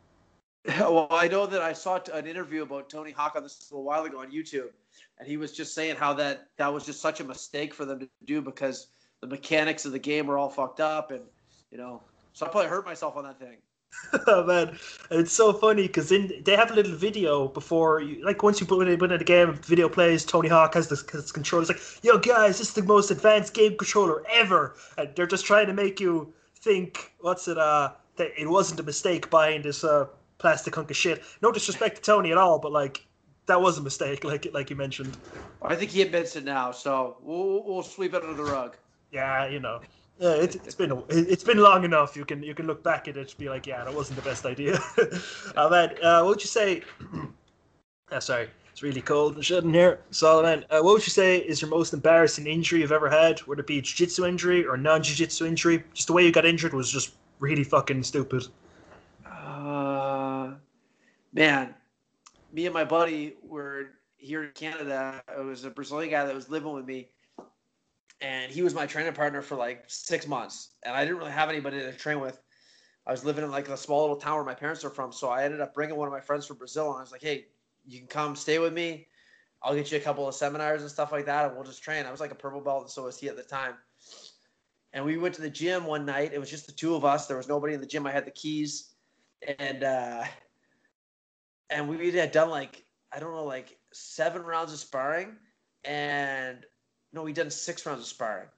well, 0.79 1.09
I 1.11 1.27
know 1.29 1.47
that 1.47 1.61
I 1.61 1.73
saw 1.73 1.99
an 2.13 2.27
interview 2.27 2.63
about 2.63 2.89
Tony 2.89 3.11
Hawk 3.11 3.35
on 3.35 3.43
this 3.43 3.71
a 3.71 3.75
little 3.75 3.85
while 3.85 4.05
ago 4.05 4.21
on 4.21 4.31
YouTube, 4.31 4.71
and 5.19 5.27
he 5.27 5.37
was 5.37 5.53
just 5.53 5.75
saying 5.75 5.97
how 5.97 6.13
that 6.15 6.49
that 6.57 6.73
was 6.73 6.87
just 6.87 7.01
such 7.01 7.21
a 7.21 7.25
mistake 7.25 7.75
for 7.75 7.85
them 7.85 7.99
to 7.99 8.09
do 8.25 8.41
because 8.41 8.89
the 9.21 9.27
mechanics 9.27 9.85
of 9.85 9.93
the 9.93 9.99
game 9.99 10.27
were 10.27 10.39
all 10.39 10.49
fucked 10.49 10.81
up, 10.81 11.11
and 11.11 11.23
you 11.71 11.79
know, 11.79 12.03
so 12.33 12.47
I 12.47 12.49
probably 12.49 12.71
hurt 12.71 12.87
myself 12.87 13.17
on 13.17 13.25
that 13.25 13.39
thing. 13.41 13.57
oh 14.27 14.45
man, 14.45 14.79
it's 15.11 15.33
so 15.33 15.53
funny 15.53 15.87
because 15.87 16.09
they 16.09 16.57
have 16.57 16.71
a 16.71 16.75
little 16.75 16.95
video 16.95 17.49
before 17.49 18.01
you, 18.01 18.25
like 18.25 18.43
once 18.43 18.61
you 18.61 18.67
put 18.67 18.87
it 18.87 19.03
in 19.03 19.09
the 19.09 19.25
game, 19.25 19.55
video 19.55 19.89
plays. 19.89 20.25
Tony 20.25 20.49
Hawk 20.49 20.75
has 20.75 20.89
this, 20.89 21.03
this 21.03 21.33
controller. 21.33 21.63
It's 21.63 21.71
like, 21.71 22.05
yo 22.05 22.19
guys, 22.19 22.59
this 22.59 22.69
is 22.69 22.75
the 22.75 22.83
most 22.83 23.11
advanced 23.11 23.55
game 23.55 23.77
controller 23.77 24.23
ever, 24.31 24.77
and 24.99 25.11
they're 25.15 25.27
just 25.27 25.45
trying 25.45 25.67
to 25.67 25.73
make 25.73 26.01
you 26.01 26.33
think, 26.57 27.13
what's 27.21 27.49
it? 27.49 27.59
Uh, 27.59 27.93
that 28.17 28.31
it 28.39 28.49
wasn't 28.49 28.79
a 28.81 28.83
mistake 28.83 29.31
buying 29.31 29.63
this 29.63 29.85
uh 29.85 30.07
plastic 30.39 30.75
hunk 30.75 30.91
of 30.91 30.97
shit. 30.97 31.23
No 31.41 31.53
disrespect 31.53 31.97
to 31.97 32.03
Tony 32.03 32.33
at 32.33 32.39
all, 32.39 32.59
but 32.59 32.73
like 32.73 33.07
that 33.47 33.61
was 33.61 33.79
a 33.79 33.83
mistake, 33.83 34.25
like 34.31 34.47
like 34.53 34.71
you 34.71 34.77
mentioned. 34.77 35.17
I 35.63 35.75
think 35.75 35.91
he 35.91 36.03
admits 36.03 36.37
it 36.37 36.45
now, 36.45 36.71
so 36.73 37.17
we'll, 37.23 37.65
we'll 37.65 37.83
sweep 37.83 38.15
it 38.15 38.23
under 38.23 38.35
the 38.35 38.45
rug. 38.45 38.77
Yeah, 39.11 39.47
you 39.47 39.61
know. 39.61 39.81
Yeah, 40.23 40.35
it, 40.35 40.55
it's 40.55 40.77
been 40.77 41.03
it's 41.09 41.43
been 41.43 41.59
long 41.59 41.83
enough. 41.83 42.17
You 42.17 42.25
can 42.25 42.45
you 42.45 42.55
can 42.55 42.69
look 42.69 42.85
back 42.85 43.09
at 43.09 43.17
it 43.17 43.31
and 43.31 43.39
be 43.39 43.49
like, 43.49 43.67
yeah, 43.67 43.83
that 43.83 43.93
wasn't 43.93 44.15
the 44.15 44.23
best 44.23 44.47
idea. 44.47 44.79
uh, 45.57 45.59
uh, 45.59 46.21
what 46.21 46.27
would 46.27 46.41
you 46.41 46.47
say? 46.47 46.85
uh, 48.13 48.21
sorry, 48.21 48.49
it's 48.71 48.85
really 48.85 49.01
cold 49.01 49.35
and 49.35 49.45
shit 49.45 49.65
in 49.65 49.75
here. 49.75 49.99
So, 50.13 50.41
man, 50.41 50.65
uh, 50.71 50.79
what 50.79 50.93
would 50.95 51.03
you 51.05 51.11
say 51.11 51.39
is 51.39 51.61
your 51.61 51.71
most 51.71 51.93
embarrassing 51.93 52.47
injury 52.47 52.83
you've 52.83 52.93
ever 52.93 53.11
had? 53.11 53.43
Would 53.49 53.59
it 53.59 53.67
be 53.67 53.79
a 53.79 53.83
jiu-jitsu 53.83 54.25
injury 54.25 54.65
or 54.65 54.77
non-jiu-jitsu 54.77 55.45
injury? 55.45 55.83
Just 55.93 56.07
the 56.07 56.13
way 56.13 56.25
you 56.25 56.31
got 56.31 56.47
injured 56.47 56.73
was 56.73 56.89
just 56.89 57.15
really 57.41 57.65
fucking 57.65 58.05
stupid. 58.05 58.47
Uh, 59.27 60.53
man, 61.33 61.75
me 62.53 62.67
and 62.67 62.75
my 62.75 62.85
buddy 62.85 63.35
were 63.43 63.89
here 64.19 64.45
in 64.45 64.53
Canada. 64.53 65.21
It 65.37 65.45
was 65.45 65.65
a 65.65 65.71
Brazilian 65.71 66.13
guy 66.13 66.25
that 66.25 66.35
was 66.35 66.49
living 66.49 66.73
with 66.73 66.87
me, 66.87 67.09
and 68.23 68.51
he 68.51 68.63
was 68.63 68.75
my 68.75 68.87
training 68.87 69.13
partner 69.13 69.43
for 69.43 69.57
like 69.57 69.85
six 69.89 70.27
months. 70.27 70.77
And 70.85 70.95
I 70.95 71.05
didn't 71.05 71.19
really 71.19 71.33
have 71.33 71.51
anybody 71.51 71.81
to 71.81 71.93
train 71.93 72.21
with. 72.21 72.41
I 73.07 73.11
was 73.11 73.25
living 73.25 73.45
in 73.45 73.51
like 73.51 73.69
a 73.69 73.77
small 73.77 74.01
little 74.03 74.17
town 74.17 74.37
where 74.37 74.45
my 74.45 74.55
parents 74.55 74.85
are 74.85 74.91
from, 74.91 75.13
so 75.13 75.29
I 75.29 75.45
ended 75.45 75.61
up 75.61 75.75
bringing 75.75 75.97
one 75.97 76.09
of 76.09 76.13
my 76.13 76.21
friends 76.21 76.47
from 76.47 76.57
Brazil, 76.57 76.89
and 76.91 76.99
I 76.99 77.01
was 77.01 77.13
like, 77.13 77.23
"Hey, 77.23 77.49
you 77.85 77.99
can 77.99 78.07
come 78.07 78.37
stay 78.37 78.59
with 78.59 78.73
me. 78.73 79.09
I'll 79.61 79.75
get 79.75 79.91
you 79.91 79.99
a 79.99 80.01
couple 80.01 80.27
of 80.27 80.35
seminars 80.35 80.83
and 80.83 80.91
stuff 80.91 81.13
like 81.13 81.27
that, 81.27 81.47
and 81.47 81.55
we'll 81.55 81.65
just 81.65 81.83
train." 81.83 82.07
I 82.07 82.13
was 82.13 82.21
like 82.21 82.31
a 82.31 82.37
purple 82.37 82.61
belt, 82.61 82.83
and 82.83 82.91
so 82.91 83.05
was 83.05 83.19
he 83.19 83.29
at 83.29 83.37
the 83.37 83.43
time. 83.43 83.75
And 84.93 85.05
we 85.05 85.17
went 85.19 85.35
to 85.35 85.43
the 85.43 85.51
gym 85.51 85.85
one 85.85 86.07
night. 86.07 86.33
It 86.33 86.39
was 86.39 86.51
just 86.51 86.67
the 86.67 86.73
two 86.73 86.95
of 86.95 87.05
us. 87.05 87.27
There 87.27 87.37
was 87.37 87.49
nobody 87.49 87.75
in 87.75 87.81
the 87.81 87.87
gym. 87.87 88.07
I 88.07 88.13
had 88.13 88.25
the 88.25 88.31
keys 88.31 88.93
and 89.59 89.83
uh 89.83 90.25
and 91.71 91.89
we 91.89 92.13
had 92.13 92.33
done 92.33 92.51
like 92.51 92.85
I 93.13 93.19
don't 93.19 93.33
know 93.33 93.45
like 93.45 93.79
seven 93.93 94.43
rounds 94.43 94.73
of 94.73 94.79
sparring 94.79 95.37
and 95.85 96.65
no 97.13 97.23
we 97.23 97.33
done 97.33 97.51
six 97.51 97.85
rounds 97.87 98.01
of 98.01 98.07
sparring. 98.07 98.49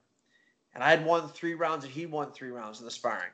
And 0.73 0.83
I 0.83 0.89
had 0.89 1.05
won 1.05 1.29
three 1.29 1.53
rounds 1.53 1.85
and 1.85 1.93
he 1.93 2.05
won 2.05 2.31
three 2.31 2.49
rounds 2.49 2.79
of 2.79 2.85
the 2.85 2.91
sparring. 2.91 3.31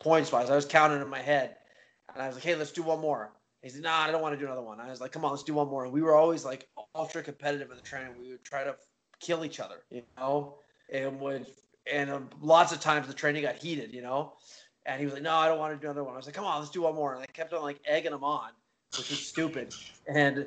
Points 0.00 0.32
wise 0.32 0.50
I 0.50 0.56
was 0.56 0.66
counting 0.66 1.00
in 1.00 1.08
my 1.08 1.20
head. 1.20 1.56
And 2.12 2.22
I 2.22 2.26
was 2.26 2.36
like 2.36 2.44
hey 2.44 2.54
let's 2.54 2.72
do 2.72 2.82
one 2.82 3.00
more. 3.00 3.32
He 3.62 3.68
said 3.68 3.82
nah 3.82 4.00
I 4.00 4.10
don't 4.10 4.22
want 4.22 4.34
to 4.34 4.38
do 4.38 4.46
another 4.46 4.62
one. 4.62 4.80
I 4.80 4.90
was 4.90 5.00
like 5.00 5.12
come 5.12 5.24
on 5.24 5.30
let's 5.30 5.42
do 5.42 5.54
one 5.54 5.68
more. 5.68 5.84
And 5.84 5.92
we 5.92 6.02
were 6.02 6.14
always 6.14 6.44
like 6.44 6.68
ultra 6.94 7.22
competitive 7.22 7.70
in 7.70 7.76
the 7.76 7.82
training. 7.82 8.12
We 8.20 8.30
would 8.30 8.44
try 8.44 8.64
to 8.64 8.76
kill 9.20 9.44
each 9.44 9.60
other 9.60 9.84
you 9.90 10.02
know? 10.16 10.56
And 10.92 11.20
would 11.20 11.46
and 11.92 12.10
um, 12.10 12.30
lots 12.40 12.72
of 12.72 12.80
times 12.80 13.06
the 13.06 13.14
training 13.14 13.42
got 13.42 13.56
heated 13.56 13.92
you 13.92 14.02
know? 14.02 14.34
And 14.84 14.98
he 14.98 15.06
was 15.06 15.14
like, 15.14 15.22
"No, 15.22 15.34
I 15.34 15.46
don't 15.46 15.58
want 15.58 15.74
to 15.74 15.78
do 15.78 15.86
another 15.86 16.02
one." 16.02 16.14
I 16.14 16.16
was 16.16 16.26
like, 16.26 16.34
"Come 16.34 16.44
on, 16.44 16.58
let's 16.58 16.72
do 16.72 16.82
one 16.82 16.96
more." 16.96 17.14
And 17.14 17.22
I 17.22 17.26
kept 17.26 17.52
on 17.52 17.62
like 17.62 17.80
egging 17.86 18.12
him 18.12 18.24
on, 18.24 18.50
which 18.96 19.10
was 19.10 19.24
stupid. 19.24 19.72
And 20.08 20.46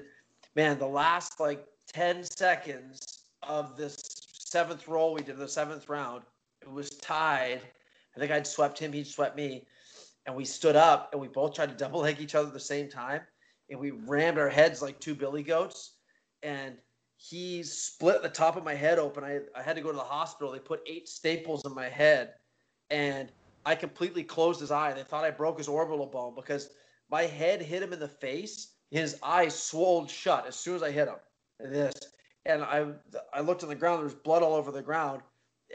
man, 0.55 0.77
the 0.77 0.87
last 0.87 1.39
like 1.39 1.65
ten 1.87 2.23
seconds 2.23 3.14
of 3.47 3.77
this 3.77 3.97
seventh 4.31 4.87
roll 4.87 5.13
we 5.13 5.21
did, 5.21 5.35
in 5.35 5.39
the 5.39 5.47
seventh 5.47 5.89
round, 5.89 6.23
it 6.61 6.71
was 6.71 6.89
tied. 6.89 7.61
I 8.15 8.19
think 8.19 8.31
I'd 8.31 8.47
swept 8.47 8.79
him, 8.79 8.93
he'd 8.93 9.07
swept 9.07 9.35
me, 9.35 9.65
and 10.25 10.35
we 10.35 10.45
stood 10.45 10.75
up 10.75 11.09
and 11.11 11.21
we 11.21 11.27
both 11.27 11.53
tried 11.53 11.69
to 11.69 11.75
double 11.75 12.01
leg 12.01 12.19
each 12.19 12.35
other 12.35 12.47
at 12.47 12.53
the 12.53 12.59
same 12.59 12.89
time, 12.89 13.21
and 13.69 13.79
we 13.79 13.91
rammed 13.91 14.37
our 14.37 14.49
heads 14.49 14.81
like 14.81 14.99
two 14.99 15.15
billy 15.15 15.43
goats, 15.43 15.93
and 16.43 16.77
he 17.17 17.63
split 17.63 18.21
the 18.21 18.29
top 18.29 18.55
of 18.55 18.63
my 18.63 18.73
head 18.73 18.99
open. 18.99 19.23
I, 19.23 19.39
I 19.55 19.61
had 19.61 19.75
to 19.75 19.81
go 19.81 19.91
to 19.91 19.97
the 19.97 20.03
hospital. 20.03 20.51
They 20.51 20.59
put 20.59 20.81
eight 20.85 21.07
staples 21.07 21.65
in 21.65 21.73
my 21.73 21.89
head, 21.89 22.33
and 22.89 23.31
I 23.65 23.75
completely 23.75 24.23
closed 24.23 24.59
his 24.59 24.71
eye. 24.71 24.93
They 24.93 25.03
thought 25.03 25.23
I 25.23 25.31
broke 25.31 25.57
his 25.57 25.67
orbital 25.67 26.05
bone 26.05 26.33
because 26.35 26.69
my 27.09 27.23
head 27.23 27.61
hit 27.61 27.81
him 27.81 27.93
in 27.93 27.99
the 27.99 28.07
face. 28.07 28.73
His 28.91 29.17
eyes 29.23 29.57
swelled 29.57 30.09
shut 30.09 30.45
as 30.45 30.55
soon 30.55 30.75
as 30.75 30.83
I 30.83 30.91
hit 30.91 31.07
him. 31.07 31.15
This, 31.59 31.93
and 32.45 32.63
I 32.63 32.85
I 33.33 33.41
looked 33.41 33.63
on 33.63 33.69
the 33.69 33.75
ground. 33.75 33.99
There 33.99 34.05
was 34.05 34.13
blood 34.13 34.43
all 34.43 34.53
over 34.53 34.71
the 34.71 34.81
ground, 34.81 35.21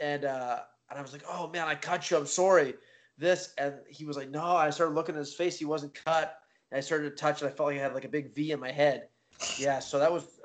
and 0.01 0.25
uh, 0.25 0.59
and 0.89 0.99
I 0.99 1.01
was 1.01 1.13
like, 1.13 1.23
"Oh 1.27 1.47
man, 1.49 1.67
I 1.67 1.75
cut 1.75 2.09
you. 2.09 2.17
I'm 2.17 2.25
sorry." 2.25 2.75
This, 3.17 3.53
and 3.57 3.75
he 3.89 4.05
was 4.05 4.17
like, 4.17 4.29
"No." 4.29 4.43
I 4.43 4.69
started 4.69 4.95
looking 4.95 5.15
at 5.15 5.19
his 5.19 5.33
face. 5.33 5.59
He 5.59 5.65
wasn't 5.65 5.93
cut. 5.93 6.37
And 6.71 6.77
I 6.77 6.81
started 6.81 7.09
to 7.09 7.15
touch, 7.15 7.41
and 7.41 7.51
I 7.51 7.53
felt 7.53 7.67
like 7.67 7.77
I 7.77 7.81
had 7.81 7.93
like 7.93 8.05
a 8.05 8.09
big 8.09 8.33
V 8.33 8.51
in 8.51 8.59
my 8.59 8.71
head. 8.71 9.09
Yeah, 9.57 9.79
so 9.79 9.99
that 9.99 10.11
was 10.11 10.39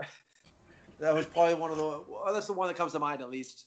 that 1.01 1.15
was 1.15 1.27
probably 1.27 1.55
one 1.55 1.71
of 1.71 1.77
the. 1.77 1.85
Well, 1.85 2.33
that's 2.33 2.47
the 2.47 2.53
one 2.53 2.69
that 2.69 2.77
comes 2.77 2.93
to 2.93 2.99
mind 2.99 3.23
at 3.23 3.31
least. 3.31 3.67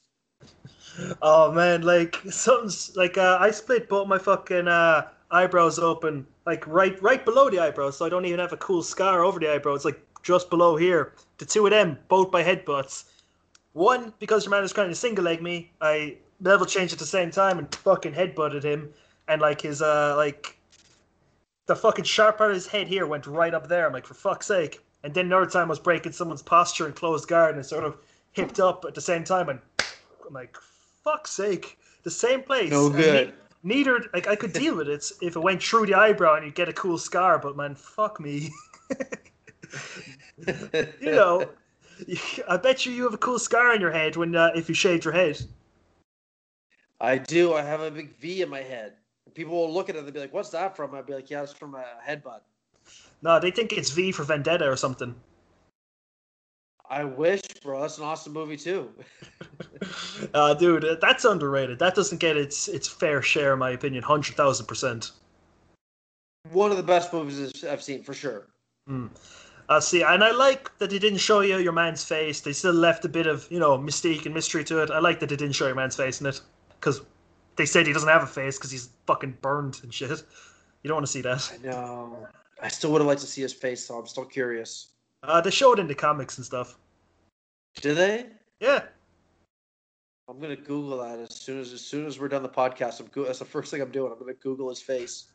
Oh 1.22 1.52
man, 1.52 1.82
like 1.82 2.16
something's 2.30 2.96
like 2.96 3.16
uh, 3.16 3.38
I 3.40 3.50
split 3.50 3.88
both 3.88 4.08
my 4.08 4.18
fucking 4.18 4.68
uh, 4.68 5.08
eyebrows 5.30 5.78
open, 5.78 6.26
like 6.46 6.66
right 6.66 7.00
right 7.02 7.24
below 7.24 7.48
the 7.48 7.60
eyebrows, 7.60 7.96
so 7.96 8.04
I 8.04 8.08
don't 8.08 8.24
even 8.26 8.40
have 8.40 8.52
a 8.52 8.58
cool 8.58 8.82
scar 8.82 9.24
over 9.24 9.38
the 9.38 9.52
eyebrow. 9.52 9.74
It's 9.74 9.84
like 9.84 10.00
just 10.22 10.50
below 10.50 10.76
here. 10.76 11.14
The 11.38 11.46
two 11.46 11.66
of 11.66 11.70
them, 11.70 11.98
both 12.08 12.30
by 12.30 12.42
headbutts. 12.42 13.04
One 13.72 14.12
because 14.18 14.44
your 14.44 14.50
man 14.50 14.64
is 14.64 14.72
trying 14.72 14.88
to 14.88 14.94
single 14.94 15.24
leg 15.24 15.42
me, 15.42 15.70
I 15.80 16.16
level 16.40 16.66
changed 16.66 16.92
at 16.92 16.98
the 16.98 17.06
same 17.06 17.30
time 17.30 17.58
and 17.58 17.72
fucking 17.76 18.14
headbutted 18.14 18.62
him, 18.62 18.92
and 19.28 19.40
like 19.40 19.60
his 19.60 19.80
uh 19.80 20.14
like 20.16 20.56
the 21.66 21.76
fucking 21.76 22.04
sharp 22.04 22.38
part 22.38 22.50
of 22.50 22.56
his 22.56 22.66
head 22.66 22.88
here 22.88 23.06
went 23.06 23.26
right 23.26 23.54
up 23.54 23.68
there. 23.68 23.86
I'm 23.86 23.92
like, 23.92 24.06
for 24.06 24.14
fuck's 24.14 24.46
sake. 24.46 24.80
And 25.04 25.14
then 25.14 25.26
another 25.26 25.46
time 25.46 25.66
I 25.66 25.70
was 25.70 25.78
breaking 25.78 26.12
someone's 26.12 26.42
posture 26.42 26.86
and 26.86 26.94
closed 26.94 27.28
guard 27.28 27.54
and 27.54 27.64
sort 27.64 27.84
of 27.84 27.96
hipped 28.32 28.58
up 28.58 28.84
at 28.84 28.94
the 28.94 29.00
same 29.00 29.22
time 29.22 29.48
and 29.48 29.60
I'm 29.78 30.34
like, 30.34 30.56
fuck's 31.04 31.30
sake. 31.30 31.78
The 32.02 32.10
same 32.10 32.42
place. 32.42 32.70
No 32.70 32.90
good. 32.90 33.28
ne- 33.28 33.34
neither 33.62 34.04
like 34.12 34.26
I 34.26 34.36
could 34.36 34.52
deal 34.52 34.76
with 34.76 34.88
it 34.88 35.04
if 35.20 35.36
it 35.36 35.40
went 35.40 35.62
through 35.62 35.86
the 35.86 35.94
eyebrow 35.94 36.34
and 36.34 36.44
you'd 36.44 36.54
get 36.54 36.68
a 36.68 36.72
cool 36.72 36.98
scar, 36.98 37.38
but 37.38 37.56
man, 37.56 37.74
fuck 37.74 38.18
me. 38.18 38.50
you 41.00 41.10
know, 41.12 41.48
I 42.48 42.56
bet 42.56 42.86
you 42.86 42.92
you 42.92 43.04
have 43.04 43.14
a 43.14 43.18
cool 43.18 43.38
scar 43.38 43.72
on 43.72 43.80
your 43.80 43.90
head 43.90 44.16
when 44.16 44.34
uh, 44.34 44.50
if 44.54 44.68
you 44.68 44.74
shaved 44.74 45.04
your 45.04 45.14
head. 45.14 45.40
I 47.00 47.18
do. 47.18 47.54
I 47.54 47.62
have 47.62 47.80
a 47.80 47.90
big 47.90 48.16
V 48.16 48.42
in 48.42 48.48
my 48.48 48.60
head. 48.60 48.94
People 49.34 49.54
will 49.54 49.72
look 49.72 49.88
at 49.88 49.96
it 49.96 50.04
and 50.04 50.12
be 50.12 50.20
like, 50.20 50.34
"What's 50.34 50.50
that 50.50 50.76
from?" 50.76 50.94
I'd 50.94 51.06
be 51.06 51.14
like, 51.14 51.30
"Yeah, 51.30 51.42
it's 51.42 51.52
from 51.52 51.74
a 51.74 51.84
headbutt." 52.06 52.40
No, 53.22 53.38
they 53.38 53.50
think 53.50 53.72
it's 53.72 53.90
V 53.90 54.12
for 54.12 54.24
Vendetta 54.24 54.68
or 54.68 54.76
something. 54.76 55.14
I 56.88 57.04
wish, 57.04 57.40
bro. 57.62 57.80
That's 57.80 57.98
an 57.98 58.04
awesome 58.04 58.32
movie 58.32 58.56
too. 58.56 58.90
uh, 60.34 60.54
dude, 60.54 60.84
uh, 60.84 60.96
that's 61.00 61.24
underrated. 61.24 61.78
That 61.78 61.94
doesn't 61.94 62.18
get 62.18 62.36
its 62.36 62.66
its 62.66 62.88
fair 62.88 63.22
share, 63.22 63.52
in 63.52 63.60
my 63.60 63.70
opinion. 63.70 64.02
Hundred 64.02 64.36
thousand 64.36 64.66
percent. 64.66 65.12
One 66.50 66.70
of 66.72 66.76
the 66.76 66.82
best 66.82 67.12
movies 67.12 67.64
I've 67.64 67.82
seen 67.82 68.02
for 68.02 68.12
sure. 68.12 68.48
Uh, 69.70 69.78
see, 69.78 70.02
and 70.02 70.24
I 70.24 70.32
like 70.32 70.76
that 70.78 70.90
they 70.90 70.98
didn't 70.98 71.20
show 71.20 71.40
you 71.40 71.58
your 71.58 71.72
man's 71.72 72.02
face. 72.02 72.40
They 72.40 72.52
still 72.52 72.72
left 72.72 73.04
a 73.04 73.08
bit 73.08 73.28
of 73.28 73.46
you 73.50 73.60
know 73.60 73.78
mystique 73.78 74.26
and 74.26 74.34
mystery 74.34 74.64
to 74.64 74.82
it. 74.82 74.90
I 74.90 74.98
like 74.98 75.20
that 75.20 75.28
they 75.28 75.36
didn't 75.36 75.54
show 75.54 75.66
your 75.66 75.76
man's 75.76 75.94
face 75.94 76.20
in 76.20 76.26
it 76.26 76.40
because 76.80 77.02
they 77.54 77.66
said 77.66 77.86
he 77.86 77.92
doesn't 77.92 78.08
have 78.08 78.24
a 78.24 78.26
face 78.26 78.58
because 78.58 78.72
he's 78.72 78.88
fucking 79.06 79.38
burned 79.40 79.78
and 79.84 79.94
shit. 79.94 80.10
You 80.82 80.88
don't 80.88 80.96
want 80.96 81.06
to 81.06 81.12
see 81.12 81.20
that. 81.20 81.52
I 81.54 81.64
know. 81.64 82.26
I 82.60 82.66
still 82.68 82.90
would 82.90 83.00
have 83.00 83.06
liked 83.06 83.20
to 83.20 83.28
see 83.28 83.42
his 83.42 83.52
face, 83.52 83.86
so 83.86 83.96
I'm 83.96 84.08
still 84.08 84.24
curious. 84.24 84.88
Uh, 85.22 85.40
they 85.40 85.50
show 85.50 85.72
it 85.72 85.78
in 85.78 85.86
the 85.86 85.94
comics 85.94 86.36
and 86.36 86.44
stuff. 86.44 86.76
Did 87.80 87.96
they? 87.96 88.26
Yeah, 88.58 88.82
I'm 90.28 90.40
gonna 90.40 90.56
Google 90.56 90.98
that 90.98 91.18
as 91.18 91.34
soon 91.36 91.60
as 91.60 91.72
as 91.72 91.80
soon 91.80 92.06
as 92.06 92.18
we're 92.18 92.28
done 92.28 92.42
the 92.42 92.48
podcast. 92.48 92.98
I'm 92.98 93.06
go- 93.06 93.24
that's 93.24 93.38
the 93.38 93.44
first 93.44 93.70
thing 93.70 93.82
I'm 93.82 93.92
doing. 93.92 94.10
I'm 94.12 94.18
gonna 94.18 94.34
Google 94.34 94.68
his 94.68 94.80
face. 94.80 95.26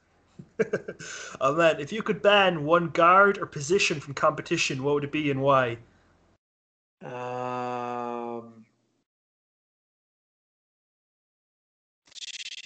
oh 1.41 1.55
man, 1.55 1.79
if 1.79 1.91
you 1.91 2.01
could 2.01 2.21
ban 2.21 2.65
one 2.65 2.89
guard 2.89 3.37
or 3.37 3.45
position 3.45 3.99
from 3.99 4.13
competition, 4.13 4.83
what 4.83 4.95
would 4.95 5.03
it 5.03 5.11
be 5.11 5.29
and 5.31 5.41
why? 5.41 5.77
Um, 7.01 8.65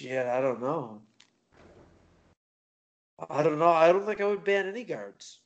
yeah, 0.00 0.34
I 0.36 0.40
don't 0.40 0.60
know. 0.60 1.02
I 3.28 3.42
don't 3.42 3.58
know. 3.58 3.68
I 3.70 3.92
don't 3.92 4.06
think 4.06 4.20
I 4.20 4.26
would 4.26 4.44
ban 4.44 4.66
any 4.66 4.84
guards. 4.84 5.40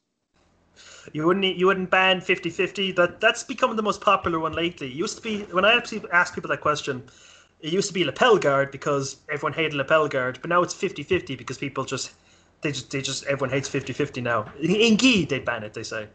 You 1.13 1.27
wouldn't 1.27 1.57
you 1.57 1.67
wouldn't 1.67 1.91
ban 1.91 2.21
50-50? 2.21 2.93
That 2.93 3.21
that's 3.21 3.43
becoming 3.43 3.77
the 3.77 3.83
most 3.83 4.01
popular 4.01 4.39
one 4.39 4.53
lately. 4.53 4.89
It 4.89 4.95
used 4.95 5.17
to 5.17 5.23
be 5.23 5.43
when 5.45 5.65
I 5.65 5.75
actually 5.75 6.03
asked 6.13 6.35
people 6.35 6.49
that 6.51 6.61
question, 6.61 7.05
it 7.65 7.73
used 7.73 7.89
to 7.89 7.95
be 7.95 8.05
lapel 8.05 8.37
guard 8.37 8.71
because 8.71 9.17
everyone 9.33 9.55
hated 9.55 9.73
lapel 9.73 10.07
guard, 10.07 10.39
but 10.43 10.51
now 10.51 10.63
it's 10.63 10.75
50-50 10.75 11.39
because 11.39 11.57
people 11.57 11.83
just 11.83 12.13
they 12.61 12.71
just 12.71 12.91
they 12.91 13.01
just 13.01 13.25
everyone 13.25 13.49
hates 13.49 13.71
50-50 13.71 14.23
now. 14.23 14.45
In, 14.61 14.99
gi 14.99 15.25
they 15.25 15.39
ban 15.39 15.65
it, 15.65 15.73
they 15.73 15.83
say. 15.83 16.09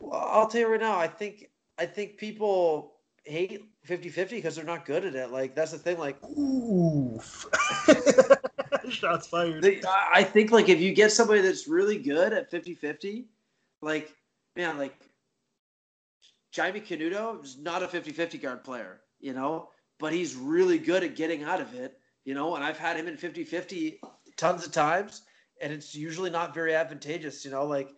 Well, 0.00 0.20
I'll 0.20 0.48
tell 0.48 0.62
you 0.62 0.68
right 0.68 0.80
now. 0.80 0.98
I 0.98 1.06
think 1.06 1.48
I 1.78 1.86
think 1.86 2.16
people 2.16 2.94
hate 3.22 3.62
50-50 3.88 4.30
because 4.30 4.56
they're 4.56 4.64
not 4.64 4.84
good 4.84 5.04
at 5.04 5.14
it. 5.14 5.30
Like 5.30 5.54
that's 5.54 5.70
the 5.70 5.78
thing. 5.78 5.96
Like 5.96 6.18
Ooh. 6.24 7.20
Shots 8.88 9.28
fired. 9.28 9.62
They, 9.62 9.82
I 10.12 10.24
think 10.24 10.50
like 10.50 10.68
if 10.68 10.80
you 10.80 10.92
get 10.92 11.12
somebody 11.12 11.40
that's 11.40 11.68
really 11.68 11.98
good 11.98 12.32
at 12.32 12.50
50-50, 12.50 13.26
like 13.80 14.12
man, 14.56 14.76
like 14.76 14.96
Jaime 16.54 16.80
Canuto 16.80 17.44
is 17.44 17.58
not 17.58 17.84
a 17.84 17.86
50-50 17.86 18.42
guard 18.42 18.64
player, 18.64 19.02
you 19.20 19.32
know, 19.32 19.68
but 19.98 20.12
he's 20.12 20.34
really 20.34 20.78
good 20.78 21.02
at 21.04 21.16
getting 21.16 21.42
out 21.42 21.60
of 21.60 21.74
it, 21.74 21.98
you 22.24 22.34
know, 22.34 22.54
and 22.54 22.64
I've 22.64 22.78
had 22.78 22.96
him 22.96 23.08
in 23.08 23.16
50-50 23.16 23.98
tons 24.36 24.66
of 24.66 24.72
times 24.72 25.22
and 25.62 25.72
it's 25.72 25.94
usually 25.94 26.30
not 26.30 26.54
very 26.54 26.74
advantageous, 26.74 27.44
you 27.44 27.50
know, 27.50 27.64
like 27.64 27.88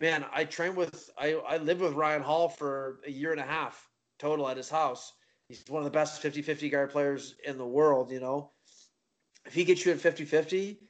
man, 0.00 0.24
I 0.32 0.44
trained 0.44 0.76
with 0.76 1.10
I, 1.18 1.34
I 1.34 1.56
lived 1.58 1.80
with 1.80 1.94
Ryan 1.94 2.22
Hall 2.22 2.48
for 2.48 3.00
a 3.06 3.10
year 3.10 3.32
and 3.32 3.40
a 3.40 3.44
half 3.44 3.88
total 4.18 4.48
at 4.48 4.56
his 4.56 4.68
house. 4.68 5.12
He's 5.48 5.64
one 5.68 5.80
of 5.80 5.84
the 5.84 5.90
best 5.90 6.22
50-50 6.22 6.70
guard 6.70 6.90
players 6.90 7.36
in 7.44 7.56
the 7.56 7.66
world, 7.66 8.10
you 8.10 8.20
know 8.20 8.50
if 9.46 9.54
he 9.54 9.64
gets 9.64 9.86
you 9.86 9.92
in 9.92 9.98
50 9.98 10.24
50, 10.24 10.80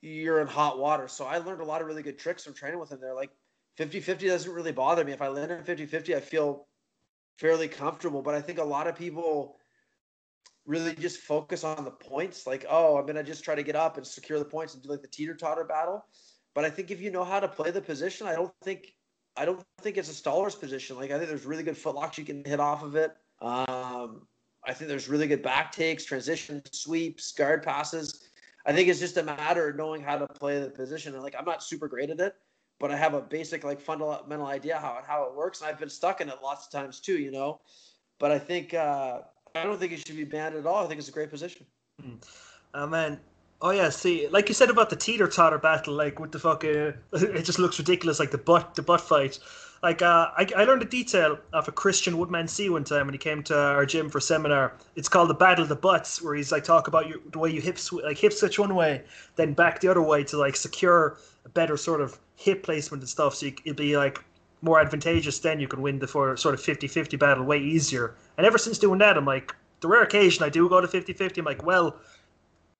you're 0.00 0.40
in 0.40 0.46
hot 0.46 0.78
water. 0.78 1.06
So 1.08 1.26
I 1.26 1.38
learned 1.38 1.60
a 1.60 1.64
lot 1.64 1.80
of 1.80 1.86
really 1.86 2.02
good 2.02 2.18
tricks 2.18 2.44
from 2.44 2.54
training 2.54 2.80
with 2.80 2.90
him 2.90 3.00
there. 3.00 3.14
Like 3.14 3.30
50 3.76 4.00
50 4.00 4.26
doesn't 4.26 4.52
really 4.52 4.72
bother 4.72 5.04
me. 5.04 5.12
If 5.12 5.22
I 5.22 5.28
land 5.28 5.52
in 5.52 5.62
50 5.62 5.86
50, 5.86 6.16
I 6.16 6.20
feel 6.20 6.66
fairly 7.38 7.68
comfortable. 7.68 8.22
But 8.22 8.34
I 8.34 8.40
think 8.40 8.58
a 8.58 8.64
lot 8.64 8.86
of 8.86 8.96
people 8.96 9.56
really 10.66 10.94
just 10.94 11.20
focus 11.20 11.64
on 11.64 11.84
the 11.84 11.90
points. 11.90 12.46
Like, 12.46 12.64
oh, 12.68 12.96
I'm 12.96 13.04
going 13.04 13.16
to 13.16 13.22
just 13.22 13.44
try 13.44 13.54
to 13.54 13.62
get 13.62 13.76
up 13.76 13.96
and 13.96 14.06
secure 14.06 14.38
the 14.38 14.44
points 14.44 14.74
and 14.74 14.82
do 14.82 14.88
like 14.88 15.02
the 15.02 15.08
teeter 15.08 15.34
totter 15.34 15.64
battle. 15.64 16.04
But 16.54 16.64
I 16.64 16.70
think 16.70 16.90
if 16.90 17.00
you 17.00 17.10
know 17.10 17.24
how 17.24 17.40
to 17.40 17.48
play 17.48 17.70
the 17.70 17.80
position, 17.80 18.26
I 18.26 18.34
don't 18.34 18.52
think. 18.62 18.94
I 19.34 19.46
don't 19.46 19.64
think 19.80 19.96
it's 19.96 20.10
a 20.10 20.14
staller's 20.14 20.54
position. 20.54 20.96
Like 20.96 21.10
I 21.10 21.16
think 21.16 21.30
there's 21.30 21.46
really 21.46 21.62
good 21.62 21.74
footlocks 21.74 22.18
you 22.18 22.24
can 22.24 22.44
hit 22.44 22.60
off 22.60 22.82
of 22.82 22.96
it. 22.96 23.16
Um, 23.40 24.26
I 24.64 24.74
think 24.74 24.88
there's 24.88 25.08
really 25.08 25.26
good 25.26 25.42
back 25.42 25.72
takes, 25.72 26.04
transition 26.04 26.60
sweeps, 26.70 27.32
guard 27.32 27.62
passes. 27.62 28.28
I 28.66 28.74
think 28.74 28.88
it's 28.88 29.00
just 29.00 29.16
a 29.16 29.22
matter 29.22 29.70
of 29.70 29.76
knowing 29.76 30.02
how 30.02 30.18
to 30.18 30.26
play 30.26 30.60
the 30.60 30.68
position. 30.68 31.14
And 31.14 31.22
like 31.22 31.34
I'm 31.38 31.46
not 31.46 31.62
super 31.62 31.88
great 31.88 32.10
at 32.10 32.20
it, 32.20 32.34
but 32.78 32.90
I 32.90 32.96
have 32.96 33.14
a 33.14 33.22
basic 33.22 33.64
like 33.64 33.80
fundamental 33.80 34.46
idea 34.46 34.78
how 34.78 34.98
it 34.98 35.04
how 35.06 35.24
it 35.24 35.34
works, 35.34 35.60
and 35.60 35.70
I've 35.70 35.78
been 35.78 35.88
stuck 35.88 36.20
in 36.20 36.28
it 36.28 36.36
lots 36.42 36.66
of 36.66 36.72
times 36.72 37.00
too, 37.00 37.18
you 37.18 37.30
know. 37.30 37.60
But 38.18 38.30
I 38.30 38.38
think 38.38 38.74
uh, 38.74 39.22
I 39.54 39.64
don't 39.64 39.78
think 39.78 39.92
it 39.92 40.06
should 40.06 40.16
be 40.16 40.24
banned 40.24 40.54
at 40.54 40.66
all. 40.66 40.84
I 40.84 40.88
think 40.88 40.98
it's 40.98 41.08
a 41.08 41.12
great 41.12 41.30
position. 41.30 41.66
Mm. 42.02 42.22
Oh 42.74 42.86
man. 42.86 43.20
Oh 43.60 43.70
yeah, 43.70 43.90
see, 43.90 44.26
like 44.28 44.48
you 44.48 44.54
said 44.54 44.70
about 44.70 44.90
the 44.90 44.96
teeter 44.96 45.28
totter 45.28 45.58
battle, 45.58 45.94
like 45.94 46.18
with 46.18 46.32
the 46.32 46.38
fucking, 46.40 46.94
it 47.12 47.42
just 47.44 47.60
looks 47.60 47.78
ridiculous, 47.78 48.18
like 48.18 48.32
the 48.32 48.38
butt, 48.38 48.74
the 48.74 48.82
butt 48.82 49.00
fight. 49.00 49.38
Like 49.82 50.00
uh, 50.00 50.30
I, 50.36 50.48
I 50.56 50.64
learned 50.64 50.82
a 50.82 50.86
detail 50.86 51.38
of 51.52 51.66
a 51.66 51.72
Kristian 51.72 52.14
Woodmansee 52.14 52.70
one 52.70 52.84
time 52.84 53.06
when 53.06 53.14
he 53.14 53.18
came 53.18 53.42
to 53.44 53.56
our 53.56 53.84
gym 53.84 54.08
for 54.10 54.20
seminar. 54.20 54.74
It's 54.94 55.08
called 55.08 55.28
the 55.28 55.34
Battle 55.34 55.64
of 55.64 55.68
the 55.68 55.76
Butts, 55.76 56.22
where 56.22 56.34
he's 56.34 56.52
like 56.52 56.64
talk 56.64 56.88
about 56.88 57.08
you, 57.08 57.20
the 57.32 57.38
way 57.38 57.50
you 57.50 57.60
hip 57.60 57.78
like 58.04 58.18
hip 58.18 58.32
switch 58.32 58.58
one 58.58 58.74
way, 58.74 59.02
then 59.36 59.54
back 59.54 59.80
the 59.80 59.88
other 59.88 60.02
way 60.02 60.22
to 60.24 60.36
like 60.36 60.54
secure 60.54 61.18
a 61.44 61.48
better 61.48 61.76
sort 61.76 62.00
of 62.00 62.18
hip 62.36 62.62
placement 62.62 63.02
and 63.02 63.08
stuff. 63.08 63.34
So 63.34 63.46
you, 63.46 63.54
it'd 63.64 63.76
be 63.76 63.96
like 63.96 64.24
more 64.60 64.80
advantageous. 64.80 65.40
Then 65.40 65.58
you 65.58 65.66
can 65.66 65.82
win 65.82 65.98
the 65.98 66.06
for 66.06 66.36
sort 66.36 66.54
of 66.54 66.60
50-50 66.60 67.18
battle 67.18 67.44
way 67.44 67.58
easier. 67.58 68.14
And 68.36 68.46
ever 68.46 68.58
since 68.58 68.78
doing 68.78 68.98
that, 69.00 69.16
I'm 69.16 69.24
like, 69.24 69.54
the 69.80 69.88
rare 69.88 70.02
occasion 70.02 70.44
I 70.44 70.48
do 70.48 70.68
go 70.68 70.80
to 70.80 70.86
50-50, 70.86 71.38
I'm 71.38 71.44
like, 71.44 71.64
well, 71.64 71.96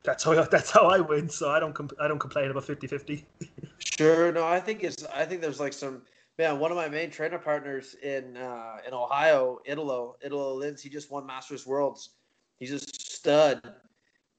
that's 0.03 0.25
how 0.25 0.35
that's 0.51 0.71
how 0.71 0.89
I 0.89 1.01
win. 1.01 1.29
So 1.29 1.51
I 1.51 1.61
don't 1.61 1.77
I 2.01 2.09
don't 2.09 2.19
complain 2.19 2.51
about 2.51 2.65
50-50. 2.65 3.25
sure, 3.79 4.33
no, 4.33 4.47
I 4.47 4.61
think 4.61 4.85
it's 4.85 5.05
I 5.07 5.25
think 5.25 5.41
there's 5.41 5.61
like 5.61 5.73
some 5.73 6.03
man, 6.39 6.59
one 6.59 6.71
of 6.71 6.77
my 6.77 6.89
main 6.89 7.11
trainer 7.11 7.39
partners 7.39 7.95
in 8.03 8.37
uh, 8.37 8.79
in 8.87 8.95
Ohio, 8.95 9.61
Italo, 9.65 10.17
Italo 10.25 10.59
Lins, 10.59 10.81
he 10.81 10.89
just 10.89 11.11
won 11.11 11.27
Masters 11.27 11.67
Worlds. 11.67 12.11
He's 12.59 12.73
a 12.73 12.79
stud. 12.79 13.61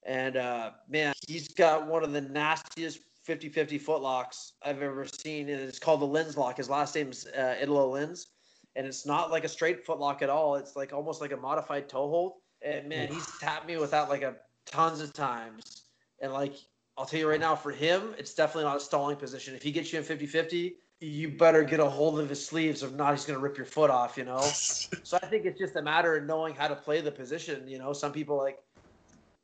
And 0.05 0.35
uh, 0.35 0.71
man, 0.89 1.13
he's 1.27 1.47
got 1.49 1.87
one 1.87 2.03
of 2.03 2.11
the 2.11 2.21
nastiest 2.21 2.99
50-50 3.27 3.81
footlocks 3.81 4.51
I've 4.61 4.81
ever 4.81 5.05
seen. 5.05 5.49
And 5.49 5.61
it's 5.61 5.79
called 5.79 6.01
the 6.01 6.07
Lins 6.07 6.35
lock. 6.35 6.57
His 6.57 6.69
last 6.69 6.95
name's 6.95 7.25
uh, 7.25 7.55
Italo 7.61 7.93
Lins. 7.93 8.27
And 8.75 8.87
it's 8.87 9.05
not 9.05 9.31
like 9.31 9.43
a 9.43 9.49
straight 9.49 9.85
footlock 9.85 10.21
at 10.21 10.29
all. 10.29 10.55
It's 10.55 10.75
like 10.75 10.93
almost 10.93 11.21
like 11.21 11.31
a 11.31 11.37
modified 11.37 11.87
toe 11.87 12.09
hold. 12.09 12.33
And 12.61 12.89
man, 12.89 13.09
he's 13.09 13.27
tapped 13.39 13.67
me 13.67 13.77
with 13.77 13.91
that 13.91 14.09
like 14.09 14.23
a 14.23 14.35
tons 14.65 15.01
of 15.01 15.13
times. 15.13 15.83
And 16.21 16.33
like 16.33 16.55
I'll 16.97 17.05
tell 17.05 17.19
you 17.19 17.29
right 17.29 17.39
now, 17.39 17.55
for 17.55 17.71
him, 17.71 18.13
it's 18.17 18.33
definitely 18.33 18.65
not 18.65 18.77
a 18.77 18.79
stalling 18.79 19.17
position. 19.17 19.55
If 19.55 19.63
he 19.63 19.71
gets 19.71 19.91
you 19.91 19.99
in 19.99 20.05
50-50, 20.05 20.73
you 20.99 21.29
better 21.29 21.63
get 21.63 21.79
a 21.79 21.89
hold 21.89 22.19
of 22.19 22.29
his 22.29 22.45
sleeves. 22.45 22.83
If 22.83 22.93
not, 22.93 23.11
he's 23.11 23.25
going 23.25 23.37
to 23.37 23.43
rip 23.43 23.57
your 23.57 23.65
foot 23.65 23.89
off, 23.89 24.15
you 24.15 24.25
know? 24.25 24.39
so 25.03 25.17
I 25.21 25.25
think 25.25 25.45
it's 25.45 25.59
just 25.59 25.75
a 25.75 25.81
matter 25.81 26.15
of 26.15 26.25
knowing 26.25 26.53
how 26.53 26.67
to 26.67 26.75
play 26.75 27.01
the 27.01 27.11
position. 27.11 27.67
You 27.67 27.79
know, 27.79 27.93
some 27.93 28.11
people 28.11 28.37
like, 28.37 28.59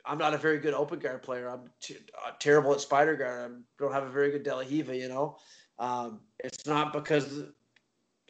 I'm 0.06 0.18
not 0.18 0.34
a 0.34 0.38
very 0.38 0.60
good 0.60 0.74
open 0.74 1.00
guard 1.00 1.24
player. 1.24 1.50
I'm 1.50 1.62
t- 1.82 1.98
uh, 2.26 2.32
terrible 2.40 2.72
at 2.74 2.82
spider 2.82 3.16
guard. 3.16 3.52
I 3.52 3.84
don't 3.84 3.94
have 3.94 4.04
a 4.04 4.10
very 4.10 4.32
good 4.32 4.44
De 4.44 4.56
La 4.56 4.62
Riva, 4.62 4.96
you 4.96 5.10
know? 5.10 5.38
Um, 5.80 6.20
it's 6.40 6.68
not 6.68 6.94
because 6.94 7.44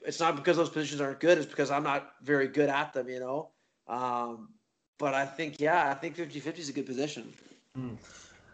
it's 0.06 0.20
not 0.20 0.36
because 0.36 0.58
those 0.58 0.70
positions 0.70 1.02
aren't 1.02 1.20
good. 1.20 1.38
It's 1.38 1.48
because 1.48 1.72
I'm 1.72 1.84
not 1.84 2.14
very 2.22 2.48
good 2.48 2.70
at 2.70 2.94
them, 2.94 3.10
you 3.10 3.20
know? 3.20 3.50
Um, 3.88 4.50
but 4.98 5.14
I 5.14 5.26
think, 5.26 5.60
yeah, 5.60 5.90
I 5.90 5.94
think 5.94 6.18
50-50 6.18 6.60
is 6.60 6.70
a 6.70 6.74
good 6.74 6.86
position. 6.86 7.34
Mm. 7.78 7.98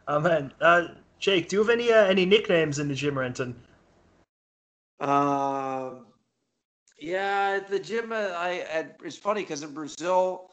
Oh, 0.08 0.20
man. 0.20 0.54
Uh, 0.62 0.88
Jake, 1.20 1.50
do 1.50 1.56
you 1.56 1.64
have 1.64 1.70
any 1.70 1.91
uh, 1.91 2.06
any 2.06 2.26
nicknames 2.26 2.80
in 2.80 2.88
the 2.88 2.93
gym, 2.93 3.18
Renton? 3.18 3.56
Um, 5.00 6.06
yeah, 7.00 7.58
at 7.58 7.68
the 7.68 7.80
gym, 7.80 8.12
uh, 8.12 8.34
I, 8.36 8.66
I 8.72 8.86
it's 9.04 9.18
funny 9.18 9.41
because 9.41 9.64
in 9.64 9.74
Brazil, 9.74 10.52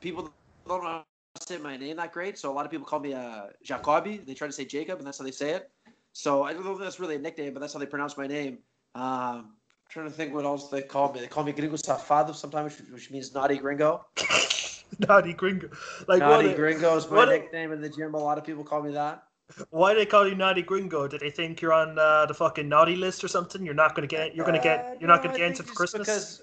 people 0.00 0.30
don't 0.66 1.04
say 1.40 1.58
my 1.58 1.76
name 1.76 1.96
that 1.96 2.12
great, 2.12 2.38
so 2.38 2.50
a 2.50 2.54
lot 2.54 2.64
of 2.64 2.70
people 2.70 2.86
call 2.86 3.00
me 3.00 3.14
uh, 3.14 3.46
Jacoby. 3.62 4.18
They 4.18 4.34
try 4.34 4.46
to 4.46 4.52
say 4.52 4.64
Jacob, 4.64 4.98
and 4.98 5.06
that's 5.06 5.18
how 5.18 5.24
they 5.24 5.30
say 5.30 5.50
it. 5.50 5.70
So 6.12 6.44
I 6.44 6.52
don't 6.52 6.64
know 6.64 6.72
if 6.72 6.78
that's 6.78 7.00
really 7.00 7.16
a 7.16 7.18
nickname, 7.18 7.54
but 7.54 7.60
that's 7.60 7.72
how 7.72 7.80
they 7.80 7.86
pronounce 7.86 8.16
my 8.16 8.26
name. 8.26 8.58
Um, 8.94 9.56
trying 9.94 10.06
to 10.06 10.12
think 10.12 10.34
what 10.34 10.44
else 10.44 10.68
they 10.68 10.82
call 10.82 11.12
me. 11.12 11.20
They 11.20 11.28
call 11.28 11.44
me 11.44 11.52
Gringo 11.52 11.76
Safado 11.76 12.34
sometimes, 12.34 12.82
which, 12.90 13.12
means 13.12 13.32
naughty 13.32 13.56
gringo. 13.56 14.04
naughty 15.08 15.32
gringo. 15.32 15.70
Like 16.08 16.18
naughty 16.18 16.48
what, 16.48 16.56
gringo 16.56 16.96
is 16.96 17.08
my 17.08 17.24
nickname 17.26 17.70
in 17.70 17.80
the 17.80 17.88
gym. 17.88 18.14
A 18.14 18.18
lot 18.18 18.36
of 18.36 18.44
people 18.44 18.64
call 18.64 18.82
me 18.82 18.90
that. 18.92 19.22
Why 19.70 19.92
do 19.92 20.00
they 20.00 20.06
call 20.06 20.26
you 20.26 20.34
naughty 20.34 20.62
gringo? 20.62 21.06
Did 21.06 21.20
they 21.20 21.30
think 21.30 21.62
you're 21.62 21.72
on 21.72 21.96
uh, 21.96 22.26
the 22.26 22.34
fucking 22.34 22.68
naughty 22.68 22.96
list 22.96 23.22
or 23.22 23.28
something? 23.28 23.64
You're 23.64 23.74
not 23.74 23.94
gonna 23.94 24.08
get. 24.08 24.34
You're 24.34 24.44
gonna 24.44 24.60
get. 24.60 24.96
You're 25.00 25.08
not 25.08 25.22
gonna 25.22 25.38
get 25.38 25.46
into 25.46 25.62
for 25.62 25.74
Christmas. 25.74 26.08
Because 26.08 26.42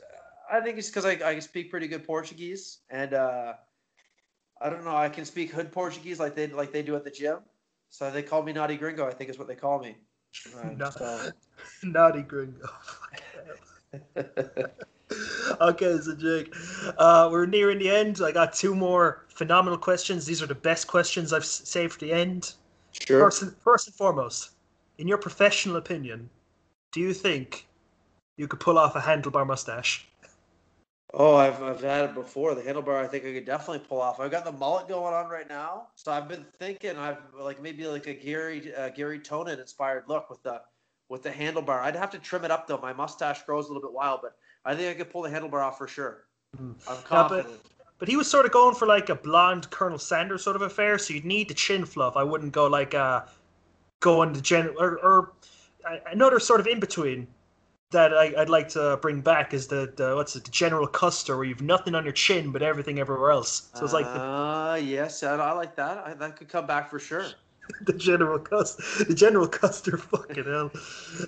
I 0.50 0.62
think 0.62 0.78
it's 0.78 0.88
because 0.88 1.06
I, 1.06 1.20
I 1.26 1.40
speak 1.40 1.70
pretty 1.72 1.88
good 1.90 2.06
Portuguese, 2.06 2.80
and 2.90 3.14
uh, 3.14 3.54
I 4.62 4.70
don't 4.70 4.86
know. 4.86 4.96
I 4.96 5.10
can 5.10 5.26
speak 5.26 5.52
hood 5.52 5.74
Portuguese 5.74 6.22
like 6.22 6.36
they 6.36 6.48
like 6.48 6.72
they 6.72 6.84
do 6.84 6.96
at 6.96 7.04
the 7.04 7.12
gym. 7.12 7.40
So 7.90 8.10
they 8.12 8.24
call 8.24 8.44
me 8.44 8.54
naughty 8.54 8.78
gringo. 8.78 9.06
I 9.06 9.12
think 9.12 9.30
is 9.30 9.38
what 9.38 9.50
they 9.50 9.56
call 9.56 9.80
me. 9.80 9.98
Right, 10.56 10.78
no, 10.78 10.90
so. 10.90 11.32
naughty 11.84 12.22
gringo. 12.22 12.70
okay, 15.62 15.98
so 16.00 16.16
Jake, 16.16 16.54
uh, 16.98 17.30
we're 17.32 17.46
nearing 17.46 17.80
the 17.80 17.90
end. 17.90 18.22
I 18.24 18.32
got 18.32 18.54
two 18.54 18.76
more 18.76 19.26
phenomenal 19.30 19.78
questions. 19.78 20.26
These 20.26 20.42
are 20.42 20.48
the 20.48 20.56
best 20.56 20.88
questions 20.88 21.34
I've 21.34 21.46
saved 21.46 21.94
for 21.94 22.00
the 22.00 22.14
end. 22.14 22.54
Sure. 22.92 23.20
First 23.20 23.42
and, 23.42 23.56
first 23.58 23.88
and 23.88 23.96
foremost, 23.96 24.52
in 24.98 25.08
your 25.08 25.18
professional 25.18 25.78
opinion, 25.78 26.30
do 26.92 27.00
you 27.00 27.14
think 27.14 27.68
you 28.38 28.48
could 28.48 28.60
pull 28.60 28.78
off 28.78 28.96
a 28.96 29.00
handlebar 29.00 29.46
mustache? 29.46 30.08
Oh, 31.14 31.36
I've, 31.36 31.62
I've 31.62 31.82
had 31.82 32.06
it 32.06 32.14
before. 32.14 32.56
The 32.56 32.62
handlebar, 32.62 33.04
I 33.04 33.08
think 33.08 33.26
I 33.26 33.34
could 33.34 33.46
definitely 33.46 33.86
pull 33.88 34.00
off. 34.00 34.20
I've 34.20 34.32
got 34.32 34.46
the 34.46 34.52
mullet 34.52 34.88
going 34.88 35.14
on 35.14 35.30
right 35.30 35.48
now, 35.50 35.88
so 35.96 36.12
I've 36.12 36.30
been 36.30 36.46
thinking 36.58 36.96
I've 36.96 37.18
like 37.38 37.62
maybe 37.62 37.86
like 37.86 38.08
a 38.08 38.14
Garry 38.14 38.74
uh, 38.74 38.90
Garry 38.90 39.20
Tonon 39.20 39.60
inspired 39.60 40.06
look 40.08 40.30
with 40.30 40.42
the 40.44 40.62
with 41.10 41.24
the 41.24 41.30
handlebar. 41.30 41.82
I'd 41.82 41.98
have 41.98 42.12
to 42.12 42.20
trim 42.20 42.46
it 42.46 42.52
up 42.52 42.68
though. 42.68 42.78
My 42.78 42.94
mustache 42.94 43.44
grows 43.44 43.66
a 43.66 43.74
little 43.74 43.82
bit 43.82 43.94
wild, 43.94 44.22
but 44.22 44.38
I 44.64 44.74
think 44.74 44.90
I 44.90 44.98
could 44.98 45.12
pull 45.12 45.22
the 45.24 45.30
handlebar 45.30 45.62
off 45.62 45.78
for 45.78 45.88
sure. 45.88 46.28
Mm. 46.58 46.76
I'm 46.88 47.04
confident. 47.04 47.50
Yeah, 47.50 47.56
but, 47.78 47.98
but 48.00 48.08
he 48.08 48.16
was 48.16 48.30
sort 48.30 48.46
of 48.46 48.54
going 48.54 48.76
for 48.76 48.86
like 48.86 49.10
a 49.10 49.16
blonde 49.16 49.70
Colonel 49.70 50.00
Sanders 50.00 50.44
sort 50.44 50.56
of 50.56 50.62
affair. 50.62 50.98
So 50.98 51.14
you'd 51.14 51.26
need 51.26 51.50
the 51.50 51.54
chin 51.54 51.86
fluff. 51.86 52.16
I 52.16 52.24
wouldn't 52.24 52.54
go 52.54 52.68
like 52.68 52.94
uh, 52.94 53.24
going 54.00 54.32
the 54.32 54.42
gen 54.42 54.74
or, 54.80 54.98
or 55.00 55.34
another 56.10 56.40
sort 56.40 56.62
of 56.62 56.68
in 56.68 56.80
between 56.80 57.28
that 57.92 58.14
I, 58.14 58.34
would 58.38 58.50
like 58.50 58.70
to 58.70 58.98
bring 59.02 59.22
back 59.22 59.54
is 59.54 59.68
the, 59.68 59.94
the 59.96 60.16
what's 60.16 60.36
it 60.36 60.44
the 60.44 60.52
general 60.52 60.88
custer 60.88 61.36
where 61.36 61.46
you've 61.46 61.62
nothing 61.62 61.94
on 61.94 62.04
your 62.04 62.14
chin 62.14 62.52
but 62.52 62.62
everything 62.62 63.00
everywhere 63.00 63.32
else. 63.32 63.70
So 63.74 63.84
it's 63.84 63.94
like 63.94 64.06
the, 64.06 64.22
uh 64.22 64.80
yes, 64.82 65.24
I, 65.24 65.36
I 65.36 65.52
like 65.52 65.76
that. 65.76 65.98
I, 66.06 66.14
that 66.14 66.38
could 66.38 66.50
come 66.50 66.66
back 66.66 66.90
for 66.90 67.00
sure. 67.00 67.26
the 67.82 67.94
general 67.94 68.40
custer, 68.40 69.04
the 69.04 69.14
general 69.14 69.48
custer, 69.48 69.98
fucking 69.98 70.46
hell. 70.46 70.72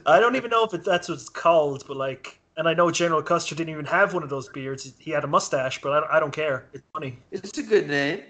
I 0.05 0.19
don't 0.19 0.35
even 0.35 0.49
know 0.49 0.63
if 0.63 0.73
it, 0.73 0.83
that's 0.83 1.09
what 1.09 1.15
it's 1.15 1.29
called, 1.29 1.83
but 1.87 1.97
like, 1.97 2.39
and 2.57 2.67
I 2.67 2.73
know 2.73 2.91
General 2.91 3.23
Custer 3.23 3.55
didn't 3.55 3.71
even 3.71 3.85
have 3.85 4.13
one 4.13 4.21
of 4.21 4.29
those 4.29 4.47
beards. 4.49 4.93
He 4.99 5.09
had 5.11 5.23
a 5.23 5.27
mustache, 5.27 5.81
but 5.81 6.03
I, 6.03 6.17
I 6.17 6.19
don't 6.19 6.33
care. 6.33 6.65
It's 6.73 6.83
funny. 6.93 7.17
It's 7.31 7.57
a 7.57 7.63
good 7.63 7.87
name. 7.87 8.21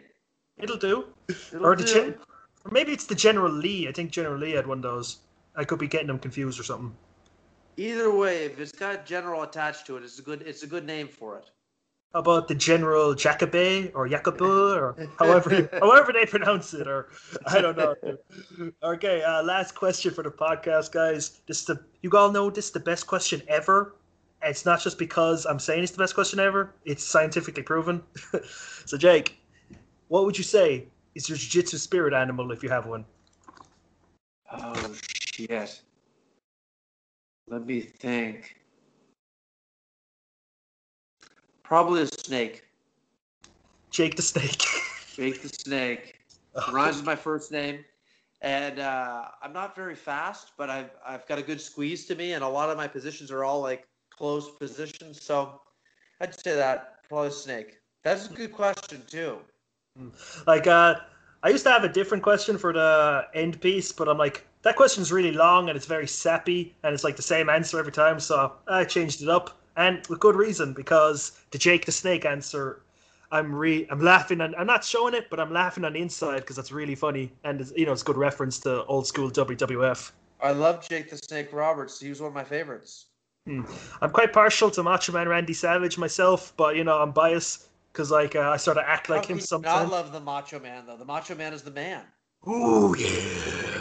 It'll 0.57 0.77
do. 0.77 1.05
It'll 1.27 1.65
or 1.65 1.75
the 1.75 1.83
do. 1.83 1.93
Gen- 1.93 2.15
or 2.65 2.71
maybe 2.71 2.93
it's 2.93 3.05
the 3.05 3.15
General 3.15 3.51
Lee. 3.51 3.89
I 3.89 3.91
think 3.91 4.11
General 4.11 4.37
Lee 4.37 4.51
had 4.51 4.65
one 4.65 4.77
of 4.77 4.83
those. 4.83 5.17
I 5.57 5.65
could 5.65 5.79
be 5.79 5.87
getting 5.87 6.07
them 6.07 6.19
confused 6.19 6.59
or 6.59 6.63
something. 6.63 6.95
Either 7.77 8.13
way, 8.15 8.45
if 8.45 8.59
it's 8.59 8.71
got 8.71 9.05
general 9.05 9.43
attached 9.43 9.85
to 9.87 9.97
it, 9.97 10.03
it's 10.03 10.19
a 10.19 10.21
good 10.21 10.41
it's 10.43 10.63
a 10.63 10.67
good 10.67 10.85
name 10.85 11.07
for 11.07 11.37
it. 11.37 11.49
How 12.13 12.19
about 12.19 12.47
the 12.47 12.53
General 12.53 13.15
Jacobe 13.15 13.91
or 13.95 14.07
Jacobu 14.07 14.75
or 14.75 14.95
however 15.19 15.67
however 15.79 16.13
they 16.13 16.25
pronounce 16.27 16.73
it 16.75 16.87
or 16.87 17.09
I 17.47 17.59
don't 17.59 17.75
know. 17.75 17.95
okay, 18.83 19.23
uh, 19.23 19.41
last 19.41 19.73
question 19.73 20.13
for 20.13 20.23
the 20.23 20.29
podcast, 20.29 20.91
guys. 20.91 21.41
This 21.47 21.65
the 21.65 21.83
you 22.01 22.11
all 22.11 22.31
know 22.31 22.51
this 22.51 22.65
is 22.65 22.71
the 22.71 22.79
best 22.79 23.07
question 23.07 23.41
ever. 23.47 23.95
It's 24.43 24.65
not 24.65 24.83
just 24.83 24.99
because 24.99 25.45
I'm 25.45 25.59
saying 25.59 25.83
it's 25.83 25.93
the 25.93 26.03
best 26.03 26.13
question 26.13 26.39
ever. 26.39 26.75
It's 26.85 27.03
scientifically 27.03 27.63
proven. 27.63 28.03
so 28.85 28.97
Jake, 28.97 29.39
what 30.09 30.25
would 30.25 30.37
you 30.37 30.43
say 30.43 30.85
is 31.15 31.29
your 31.29 31.37
jiu-jitsu 31.37 31.77
spirit 31.77 32.13
animal 32.13 32.51
if 32.51 32.61
you 32.61 32.69
have 32.69 32.85
one? 32.85 33.05
Oh 34.51 34.93
shit. 35.01 35.81
Let 37.47 37.65
me 37.65 37.81
think. 37.81 38.55
Probably 41.63 42.01
a 42.01 42.07
snake. 42.07 42.63
Jake 43.91 44.15
the 44.15 44.21
snake. 44.21 44.61
Jake 45.15 45.41
the 45.41 45.49
snake. 45.49 46.19
Rhymes 46.71 46.97
with 46.97 47.05
my 47.05 47.15
first 47.15 47.51
name. 47.51 47.83
And 48.41 48.79
uh, 48.79 49.25
I'm 49.41 49.53
not 49.53 49.75
very 49.75 49.95
fast, 49.95 50.51
but 50.57 50.69
I've 50.69 50.91
I've 51.05 51.25
got 51.27 51.39
a 51.39 51.41
good 51.41 51.61
squeeze 51.61 52.05
to 52.07 52.15
me, 52.15 52.33
and 52.33 52.43
a 52.43 52.47
lot 52.47 52.69
of 52.69 52.75
my 52.75 52.87
positions 52.87 53.31
are 53.31 53.45
all 53.45 53.61
like 53.61 53.87
close 54.09 54.49
positions. 54.57 55.21
So 55.21 55.61
I'd 56.19 56.37
say 56.37 56.55
that 56.55 57.07
probably 57.07 57.31
snake. 57.31 57.79
That's 58.03 58.29
a 58.29 58.33
good 58.33 58.51
question 58.51 59.01
too. 59.07 59.37
Hmm. 59.97 60.09
Like 60.45 60.67
uh, 60.67 60.95
I 61.43 61.49
used 61.49 61.63
to 61.63 61.71
have 61.71 61.83
a 61.83 61.89
different 61.89 62.23
question 62.23 62.57
for 62.57 62.73
the 62.73 63.27
end 63.33 63.61
piece, 63.61 63.91
but 63.91 64.09
I'm 64.09 64.17
like, 64.17 64.45
that 64.63 64.75
question's 64.75 65.11
really 65.11 65.31
long 65.31 65.69
and 65.69 65.75
it's 65.75 65.85
very 65.85 66.07
sappy 66.07 66.73
and 66.83 66.93
it's 66.93 67.03
like 67.03 67.15
the 67.15 67.21
same 67.21 67.49
answer 67.49 67.77
every 67.79 67.91
time. 67.91 68.19
So 68.19 68.53
I 68.67 68.83
changed 68.85 69.21
it 69.21 69.29
up 69.29 69.59
and 69.75 70.05
with 70.07 70.19
good 70.19 70.35
reason 70.35 70.73
because 70.73 71.39
the 71.51 71.57
Jake 71.57 71.85
the 71.85 71.91
Snake 71.91 72.25
answer, 72.25 72.81
I'm 73.31 73.53
re 73.53 73.85
I'm 73.89 73.99
laughing 73.99 74.41
and 74.41 74.55
I'm 74.55 74.67
not 74.67 74.83
showing 74.83 75.13
it, 75.13 75.29
but 75.29 75.39
I'm 75.39 75.51
laughing 75.51 75.83
on 75.83 75.93
the 75.93 75.99
inside 75.99 76.39
because 76.39 76.55
that's 76.55 76.71
really 76.71 76.95
funny 76.95 77.31
and 77.43 77.61
it's, 77.61 77.73
you 77.75 77.85
know 77.85 77.91
it's 77.91 78.01
a 78.01 78.05
good 78.05 78.17
reference 78.17 78.57
to 78.59 78.83
old 78.85 79.05
school 79.05 79.29
WWF. 79.29 80.11
I 80.41 80.51
love 80.51 80.87
Jake 80.87 81.09
the 81.09 81.17
Snake 81.17 81.49
Roberts. 81.51 81.99
He 81.99 82.09
was 82.09 82.21
one 82.21 82.29
of 82.29 82.33
my 82.33 82.43
favorites. 82.43 83.07
Hmm. 83.45 83.63
I'm 84.01 84.11
quite 84.11 84.31
partial 84.31 84.71
to 84.71 84.83
Macho 84.83 85.11
Man 85.11 85.27
Randy 85.27 85.53
Savage 85.53 85.97
myself, 85.97 86.53
but 86.55 86.77
you 86.77 86.85
know 86.85 87.01
I'm 87.01 87.11
biased 87.11 87.67
because 87.91 88.11
like 88.11 88.37
uh, 88.37 88.51
I 88.51 88.57
sort 88.57 88.77
of 88.77 88.83
act 88.87 89.09
like 89.09 89.25
him 89.25 89.41
sometimes. 89.41 89.91
I 89.91 89.93
love 89.93 90.13
the 90.13 90.21
Macho 90.21 90.59
Man 90.59 90.85
though. 90.85 90.95
The 90.95 91.05
Macho 91.05 91.35
Man 91.35 91.53
is 91.53 91.63
the 91.63 91.71
man. 91.71 92.03
Ooh 92.47 92.95
yeah. 92.97 93.72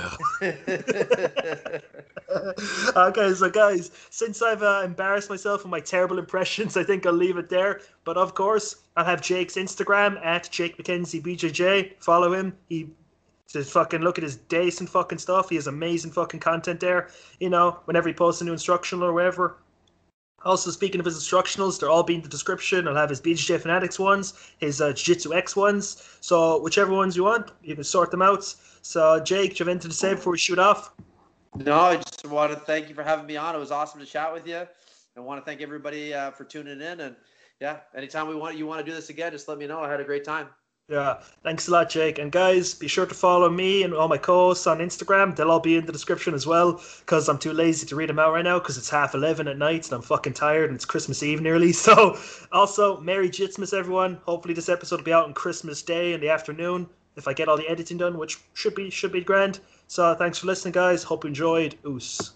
Okay, 2.96 3.34
so 3.34 3.50
guys, 3.50 3.90
since 4.10 4.42
I've 4.42 4.62
uh, 4.62 4.82
embarrassed 4.84 5.30
myself 5.30 5.62
with 5.62 5.70
my 5.70 5.80
terrible 5.80 6.18
impressions, 6.18 6.76
I 6.76 6.84
think 6.84 7.06
I'll 7.06 7.12
leave 7.12 7.36
it 7.36 7.48
there. 7.48 7.80
But 8.04 8.16
of 8.16 8.34
course, 8.34 8.76
I'll 8.96 9.04
have 9.04 9.20
Jake's 9.22 9.54
Instagram 9.54 10.24
at 10.24 10.50
Jake 10.50 10.76
McKenzie 10.76 11.22
BJJ. 11.22 11.94
Follow 12.00 12.32
him. 12.32 12.56
He 12.68 12.88
to 13.48 13.62
fucking 13.62 14.00
look 14.00 14.16
at 14.16 14.24
his 14.24 14.36
decent 14.36 14.88
fucking 14.88 15.18
stuff. 15.18 15.50
He 15.50 15.56
has 15.56 15.66
amazing 15.66 16.10
fucking 16.12 16.40
content 16.40 16.80
there. 16.80 17.10
You 17.38 17.50
know, 17.50 17.80
whenever 17.84 18.08
he 18.08 18.14
posts 18.14 18.40
a 18.40 18.44
new 18.44 18.52
instructional 18.52 19.04
or 19.04 19.12
whatever, 19.12 19.58
also, 20.44 20.70
speaking 20.70 20.98
of 20.98 21.04
his 21.04 21.16
instructionals, 21.16 21.78
they're 21.78 21.88
all 21.88 22.02
be 22.02 22.16
in 22.16 22.22
the 22.22 22.28
description. 22.28 22.88
I'll 22.88 22.96
have 22.96 23.10
his 23.10 23.20
BJJ 23.20 23.60
Fanatics 23.60 23.98
ones, 23.98 24.34
his 24.58 24.80
uh, 24.80 24.92
Jiu 24.92 25.14
Jitsu 25.14 25.34
X 25.34 25.54
ones. 25.54 26.02
So, 26.20 26.58
whichever 26.60 26.92
ones 26.92 27.16
you 27.16 27.22
want, 27.22 27.52
you 27.62 27.76
can 27.76 27.84
sort 27.84 28.10
them 28.10 28.22
out. 28.22 28.52
So, 28.82 29.20
Jake, 29.20 29.50
do 29.50 29.54
you 29.54 29.58
have 29.58 29.68
anything 29.68 29.90
to 29.90 29.96
say 29.96 30.14
before 30.14 30.32
we 30.32 30.38
shoot 30.38 30.58
off? 30.58 30.92
No, 31.54 31.78
I 31.78 31.96
just 31.96 32.26
want 32.26 32.52
to 32.52 32.58
thank 32.58 32.88
you 32.88 32.94
for 32.94 33.04
having 33.04 33.26
me 33.26 33.36
on. 33.36 33.54
It 33.54 33.58
was 33.58 33.70
awesome 33.70 34.00
to 34.00 34.06
chat 34.06 34.32
with 34.32 34.46
you. 34.46 34.66
I 35.16 35.20
want 35.20 35.40
to 35.40 35.44
thank 35.44 35.60
everybody 35.60 36.12
uh, 36.12 36.32
for 36.32 36.44
tuning 36.44 36.80
in. 36.80 37.00
And 37.00 37.14
yeah, 37.60 37.78
anytime 37.94 38.26
we 38.26 38.34
want 38.34 38.56
you 38.56 38.66
want 38.66 38.84
to 38.84 38.90
do 38.90 38.94
this 38.94 39.08
again, 39.08 39.30
just 39.30 39.46
let 39.48 39.58
me 39.58 39.66
know. 39.66 39.80
I 39.80 39.90
had 39.90 40.00
a 40.00 40.04
great 40.04 40.24
time. 40.24 40.48
Yeah, 40.88 41.20
thanks 41.44 41.68
a 41.68 41.70
lot, 41.70 41.90
Jake. 41.90 42.18
And 42.18 42.32
guys, 42.32 42.74
be 42.74 42.88
sure 42.88 43.06
to 43.06 43.14
follow 43.14 43.48
me 43.48 43.84
and 43.84 43.94
all 43.94 44.08
my 44.08 44.18
co-hosts 44.18 44.66
on 44.66 44.78
Instagram. 44.78 45.36
They'll 45.36 45.50
all 45.50 45.60
be 45.60 45.76
in 45.76 45.86
the 45.86 45.92
description 45.92 46.34
as 46.34 46.44
well, 46.44 46.82
because 46.98 47.28
I'm 47.28 47.38
too 47.38 47.52
lazy 47.52 47.86
to 47.86 47.96
read 47.96 48.08
them 48.08 48.18
out 48.18 48.32
right 48.32 48.44
now, 48.44 48.58
because 48.58 48.76
it's 48.76 48.90
half 48.90 49.14
eleven 49.14 49.46
at 49.46 49.58
night 49.58 49.86
and 49.86 49.94
I'm 49.94 50.02
fucking 50.02 50.32
tired 50.32 50.70
and 50.70 50.74
it's 50.74 50.84
Christmas 50.84 51.22
Eve 51.22 51.40
nearly. 51.40 51.72
So, 51.82 52.18
also, 52.50 53.00
Merry 53.00 53.30
Jitsmas, 53.30 53.72
everyone. 53.72 54.20
Hopefully, 54.24 54.54
this 54.54 54.68
episode 54.68 54.96
will 54.96 55.04
be 55.04 55.12
out 55.12 55.26
on 55.26 55.34
Christmas 55.34 55.82
Day 55.82 56.14
in 56.14 56.20
the 56.20 56.30
afternoon 56.30 56.88
if 57.16 57.28
I 57.28 57.32
get 57.32 57.48
all 57.48 57.56
the 57.56 57.68
editing 57.68 57.98
done, 57.98 58.18
which 58.18 58.38
should 58.54 58.74
be 58.74 58.90
should 58.90 59.12
be 59.12 59.22
grand. 59.22 59.60
So, 59.86 60.14
thanks 60.14 60.38
for 60.38 60.46
listening, 60.46 60.72
guys. 60.72 61.02
Hope 61.02 61.24
you 61.24 61.28
enjoyed. 61.28 61.76
Oos. 61.86 62.32